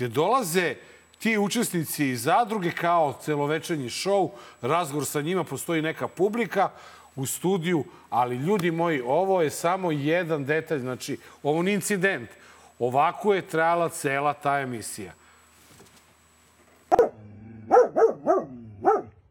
gde 0.00 0.08
dolaze 0.08 0.74
ti 1.18 1.38
učesnici 1.38 2.06
iz 2.06 2.22
zadruge 2.22 2.70
kao 2.70 3.14
celovečernji 3.22 3.90
šou, 3.90 4.30
razgovor 4.62 5.06
sa 5.06 5.20
njima, 5.20 5.44
postoji 5.44 5.82
neka 5.82 6.08
publika 6.08 6.70
u 7.16 7.26
studiju, 7.26 7.84
ali 8.10 8.36
ljudi 8.36 8.70
moji, 8.70 9.02
ovo 9.06 9.42
je 9.42 9.50
samo 9.50 9.90
jedan 9.90 10.44
detalj, 10.44 10.80
znači, 10.80 11.18
ovo 11.42 11.62
nije 11.62 11.74
incident. 11.74 12.30
Ovako 12.78 13.34
je 13.34 13.42
trajala 13.42 13.88
cela 13.88 14.32
ta 14.32 14.60
emisija. 14.60 15.12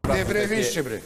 Ne 0.08 0.26
bre, 0.26 0.46
više 0.46 0.84
bre. 0.84 1.02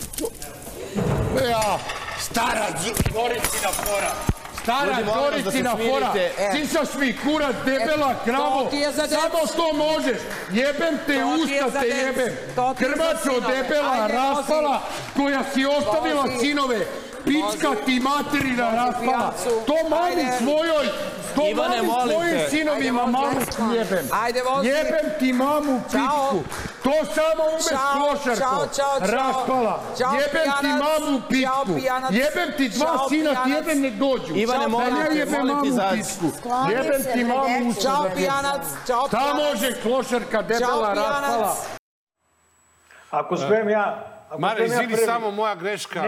Ja, 1.50 1.80
stara 2.20 2.68
Goricina 3.14 3.72
fora. 3.72 4.33
Stara 4.64 4.98
vas 5.46 5.54
da 5.64 5.78
fora. 5.78 6.14
e. 6.38 6.52
Sisaš 6.52 6.94
mi 7.00 7.18
kurac, 7.18 7.56
debela 7.66 8.16
kravo. 8.26 8.68
ti 8.70 8.86
za 8.96 9.02
decu. 9.08 9.22
Samo 9.22 9.48
što 9.54 9.74
možeš. 9.74 10.18
Jebem 10.52 10.98
te 11.08 11.14
ti 11.14 11.24
usta, 11.24 11.80
te 11.80 11.88
jebem. 11.88 12.34
Ti 12.78 12.86
sinove. 12.86 13.56
debela, 13.56 14.08
raspala, 14.08 14.82
koja 15.16 15.44
si 15.54 15.66
ostavila 15.66 16.26
sinove. 16.40 16.80
Pička 17.26 17.76
ti 17.86 18.00
materina 18.00 18.70
raspala. 18.76 19.34
To 19.68 19.76
mami 19.90 20.22
Ajde. 20.22 20.38
svojoj, 20.38 20.88
to 21.36 21.42
Ivane, 21.50 21.82
molim 21.82 22.10
svojim 22.16 22.38
te. 22.38 22.50
sinovima 22.50 23.06
mamu 23.06 23.40
jebem. 23.76 24.08
Ajde, 24.12 24.42
vozi. 24.42 24.68
Jebem 24.68 25.12
ti 25.20 25.34
mamu 25.34 25.82
pičku. 25.86 26.44
To 26.84 26.92
samo 27.16 27.44
umeš 27.52 27.66
Ćao, 27.66 27.94
klošarko. 27.94 28.40
čao, 28.42 28.68
čao, 28.76 29.00
čao. 29.00 29.18
Raspala. 29.18 29.80
Ćao, 29.98 30.14
Jebem 30.14 30.52
ti 30.62 30.68
mamu 30.68 31.22
pičku. 31.30 31.80
Jebem 32.10 32.58
ti 32.58 32.70
dva 32.70 32.86
Ćao, 32.86 33.10
sina, 33.10 33.44
ti 33.44 33.50
jedan 33.50 33.78
ne 33.80 33.90
dođu. 33.90 34.36
Ivane, 34.36 34.60
Da 34.62 34.68
molim 34.68 34.96
te, 35.08 35.16
jebem 35.18 35.48
mamu 35.48 35.64
pičku. 35.64 36.50
Jebem 36.72 37.04
ti 37.14 37.24
mamu 37.24 37.70
usta. 37.70 37.82
Ćao, 37.82 38.04
jebem. 38.04 38.18
pijanac. 38.18 38.62
Pijanac. 38.86 39.36
može 39.36 39.82
klošarka 39.82 40.42
debela 40.42 40.94
raspala? 40.94 41.56
Ako 43.12 43.38
smem 43.38 43.70
ja... 43.70 44.10
Ako 44.30 44.42
Mare, 44.42 44.66
izvini, 44.66 44.98
samo 44.98 45.32
moja 45.32 45.56
greška. 45.56 46.04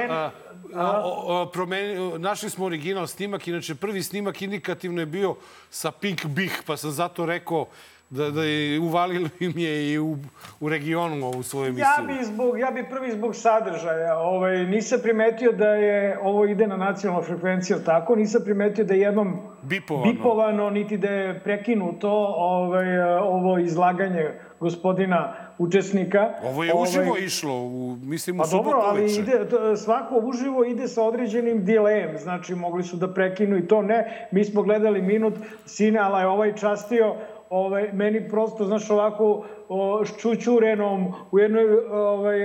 A, 0.73 1.45
promeni, 1.53 2.19
našli 2.19 2.49
smo 2.49 2.65
original 2.65 3.07
snimak, 3.07 3.47
inače 3.47 3.75
prvi 3.75 4.03
snimak 4.03 4.41
indikativno 4.41 5.01
je 5.01 5.05
bio 5.05 5.35
sa 5.69 5.91
Pink 5.91 6.25
Bih, 6.25 6.63
pa 6.65 6.77
sam 6.77 6.91
zato 6.91 7.25
rekao 7.25 7.65
da, 8.09 8.31
da 8.31 8.43
je 8.43 8.79
uvalili 8.79 9.29
im 9.39 9.53
je 9.55 9.91
i 9.91 9.99
u, 9.99 10.17
u 10.59 10.69
regionu 10.69 11.25
ovu 11.27 11.43
svoju 11.43 11.67
emisiju. 11.67 11.85
Ja 11.97 12.07
bi, 12.07 12.25
zbog, 12.25 12.59
ja 12.59 12.71
bi 12.71 12.89
prvi 12.89 13.11
zbog 13.11 13.35
sadržaja. 13.35 14.17
Ovaj, 14.17 14.65
nisam 14.65 14.99
primetio 15.03 15.51
da 15.51 15.67
je 15.67 16.19
ovo 16.21 16.45
ide 16.45 16.67
na 16.67 16.77
nacionalnu 16.77 17.25
frekvenciju 17.27 17.77
tako, 17.85 18.15
nisam 18.15 18.41
primetio 18.45 18.85
da 18.85 18.93
je 18.93 18.99
jednom 18.99 19.39
Bipovano. 19.61 20.11
bipovano 20.11 20.69
niti 20.69 20.97
da 20.97 21.09
je 21.09 21.39
prekinuto 21.39 22.09
ovaj, 22.37 22.99
ovo 23.21 23.59
izlaganje 23.59 24.31
gospodina 24.59 25.33
učesnika. 25.57 26.33
Ovo 26.43 26.63
je 26.63 26.73
Ovaj, 26.73 26.83
uživo 26.83 27.17
išlo, 27.17 27.53
u, 27.53 27.97
mislim, 28.01 28.39
u 28.39 28.43
Pa 28.43 28.47
dobro, 28.47 28.71
subotu 28.71 28.87
ali 28.87 28.99
uveče. 29.01 29.21
ide, 29.21 29.45
svako 29.77 30.21
uživo 30.23 30.65
ide 30.65 30.87
sa 30.87 31.03
određenim 31.03 31.65
dilejem, 31.65 32.17
znači 32.17 32.55
mogli 32.55 32.83
su 32.83 32.97
da 32.97 33.13
prekinu 33.13 33.57
i 33.57 33.67
to 33.67 33.81
ne. 33.81 34.27
Mi 34.31 34.43
smo 34.43 34.61
gledali 34.61 35.01
minut, 35.01 35.33
sine, 35.65 35.99
ali 35.99 36.21
je 36.21 36.27
ovaj 36.27 36.55
častio, 36.55 37.15
ovaj, 37.49 37.89
meni 37.93 38.29
prosto, 38.29 38.65
znaš, 38.65 38.89
ovako 38.89 39.45
o, 39.69 40.05
ščućurenom 40.05 41.13
u 41.31 41.39
jednoj 41.39 41.63
ovaj, 41.91 42.37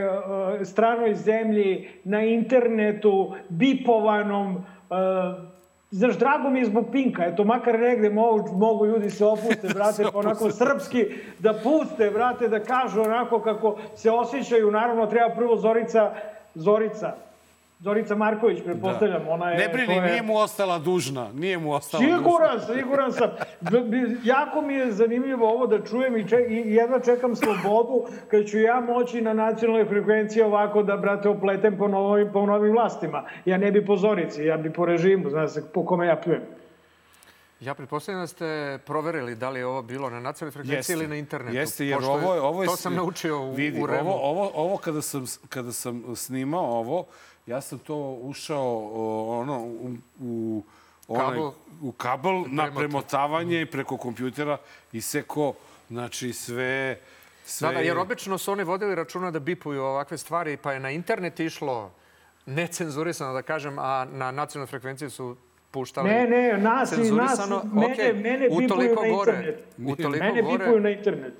stranoj 0.65 1.15
zemlji, 1.15 1.89
na 2.05 2.23
internetu, 2.23 3.35
bipovanom, 3.49 4.57
e, 4.57 4.61
Znaš, 5.90 6.18
drago 6.18 6.50
mi 6.50 6.58
je 6.58 6.64
zbog 6.64 6.86
Pinka, 6.92 7.24
eto, 7.24 7.44
makar 7.44 7.78
negde 7.78 8.10
mogu, 8.10 8.56
mogu 8.58 8.86
ljudi 8.86 9.10
se 9.10 9.24
opuste, 9.24 9.68
brate, 9.74 10.04
pa 10.12 10.18
onako 10.18 10.50
srpski, 10.50 11.06
da 11.38 11.54
puste, 11.62 12.10
brate, 12.10 12.48
da 12.48 12.60
kažu 12.60 13.00
onako 13.00 13.40
kako 13.40 13.78
se 13.96 14.10
osjećaju. 14.10 14.70
Naravno, 14.70 15.06
treba 15.06 15.34
prvo 15.34 15.56
Zorica, 15.56 16.14
Zorica, 16.54 17.14
Zorica 17.81 18.15
Marković, 18.15 18.62
pretpostavljam, 18.65 19.28
ona 19.28 19.51
je... 19.51 19.59
Ne 19.59 19.69
brini, 19.69 19.94
je- 19.94 20.02
nije 20.02 20.23
mu 20.23 20.36
ostala 20.36 20.78
dužna. 20.78 21.32
Nije 21.32 21.59
mu 21.59 21.73
ostala 21.73 22.05
dužna. 22.05 22.19
Siguran, 22.19 22.61
siguran 22.77 23.12
sam. 23.12 23.31
Jako 24.24 24.62
mi 24.62 24.74
je 24.74 24.93
zanimljivo 24.93 25.48
ovo 25.48 25.66
da 25.66 25.85
čujem 25.85 26.16
i, 26.16 26.28
če, 26.28 26.36
i 26.48 26.74
jedva 26.74 27.01
čekam 27.01 27.36
slobodu 27.36 28.07
kad 28.31 28.47
ću 28.47 28.59
ja 28.59 28.81
moći 28.81 29.20
na 29.20 29.32
nacionalnoj 29.32 29.85
frekvenciji 29.85 30.43
ovako 30.43 30.82
da, 30.82 30.97
brate, 30.97 31.28
opletem 31.28 31.78
po 31.78 31.89
novim, 31.89 32.28
po 32.32 32.47
novim 32.47 32.73
vlastima. 32.73 33.24
Ja 33.44 33.59
ne 33.59 33.73
bi 33.73 33.86
po 33.86 33.97
Zorici, 33.97 34.44
ja 34.44 34.57
bi 34.57 34.73
po 34.73 34.86
režimu, 34.86 35.31
zna 35.31 35.48
se 35.48 35.73
po 35.73 35.85
kome 35.86 36.07
ja 36.07 36.16
pljujem. 36.16 36.43
Ja 37.61 37.74
pretpostavljam 37.74 38.23
da 38.23 38.27
ste 38.27 38.78
proverili 38.86 39.35
da 39.35 39.51
li 39.51 39.59
je 39.61 39.66
ovo 39.66 39.82
bilo 39.82 40.11
na 40.11 40.20
nacionalnoj 40.20 40.52
frekvenciji 40.52 40.94
ili 40.94 41.09
na 41.09 41.16
internetu. 41.16 41.57
Jeste, 41.57 41.86
jer 41.86 41.97
pošto 41.97 42.12
ovo 42.12 42.35
je... 42.35 42.40
Ovo 42.40 42.62
je 42.62 42.66
to 42.66 42.77
sam 42.77 42.94
naučio 42.94 43.40
u, 43.43 43.52
vidi, 43.52 43.82
u 43.82 43.86
Remu. 43.86 44.11
Ovo, 44.11 44.31
ovo, 44.31 44.51
ovo 44.55 44.77
kada, 44.77 45.02
sam, 45.02 45.24
kada 45.48 45.73
sam 45.73 46.16
snimao 46.16 46.65
ovo, 46.65 47.07
ja 47.51 47.60
sam 47.60 47.78
to 47.78 47.97
ušao 48.12 48.64
o, 48.94 49.39
ono, 49.40 49.59
u, 49.60 49.90
u, 50.20 50.62
onaj, 51.09 51.27
Kabel. 51.27 51.51
u 51.82 51.93
kabel 51.93 52.32
na 52.32 52.47
Premota. 52.62 52.78
premotavanje 52.78 53.60
i 53.62 53.66
preko 53.66 53.97
kompjutera 53.97 54.59
i 54.93 55.01
seko, 55.01 55.52
znači 55.89 56.32
sve... 56.32 56.98
sve 57.44 57.68
Da, 57.68 57.74
da, 57.74 57.81
jer 57.81 57.98
obično 57.98 58.39
su 58.39 58.52
oni 58.52 58.64
vodili 58.64 58.94
računa 58.94 59.31
da 59.31 59.39
bipuju 59.40 59.82
ovakve 59.82 60.18
stvari, 60.18 60.56
pa 60.56 60.72
je 60.72 60.81
na 60.81 60.90
internet 60.90 61.40
išlo 61.40 61.90
necenzurisano, 62.47 63.32
da 63.32 63.43
kažem, 63.43 63.78
a 63.78 64.06
na 64.06 64.31
nacionalnoj 64.31 64.66
frekvenciji 64.68 65.10
su 65.10 65.36
puštali 65.70 66.09
Ne, 66.09 66.27
ne, 66.27 66.52
nas 66.52 66.60
i 66.93 66.97
nas, 66.97 67.01
cenzurisano. 67.01 67.62
mene, 67.64 67.93
Okej, 67.93 68.12
mene 68.12 68.48
bipuju 68.51 68.68
na 68.68 68.94
gore. 69.09 69.32
internet. 69.32 69.64
Utoliko 69.86 70.24
Mene 70.24 70.43
gore. 70.43 70.59
bipuju 70.59 70.81
na 70.81 70.90
internet. 70.90 71.35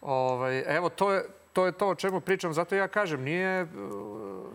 Ovaj, 0.00 0.76
evo, 0.76 0.88
to 0.88 1.12
je, 1.12 1.22
to 1.52 1.66
je 1.66 1.72
to 1.72 1.88
o 1.88 1.94
čemu 1.94 2.20
pričam. 2.20 2.52
Zato 2.52 2.74
ja 2.74 2.88
kažem, 2.88 3.22
nije 3.22 3.66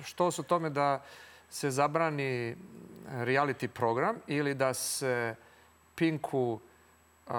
što 0.04 0.32
su 0.32 0.44
tome 0.44 0.70
da 0.70 1.04
se 1.50 1.72
zabrani 1.72 2.56
reality 3.12 3.68
program 3.68 4.16
ili 4.28 4.54
da 4.54 4.74
se 4.74 5.36
Pinku 5.96 6.60
uh, 7.28 7.34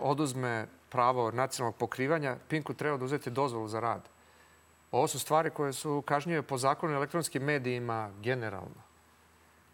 oduzme 0.00 0.66
pravo 0.88 1.30
nacionalnog 1.30 1.76
pokrivanja. 1.76 2.36
Pinku 2.48 2.74
treba 2.74 2.94
oduzeti 2.94 3.30
dozvolu 3.30 3.68
za 3.68 3.80
rad. 3.80 4.08
Ovo 4.90 5.08
su 5.08 5.18
stvari 5.18 5.50
koje 5.50 5.72
su 5.72 6.02
kažnjive 6.06 6.42
po 6.42 6.58
zakonu 6.58 6.94
elektronskim 6.94 7.42
medijima 7.42 8.10
generalno. 8.20 8.82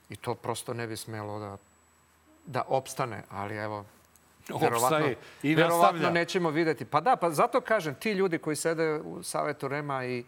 I 0.09 0.17
to 0.17 0.35
prosto 0.35 0.75
ne 0.75 0.87
bi 0.87 0.97
smelo 0.97 1.39
da, 1.39 1.57
da 2.47 2.63
opstane. 2.69 3.23
Ali 3.31 3.57
evo, 3.57 3.85
verovatno, 4.61 5.09
i 5.43 5.55
verovatno 5.55 6.11
nećemo 6.11 6.51
videti. 6.51 6.85
Pa 6.85 7.01
da, 7.01 7.17
pa 7.17 7.31
zato 7.31 7.61
kažem, 7.61 7.95
ti 7.95 8.13
ljudi 8.13 8.39
koji 8.39 8.57
sede 8.57 9.01
u 9.01 9.23
Savetu 9.23 9.69
Rema 9.69 10.05
i 10.05 10.25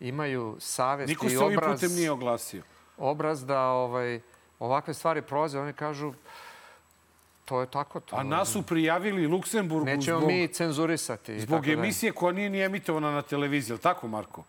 imaju 0.00 0.56
savest 0.58 1.08
Niko 1.08 1.26
i 1.26 1.30
se 1.30 1.38
ovim 1.38 1.58
obraz, 1.58 1.80
putem 1.80 1.96
nije 1.96 2.10
oglasio. 2.10 2.62
obraz 2.98 3.46
da 3.46 3.60
ovaj, 3.60 4.20
ovakve 4.58 4.94
stvari 4.94 5.22
prolaze, 5.22 5.60
oni 5.60 5.72
kažu 5.72 6.12
to 7.44 7.60
je 7.60 7.66
tako. 7.66 8.00
To, 8.00 8.16
A 8.16 8.22
nas 8.22 8.52
su 8.52 8.62
prijavili 8.62 9.26
Luksemburgu 9.26 9.84
Nećemo 9.86 10.18
zbog, 10.18 10.30
mi 10.30 10.48
cenzurisati. 10.48 11.40
zbog 11.40 11.68
emisije 11.68 12.12
koja 12.12 12.32
nije 12.32 12.50
ni 12.50 12.60
emitovana 12.60 13.10
na 13.10 13.22
televiziji. 13.22 13.72
Je 13.72 13.76
li 13.76 13.80
tako, 13.80 14.08
Marko? 14.08 14.44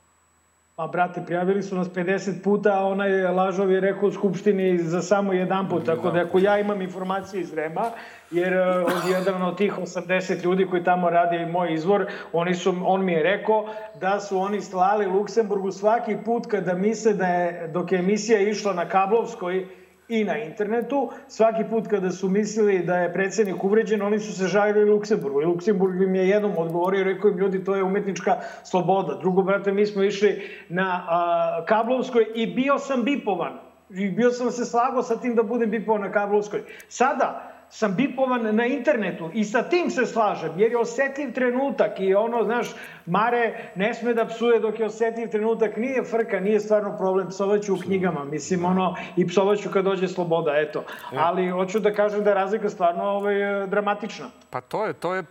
Pa, 0.82 0.88
brate, 0.88 1.22
prijavili 1.26 1.64
su 1.64 1.76
nas 1.76 1.88
50 1.90 2.44
puta, 2.44 2.70
a 2.74 2.86
onaj 2.86 3.12
lažov 3.24 3.72
je 3.72 3.80
rekao 3.80 4.10
u 4.10 4.12
Skupštini 4.12 4.78
za 4.78 5.02
samo 5.02 5.34
jedan 5.34 5.70
put. 5.70 5.86
Tako 5.86 6.12
da 6.12 6.22
ako 6.22 6.40
ja 6.40 6.60
imam 6.60 6.82
informacije 6.82 7.42
iz 7.42 7.54
Rema, 7.54 7.92
jer 8.32 8.54
e, 8.54 8.62
od 8.80 9.10
jedan 9.10 9.42
od 9.44 9.58
tih 9.58 9.74
80 9.78 10.44
ljudi 10.44 10.66
koji 10.66 10.84
tamo 10.84 11.10
rade 11.10 11.42
i 11.42 11.46
moj 11.46 11.74
izvor, 11.74 12.06
oni 12.34 12.56
su, 12.56 12.76
on 12.86 13.06
mi 13.06 13.14
je 13.14 13.24
rekao 13.24 13.66
da 14.00 14.20
su 14.20 14.38
oni 14.38 14.62
slali 14.62 15.06
Luksemburgu 15.06 15.72
svaki 15.72 16.18
put 16.26 16.48
kada 16.48 16.74
misle 16.74 17.14
da 17.14 17.26
je, 17.26 17.68
dok 17.68 17.92
je 17.92 18.00
emisija 18.00 18.40
išla 18.40 18.74
na 18.74 18.90
kablovskoj 18.90 19.68
i 20.12 20.24
na 20.24 20.38
internetu, 20.38 21.10
svaki 21.28 21.64
put 21.70 21.88
kada 21.88 22.12
su 22.12 22.30
mislili 22.30 22.80
da 22.86 22.98
je 22.98 23.14
predsednik 23.14 23.64
uvređen, 23.64 24.02
oni 24.02 24.20
su 24.20 24.34
se 24.34 24.48
žalili 24.48 24.90
Luksemburgu. 24.90 25.42
I 25.42 25.46
Luksemburg 25.46 26.02
im 26.02 26.16
je 26.16 26.30
jednom 26.30 26.58
odgovorio 26.58 27.02
i 27.02 27.04
rekao 27.04 27.30
im, 27.30 27.38
ljudi, 27.38 27.64
to 27.64 27.76
je 27.76 27.84
umetnička 27.84 28.38
sloboda. 28.64 29.18
Drugo, 29.22 29.42
brate, 29.42 29.72
mi 29.72 29.86
smo 29.86 30.04
išli 30.04 30.50
na 30.70 31.06
a, 31.10 31.66
kablovskoj 31.68 32.26
i 32.36 32.48
bio 32.48 32.78
sam 32.78 33.04
bipovan. 33.04 33.60
I 33.90 34.10
bio 34.10 34.32
sam 34.32 34.52
se 34.52 34.66
slagao 34.66 35.04
sa 35.04 35.20
tim 35.20 35.36
da 35.36 35.44
budem 35.44 35.70
bipovan 35.70 36.02
na 36.02 36.12
kablovskoj. 36.12 36.62
Sada, 36.88 37.51
sam 37.72 37.96
bipovan 37.96 38.56
na 38.56 38.66
internetu 38.66 39.30
i 39.34 39.46
sa 39.46 39.64
tim 39.64 39.90
se 39.90 40.06
slažem, 40.06 40.60
jer 40.60 40.72
je 40.72 40.78
osetljiv 40.78 41.34
trenutak 41.34 42.00
i 42.00 42.16
ono, 42.16 42.44
znaš, 42.44 42.68
Mare 43.06 43.72
ne 43.76 43.94
sme 43.94 44.14
da 44.14 44.26
psuje 44.26 44.60
dok 44.60 44.80
je 44.80 44.86
osetljiv 44.86 45.30
trenutak, 45.30 45.78
nije 45.78 46.04
frka, 46.04 46.40
nije 46.40 46.60
stvarno 46.60 46.98
problem, 46.98 47.30
psovaću 47.30 47.74
u 47.74 47.78
knjigama, 47.78 48.26
mislim, 48.26 48.66
ono, 48.66 48.96
i 49.18 49.28
psovaću 49.28 49.70
kad 49.70 49.86
dođe 49.86 50.08
sloboda, 50.08 50.52
eto. 50.56 50.84
Ali 51.18 51.50
hoću 51.50 51.80
da 51.80 51.94
kažem 51.94 52.24
da 52.24 52.30
je 52.30 52.36
razlika 52.36 52.70
stvarno 52.70 53.04
ovaj, 53.04 53.68
dramatična. 53.68 54.30
Pa 54.50 54.62
to 54.62 54.86
je, 54.86 54.94
to 54.94 55.16
je 55.16 55.24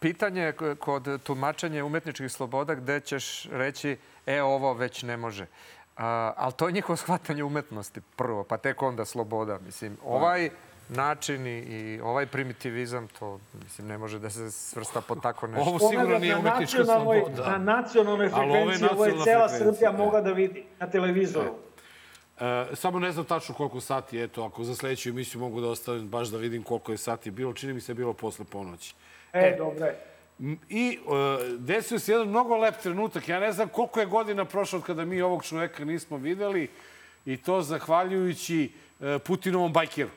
pitanje 0.00 0.52
kod 0.78 1.22
tumačenja 1.22 1.84
umetničkih 1.84 2.32
sloboda 2.32 2.74
gde 2.74 3.00
ćeš 3.00 3.48
reći 3.50 3.96
e, 4.26 4.42
ovo 4.42 4.74
već 4.74 5.02
ne 5.02 5.16
može. 5.16 5.46
A, 5.96 6.32
ali 6.36 6.52
to 6.52 6.66
je 6.66 6.72
njihovo 6.72 6.96
shvatanje 6.96 7.44
umetnosti 7.44 8.00
prvo, 8.16 8.44
pa 8.44 8.56
tek 8.56 8.82
onda 8.82 9.04
sloboda. 9.04 9.58
Mislim, 9.58 9.96
ovaj 10.04 10.50
način 10.88 11.46
i, 11.46 11.58
i 11.58 12.00
ovaj 12.00 12.26
primitivizam, 12.26 13.08
to 13.18 13.40
mislim, 13.64 13.86
ne 13.86 13.98
može 13.98 14.18
da 14.18 14.30
se 14.30 14.50
svrsta 14.50 15.00
pod 15.00 15.22
tako 15.22 15.46
nešto. 15.46 15.70
Ovo 15.70 15.90
sigurno 15.90 16.18
nije 16.18 16.36
umetnička 16.36 16.78
nacionalnoj- 16.78 17.20
sloboda. 17.22 17.58
Na 17.58 17.58
nacionalnoj 17.58 18.30
ovo 18.34 18.42
je 18.42 18.78
frekvenciji, 18.78 18.88
ovo 18.92 19.04
je 19.04 19.24
cela 19.24 19.48
Srbija 19.48 19.92
da. 19.92 19.98
mogla 19.98 20.20
da 20.20 20.32
vidi 20.32 20.64
na 20.80 20.90
televizoru. 20.90 21.54
E, 22.40 22.66
samo 22.74 22.98
ne 22.98 23.12
znam 23.12 23.24
tačno 23.24 23.54
koliko 23.54 23.80
sati, 23.80 24.22
eto, 24.22 24.44
ako 24.44 24.64
za 24.64 24.74
sledeću 24.74 25.08
emisiju 25.08 25.40
mogu 25.40 25.60
da 25.60 25.68
ostavim 25.68 26.08
baš 26.08 26.28
da 26.28 26.38
vidim 26.38 26.62
koliko 26.62 26.92
je 26.92 26.98
sati 26.98 27.30
bilo. 27.30 27.52
Čini 27.52 27.72
mi 27.72 27.80
se 27.80 27.94
bilo 27.94 28.12
posle 28.12 28.44
ponoći. 28.44 28.94
E, 29.32 29.54
dobro 29.58 29.86
je. 29.86 29.98
I 30.68 30.98
e, 30.98 31.56
desio 31.58 31.98
se 31.98 32.12
jedan 32.12 32.28
mnogo 32.28 32.56
lep 32.56 32.74
trenutak. 32.82 33.28
Ja 33.28 33.40
ne 33.40 33.52
znam 33.52 33.68
koliko 33.68 34.00
je 34.00 34.06
godina 34.06 34.44
prošlo 34.44 34.78
od 34.78 34.84
kada 34.84 35.04
mi 35.04 35.22
ovog 35.22 35.44
čoveka 35.44 35.84
nismo 35.84 36.16
videli 36.16 36.68
i 37.26 37.36
to 37.36 37.62
zahvaljujući 37.62 38.72
e, 39.00 39.18
Putinovom 39.18 39.72
bajkeru. 39.72 40.10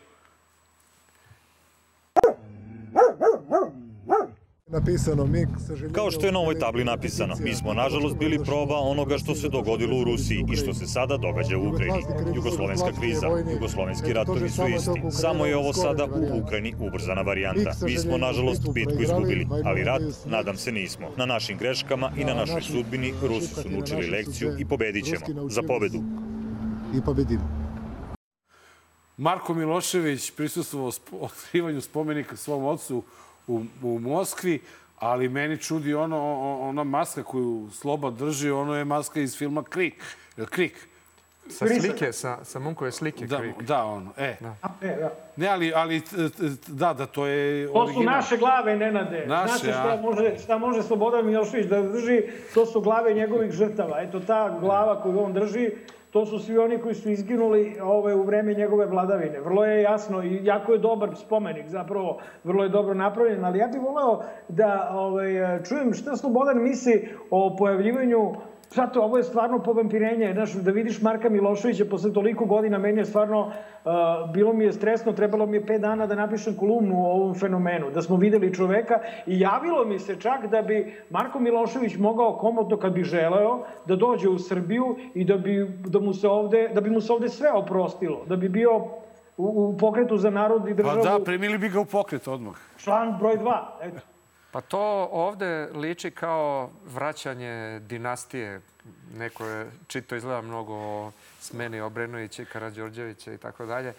Napisano 4.72 5.26
mi. 5.26 5.48
Kao 5.92 6.12
što 6.12 6.26
je 6.26 6.32
na 6.32 6.40
ovoj 6.40 6.60
tabli 6.60 6.84
napisano, 6.84 7.36
mi 7.40 7.56
smo 7.56 7.74
nažalost 7.74 8.18
bili 8.18 8.40
proba 8.46 8.76
onoga 8.76 9.18
što 9.18 9.36
se 9.36 9.50
dogodilo 9.50 9.98
u 9.98 10.04
Rusiji 10.04 10.46
i 10.54 10.56
što 10.56 10.74
se 10.74 10.88
sada 10.88 11.18
događa 11.18 11.58
u 11.58 11.70
Ukrajini. 11.70 12.04
Jugoslovenska 12.36 12.92
kriza, 13.00 13.28
jugoslovenski 13.54 14.14
ratovi 14.14 14.50
su 14.50 14.68
isti. 14.68 15.02
Samo 15.22 15.46
je 15.46 15.58
ovo 15.58 15.74
sada 15.74 16.06
u 16.06 16.40
Ukrajini 16.44 16.76
ubrzana 16.80 17.22
varijanta. 17.22 17.72
Mi 17.86 17.98
smo 17.98 18.18
nažalost 18.18 18.74
bitku 18.74 19.02
izgubili, 19.02 19.48
ali 19.66 19.84
rat, 19.84 20.02
nadam 20.26 20.58
se, 20.58 20.72
nismo. 20.72 21.08
Na 21.18 21.26
našim 21.26 21.58
greškama 21.58 22.12
i 22.18 22.26
na 22.26 22.34
našoj 22.34 22.62
sudbini 22.62 23.14
Rusi 23.22 23.56
su 23.56 23.70
naučili 23.70 24.10
lekciju 24.10 24.56
i 24.60 24.66
pobedit 24.66 25.06
ćemo. 25.06 25.50
Za 25.50 25.62
pobedu. 25.62 26.04
I 26.96 27.02
pobedimo. 27.02 27.62
Marko 29.18 29.54
Milošević 29.54 30.32
prisustvovao 30.32 30.92
otkrivanju 31.26 31.82
spomenika 31.82 32.36
svom 32.36 32.66
ocu 32.66 33.04
u, 33.48 33.62
u 33.84 34.00
Moskvi, 34.00 34.60
ali 35.00 35.30
meni 35.30 35.58
čudi 35.58 35.94
ono, 35.94 36.58
ona 36.62 36.84
maska 36.84 37.24
koju 37.24 37.70
Sloba 37.74 38.10
drži, 38.10 38.52
ono 38.52 38.76
je 38.76 38.86
maska 38.86 39.20
iz 39.20 39.38
filma 39.38 39.64
Krik. 39.64 40.04
Krik? 40.50 40.88
Sa 41.50 41.66
slike, 41.68 42.14
sa, 42.14 42.38
sa 42.46 42.60
Munkove 42.60 42.92
slike. 42.92 43.26
Da, 43.26 43.38
Krik. 43.40 43.62
da, 43.62 43.84
ono, 43.84 44.12
e. 44.18 44.38
E, 44.82 44.96
da. 45.00 45.12
Ne, 45.36 45.48
ali, 45.48 45.74
ali 45.76 46.02
da, 46.68 46.94
da, 46.94 47.06
to 47.06 47.26
je 47.26 47.68
To 47.68 47.74
su 47.74 47.80
original. 47.80 48.16
naše 48.16 48.38
glave, 48.38 48.78
Nenade. 48.78 49.26
Naše, 49.28 49.54
Znate 49.54 49.72
a? 49.72 49.74
šta 49.74 50.02
može, 50.02 50.38
šta 50.44 50.58
može 50.58 50.84
Slobodan 50.84 51.26
Milošević 51.26 51.66
da 51.66 51.82
drži? 51.82 52.22
To 52.54 52.66
su 52.66 52.82
glave 52.82 53.14
njegovih 53.14 53.52
žrtava. 53.52 54.02
Eto, 54.02 54.20
ta 54.20 54.58
glava 54.60 55.02
koju 55.02 55.20
on 55.24 55.34
drži, 55.34 55.72
to 56.12 56.26
su 56.26 56.40
svi 56.40 56.58
oni 56.58 56.78
koji 56.78 56.96
su 56.96 57.10
izginuli 57.10 57.78
ove, 57.82 58.16
u 58.16 58.24
vreme 58.24 58.54
njegove 58.54 58.86
vladavine. 58.86 59.40
Vrlo 59.40 59.66
je 59.66 59.82
jasno 59.82 60.24
i 60.24 60.40
jako 60.44 60.74
je 60.74 60.80
dobar 60.80 61.10
spomenik, 61.16 61.68
zapravo 61.68 62.20
vrlo 62.44 62.64
je 62.64 62.70
dobro 62.70 62.94
napravljen, 62.94 63.46
ali 63.46 63.60
ja 63.60 63.68
bih 63.68 63.82
voleo 63.82 64.24
da 64.48 64.92
ovaj, 64.94 65.64
čujem 65.64 65.94
šta 65.94 66.16
Slobodan 66.16 66.64
misli 66.64 67.10
o 67.30 67.56
pojavljivanju 67.58 68.32
Zato 68.74 69.02
ovo 69.02 69.18
je 69.18 69.24
stvarno 69.24 69.60
povampirenje. 69.60 70.34
Znaš, 70.34 70.54
da 70.54 70.72
vidiš 70.72 71.02
Marka 71.02 71.30
Miloševića 71.30 71.86
posle 71.86 72.14
toliko 72.14 72.46
godina, 72.46 72.78
meni 72.78 73.02
je 73.02 73.06
stvarno, 73.06 73.40
uh, 73.42 73.52
bilo 74.34 74.54
mi 74.54 74.64
je 74.64 74.74
stresno, 74.74 75.12
trebalo 75.12 75.46
mi 75.46 75.58
je 75.58 75.66
pet 75.66 75.82
dana 75.82 76.08
da 76.08 76.16
napišem 76.16 76.56
kolumnu 76.58 76.96
o 76.98 77.12
ovom 77.12 77.36
fenomenu, 77.36 77.90
da 77.92 78.02
smo 78.02 78.16
videli 78.16 78.54
čoveka 78.54 79.00
i 79.28 79.40
javilo 79.40 79.86
mi 79.86 80.00
se 80.00 80.16
čak 80.20 80.48
da 80.48 80.62
bi 80.62 80.94
Marko 81.10 81.40
Milošević 81.40 81.98
mogao 81.98 82.38
komodno, 82.38 82.78
kad 82.78 82.94
bi 82.94 83.04
želeo, 83.04 83.64
da 83.86 83.96
dođe 83.96 84.30
u 84.30 84.40
Srbiju 84.40 84.96
i 85.14 85.26
da 85.26 85.38
bi, 85.38 85.68
da 85.88 86.00
mu 86.00 86.14
se 86.14 86.28
ovde, 86.28 86.70
da 86.74 86.82
bi 86.82 86.90
mu 86.90 87.02
se 87.02 87.14
ovde 87.14 87.30
sve 87.30 87.52
oprostilo, 87.52 88.26
da 88.28 88.36
bi 88.36 88.50
bio 88.50 88.76
u, 89.38 89.46
u 89.46 89.78
pokretu 89.78 90.18
za 90.18 90.30
narod 90.30 90.68
i 90.68 90.76
Pa 90.76 90.84
državu 90.84 91.04
da, 91.04 91.24
primili 91.26 91.58
bi 91.58 91.70
ga 91.70 91.80
u 91.80 91.86
pokret 91.86 92.28
odmah. 92.28 92.56
član 92.78 93.18
broj 93.20 93.38
dva. 93.38 93.78
Eto. 93.82 94.11
Pa 94.52 94.62
to 94.62 95.10
ovde 95.12 95.70
liči 95.74 96.12
kao 96.12 96.70
vraćanje 96.86 97.80
dinastije. 97.80 98.62
Neko 99.18 99.46
je 99.46 99.72
čito 99.88 100.16
izgleda 100.16 100.42
mnogo 100.42 100.74
o 100.74 101.12
smeni 101.40 101.82
Obrenovića 101.82 102.42
i 102.42 102.46
Karadžorđevića 102.46 103.34
i 103.34 103.38
tako 103.38 103.66
dalje. 103.66 103.90
E, 103.90 103.96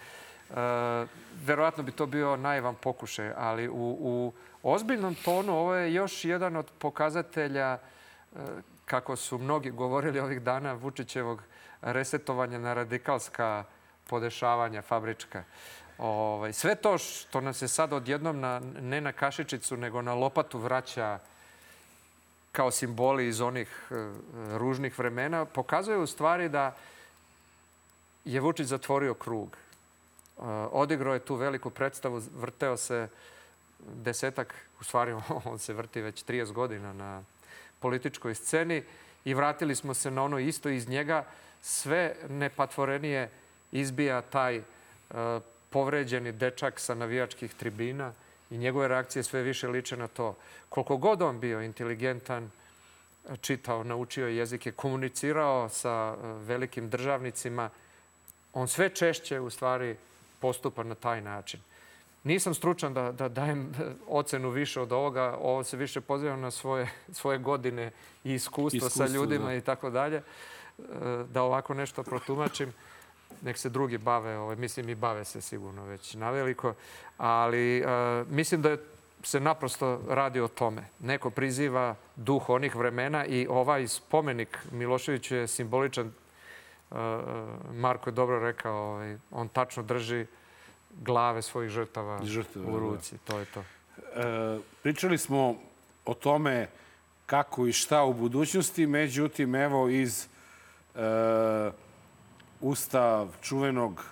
verovatno 1.44 1.82
bi 1.82 1.92
to 1.92 2.06
bio 2.06 2.36
naivan 2.36 2.74
pokušaj, 2.74 3.32
ali 3.36 3.68
u, 3.68 3.96
u 4.00 4.32
ozbiljnom 4.62 5.14
tonu 5.14 5.52
ovo 5.52 5.74
je 5.74 5.94
još 5.94 6.24
jedan 6.24 6.56
od 6.56 6.66
pokazatelja 6.78 7.78
e, 7.78 8.38
kako 8.84 9.16
su 9.16 9.38
mnogi 9.38 9.70
govorili 9.70 10.20
ovih 10.20 10.42
dana 10.42 10.72
Vučićevog 10.72 11.42
resetovanja 11.82 12.58
na 12.58 12.74
radikalska 12.74 13.64
podešavanja 14.06 14.82
fabrička. 14.82 15.44
Ovaj, 15.98 16.52
sve 16.52 16.74
to 16.74 16.98
što 16.98 17.40
nam 17.40 17.54
se 17.54 17.68
sad 17.68 17.92
odjednom 17.92 18.40
na, 18.40 18.60
ne 18.80 19.00
na 19.00 19.12
kašičicu, 19.12 19.76
nego 19.76 20.02
na 20.02 20.14
lopatu 20.14 20.58
vraća 20.58 21.18
kao 22.52 22.70
simboli 22.70 23.28
iz 23.28 23.40
onih 23.40 23.68
e, 23.90 23.94
ružnih 24.58 24.98
vremena, 24.98 25.44
pokazuje 25.44 25.98
u 25.98 26.06
stvari 26.06 26.48
da 26.48 26.76
je 28.24 28.40
Vučić 28.40 28.66
zatvorio 28.66 29.14
krug. 29.14 29.56
E, 29.56 30.42
odigrao 30.72 31.14
je 31.14 31.24
tu 31.24 31.34
veliku 31.34 31.70
predstavu, 31.70 32.22
vrteo 32.36 32.76
se 32.76 33.08
desetak, 33.78 34.54
u 34.80 34.84
stvari 34.84 35.12
on 35.44 35.58
se 35.58 35.72
vrti 35.72 36.00
već 36.00 36.24
30 36.24 36.52
godina 36.52 36.92
na 36.92 37.22
političkoj 37.80 38.34
sceni 38.34 38.82
i 39.24 39.34
vratili 39.34 39.76
smo 39.76 39.94
se 39.94 40.10
na 40.10 40.24
ono 40.24 40.38
isto 40.38 40.68
iz 40.68 40.88
njega. 40.88 41.24
Sve 41.62 42.14
nepatvorenije 42.28 43.30
izbija 43.72 44.22
taj 44.22 44.58
uh, 44.58 45.42
povređeni 45.72 46.32
dečak 46.32 46.80
sa 46.80 46.94
navijačkih 46.94 47.54
tribina 47.54 48.12
i 48.50 48.58
njegove 48.58 48.88
reakcije 48.88 49.22
sve 49.22 49.42
više 49.42 49.68
liče 49.68 49.96
na 49.96 50.08
to. 50.08 50.36
Koliko 50.68 50.96
god 50.96 51.22
on 51.22 51.40
bio 51.40 51.62
inteligentan, 51.62 52.50
čitao, 53.40 53.84
naučio 53.84 54.28
jezike, 54.28 54.72
komunicirao 54.72 55.68
sa 55.68 56.14
velikim 56.20 56.90
državnicima, 56.90 57.70
on 58.52 58.68
sve 58.68 58.88
češće 58.88 59.40
u 59.40 59.50
stvari 59.50 59.96
postupa 60.40 60.82
na 60.82 60.94
taj 60.94 61.20
način. 61.20 61.60
Nisam 62.24 62.54
stručan 62.54 62.94
da, 62.94 63.12
da 63.12 63.28
dajem 63.28 63.72
ocenu 64.08 64.50
više 64.50 64.80
od 64.80 64.92
ovoga. 64.92 65.36
Ovo 65.40 65.64
se 65.64 65.76
više 65.76 66.00
pozivam 66.00 66.40
na 66.40 66.50
svoje, 66.50 66.88
svoje 67.12 67.38
godine 67.38 67.90
i 68.24 68.34
iskustvo, 68.34 68.76
iskustvo 68.76 69.06
sa 69.06 69.12
ljudima 69.12 69.46
da. 69.46 69.54
i 69.54 69.60
tako 69.60 69.90
dalje. 69.90 70.16
E, 70.16 70.22
da 71.32 71.42
ovako 71.42 71.74
nešto 71.74 72.02
protumačim. 72.02 72.72
Nek 73.42 73.58
se 73.58 73.68
drugi 73.68 73.98
bave, 73.98 74.38
ovaj, 74.38 74.56
mislim 74.56 74.88
i 74.88 74.94
bave 74.94 75.24
se 75.24 75.40
sigurno 75.40 75.84
već 75.84 76.14
naveliko. 76.14 76.74
Ali 77.18 77.84
uh, 77.84 78.28
mislim 78.28 78.62
da 78.62 78.70
je 78.70 78.78
se 79.22 79.40
naprosto 79.40 80.00
radi 80.08 80.40
o 80.40 80.48
tome. 80.48 80.84
Neko 81.00 81.30
priziva 81.30 81.94
duh 82.16 82.48
onih 82.48 82.76
vremena 82.76 83.26
i 83.26 83.46
ovaj 83.50 83.88
spomenik 83.88 84.58
Miloševiću 84.70 85.34
je 85.34 85.48
simboličan. 85.48 86.12
Uh, 86.90 86.98
Marko 87.74 88.10
je 88.10 88.14
dobro 88.14 88.40
rekao, 88.40 88.74
ovaj, 88.74 89.16
on 89.30 89.48
tačno 89.48 89.82
drži 89.82 90.26
glave 91.00 91.42
svojih 91.42 91.70
žrtava, 91.70 92.20
žrtava 92.24 92.66
u 92.68 92.72
da. 92.72 92.78
ruci. 92.78 93.14
Da. 93.14 93.32
To 93.32 93.38
je 93.38 93.44
to. 93.44 93.64
E, 94.14 94.58
pričali 94.82 95.18
smo 95.18 95.56
o 96.04 96.14
tome 96.14 96.68
kako 97.26 97.66
i 97.66 97.72
šta 97.72 98.04
u 98.04 98.12
budućnosti, 98.12 98.86
međutim, 98.86 99.54
evo 99.54 99.88
iz 99.88 100.26
e, 100.94 101.70
usta 102.62 103.26
čuvenog 103.42 104.04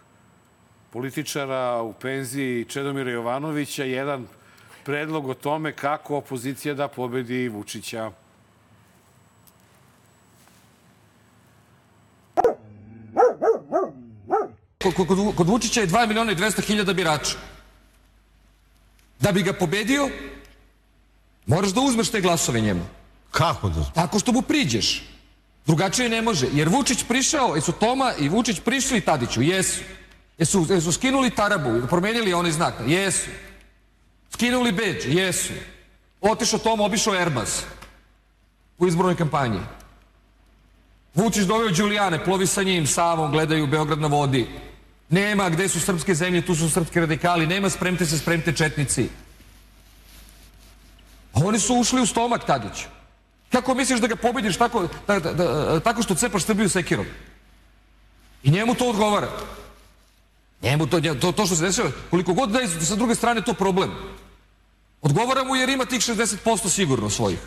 političara 0.90 1.82
u 1.82 1.93
penziji 1.93 2.64
Čedomira 2.64 3.10
Jovanovića 3.10 3.85
jedan 3.85 4.27
predlog 4.85 5.28
o 5.28 5.35
tome 5.35 5.72
kako 5.72 6.16
opozicija 6.16 6.74
da 6.74 6.89
pobedi 6.89 7.48
Vučića. 7.48 8.10
Kod, 14.82 14.94
kod, 14.94 15.35
kod 15.36 15.48
Vučića 15.48 15.81
je 15.81 15.86
2 15.86 16.06
miliona 16.06 16.32
i 16.32 16.36
200 16.36 16.66
hiljada 16.66 16.93
birača. 16.93 17.36
Da 19.20 19.32
bi 19.32 19.43
ga 19.43 19.52
pobedio, 19.52 20.09
moraš 21.47 21.70
da 21.70 21.81
uzmeš 21.81 22.10
te 22.10 22.20
glasove 22.20 22.60
njemu. 22.60 22.86
Kako 23.31 23.68
da? 23.68 23.85
Tako 23.94 24.18
što 24.18 24.32
mu 24.32 24.43
priđeš. 24.43 25.10
Drugačije 25.66 26.09
ne 26.09 26.23
može. 26.23 26.47
Jer 26.53 26.69
Vučić 26.69 27.05
prišao, 27.09 27.55
jesu 27.55 27.73
Toma 27.73 28.12
i 28.19 28.28
Vučić 28.28 28.61
prišli 28.61 29.01
Tadiću? 29.01 29.43
Jesu. 29.43 29.81
Jesu, 30.39 30.66
jesu 30.70 30.93
skinuli 30.93 31.31
tarabu, 31.31 31.87
promenili 31.87 32.35
onaj 32.35 32.53
znak? 32.53 32.74
Jesu. 32.87 33.31
Skinuli 34.32 34.73
bedž? 34.73 35.07
Jesu. 35.07 35.53
Otišao 36.20 36.59
Toma, 36.59 36.85
obišao 36.85 37.15
Erbas 37.15 37.62
u 38.78 38.87
izbornoj 38.87 39.16
kampanji. 39.16 39.61
Vučić 41.15 41.45
doveo 41.45 41.70
Đulijane, 41.70 42.24
plovi 42.24 42.47
sa 42.47 42.62
njim, 42.62 42.87
Savom, 42.87 43.32
gledaju 43.32 43.66
Beograd 43.66 43.99
na 44.01 44.07
vodi. 44.07 44.47
Nema 45.09 45.49
gde 45.49 45.69
su 45.69 45.81
srpske 45.81 46.15
zemlje, 46.15 46.47
tu 46.47 46.55
su 46.55 46.70
srpski 46.70 47.01
radikali. 47.01 47.47
Nema 47.47 47.70
spremte 47.70 48.07
se, 48.07 48.19
spremte 48.19 48.53
četnici. 48.53 49.09
Oni 51.35 51.59
su 51.59 51.74
ušli 51.74 52.01
u 52.01 52.07
stomak 52.07 52.47
Tadiću. 52.47 52.85
Kako 53.52 53.74
misliš 53.74 54.01
da 54.01 54.06
ga 54.06 54.16
pobediš 54.16 54.56
tako, 54.56 54.89
da, 55.06 55.18
da, 55.18 55.32
da, 55.32 55.81
tako 55.81 56.02
što 56.02 56.14
cepaš 56.14 56.44
Srbiju 56.44 56.68
sekirom? 56.68 57.06
I 58.43 58.51
njemu 58.51 58.74
to 58.74 58.89
odgovara. 58.89 59.28
Njemu 60.62 60.86
to, 60.86 61.01
to, 61.20 61.32
to 61.32 61.47
što 61.47 61.56
se 61.56 61.64
desilo, 61.64 61.90
koliko 62.10 62.35
god 62.35 62.51
da 62.51 62.59
je 62.59 62.68
sa 62.68 62.97
druge 62.97 63.14
strane 63.14 63.43
to 63.43 63.55
problem. 63.55 63.90
Odgovara 65.02 65.44
mu 65.44 65.56
jer 65.56 65.68
ima 65.68 65.85
tih 65.85 66.01
60% 66.01 66.68
sigurno 66.68 67.10
svojih. 67.10 67.39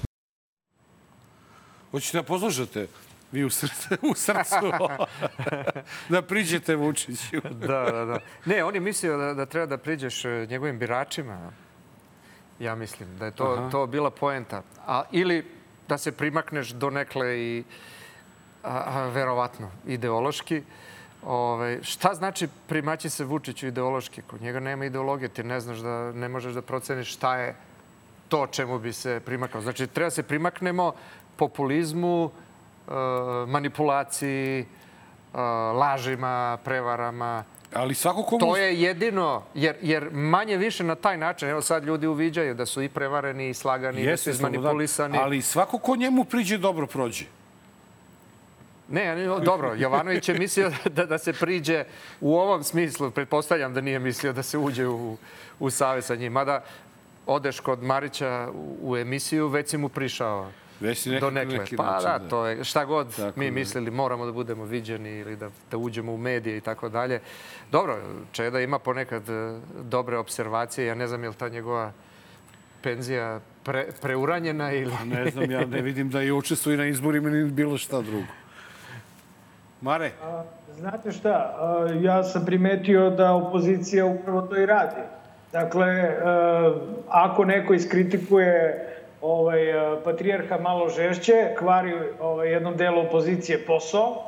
Hoćete 1.91 2.17
da 2.17 2.23
poslušate 2.23 2.88
vi 3.31 3.43
u, 3.43 3.49
srce, 3.49 3.97
u 4.01 4.15
srcu 4.15 4.71
da 6.09 6.21
priđete 6.21 6.75
Vučiću. 6.75 7.41
da, 7.67 7.91
da, 7.91 8.05
da. 8.05 8.19
Ne, 8.45 8.63
on 8.63 8.75
je 8.75 8.81
mislio 8.81 9.17
da, 9.17 9.34
da 9.34 9.45
treba 9.45 9.65
da 9.65 9.77
priđeš 9.77 10.25
e, 10.25 10.47
njegovim 10.49 10.80
biračima. 10.80 11.51
Ja 12.59 12.75
mislim 12.75 13.17
da 13.17 13.25
je 13.25 13.31
to, 13.31 13.55
Aha. 13.57 13.69
to 13.69 13.88
bila 13.88 14.09
poenta. 14.11 14.61
A, 14.88 15.03
ili 15.11 15.62
da 15.89 15.97
se 15.97 16.11
primakneš 16.11 16.69
do 16.69 16.89
nekle 16.89 17.39
i 17.39 17.64
a, 18.64 18.84
a, 18.85 19.07
verovatno 19.07 19.72
ideološki. 19.85 20.64
Ove, 21.26 21.84
šta 21.84 22.14
znači 22.14 22.47
primaći 22.68 23.10
se 23.10 23.26
Vučiću 23.26 23.68
ideološki? 23.68 24.22
Kod 24.22 24.41
njega 24.41 24.60
nema 24.60 24.85
ideologije, 24.85 25.30
ti 25.30 25.43
ne 25.43 25.60
znaš 25.60 25.77
da 25.77 26.11
ne 26.11 26.30
možeš 26.30 26.53
da 26.53 26.61
proceniš 26.61 27.14
šta 27.14 27.38
je 27.38 27.55
to 28.34 28.47
čemu 28.47 28.80
bi 28.80 28.93
se 28.93 29.22
primakao. 29.26 29.61
Znači, 29.61 29.88
treba 29.88 30.10
se 30.10 30.23
primaknemo 30.23 30.93
populizmu, 31.35 32.30
e, 32.30 32.91
manipulaciji, 33.47 34.61
e, 34.61 34.65
lažima, 35.77 36.57
prevarama. 36.64 37.43
Ali 37.76 37.94
svako 37.94 38.24
komu... 38.24 38.40
To 38.40 38.58
je 38.58 38.82
jedino, 38.82 39.44
jer, 39.54 39.76
jer 39.82 40.10
manje 40.12 40.58
više 40.58 40.84
na 40.84 40.95
taj 40.95 41.18
način, 41.18 41.50
evo 41.50 41.62
sad 41.62 41.84
ljudi 41.84 42.08
uviđaju 42.08 42.56
da 42.56 42.66
su 42.66 42.82
i 42.82 42.90
prevareni, 42.90 43.50
i 43.50 43.54
slagani, 43.54 44.02
Jeste, 44.02 44.12
da 44.12 44.18
su 44.18 44.30
izmanipulisani. 44.30 45.18
Da, 45.18 45.24
ali 45.24 45.41
svako 45.41 45.78
ko 45.78 45.95
njemu 45.95 46.24
priđe 46.24 46.58
dobro 46.58 46.88
prođe. 46.88 47.26
Ne, 48.90 49.26
dobro, 49.45 49.74
Jovanović 49.78 50.30
je 50.30 50.40
mislio 50.40 50.72
da, 50.95 51.06
da 51.06 51.18
se 51.18 51.34
priđe 51.34 51.84
u 52.22 52.38
ovom 52.38 52.64
smislu. 52.64 53.12
Pretpostavljam 53.12 53.74
da 53.74 53.82
nije 53.82 54.00
mislio 54.00 54.34
da 54.34 54.44
se 54.44 54.58
uđe 54.58 54.88
u, 54.88 55.18
u 55.60 55.70
savjet 55.70 56.06
sa 56.06 56.16
njim. 56.16 56.34
Mada 56.34 56.64
odeš 57.26 57.60
kod 57.60 57.84
Marića 57.84 58.50
u, 58.54 58.91
u 58.91 58.98
emisiju, 58.98 59.48
već 59.48 59.70
si 59.70 59.78
mu 59.78 59.90
prišao 59.90 60.52
već 60.84 61.07
do 61.07 61.30
nekle. 61.30 61.57
Neki 61.57 61.77
pa 61.77 61.84
način, 61.84 62.10
da, 62.10 62.19
da, 62.19 62.30
to 62.30 62.47
je 62.47 62.64
šta 62.64 62.85
god 62.85 63.15
tako 63.15 63.39
mi 63.39 63.45
da. 63.45 63.51
mislili, 63.51 63.91
moramo 63.91 64.26
da 64.26 64.31
budemo 64.31 64.65
viđeni 64.65 65.10
ili 65.10 65.35
da, 65.35 65.49
da 65.72 65.77
uđemo 65.77 66.14
u 66.14 66.18
medije 66.18 66.57
i 66.57 66.61
tako 66.61 66.89
dalje. 66.89 67.19
Dobro, 67.72 67.97
Čeda 68.31 68.60
ima 68.60 68.80
ponekad 68.80 69.30
e, 69.30 69.60
dobre 69.84 70.18
observacije. 70.18 70.88
Ja 70.88 70.95
ne 70.95 71.07
znam 71.07 71.23
je 71.23 71.30
li 71.30 71.35
ta 71.35 71.49
njegova 71.49 71.91
penzija 72.81 73.39
pre, 73.64 73.85
preuranjena 74.01 74.72
ili... 74.72 74.91
Pa 74.97 75.05
ne 75.05 75.31
znam, 75.31 75.51
ja 75.51 75.65
ne 75.65 75.81
vidim 75.81 76.10
da 76.10 76.22
je 76.22 76.34
učestvuje 76.34 76.77
na 76.77 76.85
izborima 76.85 77.30
ili 77.30 77.51
bilo 77.51 77.77
šta 77.77 78.01
drugo. 78.01 78.27
Mare? 79.81 80.11
A, 80.23 80.43
znate 80.80 81.11
šta, 81.11 81.30
a, 81.30 81.88
ja 82.01 82.23
sam 82.23 82.45
primetio 82.45 83.10
da 83.10 83.34
opozicija 83.34 84.05
upravo 84.05 84.41
to 84.41 84.57
i 84.57 84.65
radi. 84.65 85.01
Dakle, 85.51 85.88
a, 86.26 86.76
ako 87.10 87.45
neko 87.45 87.73
iskritikuje 87.73 88.89
ovaj, 89.24 89.60
patrijarha 90.04 90.58
malo 90.58 90.90
žešće, 90.90 91.56
kvari 91.60 91.94
ovaj, 92.22 92.52
jednom 92.52 92.78
delu 92.78 93.02
opozicije 93.02 93.66
posao, 93.66 94.24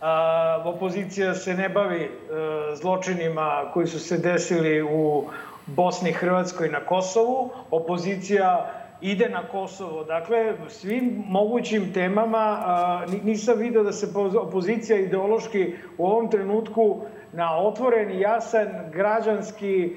a, 0.00 0.62
opozicija 0.64 1.34
se 1.34 1.54
ne 1.54 1.68
bavi 1.68 2.10
a, 2.10 2.74
zločinima 2.74 3.70
koji 3.72 3.86
su 3.86 4.00
se 4.00 4.18
desili 4.18 4.82
u 4.82 5.24
Bosni, 5.66 6.12
Hrvatskoj 6.12 6.68
na 6.68 6.80
Kosovu. 6.80 7.50
Opozicija 7.70 8.70
ide 9.00 9.28
na 9.28 9.42
Kosovo. 9.48 10.04
Dakle, 10.04 10.54
svim 10.68 11.24
mogućim 11.28 11.92
temama 11.92 12.58
a, 12.64 13.04
nisam 13.24 13.58
video 13.58 13.82
da 13.82 13.92
se 13.92 14.06
opozicija 14.40 14.98
ideološki 14.98 15.74
u 15.98 16.06
ovom 16.06 16.30
trenutku 16.30 17.00
na 17.32 17.58
otvoren 17.58 18.20
jasan 18.20 18.68
građanski 18.92 19.96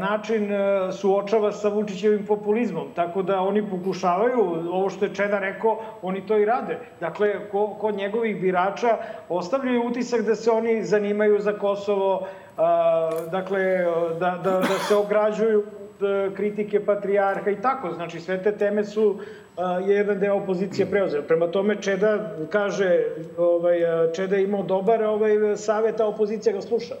način 0.00 0.48
suočava 0.92 1.52
sa 1.52 1.68
Vučićevim 1.68 2.26
populizmom. 2.26 2.88
Tako 2.94 3.22
da 3.22 3.40
oni 3.40 3.70
pokušavaju, 3.70 4.40
ovo 4.72 4.90
što 4.90 5.04
je 5.04 5.14
Čeda 5.14 5.38
rekao, 5.38 5.78
oni 6.02 6.26
to 6.26 6.38
i 6.38 6.44
rade. 6.44 6.78
Dakle, 7.00 7.34
kod 7.78 7.94
njegovih 7.94 8.40
birača 8.40 8.96
ostavljaju 9.28 9.86
utisak 9.86 10.20
da 10.20 10.34
se 10.34 10.50
oni 10.50 10.84
zanimaju 10.84 11.40
za 11.40 11.52
Kosovo, 11.52 12.26
dakle, 13.30 13.84
da, 14.20 14.40
da, 14.44 14.50
da 14.50 14.78
se 14.88 14.96
ograđuju 14.96 15.64
E, 16.02 16.34
kritike 16.34 16.84
patrijarha 16.84 17.50
i 17.50 17.60
tako. 17.62 17.92
Znači, 17.92 18.20
sve 18.20 18.42
te 18.42 18.52
teme 18.52 18.84
su 18.84 19.18
je 19.86 19.96
jedan 19.96 20.18
deo 20.18 20.34
opozicije 20.36 20.86
preuzeo. 20.86 21.22
Prema 21.22 21.46
tome, 21.46 21.76
Čeda 21.80 22.30
kaže, 22.50 23.04
ovaj, 23.38 23.78
Čeda 24.16 24.36
je 24.36 24.44
imao 24.44 24.62
dobar 24.62 25.02
ovaj, 25.02 25.56
savjet, 25.56 26.00
a 26.00 26.06
opozicija 26.06 26.52
ga 26.52 26.60
sluša. 26.60 26.94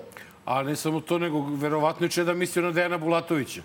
A 0.46 0.62
ne 0.62 0.76
samo 0.76 1.00
to, 1.00 1.18
nego 1.18 1.40
verovatno 1.40 2.06
je 2.06 2.10
Čeda 2.10 2.34
mislio 2.34 2.64
na 2.64 2.72
Dejana 2.72 2.98
Bulatovića. 2.98 3.62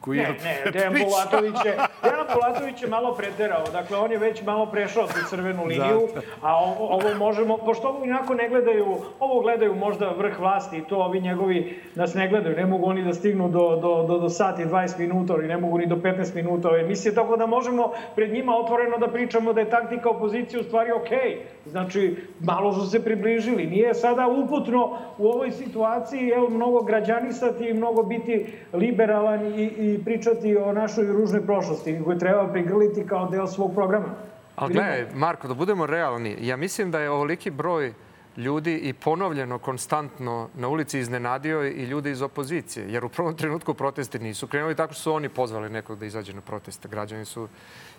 Koji 0.00 0.18
ne, 0.18 0.22
je 0.22 0.62
ne, 0.64 0.70
Dejan 0.70 0.94
Bulatović 1.04 1.64
je, 1.64 1.76
Dejan 2.02 2.26
Bulatović 2.34 2.82
je 2.82 2.88
malo 2.88 3.14
preterao. 3.14 3.64
Dakle, 3.72 3.98
on 3.98 4.12
je 4.12 4.18
već 4.18 4.42
malo 4.42 4.66
prešao 4.66 5.06
tu 5.06 5.28
crvenu 5.28 5.64
liniju, 5.64 6.08
a 6.42 6.56
ovo, 6.56 6.88
ovo 6.88 7.14
možemo, 7.18 7.56
pošto 7.56 7.88
ovo 7.88 8.04
inako 8.04 8.34
ne 8.34 8.48
gledaju, 8.48 8.96
ovo 9.20 9.40
gledaju 9.40 9.74
možda 9.74 10.10
vrh 10.10 10.40
vlasti 10.40 10.78
i 10.78 10.84
to 10.84 10.96
ovi 10.96 11.20
njegovi 11.20 11.80
nas 11.94 12.14
ne 12.14 12.28
gledaju. 12.28 12.56
Ne 12.56 12.66
mogu 12.66 12.86
oni 12.86 13.04
da 13.04 13.14
stignu 13.14 13.48
do, 13.48 13.76
do, 13.82 14.04
do, 14.08 14.18
do 14.18 14.28
sati 14.28 14.64
20 14.64 14.98
minuta, 14.98 15.34
ili 15.34 15.48
ne 15.48 15.56
mogu 15.56 15.78
ni 15.78 15.86
do 15.86 15.96
15 15.96 16.34
minuta 16.34 16.68
ove 16.68 16.80
emisije, 16.80 17.14
tako 17.14 17.36
da 17.36 17.46
možemo 17.46 17.92
pred 18.14 18.32
njima 18.32 18.56
otvoreno 18.56 18.98
da 18.98 19.08
pričamo 19.08 19.52
da 19.52 19.60
je 19.60 19.70
taktika 19.70 20.10
opozicije 20.10 20.60
u 20.60 20.64
stvari 20.64 20.92
okej. 20.92 21.18
Okay. 21.18 21.70
Znači, 21.70 22.16
malo 22.40 22.72
su 22.72 22.90
se 22.90 23.04
približili. 23.04 23.66
Nije 23.66 23.94
sada 23.94 24.26
uputno 24.26 24.98
u 25.18 25.28
ovoj 25.28 25.50
situaciji, 25.50 26.28
evo, 26.28 26.50
mnogo 26.50 26.82
građanisati 26.82 27.64
i 27.64 27.74
mnogo 27.74 28.02
biti 28.02 28.46
liberalan 28.72 29.46
i, 29.46 29.64
i 29.64 29.89
i 29.94 30.04
pričati 30.04 30.56
o 30.56 30.72
našoj 30.72 31.06
ružnoj 31.06 31.46
prošlosti, 31.46 32.00
koju 32.04 32.18
treba 32.18 32.48
prigrliti 32.52 33.06
kao 33.06 33.28
deo 33.28 33.46
svog 33.46 33.74
programa. 33.74 34.14
Ali 34.56 34.74
gledaj, 34.74 35.06
Marko, 35.14 35.48
da 35.48 35.54
budemo 35.54 35.86
realni, 35.86 36.36
ja 36.40 36.56
mislim 36.56 36.90
da 36.90 37.00
je 37.00 37.10
ovoliki 37.10 37.50
broj 37.50 37.94
ljudi 38.36 38.76
i 38.76 38.92
ponovljeno, 38.92 39.58
konstantno 39.58 40.48
na 40.54 40.68
ulici 40.68 40.98
iznenadio 40.98 41.64
i 41.66 41.84
ljudi 41.84 42.10
iz 42.10 42.22
opozicije. 42.22 42.92
Jer 42.92 43.04
u 43.04 43.08
prvom 43.08 43.36
trenutku 43.36 43.74
protesti 43.74 44.18
nisu 44.18 44.46
krenuli 44.46 44.74
tako 44.74 44.92
što 44.92 45.02
su 45.02 45.12
oni 45.12 45.28
pozvali 45.28 45.70
nekog 45.70 45.98
da 45.98 46.06
izađe 46.06 46.32
na 46.32 46.40
proteste. 46.40 46.88
Građani 46.88 47.24
su 47.24 47.48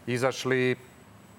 izašli 0.08 0.76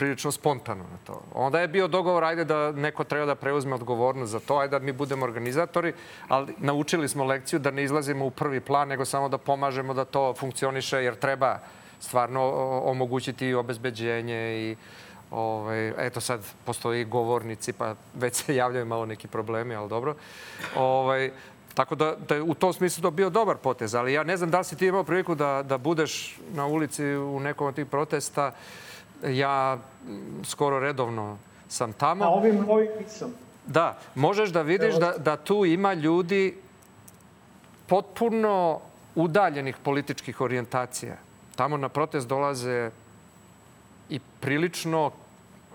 prilično 0.03 0.33
spontano 0.33 0.83
na 0.83 0.99
to. 1.07 1.23
Onda 1.35 1.61
je 1.61 1.69
bio 1.69 1.89
dogovor, 1.89 2.25
ajde 2.25 2.45
da 2.45 2.73
neko 2.73 3.05
treba 3.05 3.27
da 3.27 3.35
preuzme 3.35 3.75
odgovornost 3.75 4.33
za 4.33 4.41
to, 4.41 4.57
ajde 4.59 4.79
da 4.79 4.85
mi 4.85 4.93
budemo 4.93 5.25
organizatori, 5.25 5.93
ali 6.29 6.55
naučili 6.59 7.09
smo 7.09 7.25
lekciju 7.25 7.59
da 7.59 7.71
ne 7.71 7.85
izlazimo 7.85 8.27
u 8.27 8.31
prvi 8.31 8.61
plan, 8.61 8.89
nego 8.89 9.05
samo 9.05 9.29
da 9.29 9.39
pomažemo 9.39 9.95
da 9.95 10.05
to 10.05 10.35
funkcioniše, 10.35 11.05
jer 11.05 11.15
treba 11.15 11.59
stvarno 12.01 12.43
omogućiti 12.85 13.55
obezbeđenje 13.55 14.59
i 14.59 14.77
Ovaj, 15.31 15.89
eto 15.97 16.21
sad 16.21 16.45
postoji 16.65 17.05
govornici, 17.05 17.73
pa 17.73 17.95
već 18.15 18.35
se 18.35 18.57
javljaju 18.57 18.87
malo 18.87 19.07
neki 19.07 19.29
problemi, 19.29 19.75
ali 19.75 19.89
dobro. 19.89 20.15
Ovaj, 20.77 21.31
tako 21.75 21.95
da, 21.95 22.17
da 22.29 22.35
je 22.35 22.43
u 22.43 22.55
tom 22.55 22.73
smislu 22.73 23.03
to 23.03 23.11
bio 23.11 23.31
dobar 23.31 23.57
potez, 23.57 23.95
ali 23.95 24.13
ja 24.13 24.25
ne 24.25 24.37
znam 24.37 24.51
da 24.51 24.59
li 24.59 24.65
si 24.65 24.77
ti 24.77 24.87
imao 24.87 25.05
priliku 25.05 25.35
da, 25.35 25.63
da 25.63 25.79
budeš 25.79 26.37
na 26.53 26.67
ulici 26.67 27.05
u 27.17 27.41
nekom 27.41 27.67
od 27.67 27.75
tih 27.75 27.87
protesta. 27.87 28.53
Uh, 28.53 28.92
ja 29.23 29.79
skoro 30.45 30.81
redovno 30.81 31.39
sam 31.69 31.93
tamo. 31.93 32.25
A 32.25 32.29
ovim, 32.29 32.65
ovim 32.69 32.89
nisam. 33.01 33.35
Da, 33.67 33.99
možeš 34.15 34.51
da 34.51 34.63
vidiš 34.63 34.95
da, 34.95 35.15
da 35.19 35.37
tu 35.37 35.65
ima 35.65 35.93
ljudi 35.93 36.55
potpuno 37.87 38.81
udaljenih 39.15 39.77
političkih 39.83 40.41
orijentacija. 40.41 41.17
Tamo 41.57 41.77
na 41.77 41.89
protest 41.89 42.29
dolaze 42.29 42.91
i 44.09 44.21
prilično 44.41 45.11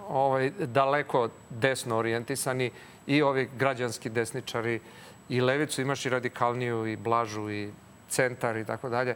ovaj, 0.10 0.52
daleko 0.60 1.30
desno 1.50 1.98
orijentisani 1.98 2.72
i 3.08 3.22
ovi 3.22 3.50
građanski 3.58 4.10
desničari 4.10 4.80
i 5.30 5.42
levicu 5.42 5.82
imaš 5.82 6.06
i 6.06 6.10
radikalniju 6.10 6.88
i 6.88 6.96
blažu 6.96 7.50
i 7.52 7.70
centar 8.10 8.58
i 8.58 8.66
tako 8.66 8.90
dalje. 8.90 9.16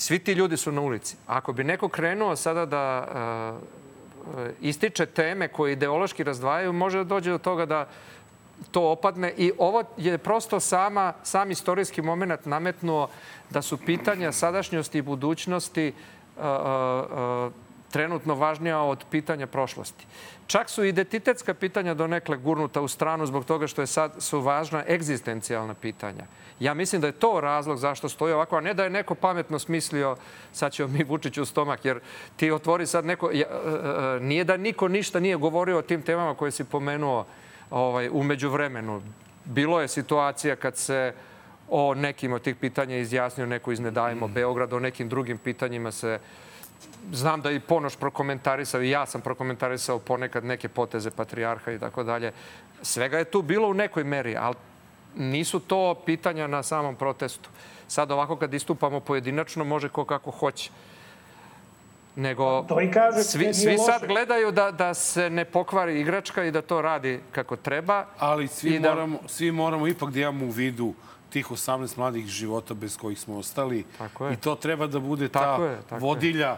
Svi 0.00 0.18
ti 0.18 0.32
ljudi 0.32 0.56
su 0.56 0.72
na 0.72 0.80
ulici. 0.80 1.16
Ako 1.26 1.52
bi 1.52 1.64
neko 1.64 1.88
krenuo 1.88 2.36
sada 2.36 2.66
da 2.66 3.06
uh, 3.54 4.40
ističe 4.60 5.06
teme 5.06 5.48
koje 5.48 5.72
ideološki 5.72 6.24
razdvajaju, 6.24 6.72
može 6.72 6.98
da 6.98 7.04
dođe 7.04 7.30
do 7.30 7.38
toga 7.38 7.66
da 7.66 7.88
to 8.70 8.90
opadne. 8.90 9.32
I 9.36 9.52
ovo 9.58 9.82
je 9.96 10.18
prosto 10.18 10.60
sama, 10.60 11.12
sam 11.22 11.50
istorijski 11.50 12.02
moment 12.02 12.46
nametnuo 12.46 13.08
da 13.50 13.62
su 13.62 13.76
pitanja 13.76 14.32
sadašnjosti 14.32 14.98
i 14.98 15.02
budućnosti 15.02 15.92
uh, 16.36 16.44
uh, 16.44 17.52
trenutno 17.90 18.34
važnija 18.34 18.80
od 18.80 19.04
pitanja 19.10 19.46
prošlosti. 19.46 20.06
Čak 20.46 20.70
su 20.70 20.84
identitetska 20.84 21.54
pitanja 21.54 21.94
donekle 21.94 22.36
gurnuta 22.36 22.80
u 22.80 22.88
stranu 22.88 23.26
zbog 23.26 23.44
toga 23.44 23.66
što 23.66 23.80
je 23.80 23.86
sad, 23.86 24.12
su 24.18 24.40
važna 24.40 24.84
egzistencijalna 24.88 25.74
pitanja. 25.74 26.24
Ja 26.60 26.74
mislim 26.74 27.00
da 27.00 27.06
je 27.06 27.12
to 27.12 27.40
razlog 27.40 27.78
zašto 27.78 28.08
stoji 28.08 28.32
ovako, 28.32 28.56
a 28.56 28.60
ne 28.60 28.74
da 28.74 28.84
je 28.84 28.90
neko 28.90 29.14
pametno 29.14 29.58
smislio 29.58 30.16
sad 30.52 30.72
ćemo 30.72 30.88
mi 30.88 31.04
Vučiću 31.04 31.42
u 31.42 31.44
stomak, 31.44 31.84
jer 31.84 32.00
ti 32.36 32.50
otvori 32.50 32.86
sad 32.86 33.04
neko... 33.04 33.30
E, 33.32 33.38
e, 33.38 33.40
e, 33.40 34.20
nije 34.20 34.44
da 34.44 34.56
niko 34.56 34.88
ništa 34.88 35.20
nije 35.20 35.36
govorio 35.36 35.78
o 35.78 35.82
tim 35.82 36.02
temama 36.02 36.34
koje 36.34 36.50
si 36.50 36.64
pomenuo 36.64 37.26
ovaj, 37.70 38.08
umeđu 38.12 38.50
vremenu. 38.50 39.02
Bilo 39.44 39.80
je 39.80 39.88
situacija 39.88 40.56
kad 40.56 40.76
se 40.76 41.14
o 41.68 41.94
nekim 41.94 42.32
od 42.32 42.42
tih 42.42 42.56
pitanja 42.56 42.96
izjasnio 42.96 43.46
neko 43.46 43.72
iz 43.72 43.80
Nedajmo 43.80 44.28
Beograd, 44.28 44.72
o 44.72 44.80
nekim 44.80 45.08
drugim 45.08 45.38
pitanjima 45.38 45.92
se 45.92 46.18
znam 47.12 47.40
da 47.40 47.50
i 47.50 47.60
Ponoš 47.60 47.96
prokomentarisao 47.96 48.82
i 48.82 48.90
ja 48.90 49.06
sam 49.06 49.20
prokomentarisao 49.20 49.98
ponekad 49.98 50.44
neke 50.44 50.68
poteze 50.68 51.10
patrijarha 51.10 51.72
i 51.72 51.78
tako 51.78 52.02
dalje. 52.02 52.32
Svega 52.82 53.18
je 53.18 53.24
tu 53.24 53.42
bilo 53.42 53.68
u 53.68 53.74
nekoj 53.74 54.04
meri, 54.04 54.36
ali 54.36 54.54
nisu 55.16 55.60
to 55.60 55.94
pitanja 56.06 56.46
na 56.46 56.62
samom 56.62 56.96
protestu. 56.96 57.50
Sad 57.88 58.10
ovako 58.10 58.36
kad 58.36 58.54
istupamo 58.54 59.00
pojedinačno 59.00 59.64
može 59.64 59.88
ko 59.88 60.04
kako 60.04 60.30
hoće. 60.30 60.70
Nego 62.16 62.62
to 62.62 62.80
i 62.80 62.90
kaže, 62.90 63.22
svi, 63.22 63.54
svi 63.54 63.78
sad 63.78 64.06
gledaju 64.06 64.52
da, 64.52 64.70
da 64.70 64.94
se 64.94 65.30
ne 65.30 65.44
pokvari 65.44 66.00
igračka 66.00 66.44
i 66.44 66.50
da 66.50 66.62
to 66.62 66.82
radi 66.82 67.20
kako 67.32 67.56
treba. 67.56 68.06
Ali 68.18 68.48
svi, 68.48 68.80
da... 68.80 68.88
moramo, 68.88 69.18
svi 69.26 69.52
moramo 69.52 69.86
ipak 69.86 70.10
da 70.10 70.20
imamo 70.20 70.44
u 70.44 70.50
vidu 70.50 70.94
tih 71.30 71.50
18 71.50 71.98
mladih 71.98 72.26
života 72.26 72.74
bez 72.74 72.96
kojih 72.96 73.20
smo 73.20 73.38
ostali. 73.38 73.84
Tako 73.98 74.26
je. 74.26 74.32
I 74.32 74.36
to 74.36 74.54
treba 74.54 74.86
da 74.86 74.98
bude 74.98 75.28
ta 75.28 75.40
tako 75.40 75.64
je, 75.64 75.78
tako 75.88 76.06
vodilja 76.06 76.48
je. 76.48 76.56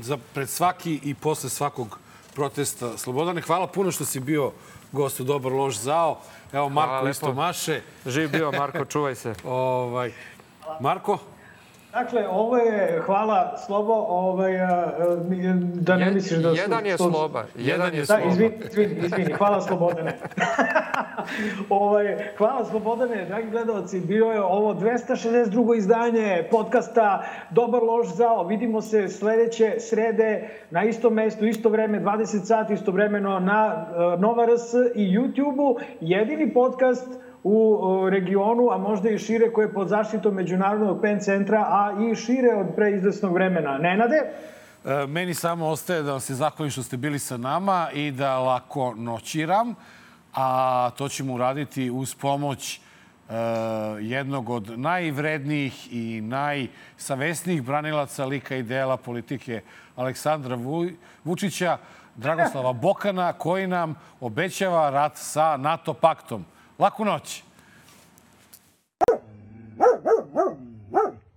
za 0.00 0.18
pred 0.34 0.48
svaki 0.48 1.00
i 1.02 1.14
posle 1.14 1.50
svakog 1.50 1.98
protesta. 2.34 2.98
Slobodane, 2.98 3.40
hvala 3.40 3.66
puno 3.66 3.92
što 3.92 4.04
si 4.04 4.20
bio 4.20 4.52
gost 4.92 5.20
u 5.20 5.24
Dobar 5.24 5.52
lož 5.52 5.76
zao. 5.76 6.20
Evo, 6.54 6.68
Marko 6.68 6.90
hvala 6.90 7.10
isto 7.10 7.26
lepo. 7.26 7.36
maše. 7.36 7.80
Živ 8.06 8.30
bio, 8.30 8.52
Marko, 8.52 8.84
čuvaj 8.84 9.14
se. 9.14 9.34
ovaj, 9.44 10.12
Marko? 10.80 11.18
Dakle, 11.94 12.28
ovo 12.28 12.56
je, 12.56 13.02
hvala 13.06 13.56
Slobo, 13.66 13.92
ovaj, 13.92 14.52
da 15.74 15.96
ne 15.96 16.10
misliš 16.10 16.40
da 16.40 16.50
su... 16.50 16.56
Jedan 16.56 16.86
je 16.86 16.96
Sloba, 16.96 17.44
jedan 17.54 17.94
je 17.94 18.06
Sloba. 18.06 18.22
Da, 18.22 18.28
izvini, 18.28 18.54
izvini, 18.70 19.06
izvini, 19.06 19.32
hvala 19.32 19.60
Slobodane. 19.60 20.18
ovaj, 21.70 22.16
hvala 22.38 22.64
Slobodane, 22.64 23.24
dragi 23.24 23.50
gledalci, 23.50 24.00
bio 24.00 24.26
je 24.26 24.42
ovo 24.42 24.74
262. 24.74 25.76
izdanje 25.76 26.48
podcasta 26.50 27.24
Dobar 27.50 27.82
lož 27.82 28.06
zao. 28.06 28.46
Vidimo 28.46 28.80
se 28.80 29.08
sledeće 29.08 29.74
srede 29.78 30.48
na 30.70 30.84
istom 30.84 31.14
mestu, 31.14 31.46
isto 31.46 31.68
vreme, 31.68 32.00
20 32.00 32.44
sati, 32.44 32.74
istovremeno 32.74 33.38
na 33.38 33.86
Nova 34.18 34.46
RS 34.46 34.74
i 34.94 35.18
YouTube-u. 35.18 35.78
Jedini 36.00 36.54
podcast 36.54 37.23
u 37.44 38.08
regionu, 38.10 38.70
a 38.70 38.78
možda 38.78 39.10
i 39.10 39.18
šire, 39.18 39.52
koje 39.52 39.64
je 39.64 39.72
pod 39.72 39.88
zaštitom 39.88 40.34
Međunarodnog 40.34 41.00
PEN 41.02 41.20
centra, 41.20 41.58
a 41.58 41.92
i 42.10 42.14
šire 42.14 42.54
od 42.54 42.66
preizvesnog 42.76 43.32
vremena. 43.32 43.78
Nenade? 43.78 44.16
E, 44.84 45.06
meni 45.06 45.34
samo 45.34 45.66
ostaje 45.66 46.02
da 46.02 46.10
vam 46.10 46.20
se 46.20 46.34
zahvalim 46.34 46.70
što 46.70 46.82
ste 46.82 46.96
bili 46.96 47.18
sa 47.18 47.36
nama 47.36 47.88
i 47.92 48.10
da 48.10 48.38
lako 48.38 48.94
noćiram, 48.96 49.74
a 50.34 50.90
to 50.98 51.08
ćemo 51.08 51.34
uraditi 51.34 51.90
uz 51.90 52.14
pomoć 52.14 52.76
e, 52.76 53.34
jednog 54.00 54.50
od 54.50 54.78
najvrednijih 54.78 55.92
i 55.92 56.20
najsavesnijih 56.20 57.62
branilaca 57.62 58.24
lika 58.24 58.56
i 58.56 58.62
dela 58.62 58.96
politike 58.96 59.62
Aleksandra 59.96 60.58
Vučića, 61.24 61.78
Dragoslava 62.16 62.72
Bokana, 62.72 63.32
koji 63.32 63.66
nam 63.66 63.94
obećava 64.20 64.90
rat 64.90 65.12
sa 65.16 65.56
NATO 65.56 65.94
paktom. 65.94 66.44
Laku 66.78 67.04
noć. 67.04 67.42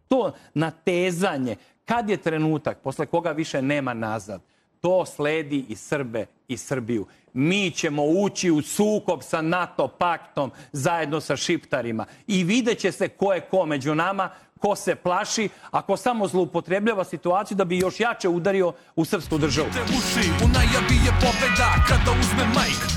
To 0.08 0.32
natezanje, 0.54 1.56
kad 1.86 2.10
je 2.10 2.18
trenutak 2.18 2.78
posle 2.78 3.06
koga 3.06 3.32
više 3.32 3.62
nema 3.62 3.94
nazad, 3.94 4.42
to 4.82 5.06
sledi 5.06 5.66
i 5.70 5.76
Srbe 5.76 6.26
i 6.48 6.58
Srbiju. 6.58 7.06
Mi 7.34 7.72
ćemo 7.72 8.04
ući 8.04 8.52
u 8.52 8.62
sukob 8.62 9.20
sa 9.24 9.42
NATO 9.42 9.88
paktom 9.88 10.52
zajedno 10.72 11.22
sa 11.22 11.36
šiptarima 11.36 12.06
i 12.28 12.44
videće 12.44 12.92
se 12.92 13.08
ko 13.08 13.34
je 13.34 13.42
ko 13.42 13.66
među 13.66 13.96
nama, 13.96 14.30
ko 14.60 14.76
se 14.76 14.96
plaši, 14.96 15.50
a 15.72 15.82
ko 15.82 15.98
samo 15.98 16.28
zloupotrebljava 16.28 17.04
situaciju 17.04 17.58
da 17.58 17.66
bi 17.66 17.78
još 17.78 18.00
jače 18.00 18.30
udario 18.30 18.74
u 18.96 19.06
srpsku 19.06 19.38
državu. 19.38 19.70
Uši, 19.70 20.30
u 20.46 20.48
najavi 20.48 20.96
je 21.06 21.12
pobeda 21.22 21.74
kada 21.88 22.20
uzme 22.20 22.46
majk 22.56 22.97